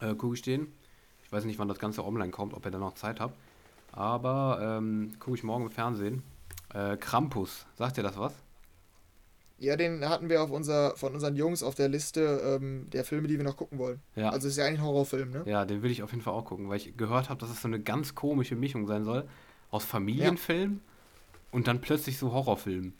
äh, 0.00 0.14
gucke 0.14 0.34
ich 0.34 0.42
den. 0.42 0.72
Ich 1.22 1.30
weiß 1.30 1.44
nicht, 1.44 1.58
wann 1.58 1.68
das 1.68 1.78
Ganze 1.78 2.02
online 2.02 2.30
kommt, 2.30 2.54
ob 2.54 2.64
ihr 2.64 2.70
da 2.70 2.78
noch 2.78 2.94
Zeit 2.94 3.20
habt. 3.20 3.36
Aber 3.92 4.78
ähm, 4.78 5.12
gucke 5.20 5.36
ich 5.36 5.42
morgen 5.44 5.66
im 5.66 5.70
Fernsehen. 5.70 6.22
Äh, 6.72 6.96
Krampus, 6.96 7.66
sagt 7.74 7.98
ihr 7.98 8.02
das 8.02 8.18
was? 8.18 8.32
Ja, 9.58 9.76
den 9.76 10.08
hatten 10.08 10.30
wir 10.30 10.42
auf 10.42 10.50
unser, 10.50 10.96
von 10.96 11.12
unseren 11.12 11.36
Jungs 11.36 11.62
auf 11.62 11.74
der 11.74 11.88
Liste 11.88 12.58
ähm, 12.60 12.88
der 12.90 13.04
Filme, 13.04 13.28
die 13.28 13.36
wir 13.36 13.44
noch 13.44 13.58
gucken 13.58 13.78
wollen. 13.78 14.00
Ja. 14.16 14.30
Also 14.30 14.48
ist 14.48 14.56
ja 14.56 14.64
eigentlich 14.64 14.80
ein 14.80 14.86
Horrorfilm, 14.86 15.30
ne? 15.30 15.42
Ja, 15.44 15.66
den 15.66 15.82
will 15.82 15.90
ich 15.90 16.02
auf 16.02 16.10
jeden 16.10 16.22
Fall 16.22 16.32
auch 16.32 16.46
gucken, 16.46 16.70
weil 16.70 16.78
ich 16.78 16.96
gehört 16.96 17.28
habe, 17.28 17.38
dass 17.38 17.50
es 17.50 17.60
so 17.60 17.68
eine 17.68 17.80
ganz 17.80 18.14
komische 18.14 18.56
Mischung 18.56 18.86
sein 18.86 19.04
soll 19.04 19.28
aus 19.70 19.84
Familienfilm 19.84 20.80
ja. 20.82 21.38
und 21.52 21.68
dann 21.68 21.82
plötzlich 21.82 22.16
so 22.16 22.32
Horrorfilm. 22.32 22.94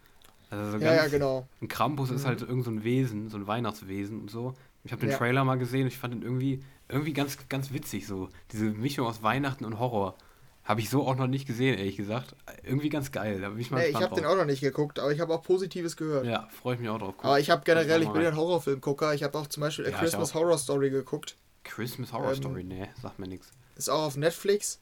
Also 0.59 0.79
so 0.79 0.85
ja, 0.85 0.95
ja, 0.95 1.09
genau. 1.09 1.47
Ein 1.61 1.69
Krampus 1.69 2.11
mhm. 2.11 2.17
ist 2.17 2.27
halt 2.27 2.43
irgend 2.43 2.65
so 2.65 2.71
ein 2.71 2.85
Wesen, 2.85 3.29
so 3.29 3.37
ein 3.37 3.47
Weihnachtswesen 3.47 4.21
und 4.21 4.31
so. 4.31 4.55
Ich 4.85 4.93
habe 4.93 5.01
den 5.01 5.11
ja. 5.11 5.17
Trailer 5.17 5.45
mal 5.45 5.57
gesehen 5.57 5.83
und 5.83 5.89
ich 5.89 5.99
fand 5.99 6.15
ihn 6.15 6.23
irgendwie, 6.23 6.63
irgendwie 6.89 7.13
ganz, 7.13 7.39
ganz 7.49 7.73
witzig 7.73 8.07
so. 8.07 8.29
Diese 8.53 8.65
Mischung 8.65 9.07
aus 9.07 9.23
Weihnachten 9.23 9.65
und 9.65 9.79
Horror. 9.79 10.17
Habe 10.65 10.81
ich 10.81 10.89
so 10.89 11.07
auch 11.07 11.17
noch 11.17 11.27
nicht 11.27 11.47
gesehen, 11.47 11.77
ehrlich 11.77 11.97
gesagt. 11.97 12.35
Irgendwie 12.63 12.89
ganz 12.89 13.13
geil. 13.13 13.41
Da 13.41 13.51
bin 13.51 13.59
ich 13.59 13.71
mal 13.71 13.81
nee, 13.81 13.89
ich 13.89 13.97
habe 13.97 14.15
den 14.15 14.25
auch 14.25 14.37
noch 14.37 14.47
nicht 14.47 14.61
geguckt, 14.61 14.99
aber 14.99 15.13
ich 15.13 15.21
habe 15.21 15.35
auch 15.35 15.43
Positives 15.43 15.95
gehört. 15.97 16.25
Ja, 16.25 16.49
freue 16.49 16.75
ich 16.75 16.81
mich 16.81 16.89
auch 16.89 16.99
drauf. 16.99 17.15
Guck. 17.19 17.25
Aber 17.27 17.39
ich 17.39 17.51
habe 17.51 17.63
generell, 17.65 18.03
ich 18.03 18.09
bin 18.09 18.23
ja 18.23 18.29
ein 18.29 18.37
Horrorfilmgucker. 18.37 19.13
Ich 19.15 19.23
habe 19.23 19.37
auch 19.37 19.47
zum 19.47 19.61
Beispiel 19.61 19.85
ja, 19.85 19.91
Christmas 19.91 20.33
Horror 20.33 20.57
Story 20.57 20.89
geguckt. 20.89 21.37
Christmas 21.65 22.13
Horror 22.13 22.31
ähm, 22.31 22.37
Story, 22.37 22.65
nee, 22.65 22.89
sagt 23.01 23.19
mir 23.19 23.29
nichts. 23.29 23.51
Ist 23.77 23.91
auch 23.91 24.05
auf 24.05 24.17
Netflix. 24.17 24.81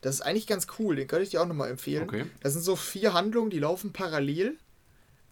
Das 0.00 0.16
ist 0.16 0.20
eigentlich 0.20 0.46
ganz 0.46 0.66
cool, 0.78 0.94
den 0.94 1.08
könnte 1.08 1.24
ich 1.24 1.30
dir 1.30 1.42
auch 1.42 1.46
nochmal 1.46 1.70
empfehlen. 1.70 2.04
Okay. 2.04 2.26
Das 2.40 2.52
sind 2.52 2.62
so 2.62 2.76
vier 2.76 3.12
Handlungen, 3.12 3.50
die 3.50 3.58
laufen 3.58 3.92
parallel. 3.92 4.56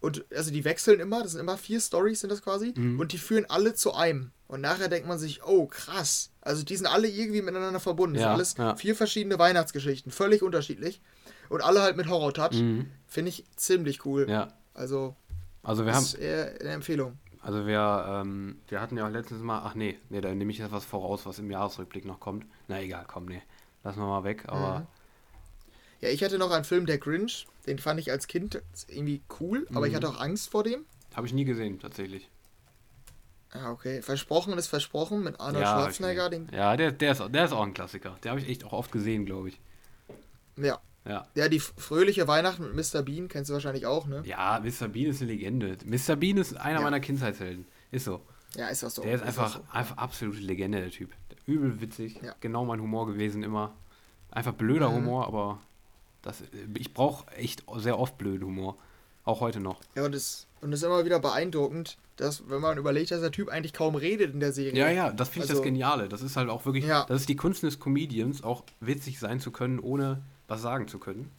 Und 0.05 0.27
also 0.35 0.51
die 0.51 0.65
wechseln 0.65 1.01
immer, 1.01 1.23
das 1.23 1.33
sind 1.33 1.41
immer 1.41 1.57
vier 1.57 1.81
Stories, 1.81 2.21
sind 2.21 2.31
das 2.31 2.43
quasi. 2.43 2.75
Mhm. 2.77 3.01
Und 3.01 3.13
die 3.13 3.19
führen 3.19 3.47
alle 3.49 3.73
zu 3.73 3.95
einem. 3.95 4.33
Und 4.49 4.61
nachher 4.61 4.89
denkt 4.89 5.09
man 5.09 5.19
sich, 5.19 5.43
oh 5.43 5.67
krass. 5.67 6.31
Also 6.43 6.63
die 6.63 6.77
sind 6.77 6.87
alle 6.87 7.09
irgendwie 7.09 7.41
miteinander 7.41 7.81
verbunden. 7.81 8.17
Ja, 8.17 8.37
das 8.37 8.51
sind 8.51 8.61
alles 8.61 8.73
ja. 8.73 8.77
vier 8.77 8.95
verschiedene 8.95 9.39
Weihnachtsgeschichten, 9.39 10.13
völlig 10.13 10.43
unterschiedlich. 10.43 11.01
Und 11.49 11.63
alle 11.63 11.81
halt 11.81 11.97
mit 11.97 12.07
Horror-Touch. 12.07 12.61
Mhm. 12.61 12.91
Finde 13.07 13.31
ich 13.31 13.45
ziemlich 13.57 14.05
cool. 14.05 14.29
Ja. 14.29 14.53
Also, 14.75 15.17
also 15.63 15.87
wir 15.87 15.95
haben, 15.95 16.05
ist 16.05 16.15
eher 16.15 16.55
eine 16.61 16.71
Empfehlung. 16.71 17.19
Also 17.41 17.67
wir, 17.67 18.05
ähm, 18.07 18.59
wir 18.69 18.83
hatten 18.83 18.99
ja 18.99 19.07
auch 19.07 19.11
letztens 19.11 19.41
mal, 19.41 19.63
ach 19.65 19.75
nee, 19.75 19.99
nee, 20.11 20.21
da 20.21 20.35
nehme 20.35 20.51
ich 20.51 20.61
etwas 20.61 20.85
voraus, 20.85 21.25
was 21.25 21.39
im 21.39 21.51
Jahresrückblick 21.51 22.05
noch 22.05 22.21
kommt. 22.21 22.45
Na 22.69 22.79
egal, 22.81 23.07
komm, 23.07 23.25
nee. 23.25 23.43
Lassen 23.83 24.01
wir 24.01 24.07
mal 24.07 24.25
weg, 24.25 24.45
aber 24.49 24.81
mhm. 24.81 24.87
Ja, 26.01 26.09
ich 26.09 26.23
hatte 26.23 26.39
noch 26.39 26.51
einen 26.51 26.65
Film, 26.65 26.87
der 26.87 26.99
Grinch. 26.99 27.47
Den 27.67 27.79
fand 27.79 27.99
ich 28.01 28.11
als 28.11 28.27
Kind 28.27 28.61
irgendwie 28.89 29.23
cool, 29.41 29.67
aber 29.71 29.81
mhm. 29.81 29.87
ich 29.87 29.95
hatte 29.95 30.09
auch 30.09 30.21
Angst 30.21 30.51
vor 30.51 30.65
dem. 30.65 30.85
Habe 31.15 31.27
ich 31.27 31.33
nie 31.33 31.45
gesehen, 31.45 31.79
tatsächlich. 31.79 32.29
Ah, 33.55 33.71
okay. 33.71 34.03
Versprochen 34.03 34.59
ist 34.59 34.67
versprochen 34.67 35.23
mit 35.23 35.39
Arnold 35.41 35.65
ja, 35.65 35.81
Schwarzenegger. 35.81 36.29
Den 36.29 36.49
ja, 36.53 36.77
der, 36.77 36.91
der, 36.91 37.13
ist, 37.13 37.23
der 37.29 37.45
ist 37.45 37.53
auch 37.53 37.63
ein 37.63 37.73
Klassiker. 37.73 38.19
Der 38.23 38.33
habe 38.33 38.41
ich 38.41 38.49
echt 38.49 38.65
auch 38.65 38.73
oft 38.73 38.91
gesehen, 38.91 39.25
glaube 39.25 39.49
ich. 39.49 39.61
Ja. 40.57 40.81
Ja. 41.07 41.27
Ja, 41.35 41.49
die 41.49 41.61
fröhliche 41.61 42.27
Weihnachten 42.27 42.75
mit 42.75 42.75
Mr. 42.75 43.03
Bean 43.03 43.29
kennst 43.29 43.51
du 43.51 43.55
wahrscheinlich 43.55 43.87
auch, 43.87 44.07
ne? 44.07 44.23
Ja, 44.25 44.61
Mr. 44.61 44.89
Bean 44.89 45.11
ist 45.11 45.23
eine 45.23 45.31
Legende. 45.31 45.77
Mr. 45.85 46.17
Bean 46.17 46.39
ist 46.39 46.57
einer 46.57 46.79
ja. 46.79 46.85
meiner 46.85 47.01
Kindheitshelden. 47.01 47.67
Ist 47.91 48.07
so. 48.07 48.23
Ja, 48.57 48.69
ist 48.69 48.83
das 48.83 48.95
so. 48.95 49.03
Der 49.03 49.15
ist, 49.15 49.21
ist 49.21 49.27
einfach, 49.29 49.55
so. 49.55 49.65
einfach 49.71 49.99
absolute 49.99 50.41
Legende, 50.41 50.81
der 50.81 50.91
Typ. 50.91 51.13
Übel 51.47 51.81
witzig. 51.81 52.21
Ja. 52.23 52.35
Genau 52.41 52.65
mein 52.65 52.81
Humor 52.81 53.07
gewesen 53.07 53.43
immer. 53.43 53.75
Einfach 54.31 54.55
blöder 54.55 54.89
mhm. 54.89 54.95
Humor, 54.95 55.27
aber 55.27 55.61
das, 56.25 56.43
ich 56.77 56.95
brauche 56.95 57.31
echt 57.33 57.65
sehr 57.77 57.99
oft 57.99 58.19
blöden 58.19 58.47
Humor. 58.47 58.77
Auch 59.25 59.41
heute 59.41 59.61
noch. 59.61 59.81
Ja, 59.95 60.05
und 60.05 60.15
es 60.15 60.47
und 60.61 60.73
ist 60.73 60.83
immer 60.83 61.05
wieder 61.05 61.19
beeindruckend, 61.19 61.99
dass, 62.17 62.49
wenn 62.49 62.61
man 62.61 62.79
überlegt, 62.79 63.11
dass 63.11 63.21
der 63.21 63.31
Typ 63.31 63.49
eigentlich 63.49 63.73
kaum 63.73 63.95
redet 63.95 64.33
in 64.33 64.41
der 64.41 64.53
Serie. 64.53 64.79
Ja, 64.79 64.91
ja, 64.91 65.13
das 65.13 65.29
finde 65.29 65.45
ich 65.45 65.51
also, 65.51 65.61
das 65.61 65.65
Geniale. 65.65 66.09
Das 66.09 66.23
ist 66.23 66.37
halt 66.37 66.49
auch 66.49 66.65
wirklich, 66.65 66.85
ja. 66.85 67.05
das 67.05 67.21
ist 67.21 67.29
die 67.29 67.37
Kunst 67.37 67.63
des 67.63 67.81
Comedians, 67.81 68.43
auch 68.43 68.65
witzig 68.81 69.19
sein 69.19 69.41
zu 69.41 69.51
können, 69.51 69.79
ohne 69.79 70.23
was 70.49 70.63
sagen 70.63 70.89
zu 70.89 70.99
können. 70.99 71.31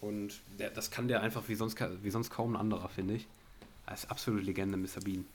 Und 0.00 0.40
der, 0.58 0.70
das 0.70 0.90
kann 0.90 1.08
der 1.08 1.22
einfach 1.22 1.48
wie 1.48 1.54
sonst, 1.54 1.78
wie 2.02 2.10
sonst 2.10 2.30
kaum 2.30 2.54
ein 2.54 2.56
anderer, 2.60 2.88
finde 2.88 3.14
ich. 3.14 3.28
Ist 3.92 4.10
absolute 4.10 4.44
Legende, 4.44 4.76
Mr. 4.76 5.00
Bean. 5.02 5.26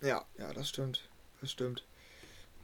Ja, 0.00 0.24
ja, 0.38 0.52
das 0.52 0.68
stimmt. 0.68 1.08
Das 1.40 1.50
stimmt. 1.50 1.84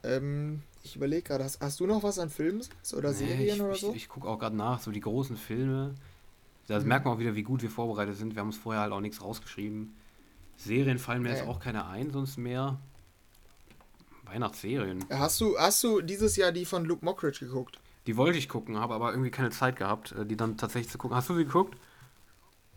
Ähm, 0.04 0.62
ich 0.82 0.96
überlege 0.96 1.22
gerade, 1.22 1.44
hast, 1.44 1.60
hast, 1.60 1.80
du 1.80 1.86
noch 1.86 2.02
was 2.02 2.18
an 2.18 2.30
Filmen 2.30 2.62
oder 2.92 3.10
nee, 3.10 3.16
Serien 3.16 3.56
ich, 3.56 3.62
oder 3.62 3.74
so? 3.74 3.90
Ich, 3.90 3.96
ich 3.96 4.08
gucke 4.08 4.28
auch 4.28 4.38
gerade 4.38 4.56
nach, 4.56 4.80
so 4.80 4.90
die 4.90 5.00
großen 5.00 5.36
Filme. 5.36 5.94
Da 6.66 6.78
mhm. 6.78 6.88
merkt 6.88 7.04
man 7.04 7.14
auch 7.14 7.18
wieder, 7.18 7.34
wie 7.34 7.42
gut 7.42 7.62
wir 7.62 7.70
vorbereitet 7.70 8.16
sind. 8.16 8.34
Wir 8.34 8.40
haben 8.40 8.48
uns 8.48 8.58
vorher 8.58 8.82
halt 8.82 8.92
auch 8.92 9.00
nichts 9.00 9.22
rausgeschrieben. 9.22 9.94
Serien 10.56 10.98
fallen 10.98 11.22
mir 11.22 11.30
äh. 11.30 11.36
jetzt 11.36 11.48
auch 11.48 11.60
keine 11.60 11.86
ein, 11.86 12.10
sonst 12.10 12.36
mehr. 12.36 12.78
Weihnachtsserien. 14.24 15.04
Hast 15.10 15.40
du, 15.40 15.58
hast 15.58 15.82
du 15.84 16.00
dieses 16.00 16.36
Jahr 16.36 16.52
die 16.52 16.64
von 16.64 16.84
Luke 16.84 17.04
Mockridge 17.04 17.46
geguckt? 17.46 17.78
Die 18.06 18.16
wollte 18.16 18.38
ich 18.38 18.48
gucken, 18.48 18.78
habe 18.78 18.94
aber 18.94 19.10
irgendwie 19.10 19.30
keine 19.30 19.50
Zeit 19.50 19.76
gehabt, 19.76 20.12
äh, 20.12 20.26
die 20.26 20.36
dann 20.36 20.56
tatsächlich 20.56 20.90
zu 20.90 20.98
gucken. 20.98 21.16
Hast 21.16 21.28
du 21.28 21.36
sie 21.36 21.44
geguckt? 21.44 21.78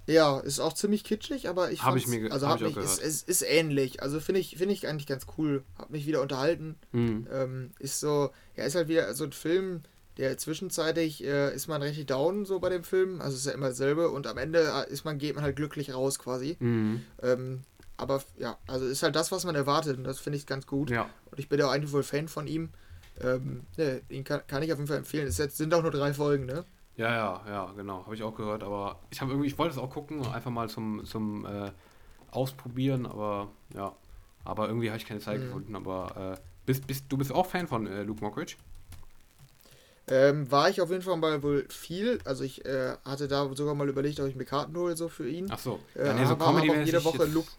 Ja, 0.07 0.39
ist 0.39 0.61
auch 0.61 0.73
ziemlich 0.73 1.03
kitschig, 1.03 1.49
aber 1.49 1.71
ich 1.71 1.83
habe 1.83 1.97
ich 1.97 2.07
mir 2.07 2.31
also 2.31 2.47
hab 2.47 2.61
mich, 2.61 2.77
ist, 2.77 3.01
ist, 3.01 3.27
ist, 3.27 3.41
ähnlich. 3.41 4.01
Also 4.01 4.21
finde 4.21 4.39
ich 4.39 4.57
finde 4.57 4.73
ich 4.73 4.87
eigentlich 4.87 5.05
ganz 5.05 5.27
cool. 5.37 5.63
Hab 5.77 5.89
mich 5.89 6.07
wieder 6.07 6.21
unterhalten. 6.21 6.75
Mhm. 6.93 7.27
Ähm, 7.31 7.71
ist 7.79 7.99
so, 7.99 8.31
ja 8.55 8.63
ist 8.63 8.75
halt 8.75 8.87
wieder 8.87 9.13
so 9.13 9.25
ein 9.25 9.33
Film, 9.33 9.81
der 10.15 10.37
zwischenzeitlich 10.37 11.25
äh, 11.25 11.53
ist 11.53 11.67
man 11.67 11.81
richtig 11.81 12.07
down 12.07 12.45
so 12.45 12.59
bei 12.59 12.69
dem 12.69 12.85
Film. 12.85 13.19
Also 13.19 13.35
ist 13.35 13.45
ja 13.45 13.51
immer 13.51 13.67
dasselbe 13.67 14.09
und 14.09 14.27
am 14.27 14.37
Ende 14.37 14.59
äh, 14.59 14.91
ist 14.91 15.03
man 15.03 15.17
geht 15.17 15.35
man 15.35 15.43
halt 15.43 15.57
glücklich 15.57 15.93
raus 15.93 16.19
quasi. 16.19 16.55
Mhm. 16.59 17.01
Ähm, 17.21 17.61
aber 17.97 18.23
ja, 18.37 18.57
also 18.65 18.85
ist 18.85 19.03
halt 19.03 19.15
das, 19.15 19.33
was 19.33 19.43
man 19.43 19.55
erwartet 19.55 19.97
und 19.97 20.05
das 20.05 20.19
finde 20.19 20.37
ich 20.37 20.45
ganz 20.45 20.67
gut. 20.67 20.89
Ja. 20.89 21.09
Und 21.31 21.39
ich 21.39 21.49
bin 21.49 21.59
ja 21.59 21.67
auch 21.67 21.71
eigentlich 21.71 21.91
wohl 21.91 22.03
Fan 22.03 22.29
von 22.29 22.47
ihm. 22.47 22.69
Ähm, 23.19 23.63
ne, 23.75 24.01
ihn 24.09 24.23
kann, 24.23 24.41
kann, 24.47 24.63
ich 24.63 24.71
auf 24.71 24.77
jeden 24.77 24.87
Fall 24.87 24.97
empfehlen. 24.97 25.27
Es 25.27 25.35
sind 25.35 25.73
auch 25.73 25.81
nur 25.81 25.91
drei 25.91 26.13
Folgen, 26.13 26.45
ne? 26.45 26.63
Ja, 26.97 27.13
ja, 27.13 27.41
ja, 27.47 27.73
genau. 27.75 28.03
Habe 28.03 28.15
ich 28.15 28.23
auch 28.23 28.35
gehört. 28.35 28.63
Aber 28.63 28.99
ich 29.11 29.21
habe 29.21 29.31
irgendwie, 29.31 29.47
ich 29.47 29.57
wollte 29.57 29.73
es 29.73 29.77
auch 29.77 29.89
gucken, 29.89 30.25
einfach 30.25 30.51
mal 30.51 30.67
zum, 30.67 31.05
zum 31.05 31.45
äh, 31.45 31.71
Ausprobieren, 32.31 33.05
aber 33.05 33.49
ja. 33.73 33.93
Aber 34.43 34.67
irgendwie 34.67 34.89
habe 34.89 34.97
ich 34.97 35.05
keine 35.05 35.19
Zeit 35.19 35.39
mhm. 35.39 35.45
gefunden. 35.45 35.75
Aber 35.75 36.35
äh, 36.37 36.41
bist, 36.65 36.87
bist, 36.87 37.05
du 37.09 37.17
bist 37.17 37.31
auch 37.31 37.45
Fan 37.45 37.67
von 37.67 37.87
äh, 37.87 38.03
Luke 38.03 38.21
Mockridge? 38.21 38.55
Ähm, 40.09 40.49
war 40.49 40.69
ich 40.69 40.81
auf 40.81 40.89
jeden 40.89 41.01
Fall 41.01 41.17
mal 41.17 41.43
wohl 41.43 41.67
viel. 41.69 42.19
Also 42.23 42.43
ich 42.43 42.65
äh, 42.65 42.95
hatte 43.03 43.27
da 43.27 43.53
sogar 43.53 43.75
mal 43.75 43.89
überlegt, 43.89 44.19
ob 44.19 44.27
ich 44.27 44.35
mir 44.35 44.45
Karten 44.45 44.75
hole 44.75 44.95
so 44.95 45.09
für 45.09 45.29
ihn. 45.29 45.47
Ach 45.49 45.59
so. 45.59 45.79
Äh, 45.95 46.07
ja, 46.07 46.13
nee, 46.13 46.25
so 46.25 46.37
Comedy 46.37 46.71
jede 46.83 47.03
Woche 47.03 47.25
Luke, 47.25 47.51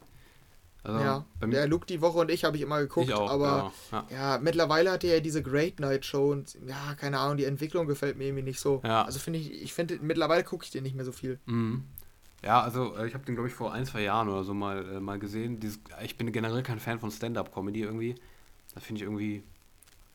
also 0.85 1.01
ja, 1.01 1.24
der 1.43 1.66
Luke 1.66 1.87
die 1.87 2.01
Woche 2.01 2.18
und 2.18 2.31
ich 2.31 2.45
habe 2.45 2.57
ich 2.57 2.62
immer 2.62 2.79
geguckt, 2.79 3.09
ich 3.09 3.14
auch, 3.14 3.31
aber 3.31 3.72
genau. 3.91 4.05
ja. 4.11 4.35
ja. 4.35 4.39
mittlerweile 4.39 4.93
hat 4.93 5.05
er 5.05 5.16
ja 5.16 5.20
diese 5.20 5.43
Great 5.43 5.81
Night 5.81 6.05
Show 6.05 6.31
und 6.31 6.57
ja, 6.66 6.95
keine 6.95 7.18
Ahnung, 7.18 7.37
die 7.37 7.45
Entwicklung 7.45 7.87
gefällt 7.87 8.16
mir 8.16 8.24
irgendwie 8.26 8.45
nicht 8.45 8.61
so. 8.61 8.81
Ja. 8.85 9.05
Also 9.05 9.18
finde 9.18 9.41
ich, 9.41 9.62
ich 9.62 9.74
finde, 9.74 9.99
mittlerweile 10.01 10.45
gucke 10.45 10.64
ich 10.64 10.70
den 10.70 10.85
nicht 10.85 10.95
mehr 10.95 11.05
so 11.05 11.12
viel. 11.12 11.39
Mhm. 11.47 11.85
Ja, 12.45 12.62
also 12.62 12.97
äh, 12.97 13.07
ich 13.09 13.14
habe 13.14 13.24
den, 13.24 13.35
glaube 13.35 13.49
ich, 13.49 13.55
vor 13.55 13.72
ein, 13.72 13.85
zwei 13.85 14.03
Jahren 14.03 14.29
oder 14.29 14.45
so 14.45 14.55
mal, 14.55 14.97
äh, 14.97 15.01
mal 15.01 15.18
gesehen. 15.18 15.59
Dieses, 15.59 15.81
ich 16.03 16.16
bin 16.16 16.31
generell 16.31 16.62
kein 16.62 16.79
Fan 16.79 17.01
von 17.01 17.11
Stand-Up-Comedy 17.11 17.83
irgendwie. 17.83 18.14
Das 18.74 18.85
finde 18.85 19.01
ich 19.01 19.03
irgendwie, 19.03 19.43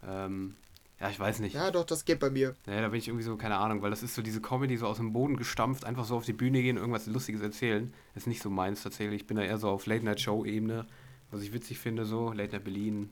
ähm, 0.08 0.56
ja, 1.04 1.10
ich 1.10 1.20
weiß 1.20 1.40
nicht. 1.40 1.54
Ja, 1.54 1.70
doch, 1.70 1.84
das 1.84 2.06
geht 2.06 2.22
bei 2.22 2.30
mir. 2.30 2.56
Ja, 2.66 2.80
da 2.80 2.88
bin 2.88 2.98
ich 2.98 3.10
irgendwie 3.10 3.26
so, 3.26 3.36
keine 3.36 3.58
Ahnung, 3.58 3.82
weil 3.82 3.90
das 3.90 4.04
ist 4.04 4.16
so 4.16 4.22
diese 4.22 4.40
Comedy 4.40 4.78
so 4.78 4.88
aus 4.88 4.98
dem 4.98 5.12
Boden 5.12 5.36
gestampft, 5.36 5.84
einfach 5.84 6.06
so 6.06 6.16
auf 6.16 6.24
die 6.24 6.32
Bühne 6.32 6.62
gehen, 6.62 6.78
irgendwas 6.78 7.08
Lustiges 7.08 7.42
erzählen. 7.42 7.94
Ist 8.16 8.26
nicht 8.26 8.42
so 8.42 8.50
meins 8.50 8.84
tatsächlich. 8.84 9.24
Ich 9.24 9.28
bin 9.28 9.36
da 9.36 9.44
eher 9.44 9.58
so 9.58 9.68
auf 9.68 9.86
Late-Night-Show-Ebene, 9.86 10.86
was 11.30 11.42
ich 11.42 11.52
witzig 11.52 11.80
finde, 11.80 12.06
so. 12.06 12.32
Late 12.32 12.54
Night 12.54 12.64
Berlin 12.64 13.10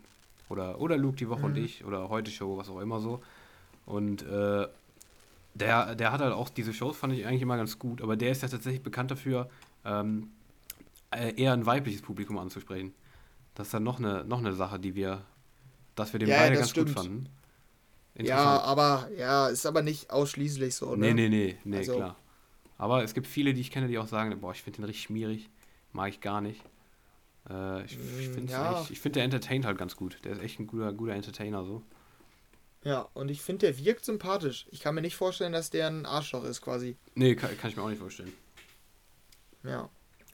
oder, 0.48 0.80
oder 0.80 0.96
Luke 0.96 1.18
die 1.18 1.28
Woche 1.28 1.40
mhm. 1.40 1.46
und 1.48 1.58
ich 1.58 1.84
oder 1.84 2.08
Heute 2.08 2.32
Show, 2.32 2.58
was 2.58 2.70
auch 2.70 2.80
immer 2.80 3.02
so. 3.02 3.22
Und 3.86 4.22
äh, 4.22 4.68
der, 5.54 5.96
der 5.96 6.12
hat 6.14 6.22
halt 6.22 6.32
auch 6.32 6.48
diese 6.48 6.74
Shows, 6.74 6.96
fand 6.96 7.12
ich 7.12 7.26
eigentlich 7.26 7.42
immer 7.42 7.58
ganz 7.58 7.78
gut, 7.78 8.02
aber 8.02 8.16
der 8.16 8.32
ist 8.32 8.42
ja 8.42 8.48
tatsächlich 8.48 8.84
bekannt 8.84 9.12
dafür, 9.12 9.50
ähm, 9.84 10.30
äh, 11.10 11.34
eher 11.36 11.52
ein 11.52 11.66
weibliches 11.66 12.02
Publikum 12.02 12.38
anzusprechen. 12.38 12.94
Das 13.54 13.68
ist 13.68 13.74
dann 13.74 13.84
noch 13.84 14.00
eine, 14.00 14.24
noch 14.24 14.40
eine 14.40 14.54
Sache, 14.54 14.80
die 14.80 14.96
wir, 14.96 15.24
dass 15.96 16.14
wir 16.14 16.22
den 16.22 16.30
ja, 16.30 16.38
beide 16.38 16.56
ganz 16.56 16.70
stimmt. 16.70 16.88
gut 16.88 16.96
fanden. 16.96 17.41
Ja, 18.18 18.62
aber 18.62 19.10
ja, 19.18 19.48
ist 19.48 19.66
aber 19.66 19.82
nicht 19.82 20.12
ausschließlich 20.12 20.76
so, 20.76 20.96
ne? 20.96 21.14
Nee, 21.14 21.14
nee, 21.14 21.30
nee, 21.30 21.58
nee, 21.64 21.78
also. 21.78 21.96
klar. 21.96 22.16
Aber 22.78 23.04
es 23.04 23.14
gibt 23.14 23.28
viele, 23.28 23.54
die 23.54 23.62
ich 23.62 23.72
kenne, 23.72 23.88
die 23.88 23.98
auch 24.00 24.08
sagen, 24.08 24.38
boah, 24.40 24.52
ich 24.52 24.64
finde 24.64 24.78
den 24.78 24.86
richtig 24.86 25.04
schmierig, 25.04 25.50
mag 25.94 26.10
ich 26.10 26.20
gar 26.20 26.42
nicht. 26.42 26.62
Äh, 27.50 27.86
ich 27.86 27.94
ich 27.94 28.30
mm, 28.30 28.34
finde 28.34 28.52
ja. 28.52 28.84
find, 28.84 29.16
der 29.16 29.24
entertaint 29.24 29.66
halt 29.66 29.78
ganz 29.78 29.96
gut. 29.96 30.18
Der 30.24 30.34
ist 30.34 30.42
echt 30.42 30.60
ein 30.60 30.68
guter, 30.68 30.92
guter 30.92 31.14
Entertainer 31.14 31.64
so. 31.64 31.84
Ja, 32.84 33.08
und 33.14 33.30
ich 33.30 33.42
finde, 33.42 33.68
der 33.68 33.78
wirkt 33.78 34.06
sympathisch. 34.06 34.66
Ich 34.72 34.80
kann 34.80 34.96
mir 34.96 35.02
nicht 35.02 35.16
vorstellen, 35.16 35.54
dass 35.54 35.70
der 35.70 35.88
ein 35.88 36.06
Arschloch 36.06 36.44
ist, 36.44 36.62
quasi. 36.62 36.98
Nee, 37.14 37.36
kann, 37.36 37.56
kann 37.58 37.70
ich 37.70 37.78
mir 37.78 37.84
auch 37.84 37.90
nicht 37.90 38.00
vorstellen. 38.00 38.34
Ja. 39.64 39.90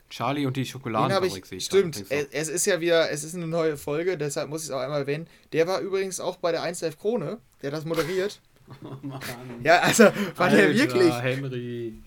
Charlie 0.10 0.46
und 0.46 0.56
die 0.58 0.66
Schokoladenfabrik 0.66 1.46
sehe 1.46 1.58
ich. 1.58 1.66
Stimmt, 1.66 2.06
es 2.10 2.48
ist 2.48 2.66
ja 2.66 2.80
wieder, 2.80 3.12
es 3.12 3.24
ist 3.24 3.36
eine 3.36 3.48
neue 3.48 3.78
Folge, 3.78 4.18
deshalb 4.18 4.50
muss 4.50 4.64
ich 4.64 4.70
es 4.70 4.74
auch 4.74 4.80
einmal 4.80 5.02
erwähnen. 5.02 5.28
Der 5.52 5.68
war 5.68 5.80
übrigens 5.80 6.20
auch 6.20 6.38
bei 6.38 6.52
der 6.52 6.64
1 6.64 6.82
Live 6.82 6.98
Krone, 6.98 7.40
der 7.62 7.72
hat 7.72 7.78
das 7.78 7.86
moderiert. 7.86 8.40
Oh 8.84 8.98
Mann. 9.02 9.22
Ja, 9.64 9.80
also 9.80 10.04
war 10.36 10.48
Alter, 10.48 10.58
der 10.58 10.76
wirklich. 10.76 11.14
Henry. 11.22 12.02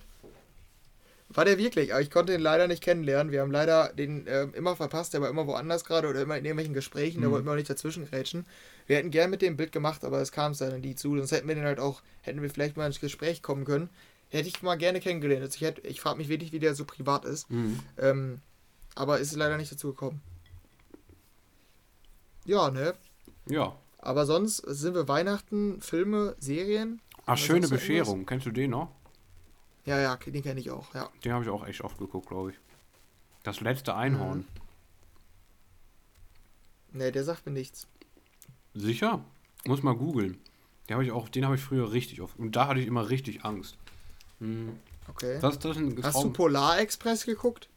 War 1.32 1.44
der 1.44 1.58
wirklich, 1.58 1.92
aber 1.92 2.02
ich 2.02 2.10
konnte 2.10 2.34
ihn 2.34 2.40
leider 2.40 2.66
nicht 2.66 2.82
kennenlernen. 2.82 3.32
Wir 3.32 3.40
haben 3.40 3.52
leider 3.52 3.92
den 3.94 4.26
äh, 4.26 4.42
immer 4.54 4.74
verpasst, 4.74 5.14
der 5.14 5.20
war 5.20 5.30
immer 5.30 5.46
woanders 5.46 5.84
gerade 5.84 6.08
oder 6.08 6.20
immer 6.20 6.36
in 6.36 6.44
irgendwelchen 6.44 6.74
Gesprächen, 6.74 7.18
mhm. 7.18 7.22
der 7.22 7.30
wollte 7.30 7.46
immer 7.46 7.54
nicht 7.54 7.70
dazwischen 7.70 8.04
grätschen. 8.04 8.46
Wir 8.88 8.96
hätten 8.96 9.10
gern 9.10 9.30
mit 9.30 9.40
dem 9.40 9.56
Bild 9.56 9.70
gemacht, 9.70 10.04
aber 10.04 10.20
es 10.20 10.32
kam 10.32 10.52
es 10.52 10.58
dann 10.58 10.80
nie 10.80 10.96
zu. 10.96 11.16
Sonst 11.16 11.30
hätten 11.30 11.46
wir 11.46 11.54
den 11.54 11.64
halt 11.64 11.78
auch, 11.78 12.02
hätten 12.22 12.42
wir 12.42 12.50
vielleicht 12.50 12.76
mal 12.76 12.86
ins 12.86 13.00
Gespräch 13.00 13.42
kommen 13.42 13.64
können. 13.64 13.88
Hätte 14.30 14.48
ich 14.48 14.62
mal 14.62 14.76
gerne 14.76 15.00
kennengelernt. 15.00 15.42
Also 15.42 15.64
ich, 15.64 15.84
ich 15.84 16.00
frage 16.00 16.18
mich 16.18 16.28
wirklich, 16.28 16.52
wie 16.52 16.60
der 16.60 16.74
so 16.74 16.84
privat 16.84 17.24
ist. 17.24 17.50
Mhm. 17.50 17.80
Ähm, 17.98 18.40
aber 18.94 19.18
ist 19.18 19.34
leider 19.34 19.56
nicht 19.56 19.72
dazu 19.72 19.88
gekommen. 19.88 20.22
Ja, 22.44 22.70
ne? 22.70 22.94
Ja. 23.46 23.76
Aber 23.98 24.26
sonst 24.26 24.58
sind 24.58 24.94
wir 24.94 25.08
Weihnachten, 25.08 25.80
Filme, 25.80 26.36
Serien. 26.38 27.00
Ach, 27.26 27.36
schöne 27.36 27.68
Bescherung. 27.68 28.24
Kennst 28.24 28.46
du 28.46 28.50
den 28.50 28.70
noch? 28.70 28.90
Ja, 29.84 29.98
ja, 30.00 30.16
den 30.16 30.42
kenne 30.42 30.60
ich 30.60 30.70
auch, 30.70 30.94
ja. 30.94 31.10
Den 31.24 31.32
habe 31.32 31.44
ich 31.44 31.50
auch 31.50 31.66
echt 31.66 31.82
oft 31.82 31.98
geguckt, 31.98 32.28
glaube 32.28 32.50
ich. 32.50 32.56
Das 33.42 33.60
letzte 33.60 33.94
Einhorn. 33.94 34.46
Mhm. 36.92 36.98
Ne, 36.98 37.12
der 37.12 37.24
sagt 37.24 37.46
mir 37.46 37.52
nichts. 37.52 37.86
Sicher? 38.74 39.24
Muss 39.64 39.82
mal 39.82 39.94
googeln. 39.94 40.38
Den 40.88 40.94
habe 40.94 41.04
ich 41.04 41.12
auch, 41.12 41.28
den 41.28 41.44
habe 41.44 41.54
ich 41.54 41.60
früher 41.60 41.92
richtig 41.92 42.20
oft. 42.20 42.38
Und 42.38 42.56
da 42.56 42.66
hatte 42.68 42.80
ich 42.80 42.86
immer 42.86 43.08
richtig 43.10 43.44
Angst. 43.44 43.78
Hm. 44.40 44.78
Okay. 45.08 45.38
Das, 45.40 45.58
das 45.58 45.76
Hast 46.02 46.22
du 46.22 46.30
Polar 46.32 46.80
Express 46.80 47.24
geguckt? 47.24 47.68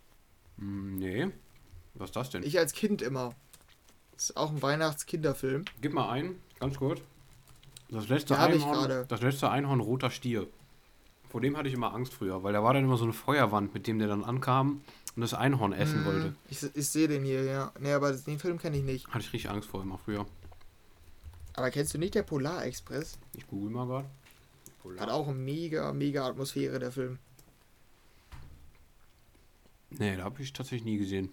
Hm, 0.57 0.97
nee. 0.97 1.27
Was 1.95 2.09
ist 2.09 2.15
das 2.15 2.29
denn? 2.31 2.43
Ich 2.43 2.57
als 2.57 2.73
Kind 2.73 3.01
immer. 3.01 3.33
Das 4.13 4.29
ist 4.29 4.37
auch 4.37 4.51
ein 4.51 4.61
Weihnachtskinderfilm. 4.61 5.65
Gib 5.81 5.93
mal 5.93 6.09
ein, 6.09 6.35
ganz 6.59 6.77
kurz. 6.77 7.01
Das 7.89 8.07
letzte, 8.09 8.37
Einhorn, 8.39 9.05
das 9.07 9.21
letzte 9.21 9.51
Einhorn 9.51 9.79
roter 9.79 10.09
Stier. 10.09 10.47
Vor 11.29 11.41
dem 11.41 11.57
hatte 11.57 11.67
ich 11.67 11.75
immer 11.75 11.93
Angst 11.93 12.13
früher, 12.13 12.43
weil 12.43 12.53
da 12.53 12.63
war 12.63 12.73
dann 12.73 12.83
immer 12.83 12.97
so 12.97 13.03
eine 13.03 13.13
Feuerwand, 13.13 13.73
mit 13.73 13.85
dem 13.85 13.99
der 13.99 14.07
dann 14.07 14.23
ankam 14.23 14.81
und 15.15 15.21
das 15.21 15.33
Einhorn 15.33 15.73
essen 15.73 15.99
hm, 15.99 16.05
wollte. 16.05 16.35
Ich, 16.49 16.63
ich 16.75 16.89
sehe 16.89 17.07
den 17.07 17.23
hier, 17.23 17.43
ja. 17.43 17.71
Nee, 17.79 17.93
aber 17.93 18.11
den 18.13 18.39
Film 18.39 18.57
kenne 18.57 18.77
ich 18.77 18.83
nicht. 18.83 19.07
Hatte 19.07 19.19
ich 19.19 19.33
richtig 19.33 19.51
Angst 19.51 19.69
vor 19.69 19.81
immer 19.81 19.97
früher. 19.97 20.25
Aber 21.53 21.69
kennst 21.69 21.93
du 21.93 21.99
nicht 21.99 22.15
der 22.15 22.23
Polar 22.23 22.65
Express? 22.65 23.19
Ich 23.35 23.45
google 23.47 23.71
mal 23.71 23.85
gerade. 23.85 24.09
Hat 24.97 25.09
auch 25.09 25.27
eine 25.27 25.37
mega, 25.37 25.91
mega 25.93 26.27
Atmosphäre, 26.27 26.79
der 26.79 26.91
Film. 26.91 27.19
Nee, 29.89 30.17
da 30.17 30.23
habe 30.23 30.41
ich 30.41 30.53
tatsächlich 30.53 30.85
nie 30.85 30.97
gesehen. 30.97 31.31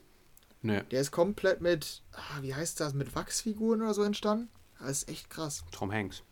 Nee. 0.63 0.83
Der 0.91 1.01
ist 1.01 1.11
komplett 1.11 1.61
mit, 1.61 2.03
ah, 2.13 2.43
wie 2.43 2.55
heißt 2.55 2.81
das, 2.81 2.93
mit 2.93 3.15
Wachsfiguren 3.15 3.81
oder 3.83 3.95
so 3.95 4.03
entstanden. 4.03 4.49
Das 4.79 5.03
ist 5.03 5.09
echt 5.09 5.31
krass. 5.31 5.65
Tom 5.73 5.93
Hanks. 5.93 6.23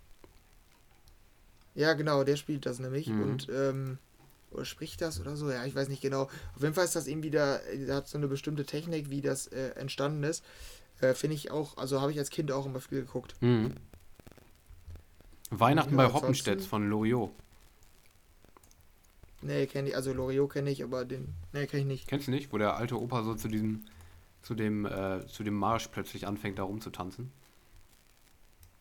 Ja, 1.75 1.95
genau, 1.95 2.25
der 2.25 2.37
spielt 2.37 2.67
das 2.67 2.79
nämlich. 2.79 3.09
Mhm. 3.09 3.23
Und, 3.23 3.49
ähm, 3.51 3.99
oder 4.51 4.65
spricht 4.65 5.01
das 5.01 5.21
oder 5.21 5.37
so? 5.37 5.51
Ja, 5.51 5.65
ich 5.65 5.75
weiß 5.75 5.89
nicht 5.89 6.03
genau. 6.03 6.23
Auf 6.55 6.63
jeden 6.63 6.75
Fall 6.75 6.85
ist 6.85 6.97
das 6.97 7.07
irgendwie 7.07 7.31
da, 7.31 7.59
der 7.73 7.97
hat 7.97 8.09
so 8.09 8.19
eine 8.19 8.29
bestimmte 8.29 8.65
Technik, 8.65 9.11
wie 9.11 9.21
das 9.21 9.47
äh, 9.49 9.71
entstanden 9.77 10.25
ist. 10.25 10.45
Äh, 11.01 11.15
Finde 11.15 11.37
ich 11.37 11.51
auch, 11.51 11.77
also 11.77 12.01
habe 12.01 12.11
ich 12.13 12.19
als 12.19 12.31
Kind 12.31 12.51
auch 12.51 12.67
immer 12.67 12.81
viel 12.81 13.03
geguckt. 13.03 13.35
Mhm. 13.41 13.75
Weihnachten 15.51 15.97
bei 15.97 16.13
Hoppenstedt 16.13 16.63
von 16.63 16.89
Loriot. 16.89 17.31
Nee, 19.41 19.67
kenne 19.67 19.91
ich, 19.91 19.97
also 19.97 20.13
Loriot 20.13 20.53
kenne 20.53 20.71
ich, 20.71 20.83
aber 20.83 21.05
den, 21.05 21.35
nee, 21.53 21.67
kenne 21.67 21.83
ich 21.83 21.87
nicht. 21.87 22.09
Kennst 22.09 22.27
du 22.27 22.33
nicht, 22.33 22.53
wo 22.53 22.59
der 22.59 22.77
alte 22.77 23.01
Opa 23.01 23.23
so 23.23 23.35
zu 23.35 23.49
diesem, 23.49 23.85
zu 24.43 24.55
dem, 24.55 24.85
äh, 24.85 25.27
zu 25.27 25.45
dem 25.45 25.55
Marsch 25.55 25.89
plötzlich 25.89 26.27
anfängt, 26.27 26.59
da 26.59 26.65
rumzutanzen? 26.65 27.31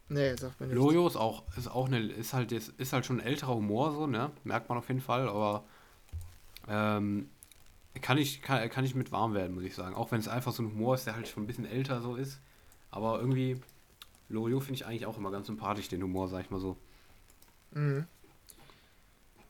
Nee, 0.09 0.35
sagt 0.35 0.59
man 0.59 0.69
nicht. 0.69 0.77
Loriot 0.77 1.11
ist 1.11 1.17
auch, 1.17 1.43
ist 1.57 1.67
auch 1.67 1.87
eine, 1.87 1.99
ist 1.99 2.33
halt, 2.33 2.51
ist, 2.51 2.69
ist 2.79 2.93
halt 2.93 3.05
schon 3.05 3.17
ein 3.17 3.25
älterer 3.25 3.55
Humor 3.55 3.91
so, 3.91 4.07
ne? 4.07 4.31
Merkt 4.43 4.69
man 4.69 4.77
auf 4.77 4.87
jeden 4.87 5.01
Fall, 5.01 5.27
aber 5.27 5.63
ähm, 6.67 7.29
kann 8.01 8.17
ich, 8.17 8.41
kann, 8.41 8.67
kann 8.69 8.85
ich 8.85 8.95
mit 8.95 9.11
warm 9.11 9.33
werden, 9.33 9.53
muss 9.53 9.63
ich 9.63 9.75
sagen. 9.75 9.95
Auch 9.95 10.11
wenn 10.11 10.19
es 10.19 10.27
einfach 10.27 10.53
so 10.53 10.63
ein 10.63 10.71
Humor 10.71 10.95
ist, 10.95 11.05
der 11.05 11.15
halt 11.15 11.27
schon 11.27 11.43
ein 11.43 11.47
bisschen 11.47 11.65
älter 11.65 12.01
so 12.01 12.15
ist. 12.15 12.39
Aber 12.89 13.19
irgendwie 13.19 13.59
Loriot 14.29 14.63
finde 14.63 14.75
ich 14.75 14.85
eigentlich 14.85 15.05
auch 15.05 15.17
immer 15.17 15.31
ganz 15.31 15.47
sympathisch, 15.47 15.89
den 15.89 16.03
Humor, 16.03 16.27
sag 16.27 16.41
ich 16.41 16.49
mal 16.49 16.59
so. 16.59 16.77
Mhm. 17.71 18.05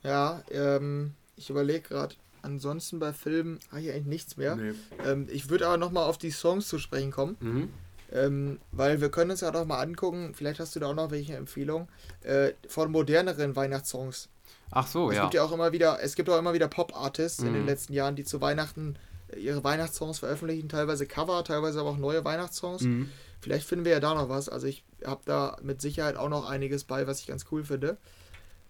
Ja, 0.03 0.43
ähm, 0.51 1.13
ich 1.35 1.49
überlege 1.49 1.81
gerade. 1.81 2.15
Ansonsten 2.41 2.99
bei 2.99 3.13
Filmen 3.13 3.59
habe 3.71 3.81
ich 3.81 3.91
eigentlich 3.91 4.05
nichts 4.05 4.37
mehr. 4.37 4.55
Nee. 4.55 4.73
Ähm, 5.05 5.27
ich 5.29 5.49
würde 5.49 5.67
aber 5.67 5.77
nochmal 5.77 6.07
auf 6.07 6.17
die 6.17 6.31
Songs 6.31 6.67
zu 6.67 6.79
sprechen 6.79 7.11
kommen. 7.11 7.35
Mhm. 7.39 7.69
Ähm, 8.11 8.59
weil 8.71 9.01
wir 9.01 9.09
können 9.09 9.31
uns 9.31 9.41
ja 9.41 9.51
doch 9.51 9.65
mal 9.65 9.81
angucken, 9.81 10.33
vielleicht 10.33 10.61
hast 10.61 10.75
du 10.75 10.79
da 10.79 10.87
auch 10.87 10.95
noch 10.95 11.11
welche 11.11 11.35
Empfehlungen, 11.35 11.89
äh, 12.21 12.53
von 12.67 12.89
moderneren 12.89 13.55
Weihnachtssongs. 13.55 14.29
Ach 14.71 14.87
so, 14.87 15.09
es 15.09 15.17
ja. 15.17 15.23
Gibt 15.23 15.33
ja 15.33 15.43
auch 15.43 15.51
immer 15.51 15.73
wieder, 15.73 15.99
es 16.01 16.15
gibt 16.15 16.29
auch 16.29 16.39
immer 16.39 16.53
wieder 16.53 16.69
Pop-Artists 16.69 17.41
mhm. 17.41 17.47
in 17.47 17.53
den 17.53 17.61
mhm. 17.63 17.67
letzten 17.67 17.93
Jahren, 17.93 18.15
die 18.15 18.23
zu 18.23 18.39
Weihnachten 18.39 18.95
äh, 19.27 19.39
ihre 19.39 19.63
Weihnachtssongs 19.63 20.19
veröffentlichen, 20.19 20.69
teilweise 20.69 21.05
Cover, 21.05 21.43
teilweise 21.43 21.81
aber 21.81 21.89
auch 21.89 21.97
neue 21.97 22.23
Weihnachtssongs. 22.23 22.83
Mhm. 22.83 23.09
Vielleicht 23.39 23.67
finden 23.67 23.85
wir 23.85 23.91
ja 23.93 23.99
da 23.99 24.13
noch 24.15 24.29
was. 24.29 24.49
Also 24.49 24.67
ich 24.67 24.83
habe 25.05 25.21
da 25.25 25.57
mit 25.61 25.81
Sicherheit 25.81 26.15
auch 26.15 26.29
noch 26.29 26.49
einiges 26.49 26.83
bei, 26.83 27.07
was 27.07 27.19
ich 27.19 27.27
ganz 27.27 27.45
cool 27.51 27.63
finde. 27.63 27.97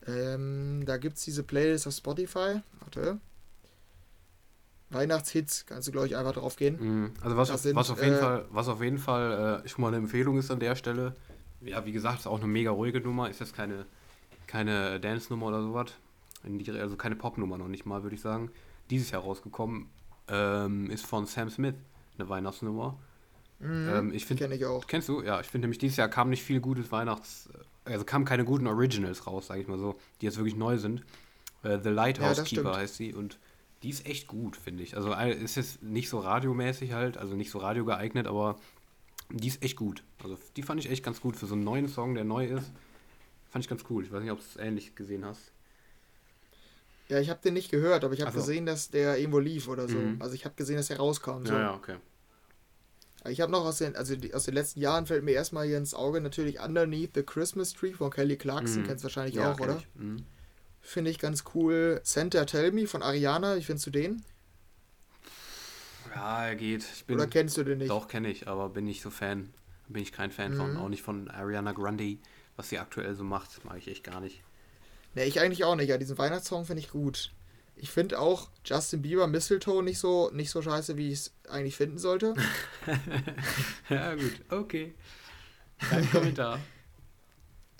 Ähm, 0.05 0.83
da 0.85 0.97
gibt 0.97 1.17
es 1.17 1.23
diese 1.23 1.43
Playlist 1.43 1.87
auf 1.87 1.93
Spotify. 1.93 2.61
Warte. 2.81 3.19
Weihnachtshits, 4.89 5.65
kannst 5.65 5.87
du 5.87 5.91
glaube 5.91 6.07
ich 6.07 6.15
einfach 6.15 6.33
drauf 6.33 6.55
gehen. 6.55 6.77
Mhm. 6.79 7.13
Also 7.21 7.35
was, 7.35 7.51
auf, 7.51 7.59
sind, 7.59 7.75
was 7.75 7.89
auf 7.89 8.01
jeden 8.01 8.15
äh, 8.15 8.19
Fall, 8.19 8.45
was 8.49 8.67
auf 8.69 8.81
jeden 8.81 8.97
Fall 8.97 9.61
äh, 9.65 9.67
schon 9.67 9.81
mal 9.81 9.89
eine 9.89 9.97
Empfehlung 9.97 10.37
ist 10.37 10.49
an 10.49 10.59
der 10.59 10.75
Stelle. 10.75 11.13
Ja, 11.61 11.85
wie 11.85 11.91
gesagt, 11.91 12.19
ist 12.19 12.27
auch 12.27 12.37
eine 12.37 12.47
mega 12.47 12.71
ruhige 12.71 13.01
Nummer, 13.01 13.29
ist 13.29 13.39
jetzt 13.39 13.55
keine, 13.55 13.85
keine 14.45 14.99
Dance-Nummer 14.99 15.47
oder 15.47 15.61
sowas. 15.61 15.87
Also 16.79 16.95
keine 16.95 17.15
Pop-Nummer 17.15 17.57
noch 17.57 17.67
nicht 17.67 17.85
mal, 17.85 18.03
würde 18.03 18.15
ich 18.15 18.21
sagen. 18.21 18.51
Dieses 18.89 19.11
Jahr 19.11 19.23
rausgekommen 19.23 19.89
ähm, 20.29 20.89
ist 20.89 21.05
von 21.05 21.25
Sam 21.25 21.49
Smith 21.49 21.75
eine 22.17 22.29
Weihnachtsnummer. 22.29 22.97
Mhm, 23.59 23.89
ähm, 23.89 24.13
ich 24.13 24.25
finde, 24.25 24.53
ich 24.53 24.65
auch. 24.65 24.85
Kennst 24.87 25.09
du? 25.09 25.21
Ja, 25.21 25.39
ich 25.39 25.47
finde 25.47 25.65
nämlich 25.65 25.79
dieses 25.79 25.97
Jahr 25.97 26.09
kam 26.09 26.29
nicht 26.29 26.43
viel 26.43 26.59
gutes 26.59 26.91
Weihnachts, 26.91 27.49
also 27.85 28.05
kamen 28.05 28.25
keine 28.25 28.45
guten 28.45 28.67
Originals 28.67 29.25
raus, 29.25 29.47
sage 29.47 29.61
ich 29.61 29.67
mal 29.67 29.79
so, 29.79 29.97
die 30.21 30.25
jetzt 30.25 30.37
wirklich 30.37 30.55
neu 30.55 30.77
sind. 30.77 31.03
Äh, 31.63 31.79
The 31.81 31.89
Lighthouse 31.89 32.37
ja, 32.37 32.43
Keeper 32.43 32.75
heißt 32.75 32.95
sie 32.95 33.13
und 33.13 33.39
die 33.83 33.89
ist 33.89 34.05
echt 34.05 34.27
gut, 34.27 34.55
finde 34.55 34.83
ich. 34.83 34.95
Also 34.95 35.13
ist 35.13 35.55
jetzt 35.55 35.83
nicht 35.83 36.09
so 36.09 36.19
radiomäßig 36.19 36.93
halt, 36.93 37.17
also 37.17 37.35
nicht 37.35 37.51
so 37.51 37.59
radio 37.59 37.85
geeignet, 37.85 38.27
aber 38.27 38.57
die 39.29 39.47
ist 39.47 39.63
echt 39.63 39.75
gut. 39.75 40.03
Also 40.23 40.37
die 40.55 40.63
fand 40.63 40.79
ich 40.83 40.89
echt 40.89 41.03
ganz 41.03 41.21
gut 41.21 41.35
für 41.35 41.45
so 41.45 41.53
einen 41.53 41.63
neuen 41.63 41.87
Song, 41.87 42.15
der 42.15 42.23
neu 42.23 42.45
ist. 42.45 42.71
Fand 43.49 43.63
ich 43.63 43.69
ganz 43.69 43.83
cool. 43.89 44.03
Ich 44.03 44.11
weiß 44.11 44.21
nicht, 44.21 44.31
ob 44.31 44.39
du 44.39 44.43
es 44.43 44.57
ähnlich 44.57 44.95
gesehen 44.95 45.25
hast. 45.25 45.51
Ja, 47.09 47.19
ich 47.19 47.29
habe 47.29 47.39
den 47.41 47.53
nicht 47.53 47.71
gehört, 47.71 48.03
aber 48.03 48.13
ich 48.13 48.21
habe 48.21 48.31
so. 48.31 48.39
gesehen, 48.39 48.65
dass 48.65 48.89
der 48.89 49.17
irgendwo 49.17 49.39
lief 49.39 49.67
oder 49.67 49.87
so. 49.87 49.97
Mhm. 49.97 50.21
Also 50.21 50.35
ich 50.35 50.43
habe 50.43 50.55
gesehen, 50.55 50.75
dass 50.75 50.89
er 50.89 50.97
rauskam. 50.97 51.45
So. 51.45 51.53
Ja, 51.53 51.59
ja, 51.59 51.73
okay. 51.73 51.97
Ich 53.29 53.41
habe 53.41 53.51
noch 53.51 53.65
aus 53.65 53.79
den, 53.79 53.95
also 53.95 54.15
aus 54.33 54.45
den 54.45 54.53
letzten 54.53 54.79
Jahren 54.79 55.05
fällt 55.05 55.23
mir 55.23 55.31
erstmal 55.31 55.67
hier 55.67 55.77
ins 55.77 55.93
Auge 55.93 56.21
natürlich 56.21 56.59
Underneath 56.59 57.11
the 57.15 57.23
Christmas 57.23 57.73
Tree 57.73 57.93
von 57.93 58.11
Kelly 58.11 58.37
Clarkson, 58.37 58.83
mhm. 58.83 58.87
kennst 58.87 59.03
du 59.03 59.05
wahrscheinlich 59.05 59.35
ja, 59.35 59.51
auch, 59.51 59.59
oder? 59.59 59.81
Mhm. 59.95 60.25
Finde 60.81 61.11
ich 61.11 61.19
ganz 61.19 61.43
cool. 61.53 61.99
Santa 62.03 62.45
Tell 62.45 62.71
Me 62.71 62.87
von 62.87 63.01
Ariana, 63.01 63.57
wie 63.57 63.61
findest 63.61 63.87
du 63.87 63.91
den? 63.91 64.23
Ja, 66.15 66.47
er 66.47 66.55
geht. 66.55 66.85
Bin, 67.05 67.17
oder 67.17 67.27
kennst 67.27 67.57
du 67.57 67.63
den 67.63 67.79
nicht? 67.79 67.89
Doch, 67.89 68.07
kenne 68.07 68.29
ich, 68.29 68.47
aber 68.47 68.69
bin 68.69 68.85
nicht 68.85 69.01
so 69.01 69.09
Fan. 69.09 69.53
Bin 69.89 70.01
ich 70.01 70.11
kein 70.11 70.31
Fan 70.31 70.53
von. 70.55 70.73
Mhm. 70.73 70.77
Auch 70.77 70.89
nicht 70.89 71.03
von 71.03 71.29
Ariana 71.29 71.73
Grande, 71.73 72.17
was 72.55 72.69
sie 72.69 72.79
aktuell 72.79 73.15
so 73.15 73.23
macht, 73.23 73.63
mag 73.65 73.77
ich 73.77 73.87
echt 73.87 74.03
gar 74.03 74.19
nicht. 74.19 74.41
Ne, 75.15 75.25
ich 75.25 75.39
eigentlich 75.39 75.63
auch 75.63 75.75
nicht. 75.75 75.89
Ja, 75.89 75.97
diesen 75.97 76.17
Weihnachtssong 76.17 76.65
finde 76.65 76.81
ich 76.81 76.89
gut. 76.89 77.31
Ich 77.79 77.91
finde 77.91 78.19
auch 78.19 78.49
Justin 78.65 79.01
Bieber 79.01 79.27
Mistletoe 79.27 79.83
nicht 79.83 79.99
so, 79.99 80.31
nicht 80.31 80.49
so 80.49 80.61
scheiße, 80.61 80.97
wie 80.97 81.11
ich 81.11 81.19
es 81.19 81.33
eigentlich 81.47 81.75
finden 81.75 81.97
sollte. 81.97 82.33
ja, 83.89 84.15
gut, 84.15 84.33
okay. 84.49 84.95
Kein 85.77 86.09
Kommentar. 86.11 86.59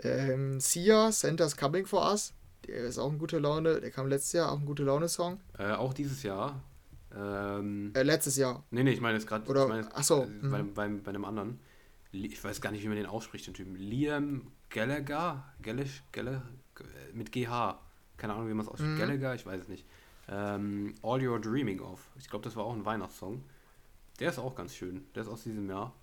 ähm, 0.03 0.59
Sia, 0.59 1.11
Santa's 1.11 1.57
Coming 1.57 1.85
for 1.85 2.09
Us. 2.09 2.33
Der 2.67 2.83
ist 2.83 2.97
auch 2.97 3.11
ein 3.11 3.17
gute 3.17 3.39
Laune. 3.39 3.81
Der 3.81 3.91
kam 3.91 4.07
letztes 4.07 4.33
Jahr, 4.33 4.51
auch 4.51 4.59
ein 4.59 4.65
gute 4.65 4.83
Laune-Song. 4.83 5.39
Äh, 5.57 5.71
auch 5.71 5.93
dieses 5.93 6.21
Jahr. 6.23 6.61
Ähm, 7.15 7.91
äh, 7.95 8.03
letztes 8.03 8.37
Jahr. 8.37 8.63
Nee, 8.69 8.83
nee, 8.83 8.91
ich 8.91 9.01
meine 9.01 9.17
jetzt 9.17 9.27
gerade. 9.27 9.45
Ich 9.45 9.95
achso. 9.95 10.23
Äh, 10.23 10.27
bei, 10.47 10.63
mhm. 10.63 10.73
bei, 10.73 10.87
bei, 10.89 11.09
einem 11.09 11.25
anderen. 11.25 11.59
Ich 12.11 12.43
weiß 12.43 12.61
gar 12.61 12.71
nicht, 12.71 12.83
wie 12.83 12.87
man 12.87 12.97
den 12.97 13.05
ausspricht, 13.05 13.47
den 13.47 13.53
Typen. 13.53 13.75
Liam 13.75 14.51
Gallagher? 14.69 15.43
Gallish, 15.61 16.03
Gallagher? 16.11 16.43
Mit 17.13 17.31
GH 17.31 17.79
keine 18.17 18.33
Ahnung, 18.33 18.49
wie 18.49 18.53
man 18.53 18.65
es 18.65 18.71
ausspricht, 18.71 18.93
mhm. 18.93 18.99
Gallagher, 18.99 19.35
ich 19.35 19.45
weiß 19.45 19.61
es 19.61 19.67
nicht. 19.67 19.85
Ähm, 20.29 20.95
All 21.01 21.19
You're 21.19 21.39
Dreaming 21.39 21.79
of. 21.79 22.09
Ich 22.17 22.29
glaube, 22.29 22.43
das 22.43 22.55
war 22.55 22.65
auch 22.65 22.73
ein 22.73 22.85
Weihnachtssong. 22.85 23.43
Der 24.19 24.29
ist 24.29 24.39
auch 24.39 24.55
ganz 24.55 24.75
schön. 24.75 25.05
Der 25.15 25.23
ist 25.23 25.29
aus 25.29 25.43
diesem 25.43 25.69
Jahr. 25.69 25.93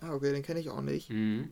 Ah, 0.00 0.14
okay, 0.14 0.32
den 0.32 0.42
kenne 0.42 0.60
ich 0.60 0.70
auch 0.70 0.80
nicht. 0.80 1.10
Mhm. 1.10 1.50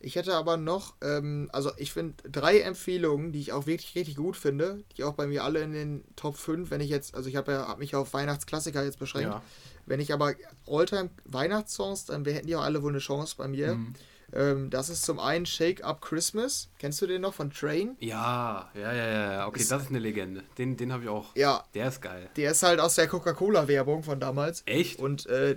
Ich 0.00 0.14
hätte 0.14 0.36
aber 0.36 0.56
noch, 0.56 0.94
ähm, 1.00 1.50
also 1.52 1.72
ich 1.76 1.92
finde 1.92 2.14
drei 2.28 2.60
Empfehlungen, 2.60 3.32
die 3.32 3.40
ich 3.40 3.52
auch 3.52 3.66
wirklich 3.66 3.96
richtig 3.96 4.14
gut 4.14 4.36
finde, 4.36 4.84
die 4.96 5.02
auch 5.02 5.14
bei 5.14 5.26
mir 5.26 5.42
alle 5.42 5.60
in 5.60 5.72
den 5.72 6.04
Top 6.14 6.36
5, 6.36 6.70
wenn 6.70 6.80
ich 6.80 6.88
jetzt, 6.88 7.16
also 7.16 7.28
ich 7.28 7.34
habe 7.34 7.50
ja, 7.50 7.66
hab 7.66 7.80
mich 7.80 7.96
auf 7.96 8.14
Weihnachtsklassiker 8.14 8.84
jetzt 8.84 9.00
beschränkt. 9.00 9.30
Ja. 9.30 9.42
Wenn 9.86 9.98
ich 9.98 10.12
aber 10.12 10.34
Alltime 10.68 11.10
Weihnachtssongs, 11.24 12.04
dann 12.04 12.24
hätten 12.24 12.46
die 12.46 12.54
auch 12.54 12.62
alle 12.62 12.82
wohl 12.82 12.92
eine 12.92 13.00
Chance 13.00 13.34
bei 13.36 13.48
mir. 13.48 13.74
Mhm. 13.74 13.94
Ähm, 14.32 14.68
das 14.70 14.88
ist 14.90 15.04
zum 15.04 15.18
einen 15.18 15.46
Shake 15.46 15.82
Up 15.82 16.02
Christmas. 16.02 16.68
Kennst 16.78 17.00
du 17.00 17.06
den 17.06 17.22
noch 17.22 17.34
von 17.34 17.50
Train? 17.50 17.96
Ja, 18.00 18.70
ja, 18.74 18.92
ja, 18.92 19.32
ja. 19.32 19.46
Okay, 19.46 19.60
ist, 19.60 19.70
das 19.70 19.84
ist 19.84 19.88
eine 19.88 19.98
Legende. 19.98 20.42
Den, 20.58 20.76
den 20.76 20.92
habe 20.92 21.04
ich 21.04 21.08
auch. 21.08 21.34
Ja. 21.34 21.64
Der 21.74 21.88
ist 21.88 22.02
geil. 22.02 22.28
Der 22.36 22.50
ist 22.50 22.62
halt 22.62 22.80
aus 22.80 22.94
der 22.94 23.08
Coca-Cola-Werbung 23.08 24.02
von 24.02 24.20
damals. 24.20 24.62
Echt? 24.66 24.98
Und 24.98 25.26
äh, 25.26 25.56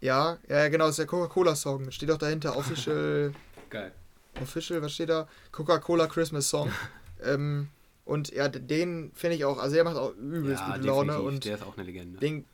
ja, 0.00 0.38
ja, 0.48 0.68
genau, 0.68 0.86
aus 0.86 0.96
der 0.96 1.06
Coca-Cola-Song. 1.06 1.90
Steht 1.90 2.10
auch 2.10 2.18
dahinter 2.18 2.56
Official. 2.56 3.32
geil. 3.70 3.92
Official, 4.40 4.82
was 4.82 4.92
steht 4.92 5.08
da? 5.08 5.26
Coca-Cola 5.52 6.06
Christmas 6.06 6.48
Song. 6.48 6.70
ähm, 7.24 7.68
und 8.04 8.32
ja, 8.32 8.48
den 8.48 9.12
finde 9.14 9.36
ich 9.36 9.44
auch, 9.44 9.58
also 9.58 9.74
der 9.74 9.84
macht 9.84 9.96
auch 9.96 10.14
übelst 10.14 10.62
ja, 10.66 10.74
gute 10.76 10.86
Laune. 10.86 11.20
Und 11.20 11.44
der 11.44 11.56
ist 11.56 11.62
auch 11.62 11.76
eine 11.76 11.86
Legende. 11.86 12.18
Den, 12.18 12.44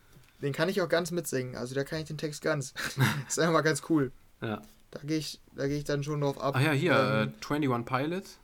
den 0.41 0.53
kann 0.53 0.69
ich 0.69 0.81
auch 0.81 0.89
ganz 0.89 1.11
mitsingen. 1.11 1.55
Also 1.55 1.75
da 1.75 1.83
kann 1.83 1.99
ich 1.99 2.05
den 2.05 2.17
Text 2.17 2.41
ganz. 2.41 2.73
ist 3.27 3.39
einfach 3.39 3.53
mal 3.53 3.61
ganz 3.61 3.81
cool. 3.89 4.11
Ja. 4.41 4.61
Da 5.01 5.07
gehe 5.07 5.17
ich, 5.17 5.39
geh 5.55 5.77
ich 5.77 5.83
dann 5.83 6.03
schon 6.03 6.21
drauf 6.21 6.39
ab. 6.41 6.55
Ach 6.57 6.61
ja, 6.61 6.71
hier, 6.71 6.93
ähm, 6.93 7.33
äh, 7.41 7.53
21 7.53 7.85
Pilots. 7.85 8.39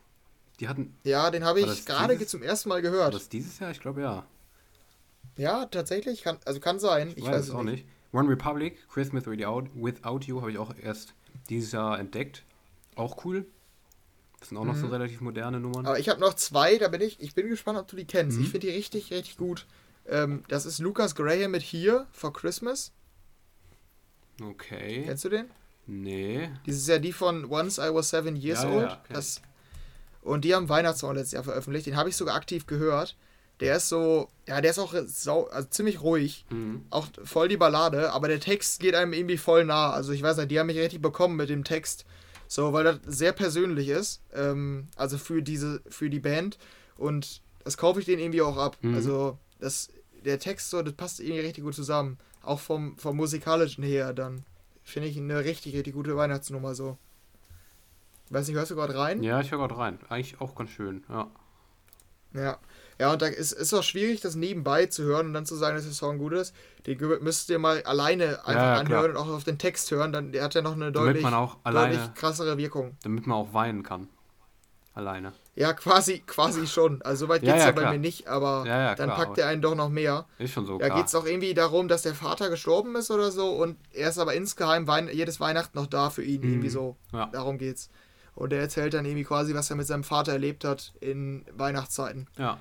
Die 0.60 0.68
hatten. 0.68 0.94
Ja, 1.02 1.30
den 1.30 1.44
habe 1.44 1.60
ich 1.60 1.84
gerade 1.84 2.26
zum 2.26 2.42
ersten 2.42 2.68
Mal 2.68 2.80
gehört. 2.80 3.04
War 3.04 3.10
das 3.10 3.28
dieses 3.28 3.58
Jahr? 3.58 3.70
Ich 3.70 3.80
glaube 3.80 4.02
ja. 4.02 4.24
Ja, 5.36 5.66
tatsächlich. 5.66 6.22
Kann, 6.22 6.38
also 6.44 6.60
kann 6.60 6.78
sein. 6.78 7.08
Ich, 7.08 7.18
ich 7.18 7.24
weiß, 7.24 7.48
es 7.48 7.50
auch 7.50 7.62
nicht. 7.62 7.84
nicht. 7.84 7.86
One 8.12 8.28
Republic, 8.28 8.88
Christmas 8.88 9.26
Without, 9.26 9.64
Without 9.74 10.20
You, 10.20 10.40
habe 10.40 10.52
ich 10.52 10.58
auch 10.58 10.72
erst 10.80 11.14
dieses 11.48 11.72
Jahr 11.72 11.98
entdeckt. 11.98 12.44
Auch 12.94 13.24
cool. 13.24 13.44
Das 14.38 14.50
sind 14.50 14.58
auch 14.58 14.64
noch 14.64 14.76
mhm. 14.76 14.80
so 14.80 14.86
relativ 14.88 15.20
moderne 15.20 15.58
Nummern. 15.58 15.86
Aber 15.86 15.98
ich 15.98 16.08
habe 16.08 16.20
noch 16.20 16.34
zwei, 16.34 16.78
da 16.78 16.88
bin 16.88 17.00
ich, 17.00 17.20
ich 17.20 17.34
bin 17.34 17.48
gespannt, 17.48 17.78
ob 17.78 17.88
du 17.88 17.96
die 17.96 18.04
kennst. 18.04 18.38
Mhm. 18.38 18.44
Ich 18.44 18.50
finde 18.50 18.68
die 18.68 18.74
richtig, 18.74 19.10
richtig 19.10 19.36
gut. 19.36 19.66
Ähm, 20.06 20.44
das 20.48 20.66
ist 20.66 20.78
Lucas 20.78 21.14
Graham 21.14 21.50
mit 21.50 21.62
Here 21.62 22.06
for 22.12 22.32
Christmas. 22.32 22.92
Okay. 24.40 25.02
Kennst 25.06 25.24
du 25.24 25.30
den? 25.30 25.46
Nee. 25.86 26.50
Das 26.66 26.76
ist 26.76 26.88
ja 26.88 26.98
die 26.98 27.12
von 27.12 27.50
Once 27.50 27.78
I 27.78 27.92
Was 27.92 28.10
Seven 28.10 28.36
Years 28.36 28.62
ja, 28.62 28.70
Old. 28.70 28.90
Ja, 28.90 29.00
okay. 29.04 29.12
das, 29.12 29.42
und 30.22 30.44
die 30.44 30.54
haben 30.54 30.68
Weihnachtssong 30.68 31.14
letztes 31.14 31.32
Jahr 31.32 31.44
veröffentlicht. 31.44 31.86
Den 31.86 31.96
habe 31.96 32.08
ich 32.08 32.16
sogar 32.16 32.34
aktiv 32.34 32.66
gehört. 32.66 33.16
Der 33.60 33.76
ist 33.76 33.88
so, 33.88 34.28
ja, 34.48 34.60
der 34.60 34.72
ist 34.72 34.78
auch 34.78 34.94
sau, 35.06 35.44
also 35.44 35.68
ziemlich 35.68 36.02
ruhig. 36.02 36.44
Mhm. 36.50 36.86
Auch 36.90 37.06
voll 37.24 37.48
die 37.48 37.56
Ballade, 37.56 38.12
aber 38.12 38.26
der 38.26 38.40
Text 38.40 38.80
geht 38.80 38.94
einem 38.94 39.12
irgendwie 39.12 39.36
voll 39.36 39.64
nah. 39.64 39.90
Also 39.90 40.12
ich 40.12 40.22
weiß 40.22 40.38
nicht, 40.38 40.50
die 40.50 40.58
haben 40.58 40.66
mich 40.66 40.78
richtig 40.78 41.00
bekommen 41.00 41.36
mit 41.36 41.50
dem 41.50 41.62
Text. 41.62 42.04
So, 42.48 42.72
weil 42.72 42.84
das 42.84 42.98
sehr 43.06 43.32
persönlich 43.32 43.88
ist. 43.88 44.22
Ähm, 44.32 44.88
also 44.96 45.18
für 45.18 45.42
diese, 45.42 45.82
für 45.88 46.10
die 46.10 46.20
Band. 46.20 46.58
Und 46.96 47.42
das 47.62 47.76
kaufe 47.76 48.00
ich 48.00 48.06
denen 48.06 48.20
irgendwie 48.20 48.42
auch 48.42 48.56
ab. 48.56 48.76
Mhm. 48.80 48.94
Also 48.94 49.38
das, 49.60 49.90
der 50.24 50.38
Text 50.38 50.70
so, 50.70 50.82
das 50.82 50.94
passt 50.94 51.20
irgendwie 51.20 51.40
richtig 51.40 51.64
gut 51.64 51.74
zusammen. 51.74 52.18
Auch 52.42 52.60
vom, 52.60 52.98
vom 52.98 53.16
musikalischen 53.16 53.84
her 53.84 54.12
dann. 54.12 54.44
Finde 54.84 55.08
ich 55.08 55.16
eine 55.16 55.44
richtig, 55.44 55.74
richtig 55.74 55.94
gute 55.94 56.16
Weihnachtsnummer 56.16 56.74
so. 56.74 56.98
Weiß 58.30 58.46
nicht, 58.46 58.56
hörst 58.56 58.70
du 58.70 58.76
gerade 58.76 58.96
rein? 58.96 59.22
Ja, 59.22 59.40
ich 59.40 59.50
höre 59.50 59.58
gerade 59.58 59.76
rein. 59.76 59.98
Eigentlich 60.08 60.40
auch 60.40 60.54
ganz 60.54 60.70
schön, 60.70 61.04
ja. 61.08 61.30
Ja. 62.34 62.58
Ja, 62.98 63.12
und 63.12 63.22
da 63.22 63.26
ist 63.26 63.52
es 63.52 63.74
auch 63.74 63.82
schwierig, 63.82 64.20
das 64.20 64.36
nebenbei 64.36 64.86
zu 64.86 65.02
hören 65.02 65.26
und 65.26 65.34
dann 65.34 65.46
zu 65.46 65.56
sagen, 65.56 65.74
dass 65.74 65.84
der 65.84 65.92
Song 65.92 66.18
gut 66.18 66.32
ist. 66.32 66.54
Den 66.86 66.98
müsst 67.22 67.50
ihr 67.50 67.58
mal 67.58 67.82
alleine 67.82 68.46
einfach 68.46 68.54
ja, 68.62 68.74
anhören 68.74 69.10
und 69.12 69.16
auch 69.16 69.28
auf 69.28 69.42
den 69.42 69.58
Text 69.58 69.90
hören. 69.90 70.12
Dann 70.12 70.30
der 70.30 70.44
hat 70.44 70.54
ja 70.54 70.62
noch 70.62 70.74
eine 70.74 70.92
deutlich, 70.92 71.24
alleine, 71.24 71.56
deutlich 71.64 72.14
krassere 72.14 72.56
Wirkung. 72.56 72.96
Damit 73.02 73.26
man 73.26 73.36
auch 73.36 73.52
weinen 73.52 73.82
kann. 73.82 74.08
Alleine. 74.94 75.32
Ja, 75.56 75.72
quasi, 75.72 76.20
quasi 76.20 76.68
schon. 76.68 77.02
Also 77.02 77.26
soweit 77.26 77.40
geht 77.40 77.50
es 77.50 77.56
ja, 77.56 77.66
ja, 77.66 77.72
bei 77.72 77.90
mir 77.90 77.98
nicht, 77.98 78.28
aber 78.28 78.64
ja, 78.64 78.94
dann 78.94 79.10
packt 79.10 79.38
er 79.38 79.48
einen 79.48 79.60
doch 79.60 79.74
noch 79.74 79.88
mehr. 79.88 80.26
Ist 80.38 80.52
schon 80.52 80.66
so. 80.66 80.78
Da 80.78 80.88
geht 80.88 81.06
es 81.06 81.14
auch 81.16 81.26
irgendwie 81.26 81.52
darum, 81.52 81.88
dass 81.88 82.02
der 82.02 82.14
Vater 82.14 82.48
gestorben 82.48 82.94
ist 82.94 83.10
oder 83.10 83.32
so 83.32 83.56
und 83.56 83.76
er 83.92 84.10
ist 84.10 84.18
aber 84.18 84.34
insgeheim 84.34 84.86
Wein 84.86 85.08
jedes 85.12 85.40
Weihnachten 85.40 85.76
noch 85.76 85.88
da 85.88 86.10
für 86.10 86.22
ihn. 86.22 86.42
Mhm. 86.42 86.48
Irgendwie 86.48 86.68
so. 86.68 86.96
Darum 87.10 87.58
geht's. 87.58 87.90
Und 88.36 88.52
er 88.52 88.60
erzählt 88.60 88.94
dann 88.94 89.04
irgendwie 89.04 89.24
quasi, 89.24 89.54
was 89.54 89.70
er 89.70 89.76
mit 89.76 89.86
seinem 89.86 90.04
Vater 90.04 90.32
erlebt 90.32 90.64
hat 90.64 90.92
in 91.00 91.44
Weihnachtszeiten. 91.52 92.28
Ja. 92.36 92.58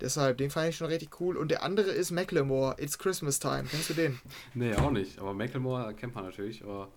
Deshalb, 0.00 0.38
den 0.38 0.50
fand 0.50 0.68
ich 0.68 0.76
schon 0.76 0.86
richtig 0.86 1.20
cool. 1.20 1.36
Und 1.36 1.50
der 1.50 1.62
andere 1.62 1.90
ist 1.90 2.10
Macklemore, 2.10 2.76
It's 2.78 2.98
Christmas 2.98 3.40
Time. 3.40 3.64
Kennst 3.70 3.90
du 3.90 3.94
den? 3.94 4.20
nee, 4.54 4.74
auch 4.74 4.90
nicht. 4.90 5.18
Aber 5.18 5.34
Macklemore 5.34 5.92
kennt 5.94 6.14
man 6.14 6.24
natürlich, 6.24 6.62
aber 6.62 6.88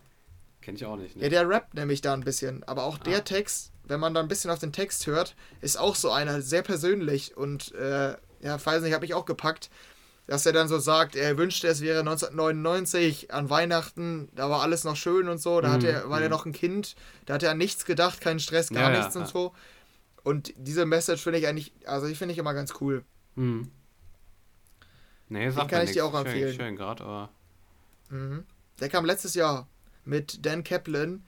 kenn 0.62 0.76
ich 0.76 0.86
auch 0.86 0.98
nicht. 0.98 1.16
Ne? 1.16 1.24
Ja, 1.24 1.30
der 1.30 1.50
rappt 1.50 1.74
nämlich 1.74 2.02
da 2.02 2.14
ein 2.14 2.24
bisschen. 2.24 2.64
Aber 2.64 2.84
auch 2.84 3.00
ah. 3.00 3.04
der 3.04 3.24
Text 3.24 3.71
wenn 3.92 4.00
man 4.00 4.14
da 4.14 4.22
ein 4.22 4.28
bisschen 4.30 4.50
auf 4.50 4.60
den 4.60 4.72
Text 4.72 5.06
hört, 5.06 5.36
ist 5.60 5.78
auch 5.78 5.96
so 5.96 6.12
einer 6.12 6.42
sehr 6.42 6.62
persönlich 6.62 7.36
und 7.36 7.74
äh, 7.76 8.16
ja, 8.40 8.66
weiß 8.66 8.82
nicht, 8.82 8.94
habe 8.94 9.06
ich 9.06 9.14
auch 9.14 9.26
gepackt. 9.26 9.70
dass 10.28 10.46
er 10.46 10.54
dann 10.54 10.70
so 10.70 10.80
sagt, 10.80 11.18
er 11.18 11.38
wünschte, 11.38 11.68
es 11.68 11.82
wäre 11.82 12.00
1999 12.00 13.34
an 13.34 13.50
Weihnachten, 13.50 14.30
da 14.34 14.50
war 14.50 14.62
alles 14.62 14.86
noch 14.86 14.96
schön 14.96 15.28
und 15.28 15.42
so, 15.42 15.60
da 15.60 15.70
mm, 15.70 15.72
hat 15.74 15.84
er, 15.84 16.10
war 16.10 16.22
mm. 16.22 16.24
er 16.24 16.30
noch 16.30 16.46
ein 16.46 16.54
Kind, 16.54 16.96
da 17.26 17.34
hat 17.34 17.44
er 17.44 17.52
an 17.52 17.58
nichts 17.58 17.84
gedacht, 17.84 18.22
keinen 18.22 18.40
Stress, 18.40 18.70
gar 18.70 18.94
ja, 18.94 19.00
nichts 19.00 19.16
ja, 19.16 19.22
und 19.22 19.28
so. 19.28 19.54
Und 20.24 20.54
diese 20.56 20.86
Message 20.86 21.22
finde 21.22 21.40
ich 21.40 21.48
eigentlich, 21.48 21.74
also 21.86 22.08
ich 22.08 22.18
finde 22.18 22.32
ich 22.32 22.38
immer 22.38 22.54
ganz 22.54 22.76
cool. 22.80 23.04
Mhm. 23.36 23.72
Nee, 25.28 25.50
sagt 25.50 25.70
kann 25.70 25.84
ich 25.84 25.92
dir 25.92 26.06
auch 26.06 26.14
empfehlen. 26.14 26.54
Schön, 26.54 26.60
schön 26.60 26.76
gerade, 26.78 27.04
aber. 27.04 27.30
Mhm. 28.10 28.46
Der 28.80 28.90
kam 28.90 29.04
letztes 29.04 29.34
Jahr 29.34 29.68
mit 30.06 30.46
Dan 30.46 30.64
Kaplan. 30.64 31.26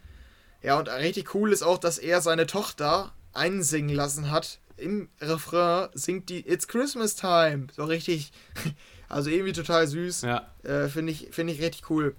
Ja, 0.63 0.79
und 0.79 0.87
richtig 0.87 1.35
cool 1.35 1.51
ist 1.51 1.61
auch, 1.61 1.77
dass 1.77 1.97
er 1.97 2.21
seine 2.21 2.47
Tochter 2.47 3.11
einsingen 3.33 3.93
lassen 3.93 4.31
hat. 4.31 4.59
Im 4.77 5.09
Refrain 5.19 5.89
singt 5.93 6.29
die 6.29 6.47
It's 6.47 6.67
Christmas 6.67 7.15
Time. 7.15 7.67
So 7.71 7.83
richtig, 7.83 8.31
also 9.09 9.29
irgendwie 9.29 9.53
total 9.53 9.87
süß. 9.87 10.21
Ja. 10.21 10.47
Äh, 10.63 10.87
Finde 10.87 11.11
ich, 11.11 11.29
find 11.31 11.49
ich 11.49 11.61
richtig 11.61 11.89
cool. 11.89 12.15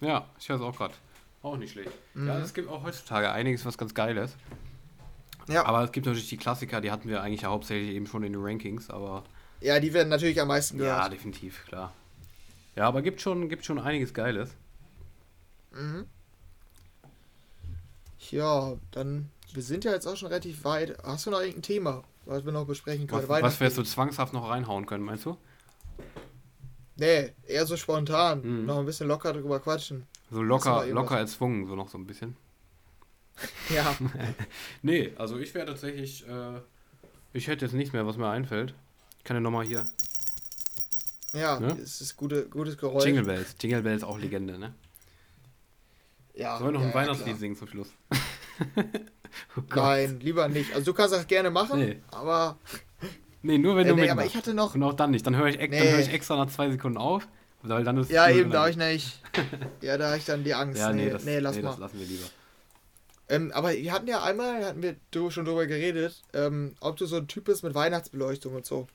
Ja, 0.00 0.28
ich 0.38 0.48
höre 0.48 0.56
es 0.56 0.62
auch 0.62 0.76
gerade. 0.76 0.94
Auch 1.42 1.56
nicht 1.58 1.72
schlecht. 1.72 1.90
Mhm. 2.14 2.28
Ja, 2.28 2.38
es 2.38 2.54
gibt 2.54 2.68
auch 2.70 2.82
heutzutage 2.82 3.30
einiges, 3.30 3.66
was 3.66 3.76
ganz 3.76 3.94
geil 3.94 4.16
ist. 4.16 4.36
Ja. 5.46 5.66
Aber 5.66 5.84
es 5.84 5.92
gibt 5.92 6.06
natürlich 6.06 6.30
die 6.30 6.38
Klassiker, 6.38 6.80
die 6.80 6.90
hatten 6.90 7.08
wir 7.08 7.22
eigentlich 7.22 7.42
ja 7.42 7.50
hauptsächlich 7.50 7.94
eben 7.94 8.06
schon 8.06 8.22
in 8.22 8.32
den 8.32 8.42
Rankings, 8.42 8.88
aber. 8.88 9.24
Ja, 9.60 9.78
die 9.78 9.92
werden 9.92 10.08
natürlich 10.08 10.40
am 10.40 10.48
meisten 10.48 10.78
gehört. 10.78 10.98
Ja, 10.98 11.08
definitiv, 11.10 11.66
klar. 11.66 11.92
Ja, 12.76 12.88
aber 12.88 13.02
gibt 13.02 13.20
schon, 13.20 13.48
gibt 13.50 13.64
schon 13.64 13.78
einiges 13.78 14.14
Geiles. 14.14 14.50
Mhm. 15.70 16.06
Ja, 18.32 18.74
dann, 18.90 19.30
wir 19.52 19.62
sind 19.62 19.84
ja 19.84 19.92
jetzt 19.92 20.06
auch 20.06 20.16
schon 20.16 20.28
relativ 20.28 20.64
weit. 20.64 20.96
Hast 21.02 21.26
du 21.26 21.30
noch 21.30 21.40
irgendein 21.40 21.62
Thema, 21.62 22.04
was 22.26 22.44
wir 22.44 22.52
noch 22.52 22.66
besprechen 22.66 23.06
können? 23.06 23.28
Was, 23.28 23.42
was 23.42 23.60
wir 23.60 23.66
jetzt 23.66 23.76
so 23.76 23.82
zwangshaft 23.82 24.32
noch 24.32 24.48
reinhauen 24.48 24.86
können, 24.86 25.04
meinst 25.04 25.24
du? 25.24 25.36
Nee, 26.96 27.32
eher 27.46 27.66
so 27.66 27.76
spontan. 27.76 28.42
Mhm. 28.42 28.66
Noch 28.66 28.78
ein 28.78 28.86
bisschen 28.86 29.08
locker 29.08 29.32
drüber 29.32 29.60
quatschen. 29.60 30.06
So 30.30 30.42
locker, 30.42 30.86
locker 30.86 31.18
erzwungen, 31.18 31.66
so 31.66 31.74
noch 31.74 31.88
so 31.88 31.98
ein 31.98 32.06
bisschen. 32.06 32.36
Ja. 33.68 33.96
nee, 34.82 35.12
also 35.16 35.38
ich 35.38 35.54
wäre 35.54 35.66
tatsächlich, 35.66 36.26
äh, 36.28 36.60
ich 37.32 37.48
hätte 37.48 37.64
jetzt 37.64 37.74
nichts 37.74 37.92
mehr, 37.92 38.06
was 38.06 38.16
mir 38.16 38.28
einfällt. 38.28 38.74
Ich 39.18 39.24
kann 39.24 39.36
ja 39.36 39.40
nochmal 39.40 39.64
hier. 39.64 39.84
Ja, 41.32 41.58
ne? 41.58 41.76
es 41.82 42.00
ist 42.00 42.16
gute, 42.16 42.48
gutes 42.48 42.78
Geräusch. 42.78 43.04
Jingle 43.04 43.24
Bells. 43.24 43.56
Jingle 43.60 43.82
Bells 43.82 44.04
auch 44.04 44.18
Legende, 44.18 44.56
ne? 44.56 44.72
Ja. 46.34 46.58
Sollen 46.58 46.72
wir 46.72 46.80
noch 46.80 46.80
ja, 46.82 46.88
ein 46.88 46.94
Weihnachtslied 46.94 47.34
ja, 47.34 47.36
singen 47.36 47.56
zum 47.56 47.68
Schluss? 47.68 47.88
oh 49.56 49.60
Nein, 49.74 50.20
lieber 50.20 50.48
nicht. 50.48 50.74
Also 50.74 50.86
du 50.86 50.94
kannst 50.94 51.14
das 51.14 51.26
gerne 51.26 51.50
machen, 51.50 51.80
nee. 51.80 52.00
aber. 52.10 52.58
Nee, 53.46 53.58
nur 53.58 53.76
wenn 53.76 53.84
äh, 53.84 53.90
du 53.90 53.96
nee, 53.96 54.08
aber 54.08 54.24
ich 54.24 54.34
hatte 54.34 54.54
noch. 54.54 54.74
Und 54.74 54.82
auch 54.82 54.94
dann 54.94 55.10
nicht. 55.10 55.26
Dann 55.26 55.36
höre 55.36 55.48
ich, 55.48 55.58
nee. 55.58 55.78
hör 55.78 55.98
ich 55.98 56.10
extra 56.10 56.34
nach 56.34 56.50
zwei 56.50 56.70
Sekunden 56.70 56.96
auf. 56.96 57.28
Weil 57.62 57.84
dann 57.84 57.98
ist 57.98 58.10
ja, 58.10 58.26
eben, 58.30 58.50
da 58.50 58.60
habe 58.60 58.70
ich 58.70 58.78
nicht. 58.78 59.20
ja, 59.82 59.98
da 59.98 60.06
habe 60.06 60.16
ich 60.16 60.24
dann 60.24 60.44
die 60.44 60.54
Angst. 60.54 60.78
Ja, 60.78 60.94
nee, 60.94 61.04
nee, 61.04 61.10
das, 61.10 61.24
nee 61.24 61.38
lass 61.40 61.56
nee, 61.56 61.60
mal. 61.60 61.70
das 61.72 61.78
lassen 61.78 61.98
wir 61.98 62.06
lieber. 62.06 62.24
Ähm, 63.28 63.52
aber 63.52 63.72
wir 63.72 63.92
hatten 63.92 64.06
ja 64.06 64.22
einmal, 64.22 64.64
hatten 64.64 64.82
wir 64.82 64.96
schon 65.30 65.44
drüber 65.44 65.66
geredet, 65.66 66.22
ähm, 66.32 66.74
ob 66.80 66.96
du 66.96 67.04
so 67.04 67.16
ein 67.16 67.28
Typ 67.28 67.44
bist 67.44 67.64
mit 67.64 67.74
Weihnachtsbeleuchtung 67.74 68.54
und 68.54 68.64
so. 68.64 68.86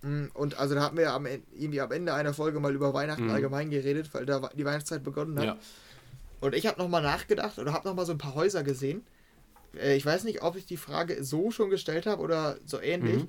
Mm, 0.00 0.26
und 0.34 0.58
also 0.58 0.74
da 0.74 0.82
hatten 0.82 0.96
wir 0.96 1.04
ja 1.04 1.16
am, 1.16 1.26
irgendwie 1.26 1.80
am 1.80 1.90
Ende 1.90 2.12
einer 2.12 2.34
Folge 2.34 2.60
mal 2.60 2.74
über 2.74 2.92
Weihnachten 2.92 3.24
mhm. 3.24 3.30
allgemein 3.30 3.70
geredet, 3.70 4.08
weil 4.12 4.26
da 4.26 4.50
die 4.54 4.64
Weihnachtszeit 4.64 5.02
begonnen 5.02 5.38
hat. 5.38 5.44
Ja. 5.44 5.56
Und 6.40 6.54
ich 6.54 6.66
habe 6.66 6.80
nochmal 6.80 7.02
nachgedacht 7.02 7.58
oder 7.58 7.72
habe 7.72 7.88
nochmal 7.88 8.06
so 8.06 8.12
ein 8.12 8.18
paar 8.18 8.34
Häuser 8.34 8.62
gesehen. 8.62 9.04
Äh, 9.76 9.96
ich 9.96 10.04
weiß 10.04 10.24
nicht, 10.24 10.42
ob 10.42 10.56
ich 10.56 10.66
die 10.66 10.76
Frage 10.76 11.22
so 11.24 11.50
schon 11.50 11.70
gestellt 11.70 12.06
habe 12.06 12.22
oder 12.22 12.58
so 12.64 12.80
ähnlich. 12.80 13.24
Mhm. 13.24 13.28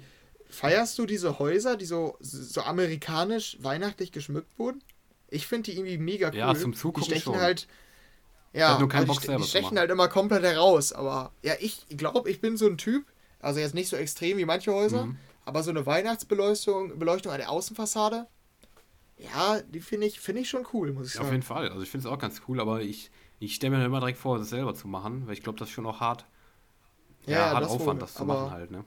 Feierst 0.50 0.98
du 0.98 1.06
diese 1.06 1.40
Häuser, 1.40 1.76
die 1.76 1.86
so, 1.86 2.18
so 2.22 2.62
amerikanisch 2.62 3.58
weihnachtlich 3.62 4.12
geschmückt 4.12 4.58
wurden? 4.58 4.82
Ich 5.30 5.46
finde 5.46 5.72
die 5.72 5.78
irgendwie 5.78 5.98
mega 5.98 6.30
cool. 6.30 6.36
Ja, 6.36 6.56
zum 6.56 6.74
Zugucken 6.74 7.04
Die 7.04 7.10
stechen 7.12 7.34
schon. 7.34 7.42
halt 7.42 7.68
ja, 8.54 8.80
nur 8.80 8.90
keinen 8.90 9.02
also 9.02 9.14
Bock 9.14 9.22
selber 9.22 9.44
die 9.44 9.50
stechen 9.50 9.78
halt 9.78 9.92
immer 9.92 10.08
komplett 10.08 10.44
heraus. 10.44 10.94
Aber 10.94 11.32
ja, 11.44 11.54
ich 11.60 11.86
glaube, 11.90 12.30
ich 12.30 12.42
bin 12.42 12.58
so 12.58 12.68
ein 12.68 12.78
Typ, 12.78 13.06
also 13.40 13.60
jetzt 13.60 13.76
nicht 13.76 13.90
so 13.90 13.98
extrem 13.98 14.38
wie 14.38 14.46
manche 14.46 14.74
Häuser, 14.74 15.08
mhm. 15.08 15.18
aber 15.46 15.64
so 15.64 15.70
eine 15.70 15.86
Weihnachtsbeleuchtung 15.86 16.98
Beleuchtung 16.98 17.32
an 17.32 17.40
der 17.40 17.52
Außenfassade, 17.52 18.26
ja, 19.18 19.62
die 19.62 19.80
finde 19.80 20.08
ich, 20.08 20.20
find 20.20 20.40
ich 20.40 20.50
schon 20.50 20.66
cool, 20.74 20.94
muss 20.94 21.08
ich 21.08 21.14
sagen. 21.14 21.26
Auf 21.26 21.32
jeden 21.32 21.44
Fall. 21.44 21.70
Also 21.70 21.82
ich 21.82 21.90
finde 21.90 22.08
es 22.08 22.14
auch 22.14 22.20
ganz 22.20 22.42
cool, 22.48 22.60
aber 22.60 22.82
ich, 22.82 23.10
ich 23.40 23.56
stelle 23.56 23.78
mir 23.78 23.86
immer 23.86 24.00
direkt 24.00 24.20
vor, 24.20 24.38
das 24.38 24.50
selber 24.50 24.76
zu 24.76 24.88
machen, 24.88 25.26
weil 25.26 25.34
ich 25.34 25.42
glaube, 25.42 25.58
das 25.58 25.70
ist 25.70 25.74
schon 25.74 25.86
auch 25.86 26.00
hart. 26.00 26.26
Ja, 27.26 27.34
ja 27.34 27.52
hart 27.52 27.64
das 27.64 27.72
Aufwand, 27.72 28.00
wohl, 28.00 28.08
das 28.08 28.14
zu 28.14 28.26
machen 28.26 28.52
halt, 28.52 28.72
ne? 28.72 28.86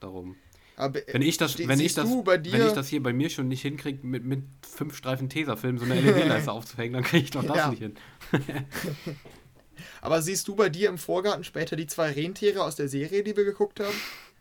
Darum. 0.00 0.36
Aber 0.76 1.00
wenn 1.12 1.22
ich 1.22 1.36
das, 1.36 1.58
wenn 1.58 1.80
ich 1.80 1.94
das, 1.94 2.08
wenn 2.08 2.66
ich 2.66 2.72
das 2.72 2.88
hier 2.88 3.02
bei 3.02 3.12
mir 3.12 3.28
schon 3.28 3.48
nicht 3.48 3.62
hinkriege, 3.62 4.06
mit, 4.06 4.24
mit 4.24 4.42
fünf 4.66 4.96
Streifen 4.96 5.28
Tesafilm 5.28 5.78
so 5.78 5.84
eine 5.84 6.00
LED-Leiste 6.00 6.50
aufzuhängen, 6.52 6.94
dann 6.94 7.02
kriege 7.02 7.24
ich 7.24 7.30
doch 7.30 7.44
das 7.44 7.56
ja. 7.56 7.68
nicht 7.68 7.80
hin. 7.80 7.94
Aber 10.00 10.22
siehst 10.22 10.48
du 10.48 10.54
bei 10.54 10.68
dir 10.68 10.88
im 10.88 10.98
Vorgarten 10.98 11.44
später 11.44 11.76
die 11.76 11.86
zwei 11.86 12.12
Rentiere 12.12 12.62
aus 12.62 12.76
der 12.76 12.88
Serie, 12.88 13.22
die 13.22 13.36
wir 13.36 13.44
geguckt 13.44 13.80
haben? 13.80 13.94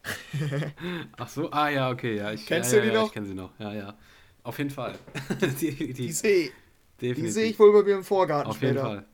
Ach 1.18 1.30
so, 1.30 1.52
ah 1.52 1.70
ja, 1.70 1.90
okay, 1.90 2.16
ja. 2.16 2.32
Ich, 2.32 2.46
Kennst 2.46 2.72
ja, 2.72 2.80
du 2.80 2.86
die 2.86 2.94
ja, 2.94 3.02
noch? 3.02 3.08
Ich 3.08 3.14
kenne 3.14 3.28
sie 3.28 3.36
noch, 3.36 3.52
ja, 3.60 3.74
ja. 3.74 3.98
Auf 4.44 4.58
jeden 4.58 4.70
Fall. 4.70 4.98
die, 5.62 5.72
die, 5.72 5.94
die 5.94 6.12
sehe 6.12 6.52
seh 7.00 7.44
ich 7.44 7.60
wohl 7.60 7.74
bei 7.74 7.84
mir 7.84 7.98
im 7.98 8.04
Vorgarten 8.04 8.50
Auf 8.50 8.58
später. 8.58 8.74
jeden 8.74 8.86
Fall. 8.86 9.06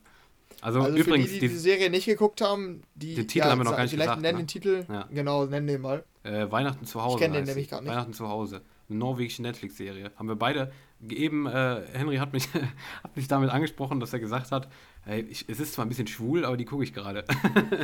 Also, 0.60 0.80
also 0.80 0.96
übrigens, 0.96 1.30
die, 1.30 1.38
die, 1.38 1.48
die 1.48 1.54
Serie 1.54 1.90
nicht 1.90 2.06
geguckt 2.06 2.40
haben, 2.40 2.82
die. 2.94 3.14
Den 3.14 3.28
Titel 3.28 3.44
ja, 3.44 3.50
haben 3.50 3.60
wir 3.60 3.64
noch 3.64 3.76
gar 3.76 3.82
nicht 3.82 3.92
vielleicht 3.92 4.08
gesagt. 4.08 4.22
Nennen 4.22 4.38
ne? 4.38 4.44
den 4.44 4.48
Titel. 4.48 4.86
Ja. 4.88 5.08
Genau, 5.12 5.44
nennen 5.46 5.66
den 5.66 5.80
mal. 5.80 6.04
Äh, 6.24 6.50
Weihnachten 6.50 6.84
zu 6.84 7.02
Hause. 7.02 7.16
Ich 7.16 7.22
kenne 7.22 7.36
den 7.36 7.44
nämlich 7.44 7.68
gar 7.68 7.80
nicht. 7.80 7.90
Weihnachten 7.90 8.12
zu 8.12 8.28
Hause. 8.28 8.62
Eine 8.88 8.98
norwegische 8.98 9.42
Netflix-Serie. 9.42 10.10
Haben 10.16 10.28
wir 10.28 10.36
beide. 10.36 10.72
Eben, 11.08 11.46
äh, 11.46 11.82
Henry 11.92 12.16
hat 12.16 12.32
mich, 12.32 12.48
hat 13.04 13.16
mich 13.16 13.28
damit 13.28 13.50
angesprochen, 13.50 14.00
dass 14.00 14.12
er 14.12 14.18
gesagt 14.18 14.50
hat, 14.50 14.68
hey, 15.04 15.20
ich, 15.20 15.44
es 15.48 15.60
ist 15.60 15.74
zwar 15.74 15.84
ein 15.84 15.88
bisschen 15.88 16.08
schwul, 16.08 16.44
aber 16.44 16.56
die 16.56 16.64
gucke 16.64 16.82
ich 16.82 16.92
gerade. 16.92 17.24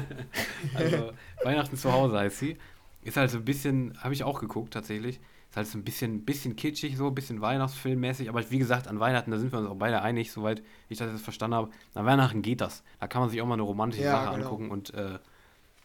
also, 0.74 1.12
Weihnachten 1.44 1.76
zu 1.76 1.92
Hause 1.92 2.18
heißt 2.18 2.38
sie. 2.38 2.56
Ist 3.02 3.16
halt 3.16 3.30
so 3.30 3.38
ein 3.38 3.44
bisschen, 3.44 3.96
habe 4.02 4.14
ich 4.14 4.24
auch 4.24 4.40
geguckt 4.40 4.72
tatsächlich. 4.72 5.20
Ist 5.54 5.56
halt 5.56 5.68
so 5.68 5.78
ein 5.78 5.84
bisschen, 5.84 6.24
bisschen 6.24 6.56
kitschig, 6.56 6.96
so 6.96 7.06
ein 7.06 7.14
bisschen 7.14 7.40
Weihnachtsfilmmäßig, 7.40 8.28
aber 8.28 8.50
wie 8.50 8.58
gesagt, 8.58 8.88
an 8.88 8.98
Weihnachten, 8.98 9.30
da 9.30 9.38
sind 9.38 9.52
wir 9.52 9.60
uns 9.60 9.68
auch 9.68 9.76
beide 9.76 10.02
einig, 10.02 10.32
soweit 10.32 10.64
ich 10.88 10.98
das 10.98 11.12
jetzt 11.12 11.22
verstanden 11.22 11.54
habe. 11.54 11.70
An 11.94 12.04
Weihnachten 12.04 12.42
geht 12.42 12.60
das. 12.60 12.82
Da 12.98 13.06
kann 13.06 13.20
man 13.20 13.30
sich 13.30 13.40
auch 13.40 13.46
mal 13.46 13.54
eine 13.54 13.62
romantische 13.62 14.02
ja, 14.02 14.10
Sache 14.10 14.34
genau. 14.34 14.46
angucken 14.48 14.72
und 14.72 14.92
äh, 14.94 15.20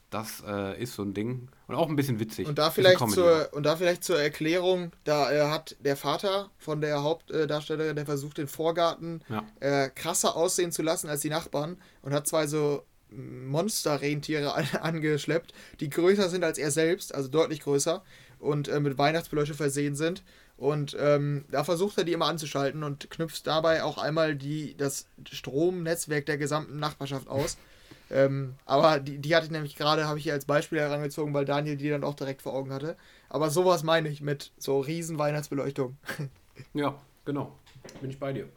das 0.09 0.41
äh, 0.43 0.82
ist 0.82 0.95
so 0.95 1.03
ein 1.03 1.13
Ding. 1.13 1.49
Und 1.67 1.76
auch 1.76 1.88
ein 1.88 1.95
bisschen 1.95 2.20
witzig. 2.20 2.47
Und 2.47 2.57
da 2.57 2.72
vielleicht, 2.72 2.97
zur, 3.11 3.49
und 3.51 3.61
da 3.61 3.76
vielleicht 3.76 4.03
zur 4.03 4.20
Erklärung, 4.20 4.91
da 5.03 5.32
äh, 5.32 5.51
hat 5.51 5.76
der 5.82 5.95
Vater 5.95 6.49
von 6.57 6.82
der 6.82 7.03
Hauptdarstellerin, 7.03 7.95
der 7.95 8.07
versucht, 8.07 8.39
den 8.39 8.47
Vorgarten 8.47 9.22
ja. 9.30 9.43
äh, 9.59 9.89
krasser 9.91 10.36
aussehen 10.36 10.72
zu 10.72 10.82
lassen 10.82 11.09
als 11.09 11.22
die 11.22 11.30
Nachbarn 11.30 11.78
und 12.01 12.11
hat 12.11 12.26
zwei 12.26 12.47
so 12.47 12.82
Monster-Rentiere 13.11 14.51
angeschleppt, 14.82 15.54
die 15.79 15.91
größer 15.91 16.28
sind 16.28 16.43
als 16.43 16.58
er 16.58 16.71
selbst, 16.71 17.13
also 17.13 17.28
deutlich 17.28 17.59
größer 17.59 18.04
und 18.39 18.67
äh, 18.67 18.79
mit 18.79 18.97
Weihnachtsbeleuchtung 18.97 19.57
versehen 19.57 19.95
sind. 19.95 20.24
Und 20.57 20.95
ähm, 20.99 21.45
da 21.49 21.63
versucht 21.63 21.97
er 21.97 22.03
die 22.03 22.11
immer 22.11 22.28
anzuschalten 22.28 22.83
und 22.83 23.09
knüpft 23.09 23.47
dabei 23.47 23.83
auch 23.83 23.97
einmal 23.97 24.36
die, 24.36 24.75
das 24.75 25.07
Stromnetzwerk 25.29 26.25
der 26.25 26.37
gesamten 26.37 26.79
Nachbarschaft 26.79 27.29
aus. 27.29 27.57
ähm, 28.11 28.55
aber 28.66 28.99
die, 28.99 29.20
die 29.20 29.36
hatte 29.36 29.45
ich 29.45 29.51
nämlich 29.51 29.75
gerade, 29.75 30.07
habe 30.07 30.17
ich 30.17 30.25
hier 30.25 30.33
als 30.33 30.45
Beispiel 30.45 30.79
herangezogen, 30.79 31.33
weil 31.33 31.45
Daniel 31.45 31.78
die 31.78 31.89
dann 31.89 32.03
auch 32.03 32.16
direkt 32.16 32.41
vor 32.41 32.53
Augen 32.53 32.74
hatte. 32.74 32.97
Aber 33.29 33.49
sowas 33.49 33.83
meine 33.83 34.09
ich 34.09 34.21
mit 34.21 34.51
so 34.57 34.82
riesen 34.82 35.17
Weihnachtsbeleuchtung. 35.17 35.97
ja, 36.74 36.95
genau. 37.24 37.57
Bin 38.01 38.09
ich 38.09 38.20
bei 38.20 38.33
dir. 38.33 38.49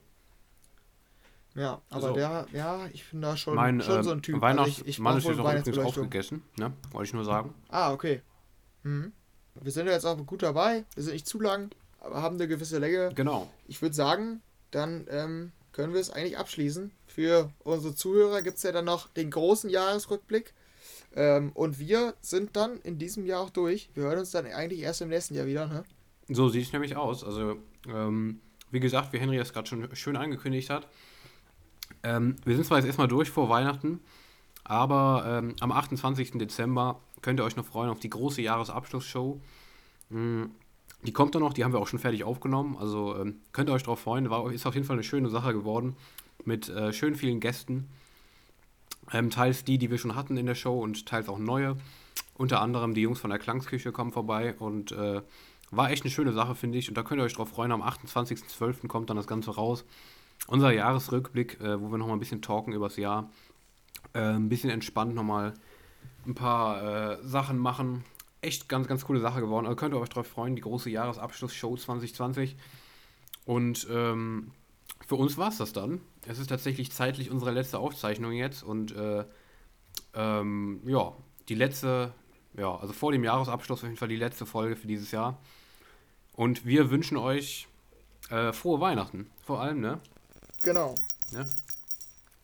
Ja, 1.55 1.83
aber 1.91 2.09
also, 2.09 2.15
der, 2.15 2.47
ja, 2.53 2.87
ich 2.93 3.11
bin 3.11 3.21
da 3.21 3.37
schon, 3.37 3.55
mein, 3.55 3.81
schon 3.81 4.01
äh, 4.01 4.03
so 4.03 4.11
ein 4.11 4.23
Typ. 4.23 4.41
Weihnachts 4.41 4.71
also 4.71 4.83
ich, 4.83 4.89
ich 4.89 4.99
Mann 4.99 5.19
ist 5.19 5.27
auch 5.27 5.39
übrigens 5.39 5.79
aufgegessen, 5.79 6.43
ne? 6.57 6.73
Wollte 6.91 7.09
ich 7.09 7.15
nur 7.15 7.25
sagen. 7.25 7.55
Ah, 7.69 7.93
okay. 7.93 8.23
Mhm. 8.83 9.13
Wir 9.61 9.73
sind 9.73 9.87
ja 9.87 9.93
jetzt 9.93 10.07
auch 10.07 10.17
gut 10.27 10.43
dabei. 10.43 10.85
Wir 10.95 11.03
sind 11.03 11.13
nicht 11.13 11.27
zu 11.27 11.41
lang, 11.41 11.71
aber 12.01 12.23
haben 12.23 12.37
eine 12.37 12.49
gewisse 12.49 12.79
Länge. 12.79 13.11
Genau. 13.15 13.51
Ich 13.69 13.83
würde 13.83 13.95
sagen, 13.95 14.43
dann 14.71 15.07
ähm, 15.11 15.53
können 15.73 15.93
wir 15.93 16.01
es 16.01 16.11
eigentlich 16.11 16.39
abschließen. 16.39 16.91
Für 17.07 17.51
unsere 17.65 17.95
Zuhörer 17.95 18.43
gibt 18.43 18.57
es 18.57 18.63
ja 18.63 18.73
dann 18.73 18.87
noch 18.87 19.09
den 19.09 19.31
großen 19.31 19.71
Jahresrückblick. 19.71 20.55
Ähm, 21.15 21.53
und 21.53 21.79
wir 21.79 22.15
sind 22.21 22.57
dann 22.57 22.79
in 22.81 22.99
diesem 22.99 23.27
Jahr 23.27 23.43
auch 23.43 23.51
durch. 23.51 23.91
Wir 23.95 24.05
hören 24.05 24.19
uns 24.19 24.31
dann 24.31 24.47
eigentlich 24.47 24.81
erst 24.81 25.03
im 25.03 25.09
nächsten 25.09 25.35
Jahr 25.35 25.47
wieder. 25.47 25.67
Ne? 25.67 25.85
So 26.29 26.49
sieht 26.49 26.67
es 26.67 26.73
nämlich 26.73 26.97
aus. 26.97 27.23
Also, 27.23 27.57
ähm, 27.87 28.41
wie 28.71 28.81
gesagt, 28.81 29.13
wie 29.13 29.19
Henry 29.19 29.39
es 29.39 29.53
gerade 29.53 29.69
schon 29.69 29.95
schön 29.95 30.17
angekündigt 30.17 30.71
hat, 30.71 30.89
ähm, 32.03 32.37
wir 32.45 32.55
sind 32.55 32.65
zwar 32.65 32.79
jetzt 32.79 32.87
erstmal 32.87 33.09
durch 33.09 33.31
vor 33.31 33.49
Weihnachten, 33.49 34.01
aber 34.65 35.25
ähm, 35.27 35.55
am 35.61 35.73
28. 35.73 36.33
Dezember 36.33 37.01
könnt 37.23 37.41
ihr 37.41 37.45
euch 37.45 37.57
noch 37.57 37.65
freuen 37.65 37.91
auf 37.91 38.01
die 38.01 38.11
große 38.11 38.43
Jahresabschlussshow. 38.43 39.41
Hm, 40.11 40.51
die 41.05 41.13
kommt 41.13 41.35
dann 41.35 41.43
noch, 41.43 41.53
die 41.53 41.65
haben 41.65 41.73
wir 41.73 41.81
auch 41.81 41.89
schon 41.89 41.99
fertig 41.99 42.25
aufgenommen. 42.25 42.77
Also 42.79 43.17
ähm, 43.17 43.41
könnt 43.53 43.69
ihr 43.69 43.73
euch 43.73 43.83
darauf 43.83 44.01
freuen. 44.01 44.31
War, 44.31 44.53
ist 44.53 44.67
auf 44.67 44.75
jeden 44.75 44.87
Fall 44.87 44.97
eine 44.97 45.05
schöne 45.05 45.31
Sache 45.31 45.53
geworden. 45.53 45.97
Mit 46.45 46.69
äh, 46.69 46.93
schön 46.93 47.15
vielen 47.15 47.41
Gästen. 47.41 47.89
Ähm, 49.13 49.31
teils 49.31 49.65
die, 49.65 49.79
die 49.79 49.91
wir 49.91 49.99
schon 49.99 50.15
hatten 50.15 50.37
in 50.37 50.47
der 50.47 50.55
Show 50.55 50.81
und 50.81 51.07
teils 51.07 51.29
auch 51.29 51.39
neue. 51.39 51.77
Unter 52.35 52.61
anderem 52.61 52.95
die 52.95 53.03
Jungs 53.03 53.21
von 53.21 53.31
der 53.31 53.39
Klangsküche 53.39 53.93
kommen 53.93 54.13
vorbei 54.13 54.55
und 54.59 54.93
äh, 54.93 55.23
war 55.71 55.91
echt 55.91 56.05
eine 56.05 56.11
schöne 56.11 56.33
Sache, 56.33 56.55
finde 56.55 56.79
ich. 56.79 56.89
Und 56.89 56.97
da 56.97 57.03
könnt 57.03 57.21
ihr 57.21 57.25
euch 57.25 57.35
drauf 57.35 57.49
freuen. 57.49 57.73
Am 57.73 57.83
28.12. 57.83 58.87
kommt 58.87 59.11
dann 59.11 59.17
das 59.17 59.27
Ganze 59.27 59.53
raus. 59.53 59.85
Unser 60.47 60.73
Jahresrückblick, 60.73 61.61
äh, 61.61 61.81
wo 61.81 61.91
wir 61.91 61.99
nochmal 61.99 62.17
ein 62.17 62.21
bisschen 62.21 62.43
talken 62.43 62.73
übers 62.73 62.97
Jahr. 62.97 63.31
Äh, 64.13 64.35
ein 64.35 64.49
bisschen 64.49 64.71
entspannt 64.71 65.15
nochmal 65.15 65.55
ein 66.27 66.35
paar 66.35 66.83
äh, 67.13 67.19
Sachen 67.23 67.59
machen. 67.59 68.05
Echt 68.41 68.69
ganz, 68.69 68.89
ganz 68.89 69.05
coole 69.05 69.21
Sache 69.21 69.41
geworden. 69.41 69.67
Also 69.67 69.77
könnt 69.77 69.95
ihr 69.95 70.01
euch 70.01 70.09
drauf 70.09 70.27
freuen. 70.27 70.57
Die 70.57 70.63
große 70.63 70.91
Jahresabschlussshow 70.91 71.77
2020. 71.77 72.57
Und 73.45 73.87
ähm, 73.91 74.51
für 75.07 75.17
uns 75.17 75.37
war 75.37 75.49
es 75.49 75.59
das 75.59 75.73
dann. 75.73 76.01
Es 76.27 76.39
ist 76.39 76.49
tatsächlich 76.49 76.93
zeitlich 76.93 77.31
unsere 77.31 77.51
letzte 77.51 77.79
Aufzeichnung 77.79 78.33
jetzt. 78.33 78.63
Und 78.63 78.95
äh, 78.95 79.25
ähm, 80.15 80.81
ja, 80.87 81.13
die 81.49 81.55
letzte, 81.55 82.13
ja, 82.57 82.75
also 82.77 82.93
vor 82.93 83.13
dem 83.13 83.25
Jahresabschluss 83.25 83.81
auf 83.81 83.85
jeden 83.85 83.97
Fall 83.97 84.09
die 84.09 84.17
letzte 84.17 84.47
Folge 84.47 84.77
für 84.77 84.87
dieses 84.87 85.11
Jahr. 85.11 85.39
Und 86.35 86.65
wir 86.65 86.91
wünschen 86.91 87.17
euch 87.17 87.69
äh, 88.31 88.53
frohe 88.53 88.81
Weihnachten, 88.81 89.31
vor 89.45 89.61
allem, 89.61 89.81
ne? 89.81 90.01
Genau. 90.63 90.95
Ja, 91.33 91.45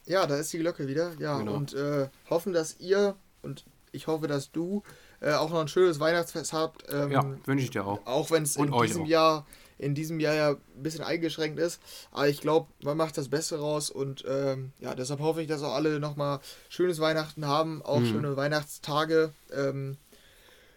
ja 0.05 0.27
da 0.27 0.37
ist 0.37 0.53
die 0.53 0.59
Glocke 0.59 0.87
wieder. 0.87 1.15
Ja, 1.19 1.39
genau. 1.39 1.55
und 1.55 1.73
äh, 1.75 2.09
hoffen, 2.29 2.53
dass 2.53 2.79
ihr 2.81 3.17
und 3.43 3.65
ich 3.93 4.07
hoffe, 4.07 4.27
dass 4.27 4.53
du 4.53 4.83
äh, 5.21 5.33
auch 5.33 5.51
noch 5.51 5.61
ein 5.61 5.69
schönes 5.69 5.99
Weihnachtsfest 5.99 6.53
habt. 6.53 6.85
Ähm, 6.93 7.11
ja, 7.11 7.25
wünsche 7.47 7.65
ich 7.65 7.71
dir 7.71 7.87
auch. 7.87 8.05
Auch 8.07 8.31
wenn 8.31 8.43
es 8.43 8.57
in 8.57 8.71
diesem 8.71 9.03
auch. 9.03 9.07
Jahr 9.07 9.47
in 9.79 9.95
diesem 9.95 10.21
Jahr 10.21 10.35
ja 10.35 10.51
ein 10.51 10.83
bisschen 10.83 11.05
eingeschränkt 11.05 11.59
ist. 11.59 11.81
Aber 12.11 12.29
ich 12.29 12.41
glaube, 12.41 12.69
man 12.83 12.97
macht 12.97 13.17
das 13.17 13.29
Beste 13.29 13.59
raus 13.59 13.91
und 13.91 14.25
ähm, 14.29 14.73
ja, 14.81 14.95
deshalb 14.95 15.21
hoffe 15.21 15.41
ich, 15.41 15.47
dass 15.47 15.63
auch 15.63 15.75
alle 15.75 16.01
nochmal 16.01 16.41
schönes 16.69 17.01
Weihnachten 17.01 17.47
haben, 17.47 17.83
auch 17.83 18.01
mhm. 18.01 18.07
schöne 18.07 18.37
Weihnachtstage. 18.37 19.33
Ähm, 19.55 19.97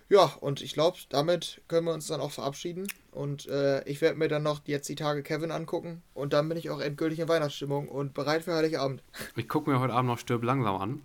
ja, 0.07 0.25
und 0.41 0.61
ich 0.61 0.73
glaube, 0.73 0.97
damit 1.09 1.61
können 1.67 1.87
wir 1.87 1.93
uns 1.93 2.07
dann 2.07 2.21
auch 2.21 2.31
verabschieden. 2.31 2.87
Und 3.11 3.47
äh, 3.47 3.83
ich 3.85 4.01
werde 4.01 4.19
mir 4.19 4.27
dann 4.27 4.43
noch 4.43 4.61
jetzt 4.65 4.89
die 4.89 4.95
Tage 4.95 5.23
Kevin 5.23 5.51
angucken. 5.51 6.03
Und 6.13 6.33
dann 6.33 6.49
bin 6.49 6.57
ich 6.57 6.69
auch 6.69 6.81
endgültig 6.81 7.19
in 7.19 7.29
Weihnachtsstimmung 7.29 7.87
und 7.87 8.13
bereit 8.13 8.43
für 8.43 8.53
Heiligabend. 8.53 9.03
Ich 9.37 9.47
gucke 9.47 9.69
mir 9.69 9.79
heute 9.79 9.93
Abend 9.93 10.09
noch 10.09 10.19
Stirb 10.19 10.43
langsam 10.43 10.75
an. 10.75 11.01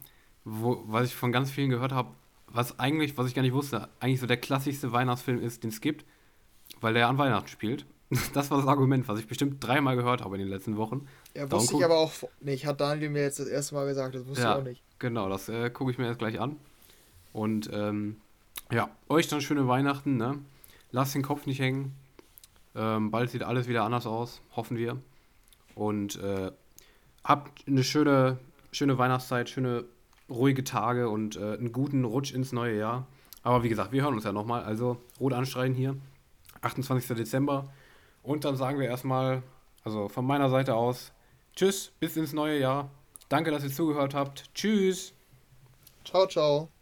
Wo, 0.48 0.84
was 0.86 1.08
ich 1.08 1.14
von 1.14 1.32
ganz 1.32 1.50
vielen 1.50 1.70
gehört 1.70 1.92
habe, 1.92 2.10
was 2.46 2.78
eigentlich, 2.78 3.18
was 3.18 3.26
ich 3.26 3.34
gar 3.34 3.42
nicht 3.42 3.52
wusste, 3.52 3.88
eigentlich 3.98 4.20
so 4.20 4.26
der 4.26 4.36
klassischste 4.36 4.92
Weihnachtsfilm 4.92 5.40
ist, 5.40 5.64
den 5.64 5.70
es 5.70 5.80
gibt 5.80 6.04
weil 6.80 6.94
der 6.94 7.08
an 7.08 7.18
Weihnachten 7.18 7.48
spielt. 7.48 7.86
Das 8.34 8.52
war 8.52 8.58
das 8.58 8.68
Argument, 8.68 9.08
was 9.08 9.18
ich 9.18 9.26
bestimmt 9.26 9.56
dreimal 9.66 9.96
gehört 9.96 10.22
habe 10.22 10.36
in 10.36 10.42
den 10.42 10.48
letzten 10.48 10.76
Wochen. 10.76 11.08
Ja, 11.34 11.50
wusste 11.50 11.72
Darum 11.72 11.80
ich 11.80 11.84
aber 11.84 11.98
auch 11.98 12.12
nicht. 12.40 12.64
Hat 12.64 12.80
Daniel 12.80 13.10
mir 13.10 13.22
jetzt 13.22 13.40
das 13.40 13.48
erste 13.48 13.74
Mal 13.74 13.84
gesagt, 13.86 14.14
das 14.14 14.24
wusste 14.28 14.44
ja, 14.44 14.52
ich 14.52 14.60
auch 14.60 14.64
nicht. 14.64 14.82
Genau, 15.00 15.28
das 15.28 15.48
äh, 15.48 15.70
gucke 15.70 15.90
ich 15.90 15.98
mir 15.98 16.06
jetzt 16.06 16.20
gleich 16.20 16.38
an. 16.38 16.54
Und 17.32 17.68
ähm, 17.72 18.20
ja, 18.70 18.90
euch 19.08 19.26
dann 19.26 19.40
schöne 19.40 19.66
Weihnachten, 19.66 20.16
ne? 20.16 20.38
Lasst 20.92 21.16
den 21.16 21.22
Kopf 21.22 21.46
nicht 21.46 21.58
hängen. 21.58 21.96
Ähm, 22.76 23.10
bald 23.10 23.30
sieht 23.30 23.42
alles 23.42 23.66
wieder 23.66 23.82
anders 23.82 24.06
aus, 24.06 24.40
hoffen 24.54 24.76
wir. 24.76 24.98
Und 25.74 26.14
äh, 26.22 26.52
habt 27.24 27.66
eine 27.66 27.82
schöne, 27.82 28.38
schöne 28.70 28.98
Weihnachtszeit, 28.98 29.50
schöne 29.50 29.84
ruhige 30.28 30.64
Tage 30.64 31.08
und 31.08 31.36
äh, 31.36 31.54
einen 31.54 31.72
guten 31.72 32.04
Rutsch 32.04 32.32
ins 32.32 32.52
neue 32.52 32.78
Jahr. 32.78 33.06
Aber 33.42 33.62
wie 33.62 33.68
gesagt, 33.68 33.92
wir 33.92 34.02
hören 34.02 34.14
uns 34.14 34.24
ja 34.24 34.32
nochmal. 34.32 34.64
Also 34.64 34.98
rot 35.20 35.32
anstreiten 35.32 35.74
hier. 35.74 35.96
28. 36.62 37.16
Dezember. 37.16 37.72
Und 38.22 38.44
dann 38.44 38.56
sagen 38.56 38.78
wir 38.80 38.88
erstmal, 38.88 39.42
also 39.84 40.08
von 40.08 40.26
meiner 40.26 40.50
Seite 40.50 40.74
aus, 40.74 41.12
tschüss, 41.54 41.92
bis 42.00 42.16
ins 42.16 42.32
neue 42.32 42.58
Jahr. 42.58 42.90
Danke, 43.28 43.50
dass 43.50 43.62
ihr 43.62 43.72
zugehört 43.72 44.14
habt. 44.14 44.52
Tschüss. 44.54 45.12
Ciao, 46.04 46.26
ciao. 46.26 46.75